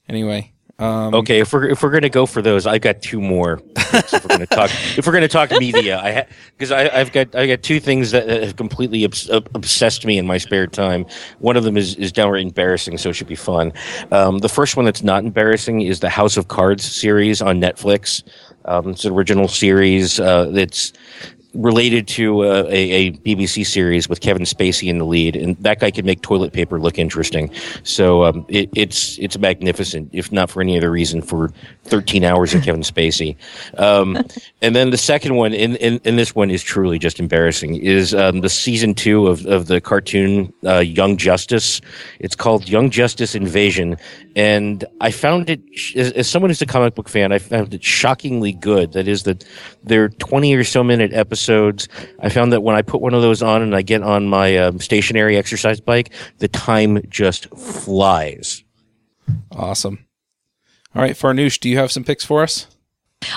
anyway. 0.09 0.53
Um, 0.79 1.15
okay, 1.15 1.39
if 1.41 1.53
we're 1.53 1.69
if 1.69 1.83
we're 1.83 1.91
gonna 1.91 2.09
go 2.09 2.27
for 2.27 2.43
those, 2.43 2.67
I've 2.67 2.81
got 2.81 3.03
two 3.03 3.21
more. 3.21 3.61
if 3.77 4.13
we're 4.13 4.29
gonna 4.29 4.47
talk, 4.47 4.71
if 4.99 5.07
we're 5.07 5.13
gonna 5.13 5.29
talk 5.29 5.51
media, 5.53 6.01
I 6.01 6.27
because 6.59 6.71
ha- 6.71 6.91
I've 6.93 7.13
got 7.13 7.35
I 7.37 7.47
got 7.47 7.63
two 7.63 7.79
things 7.79 8.11
that 8.11 8.29
have 8.29 8.57
completely 8.57 9.05
obs- 9.05 9.29
obsessed 9.31 10.05
me 10.07 10.19
in 10.19 10.27
my 10.27 10.39
spare 10.39 10.67
time. 10.67 11.07
One 11.39 11.57
of 11.57 11.63
them 11.63 11.77
is 11.77 11.95
is 11.97 12.11
downright 12.11 12.43
embarrassing, 12.43 12.99
so 12.99 13.11
it 13.11 13.13
should 13.13 13.29
be 13.29 13.37
fun. 13.37 13.73
Um, 14.11 14.39
the 14.39 14.49
first 14.49 14.77
one 14.77 14.85
that's 14.85 15.03
not 15.03 15.25
embarrassing 15.25 15.83
is 15.83 16.01
the 16.01 16.11
House 16.11 16.37
of 16.37 16.49
Cards 16.49 16.85
series 16.85 17.41
on 17.41 17.61
Netflix. 17.61 18.25
Um, 18.65 18.89
it's 18.89 19.05
an 19.05 19.13
original 19.13 19.49
series. 19.49 20.19
Uh, 20.19 20.47
that's 20.47 20.93
related 21.55 22.09
to 22.09 22.45
uh, 22.45 22.65
a, 22.69 22.91
a, 22.93 23.13
BBC 23.13 23.67
series 23.67 24.09
with 24.09 24.21
Kevin 24.21 24.45
Spacey 24.45 24.89
in 24.89 24.99
the 24.99 25.05
lead, 25.05 25.37
and 25.37 25.57
that 25.59 25.81
guy 25.81 25.91
can 25.91 26.07
make 26.07 26.23
toilet 26.23 26.53
paper 26.53 26.81
look 26.81 26.99
interesting. 26.99 27.51
So 27.83 28.25
um, 28.25 28.47
it, 28.49 28.71
it's 28.75 29.19
it's 29.19 29.39
magnificent, 29.39 30.09
if 30.13 30.33
not 30.33 30.51
for 30.51 30.63
any 30.63 30.77
other 30.79 30.91
reason, 30.91 31.21
for 31.21 31.53
13 31.85 32.25
hours 32.25 32.55
of 32.55 32.63
Kevin 32.63 32.81
Spacey. 32.83 33.37
Um, 33.79 34.17
and 34.63 34.75
then 34.75 34.91
the 34.91 34.97
second 34.97 35.37
one, 35.37 35.53
and, 35.53 35.77
and, 35.77 36.01
and, 36.05 36.19
this 36.19 36.35
one 36.35 36.51
is 36.51 36.63
truly 36.63 36.99
just 36.99 37.19
embarrassing, 37.21 37.77
is 37.77 38.15
um, 38.15 38.41
the 38.41 38.49
season 38.49 38.95
two 38.95 39.27
of, 39.27 39.45
of 39.47 39.67
the 39.67 39.81
cartoon 39.81 40.53
uh, 40.65 40.79
Young 40.79 41.17
Justice. 41.17 41.81
It's 42.19 42.35
called 42.35 42.69
Young 42.69 42.91
Justice 42.91 43.35
Invasion, 43.35 43.97
and 44.37 44.85
I 45.01 45.11
found 45.11 45.51
it 45.51 45.61
as, 45.97 46.13
as 46.13 46.29
someone 46.29 46.51
who's 46.51 46.63
a 46.63 46.67
comic 46.67 46.95
book 46.95 47.09
fan, 47.09 47.33
I 47.33 47.39
found 47.39 47.75
it 47.75 47.85
shockingly 47.85 48.53
good. 48.53 48.93
That 48.93 49.09
is 49.09 49.25
that 49.25 49.45
they're 49.83 50.09
20 50.09 50.55
or 50.55 50.65
so 50.65 50.83
minute 50.83 51.13
episodes. 51.13 51.42
I 51.49 52.29
found 52.29 52.53
that 52.53 52.63
when 52.63 52.77
I 52.77 52.83
put 52.83 53.01
one 53.01 53.15
of 53.15 53.23
those 53.23 53.43
on 53.43 53.63
and 53.63 53.75
I 53.75 53.83
get 53.83 54.03
on 54.03 54.27
my 54.27 54.57
um, 54.59 54.81
stationary 54.81 55.37
exercise 55.37 55.81
bike, 55.81 56.11
the 56.39 56.49
time 56.49 57.03
just 57.09 57.49
flies. 57.57 58.65
Awesome. 59.51 60.07
All 60.95 61.03
right, 61.03 61.17
Farnoosh, 61.17 61.59
do 61.59 61.69
you 61.69 61.79
have 61.79 61.91
some 61.91 62.05
picks 62.05 62.25
for 62.25 62.43
us? 62.43 62.67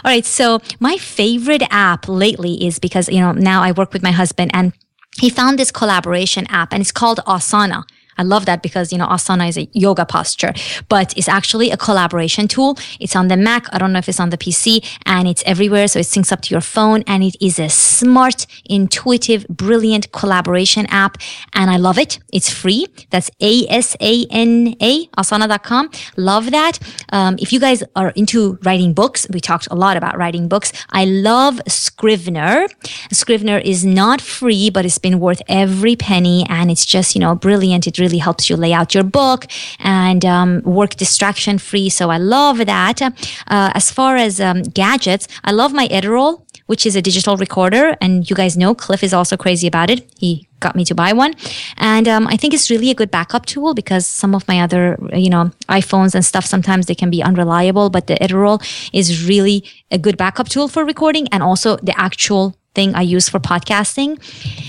All 0.03 0.11
right, 0.11 0.25
so 0.25 0.59
my 0.79 0.97
favorite 0.97 1.63
app 1.69 2.07
lately 2.07 2.65
is 2.65 2.79
because, 2.79 3.07
you 3.07 3.19
know, 3.19 3.31
now 3.31 3.61
I 3.61 3.71
work 3.71 3.93
with 3.93 4.03
my 4.03 4.11
husband 4.11 4.51
and 4.53 4.73
he 5.19 5.29
found 5.29 5.57
this 5.57 5.71
collaboration 5.71 6.45
app 6.47 6.73
and 6.73 6.81
it's 6.81 6.91
called 6.91 7.19
Asana. 7.25 7.83
I 8.17 8.23
love 8.23 8.45
that 8.45 8.61
because, 8.61 8.91
you 8.91 8.97
know, 8.97 9.07
asana 9.07 9.49
is 9.49 9.57
a 9.57 9.67
yoga 9.73 10.05
posture, 10.05 10.53
but 10.89 11.15
it's 11.17 11.27
actually 11.27 11.71
a 11.71 11.77
collaboration 11.77 12.47
tool. 12.47 12.77
It's 12.99 13.15
on 13.15 13.27
the 13.27 13.37
Mac. 13.37 13.67
I 13.73 13.77
don't 13.77 13.91
know 13.93 13.99
if 13.99 14.07
it's 14.09 14.19
on 14.19 14.29
the 14.29 14.37
PC 14.37 14.85
and 15.05 15.27
it's 15.27 15.43
everywhere. 15.45 15.87
So 15.87 15.99
it 15.99 16.03
syncs 16.03 16.31
up 16.31 16.41
to 16.41 16.53
your 16.53 16.61
phone 16.61 17.03
and 17.07 17.23
it 17.23 17.35
is 17.41 17.59
a 17.59 17.69
smart, 17.69 18.47
intuitive, 18.65 19.47
brilliant 19.49 20.11
collaboration 20.11 20.85
app. 20.87 21.17
And 21.53 21.69
I 21.69 21.77
love 21.77 21.97
it. 21.97 22.19
It's 22.31 22.49
free. 22.49 22.87
That's 23.09 23.29
A-S-A-N-A, 23.41 25.07
asana.com. 25.07 25.89
Love 26.17 26.51
that. 26.51 26.79
Um, 27.09 27.35
if 27.39 27.51
you 27.51 27.59
guys 27.59 27.83
are 27.95 28.09
into 28.11 28.57
writing 28.63 28.93
books, 28.93 29.27
we 29.29 29.39
talked 29.39 29.67
a 29.71 29.75
lot 29.75 29.97
about 29.97 30.17
writing 30.17 30.47
books. 30.47 30.71
I 30.91 31.05
love 31.05 31.61
Scrivener. 31.67 32.67
Scrivener 33.11 33.57
is 33.57 33.85
not 33.85 34.21
free, 34.21 34.69
but 34.69 34.85
it's 34.85 34.99
been 34.99 35.19
worth 35.19 35.41
every 35.47 35.95
penny. 35.95 36.45
And 36.49 36.71
it's 36.71 36.85
just, 36.85 37.15
you 37.15 37.21
know, 37.21 37.35
brilliant. 37.35 37.87
It 37.87 37.97
really 37.97 38.04
helps 38.13 38.49
you 38.49 38.55
lay 38.55 38.73
out 38.73 38.93
your 38.93 39.03
book 39.03 39.45
and 39.79 40.23
um, 40.25 40.61
work 40.63 40.95
distraction 40.95 41.57
free. 41.57 41.89
So 41.89 42.09
I 42.09 42.17
love 42.17 42.57
that. 42.65 43.01
Uh, 43.01 43.11
as 43.47 43.91
far 43.91 44.15
as 44.15 44.39
um, 44.39 44.63
gadgets, 44.63 45.27
I 45.43 45.51
love 45.51 45.73
my 45.73 45.87
Edirol 45.87 46.45
which 46.67 46.85
is 46.85 46.95
a 46.95 47.01
digital 47.01 47.37
recorder. 47.37 47.95
And 48.01 48.29
you 48.29 48.35
guys 48.35 48.57
know 48.57 48.73
Cliff 48.73 49.03
is 49.03 49.13
also 49.13 49.37
crazy 49.37 49.67
about 49.67 49.89
it. 49.89 50.09
He 50.17 50.47
got 50.59 50.75
me 50.75 50.83
to 50.85 50.95
buy 50.95 51.13
one. 51.13 51.35
And 51.77 52.07
um, 52.07 52.27
I 52.27 52.37
think 52.37 52.53
it's 52.53 52.69
really 52.69 52.89
a 52.89 52.95
good 52.95 53.11
backup 53.11 53.45
tool 53.45 53.73
because 53.73 54.07
some 54.07 54.33
of 54.33 54.47
my 54.47 54.61
other, 54.61 54.97
you 55.13 55.29
know, 55.29 55.51
iPhones 55.69 56.15
and 56.15 56.25
stuff, 56.25 56.45
sometimes 56.45 56.87
they 56.87 56.95
can 56.95 57.09
be 57.09 57.21
unreliable, 57.21 57.89
but 57.89 58.07
the 58.07 58.15
Edirol 58.15 58.63
is 58.93 59.27
really 59.27 59.63
a 59.91 59.97
good 59.97 60.17
backup 60.17 60.49
tool 60.49 60.67
for 60.67 60.83
recording 60.83 61.27
and 61.31 61.43
also 61.43 61.77
the 61.77 61.97
actual 61.99 62.55
thing 62.73 62.95
I 62.95 63.01
use 63.01 63.29
for 63.29 63.39
podcasting. 63.39 64.19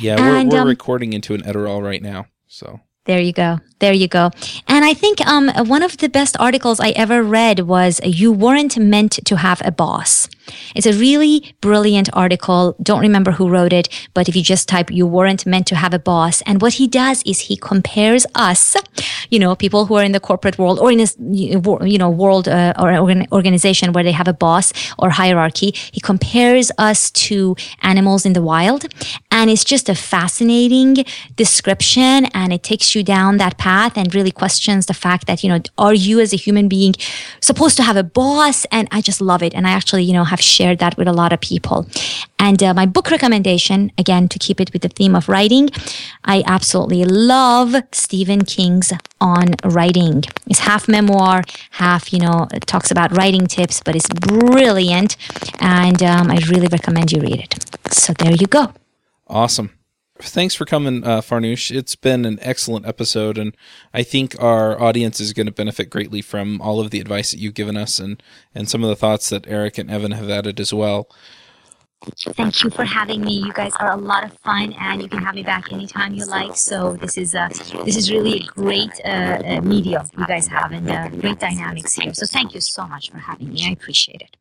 Yeah, 0.00 0.16
and, 0.20 0.50
we're, 0.50 0.58
we're 0.58 0.62
um, 0.62 0.68
recording 0.68 1.12
into 1.12 1.34
an 1.34 1.42
Edirol 1.42 1.82
right 1.82 2.02
now. 2.02 2.26
So 2.46 2.80
there 3.06 3.20
you 3.20 3.32
go. 3.32 3.60
There 3.78 3.92
you 3.92 4.08
go. 4.08 4.30
And 4.68 4.84
I 4.84 4.94
think 4.94 5.24
um, 5.26 5.48
one 5.66 5.82
of 5.82 5.96
the 5.96 6.08
best 6.08 6.36
articles 6.38 6.80
I 6.80 6.90
ever 6.90 7.22
read 7.22 7.60
was 7.60 8.00
You 8.04 8.32
Weren't 8.32 8.76
Meant 8.78 9.12
to 9.24 9.36
Have 9.36 9.62
a 9.64 9.70
Boss. 9.70 10.28
It's 10.74 10.86
a 10.86 10.92
really 10.92 11.54
brilliant 11.60 12.08
article. 12.12 12.76
Don't 12.82 13.00
remember 13.00 13.32
who 13.32 13.48
wrote 13.48 13.72
it, 13.72 13.88
but 14.14 14.28
if 14.28 14.36
you 14.36 14.42
just 14.42 14.68
type 14.68 14.90
You 14.90 15.06
Weren't 15.06 15.46
Meant 15.46 15.66
to 15.68 15.76
Have 15.76 15.94
a 15.94 15.98
Boss, 15.98 16.42
and 16.42 16.60
what 16.62 16.74
he 16.74 16.86
does 16.86 17.22
is 17.24 17.40
he 17.40 17.56
compares 17.56 18.26
us, 18.34 18.76
you 19.30 19.38
know, 19.38 19.54
people 19.54 19.86
who 19.86 19.94
are 19.94 20.04
in 20.04 20.12
the 20.12 20.20
corporate 20.20 20.58
world 20.58 20.78
or 20.78 20.90
in 20.90 21.00
a, 21.00 21.06
you 21.32 21.98
know, 21.98 22.10
world 22.10 22.48
uh, 22.48 22.72
or 22.78 22.92
organization 23.32 23.92
where 23.92 24.04
they 24.04 24.12
have 24.12 24.28
a 24.28 24.32
boss 24.32 24.72
or 24.98 25.10
hierarchy. 25.10 25.72
He 25.92 26.00
compares 26.00 26.70
us 26.78 27.10
to 27.12 27.56
animals 27.82 28.24
in 28.26 28.32
the 28.32 28.42
wild. 28.42 28.86
And 29.30 29.50
it's 29.50 29.64
just 29.64 29.88
a 29.88 29.94
fascinating 29.94 31.04
description 31.36 32.26
and 32.26 32.52
it 32.52 32.62
takes 32.62 32.94
you 32.94 33.02
down 33.02 33.36
that 33.38 33.58
path 33.58 33.96
and 33.96 34.14
really 34.14 34.30
questions 34.30 34.86
the 34.86 34.94
fact 34.94 35.26
that, 35.26 35.42
you 35.42 35.48
know, 35.48 35.60
are 35.78 35.94
you 35.94 36.20
as 36.20 36.32
a 36.32 36.36
human 36.36 36.68
being 36.68 36.94
supposed 37.40 37.76
to 37.76 37.82
have 37.82 37.96
a 37.96 38.02
boss? 38.02 38.64
And 38.66 38.88
I 38.90 39.00
just 39.00 39.20
love 39.20 39.42
it. 39.42 39.54
And 39.54 39.66
I 39.66 39.70
actually, 39.70 40.04
you 40.04 40.12
know, 40.12 40.24
have 40.24 40.35
shared 40.40 40.78
that 40.78 40.96
with 40.96 41.08
a 41.08 41.12
lot 41.12 41.32
of 41.32 41.40
people. 41.40 41.86
And 42.38 42.62
uh, 42.62 42.74
my 42.74 42.86
book 42.86 43.10
recommendation, 43.10 43.90
again, 43.98 44.28
to 44.28 44.38
keep 44.38 44.60
it 44.60 44.72
with 44.72 44.82
the 44.82 44.88
theme 44.88 45.14
of 45.14 45.28
writing, 45.28 45.70
I 46.24 46.42
absolutely 46.46 47.04
love 47.04 47.74
Stephen 47.92 48.44
King's 48.44 48.92
On 49.20 49.46
Writing. 49.64 50.22
It's 50.46 50.60
half 50.60 50.88
memoir, 50.88 51.42
half, 51.70 52.12
you 52.12 52.20
know, 52.20 52.46
talks 52.66 52.90
about 52.90 53.16
writing 53.16 53.46
tips, 53.46 53.80
but 53.84 53.96
it's 53.96 54.08
brilliant. 54.08 55.16
And 55.60 56.02
um, 56.02 56.30
I 56.30 56.38
really 56.48 56.68
recommend 56.68 57.12
you 57.12 57.20
read 57.20 57.40
it. 57.40 57.54
So 57.92 58.12
there 58.12 58.32
you 58.32 58.46
go. 58.46 58.72
Awesome. 59.28 59.75
Thanks 60.18 60.54
for 60.54 60.64
coming, 60.64 61.04
uh, 61.04 61.20
Farnoosh. 61.20 61.70
It's 61.74 61.94
been 61.94 62.24
an 62.24 62.38
excellent 62.40 62.86
episode, 62.86 63.36
and 63.36 63.54
I 63.92 64.02
think 64.02 64.40
our 64.42 64.80
audience 64.80 65.20
is 65.20 65.32
going 65.32 65.46
to 65.46 65.52
benefit 65.52 65.90
greatly 65.90 66.22
from 66.22 66.60
all 66.62 66.80
of 66.80 66.90
the 66.90 67.00
advice 67.00 67.32
that 67.32 67.38
you've 67.38 67.54
given 67.54 67.76
us 67.76 67.98
and, 67.98 68.22
and 68.54 68.68
some 68.68 68.82
of 68.82 68.88
the 68.88 68.96
thoughts 68.96 69.28
that 69.28 69.46
Eric 69.46 69.76
and 69.76 69.90
Evan 69.90 70.12
have 70.12 70.30
added 70.30 70.58
as 70.58 70.72
well. 70.72 71.10
Thank 72.34 72.62
you 72.62 72.70
for 72.70 72.84
having 72.84 73.22
me. 73.22 73.32
You 73.32 73.52
guys 73.52 73.72
are 73.80 73.92
a 73.92 73.96
lot 73.96 74.24
of 74.24 74.32
fun, 74.40 74.74
and 74.74 75.02
you 75.02 75.08
can 75.08 75.22
have 75.22 75.34
me 75.34 75.42
back 75.42 75.72
anytime 75.72 76.14
you 76.14 76.24
like. 76.26 76.56
So 76.56 76.92
this 76.94 77.16
is 77.18 77.34
uh, 77.34 77.48
this 77.84 77.96
is 77.96 78.10
really 78.10 78.40
a 78.40 78.44
great 78.44 78.92
uh, 79.04 79.42
uh, 79.44 79.60
medium 79.62 80.06
you 80.16 80.26
guys 80.26 80.46
have, 80.46 80.72
and 80.72 80.88
uh, 80.88 81.08
great 81.08 81.40
dynamics 81.40 81.94
here. 81.94 82.12
So 82.14 82.26
thank 82.26 82.54
you 82.54 82.60
so 82.60 82.86
much 82.86 83.10
for 83.10 83.18
having 83.18 83.52
me. 83.52 83.66
I 83.66 83.72
appreciate 83.72 84.20
it. 84.20 84.36